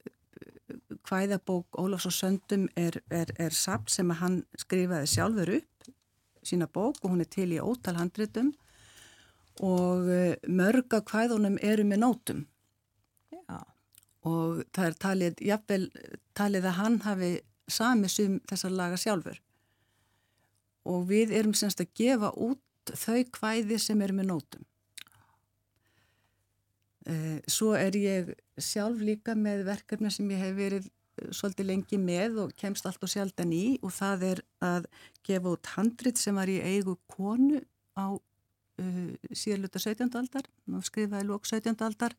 kvæðabók 1.05 1.77
Ólars 1.77 2.07
á 2.09 2.13
söndum 2.17 2.63
er, 2.73 2.97
er, 3.13 3.29
er 3.37 3.53
samt 3.53 3.93
sem 3.93 4.09
að 4.09 4.23
hann 4.23 4.39
skrifaði 4.57 5.11
sjálfur 5.13 5.53
upp 5.59 5.91
sína 6.41 6.65
bók 6.65 7.03
og 7.03 7.13
hún 7.13 7.21
er 7.21 7.29
til 7.29 7.51
í 7.53 7.61
ótal 7.61 7.99
handritum 7.99 8.55
og 9.61 10.09
mörg 10.49 10.97
af 10.97 11.05
kvæðunum 11.11 11.61
eru 11.61 11.85
með 11.85 12.01
nótum. 12.07 12.41
Og 14.27 14.63
það 14.75 14.89
er 14.89 14.97
talið, 15.03 15.43
jafnvel 15.53 15.83
talið 16.37 16.71
að 16.71 16.79
hann 16.81 17.01
hafi 17.07 17.33
sami 17.71 18.11
sum 18.11 18.39
þessar 18.49 18.75
laga 18.75 18.99
sjálfur 19.01 19.41
og 20.87 21.07
við 21.11 21.35
erum 21.35 21.55
semst 21.59 21.83
að 21.83 21.93
gefa 21.99 22.31
út 22.39 22.63
þau 22.95 23.23
kvæði 23.35 23.79
sem 23.83 24.03
eru 24.05 24.15
með 24.15 24.29
nótum. 24.31 24.67
Eh, 27.07 27.41
Svo 27.51 27.73
er 27.79 27.97
ég 27.99 28.31
sjálf 28.59 29.03
líka 29.03 29.35
með 29.39 29.65
verkefni 29.67 30.13
sem 30.15 30.31
ég 30.31 30.43
hef 30.43 30.55
verið 30.59 30.87
eh, 30.87 31.33
svolítið 31.35 31.69
lengi 31.71 31.99
með 32.03 32.39
og 32.45 32.55
kemst 32.59 32.87
allt 32.87 33.03
og 33.03 33.11
sjaldan 33.11 33.55
í 33.55 33.79
og 33.81 33.95
það 33.95 34.25
er 34.31 34.45
að 34.67 34.89
gefa 35.27 35.57
út 35.57 35.73
handrit 35.75 36.23
sem 36.23 36.39
var 36.39 36.51
í 36.51 36.61
eigu 36.63 36.97
konu 37.11 37.61
á 37.99 38.15
uh, 38.15 39.13
síðarluta 39.33 39.81
17. 39.81 40.11
aldar, 40.19 40.47
skrifaði 40.85 41.29
lók 41.31 41.47
17. 41.49 41.79
aldar 41.87 42.15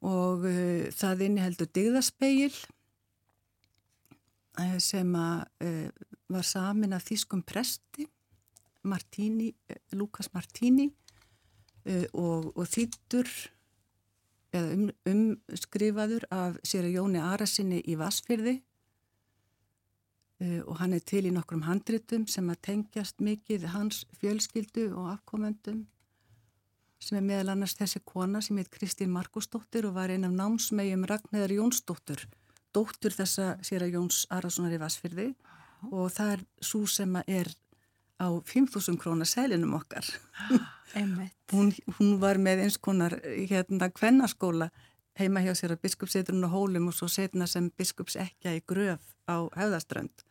og 0.00 0.46
uh, 0.48 0.88
það 0.96 1.26
inniheldur 1.26 1.68
digðaspeil 1.76 2.54
uh, 4.60 4.78
sem 4.80 5.14
að 5.18 5.44
uh, 5.66 5.88
var 6.30 6.46
samin 6.46 6.94
af 6.96 7.04
þýskum 7.08 7.42
presti 7.42 8.06
Martini, 8.86 9.50
Lukas 9.92 10.30
Martini 10.32 10.86
og, 12.16 12.46
og 12.54 12.64
þýttur 12.70 13.28
um, 14.56 14.88
umskrifaður 15.06 16.26
af 16.32 16.58
sér 16.66 16.88
Jóni 16.90 17.20
Arasinni 17.22 17.80
í 17.84 17.96
Vassfyrði 17.98 18.56
uh, 20.40 20.60
og 20.66 20.76
hann 20.80 20.96
er 20.96 21.04
til 21.06 21.26
í 21.28 21.34
nokkrum 21.34 21.66
handritum 21.68 22.26
sem 22.30 22.48
að 22.52 22.62
tengjast 22.70 23.20
mikið 23.24 23.70
hans 23.74 24.04
fjölskyldu 24.20 24.90
og 24.94 25.12
afkomendum 25.16 25.84
sem 27.00 27.18
er 27.18 27.24
meðal 27.24 27.54
annars 27.54 27.76
þessi 27.78 28.02
kona 28.04 28.42
sem 28.44 28.58
heit 28.60 28.70
Kristín 28.72 29.12
Markusdóttir 29.14 29.88
og 29.88 29.96
var 29.96 30.12
einn 30.12 30.28
af 30.28 30.34
námsmegjum 30.36 31.06
Ragnæðar 31.08 31.56
Jónsdóttur, 31.56 32.26
dóttur 32.76 33.16
þessa 33.16 33.54
sér 33.66 33.86
að 33.86 33.96
Jóns 33.96 34.26
Arasonar 34.30 34.76
í 34.76 34.80
Vassfyrði 34.82 35.30
og 35.90 36.12
það 36.12 36.34
er 36.36 36.44
svo 36.70 36.84
sem 36.90 37.16
að 37.16 37.34
er 37.40 37.52
á 38.20 38.28
5.000 38.28 39.00
krónar 39.00 39.26
sælinum 39.26 39.78
okkar. 39.78 40.04
Einmitt. 40.94 41.36
Hún, 41.52 41.72
hún 41.98 42.18
var 42.20 42.36
með 42.36 42.66
eins 42.66 42.76
konar 42.78 43.16
hérna 43.24 43.88
kvennaskóla 43.88 44.68
heima 45.18 45.42
hjá 45.44 45.54
sér 45.56 45.74
að 45.74 45.86
biskupsetrun 45.86 46.44
og 46.46 46.52
hólum 46.52 46.90
og 46.90 46.96
svo 46.96 47.08
setna 47.08 47.48
sem 47.48 47.70
biskups 47.76 48.18
ekja 48.20 48.52
í 48.58 48.60
gröf 48.68 49.02
á 49.24 49.48
höfðaströnd 49.56 50.24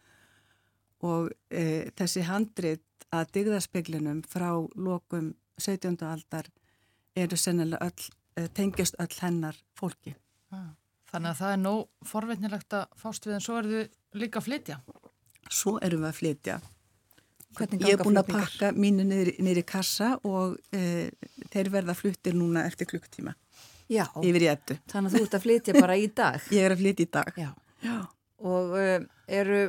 og 1.05 1.31
e, 1.49 1.89
þessi 1.97 2.25
handrit 2.27 2.83
að 3.15 3.31
digðarspeglinum 3.37 4.21
frá 4.27 4.51
lokum 4.75 5.33
17. 5.63 6.05
aldar 6.07 6.49
eru 7.19 7.37
sennilega 7.37 7.89
öll, 7.89 8.09
e, 8.37 8.47
tengjast 8.47 8.97
öll 8.99 9.15
hennar 9.21 9.57
fólki. 9.77 10.15
Þannig 11.09 11.31
að 11.31 11.39
það 11.39 11.53
er 11.53 11.61
nóg 11.63 12.09
forveitnilegt 12.09 12.75
að 12.77 12.99
fást 13.01 13.25
við 13.25 13.37
en 13.37 13.45
svo 13.45 13.57
eru 13.61 13.79
þau 13.79 14.19
líka 14.21 14.41
að 14.41 14.47
flytja. 14.49 14.77
Svo 15.49 15.77
erum 15.81 16.03
við 16.05 16.09
að 16.11 16.19
flytja. 16.19 16.59
Hvernig 17.57 17.85
Ég 17.87 17.97
er 17.97 18.05
búin 18.05 18.21
að 18.21 18.29
pakka 18.29 18.69
mínu 18.77 19.03
niður, 19.09 19.31
niður 19.41 19.61
í 19.63 19.65
kassa 19.65 20.11
og 20.29 20.59
e, 20.75 21.09
þeir 21.49 21.71
verða 21.73 21.95
fluttir 21.97 22.37
núna 22.37 22.67
eftir 22.69 22.85
klukktíma 22.91 23.33
Já, 23.89 24.05
yfir 24.21 24.45
í 24.45 24.49
ettu. 24.51 24.77
þannig 24.91 25.09
að 25.09 25.15
þú 25.15 25.23
ert 25.25 25.35
að 25.39 25.45
flytja 25.47 25.73
bara 25.79 25.97
í 25.97 26.05
dag. 26.13 26.43
Ég 26.55 26.67
er 26.67 26.75
að 26.75 26.83
flytja 26.83 27.07
í 27.07 27.11
dag. 27.17 27.39
Já. 27.41 27.49
Já. 27.81 27.97
Og 28.39 28.75
uh, 28.77 28.99
eru, 29.27 29.63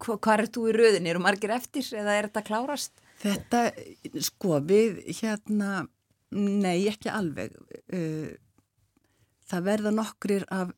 hvað 0.00 0.32
er 0.40 0.48
þú 0.54 0.64
í 0.70 0.72
röðinni? 0.74 1.12
Eru 1.12 1.20
margir 1.22 1.52
eftir 1.54 1.86
eða 1.94 2.16
er 2.16 2.30
þetta 2.30 2.42
klárast? 2.48 3.04
Þetta, 3.20 3.60
sko, 4.24 4.58
við 4.66 4.98
hérna, 5.20 5.86
nei, 6.36 6.86
ekki 6.90 7.12
alveg. 7.12 7.54
Uh, 7.92 8.34
Það 9.46 9.62
verða 9.62 9.90
nokkrir 9.94 10.42
af 10.50 10.72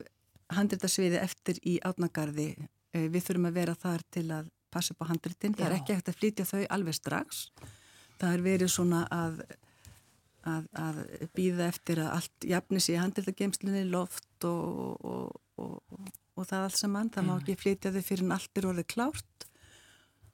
handritasviði 0.52 1.16
eftir 1.22 1.56
í 1.64 1.78
átnagarði. 1.88 2.50
Uh, 2.92 3.06
Við 3.08 3.22
þurfum 3.24 3.48
að 3.48 3.56
vera 3.62 3.74
þar 3.80 4.04
til 4.12 4.26
að 4.36 4.50
passa 4.68 4.92
upp 4.92 5.06
á 5.08 5.10
handritin. 5.10 5.54
Það 5.56 5.66
er 5.66 5.72
Já. 5.72 5.78
ekki 5.80 5.94
eftir 5.96 6.14
að 6.14 6.20
flytja 6.20 6.46
þau 6.50 6.60
alveg 6.76 6.98
strax. 6.98 7.40
Það 8.20 8.34
er 8.34 8.44
verið 8.44 8.72
svona 8.74 9.00
að, 9.14 9.40
að, 10.44 10.68
að 10.84 11.02
býða 11.38 11.70
eftir 11.72 12.02
að 12.04 12.12
allt 12.18 12.48
jafni 12.52 12.82
sig 12.84 12.98
í 12.98 13.00
handritagemslunni, 13.00 13.84
loft 13.88 14.48
og, 14.48 15.00
og, 15.00 15.40
og, 15.56 15.74
og, 15.96 16.12
og 16.36 16.50
það 16.50 16.66
allt 16.68 16.80
saman. 16.82 17.12
Það 17.14 17.28
má 17.30 17.34
ekki 17.38 17.58
flytja 17.62 17.94
þau 17.94 18.02
fyrir 18.04 18.26
en 18.26 18.36
allt 18.36 18.60
er 18.60 18.68
orðið 18.74 18.90
klárt 18.92 19.47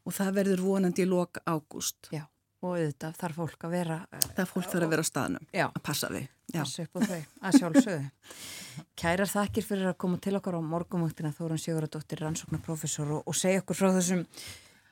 og 0.04 0.14
það 0.14 0.38
verður 0.38 0.62
vonandi 0.64 1.04
í 1.04 1.08
lok 1.08 1.40
ágúst. 1.48 2.10
Já. 2.14 2.26
Og 2.64 2.78
auðvitað 2.78 3.16
þarf 3.20 3.36
fólk 3.36 3.64
að 3.66 3.72
vera 3.74 3.96
uh, 4.08 4.20
Það 4.38 4.46
fólk 4.48 4.68
þarf 4.70 4.86
að 4.86 4.92
vera 4.94 5.04
á 5.04 5.08
staðnum 5.10 5.48
Já. 5.52 5.64
að 5.66 5.82
passa 5.84 6.08
þau. 6.08 6.22
Já. 6.54 6.60
Passa 6.60 6.84
upp 6.84 6.96
á 6.96 7.00
þau, 7.04 7.22
að 7.40 7.58
sjálfsögðu. 7.58 8.04
Kærar 9.00 9.30
þakkir 9.30 9.66
fyrir 9.68 9.90
að 9.90 9.98
koma 10.04 10.20
til 10.24 10.34
okkar 10.38 10.56
á 10.56 10.60
morgumvöktina 10.64 11.32
Þórun 11.36 11.60
Siguradóttir, 11.60 12.22
rannsóknarprofessor 12.24 13.10
og, 13.18 13.28
og 13.28 13.36
segja 13.36 13.60
okkur 13.60 13.80
frá 13.80 13.90
þessum 13.98 14.24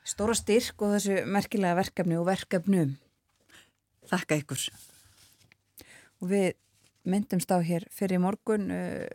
stóra 0.05 0.35
styrk 0.37 0.85
og 0.85 0.95
þessu 0.97 1.23
merkilega 1.33 1.79
verkefni 1.79 2.19
og 2.19 2.27
verkefnum. 2.29 2.93
Þakka 4.11 4.39
ykkur. 4.43 4.67
Og 6.21 6.29
við 6.29 6.49
myndumst 7.09 7.51
á 7.51 7.57
hér 7.63 7.87
fyrir 7.93 8.21
morgun 8.23 8.69
uh, 8.71 9.07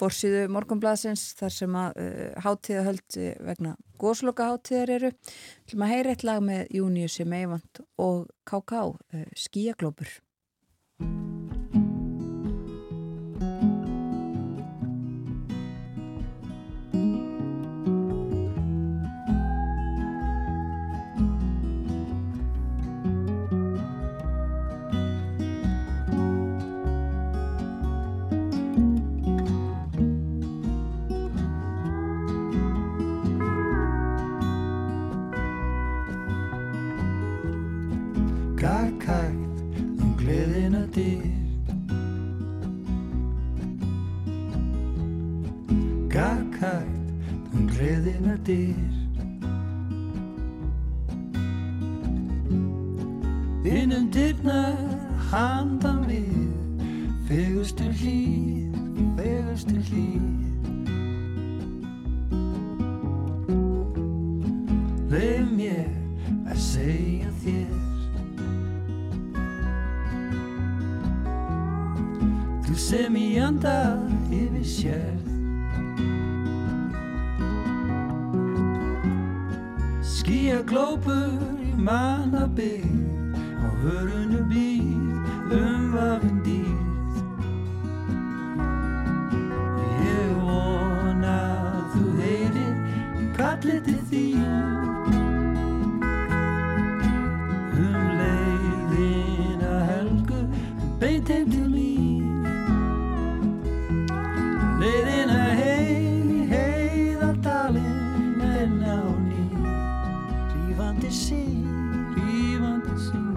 fórsýðu 0.00 0.46
morgunblaðsins 0.54 1.26
þar 1.38 1.54
sem 1.54 1.78
að 1.78 2.00
uh, 2.02 2.26
hátíðahöld 2.46 3.18
uh, 3.20 3.30
vegna 3.50 3.76
góðsloka 4.00 4.50
hátíðar 4.52 4.94
eru. 4.98 5.12
Til 5.68 5.80
maður 5.80 5.96
heyri 5.96 6.14
eitt 6.14 6.26
lag 6.26 6.42
með 6.44 6.76
Júniusi 6.80 7.28
Meivand 7.28 7.84
og 8.02 8.28
KK 8.48 8.84
uh, 8.84 9.24
Skíaglópur. 9.46 10.20
sentir. 48.44 49.03
Leiðina 104.84 105.44
heim 105.56 106.28
í 106.34 106.40
heiðardalinn 106.50 108.40
en 108.44 108.74
á 108.84 109.00
ný. 109.16 109.44
Rífandi 110.52 111.08
sín 111.08 111.64
rífandi 112.18 112.94
sín 113.06 113.32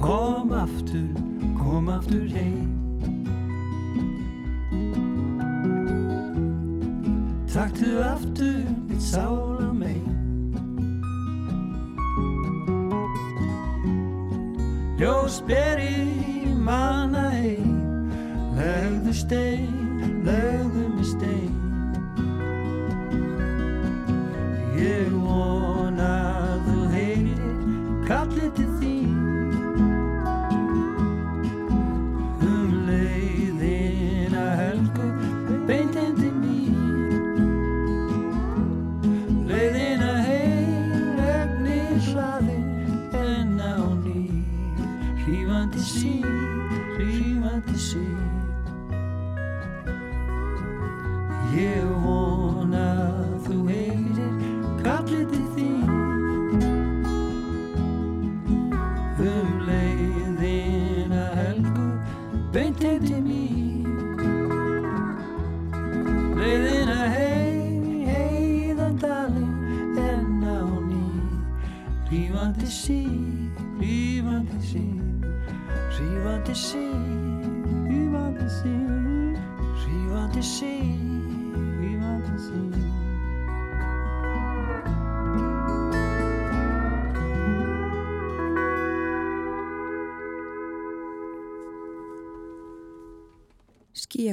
kom 0.00 0.50
aftur 0.64 1.10
kom 1.60 1.86
aftur 1.94 2.26
heim. 2.34 2.66
Taktu 7.46 7.90
aftur 8.02 8.08
mitt 8.08 8.17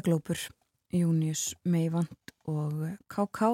Skíaglópur, 0.06 0.38
Június 0.94 1.56
Meivand 1.66 2.32
og 2.46 2.74
K.K. 3.10 3.48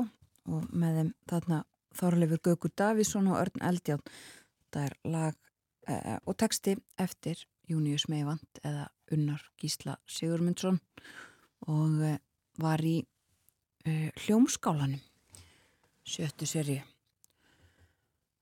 og 0.52 0.66
með 0.76 0.98
þeim 0.98 1.12
þarna 1.32 1.60
Þorleifur 1.96 2.42
Gaukur 2.44 2.74
Davísson 2.76 3.30
og 3.32 3.38
Örn 3.40 3.64
Eldjátt. 3.70 4.12
Það 4.68 4.90
er 4.90 4.98
lag 5.14 5.38
eh, 5.88 6.18
og 6.28 6.36
texti 6.44 6.76
eftir 7.00 7.46
Június 7.72 8.10
Meivand 8.12 8.60
eða 8.68 8.90
Unnar 9.16 9.48
Gísla 9.64 9.96
Sigurmundsson 10.04 10.82
og 11.72 12.04
eh, 12.04 12.20
var 12.60 12.84
í 12.84 12.98
eh, 13.88 14.12
hljómskálanum 14.26 15.00
sjöttu 16.04 16.52
seri. 16.52 16.82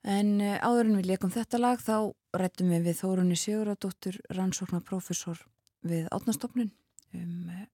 En 0.02 0.40
eh, 0.42 0.58
áður 0.66 0.88
en 0.88 1.02
við 1.04 1.12
leikum 1.14 1.38
þetta 1.38 1.62
lag 1.62 1.78
þá 1.78 2.10
rættum 2.34 2.74
við 2.74 2.90
við 2.90 3.04
Þórunni 3.04 3.38
Siguradóttur 3.38 4.18
rannsóknarprofessor 4.34 5.46
við 5.86 6.10
átnastofnun 6.10 6.74
um 7.14 7.54
eh, 7.54 7.68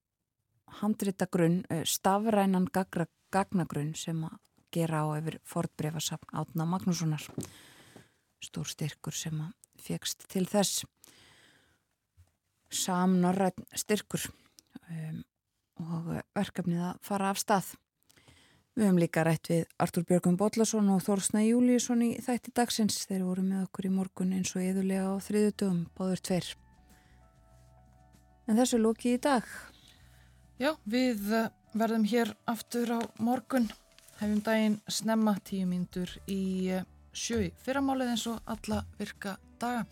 handritagrunn, 0.80 1.64
eh, 1.70 1.84
stafrænan 1.84 2.68
gagnagrunn 3.32 3.94
sem 3.94 4.24
að 4.24 4.38
gera 4.72 5.04
á 5.04 5.06
yfir 5.18 5.38
fortbreyfasafn 5.44 6.34
Átna 6.36 6.66
Magnússonar. 6.68 7.24
Stór 8.42 8.68
styrkur 8.68 9.14
sem 9.14 9.40
að 9.40 9.54
fegst 9.80 10.26
til 10.28 10.44
þess. 10.46 10.84
Samnorræn 12.70 13.64
styrkur 13.74 14.26
um, 14.90 15.22
og 15.80 16.08
verkefnið 16.34 16.82
að 16.90 17.02
fara 17.06 17.30
af 17.30 17.40
stað. 17.40 17.74
Við 18.76 18.84
höfum 18.84 18.98
líka 19.00 19.22
rætt 19.24 19.48
við 19.48 19.62
Artur 19.80 20.04
Björgum 20.04 20.36
Bodlason 20.36 20.90
og 20.92 21.00
Þórsna 21.00 21.40
Júliusson 21.46 22.02
í 22.04 22.10
þætti 22.20 22.52
dagsins. 22.58 22.98
Þeir 23.08 23.24
voru 23.24 23.44
með 23.46 23.62
okkur 23.68 23.88
í 23.88 23.92
morgun 23.94 24.34
eins 24.36 24.52
og 24.52 24.66
eðulega 24.66 25.14
á 25.16 25.24
þriðu 25.24 25.54
dögum, 25.54 25.80
báður 25.96 26.24
tveir. 26.28 26.50
En 28.46 28.60
þessu 28.60 28.82
lóki 28.82 29.14
í 29.16 29.22
dag 29.22 29.48
Já, 30.56 30.70
við 30.88 31.32
eh, 31.36 31.48
verðum 31.76 32.06
hér 32.08 32.30
aftur 32.48 32.94
á 32.96 33.00
morgun, 33.20 33.66
hefum 34.22 34.38
daginn 34.40 34.78
snemma 34.88 35.34
tíu 35.44 35.66
mínútur 35.68 36.14
í 36.32 36.72
eh, 36.72 36.86
sjö 37.12 37.42
í 37.44 37.52
fyrramálið 37.60 38.14
eins 38.14 38.24
og 38.32 38.40
alla 38.56 38.80
virka 38.96 39.36
daga. 39.60 39.84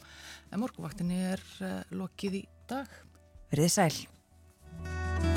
En 0.48 0.64
morgunvaktinni 0.64 1.20
er 1.34 1.44
uh, 1.64 1.80
lokið 1.96 2.40
í 2.40 2.42
dag. 2.68 2.98
Verðið 3.52 3.72
sæl 3.76 5.33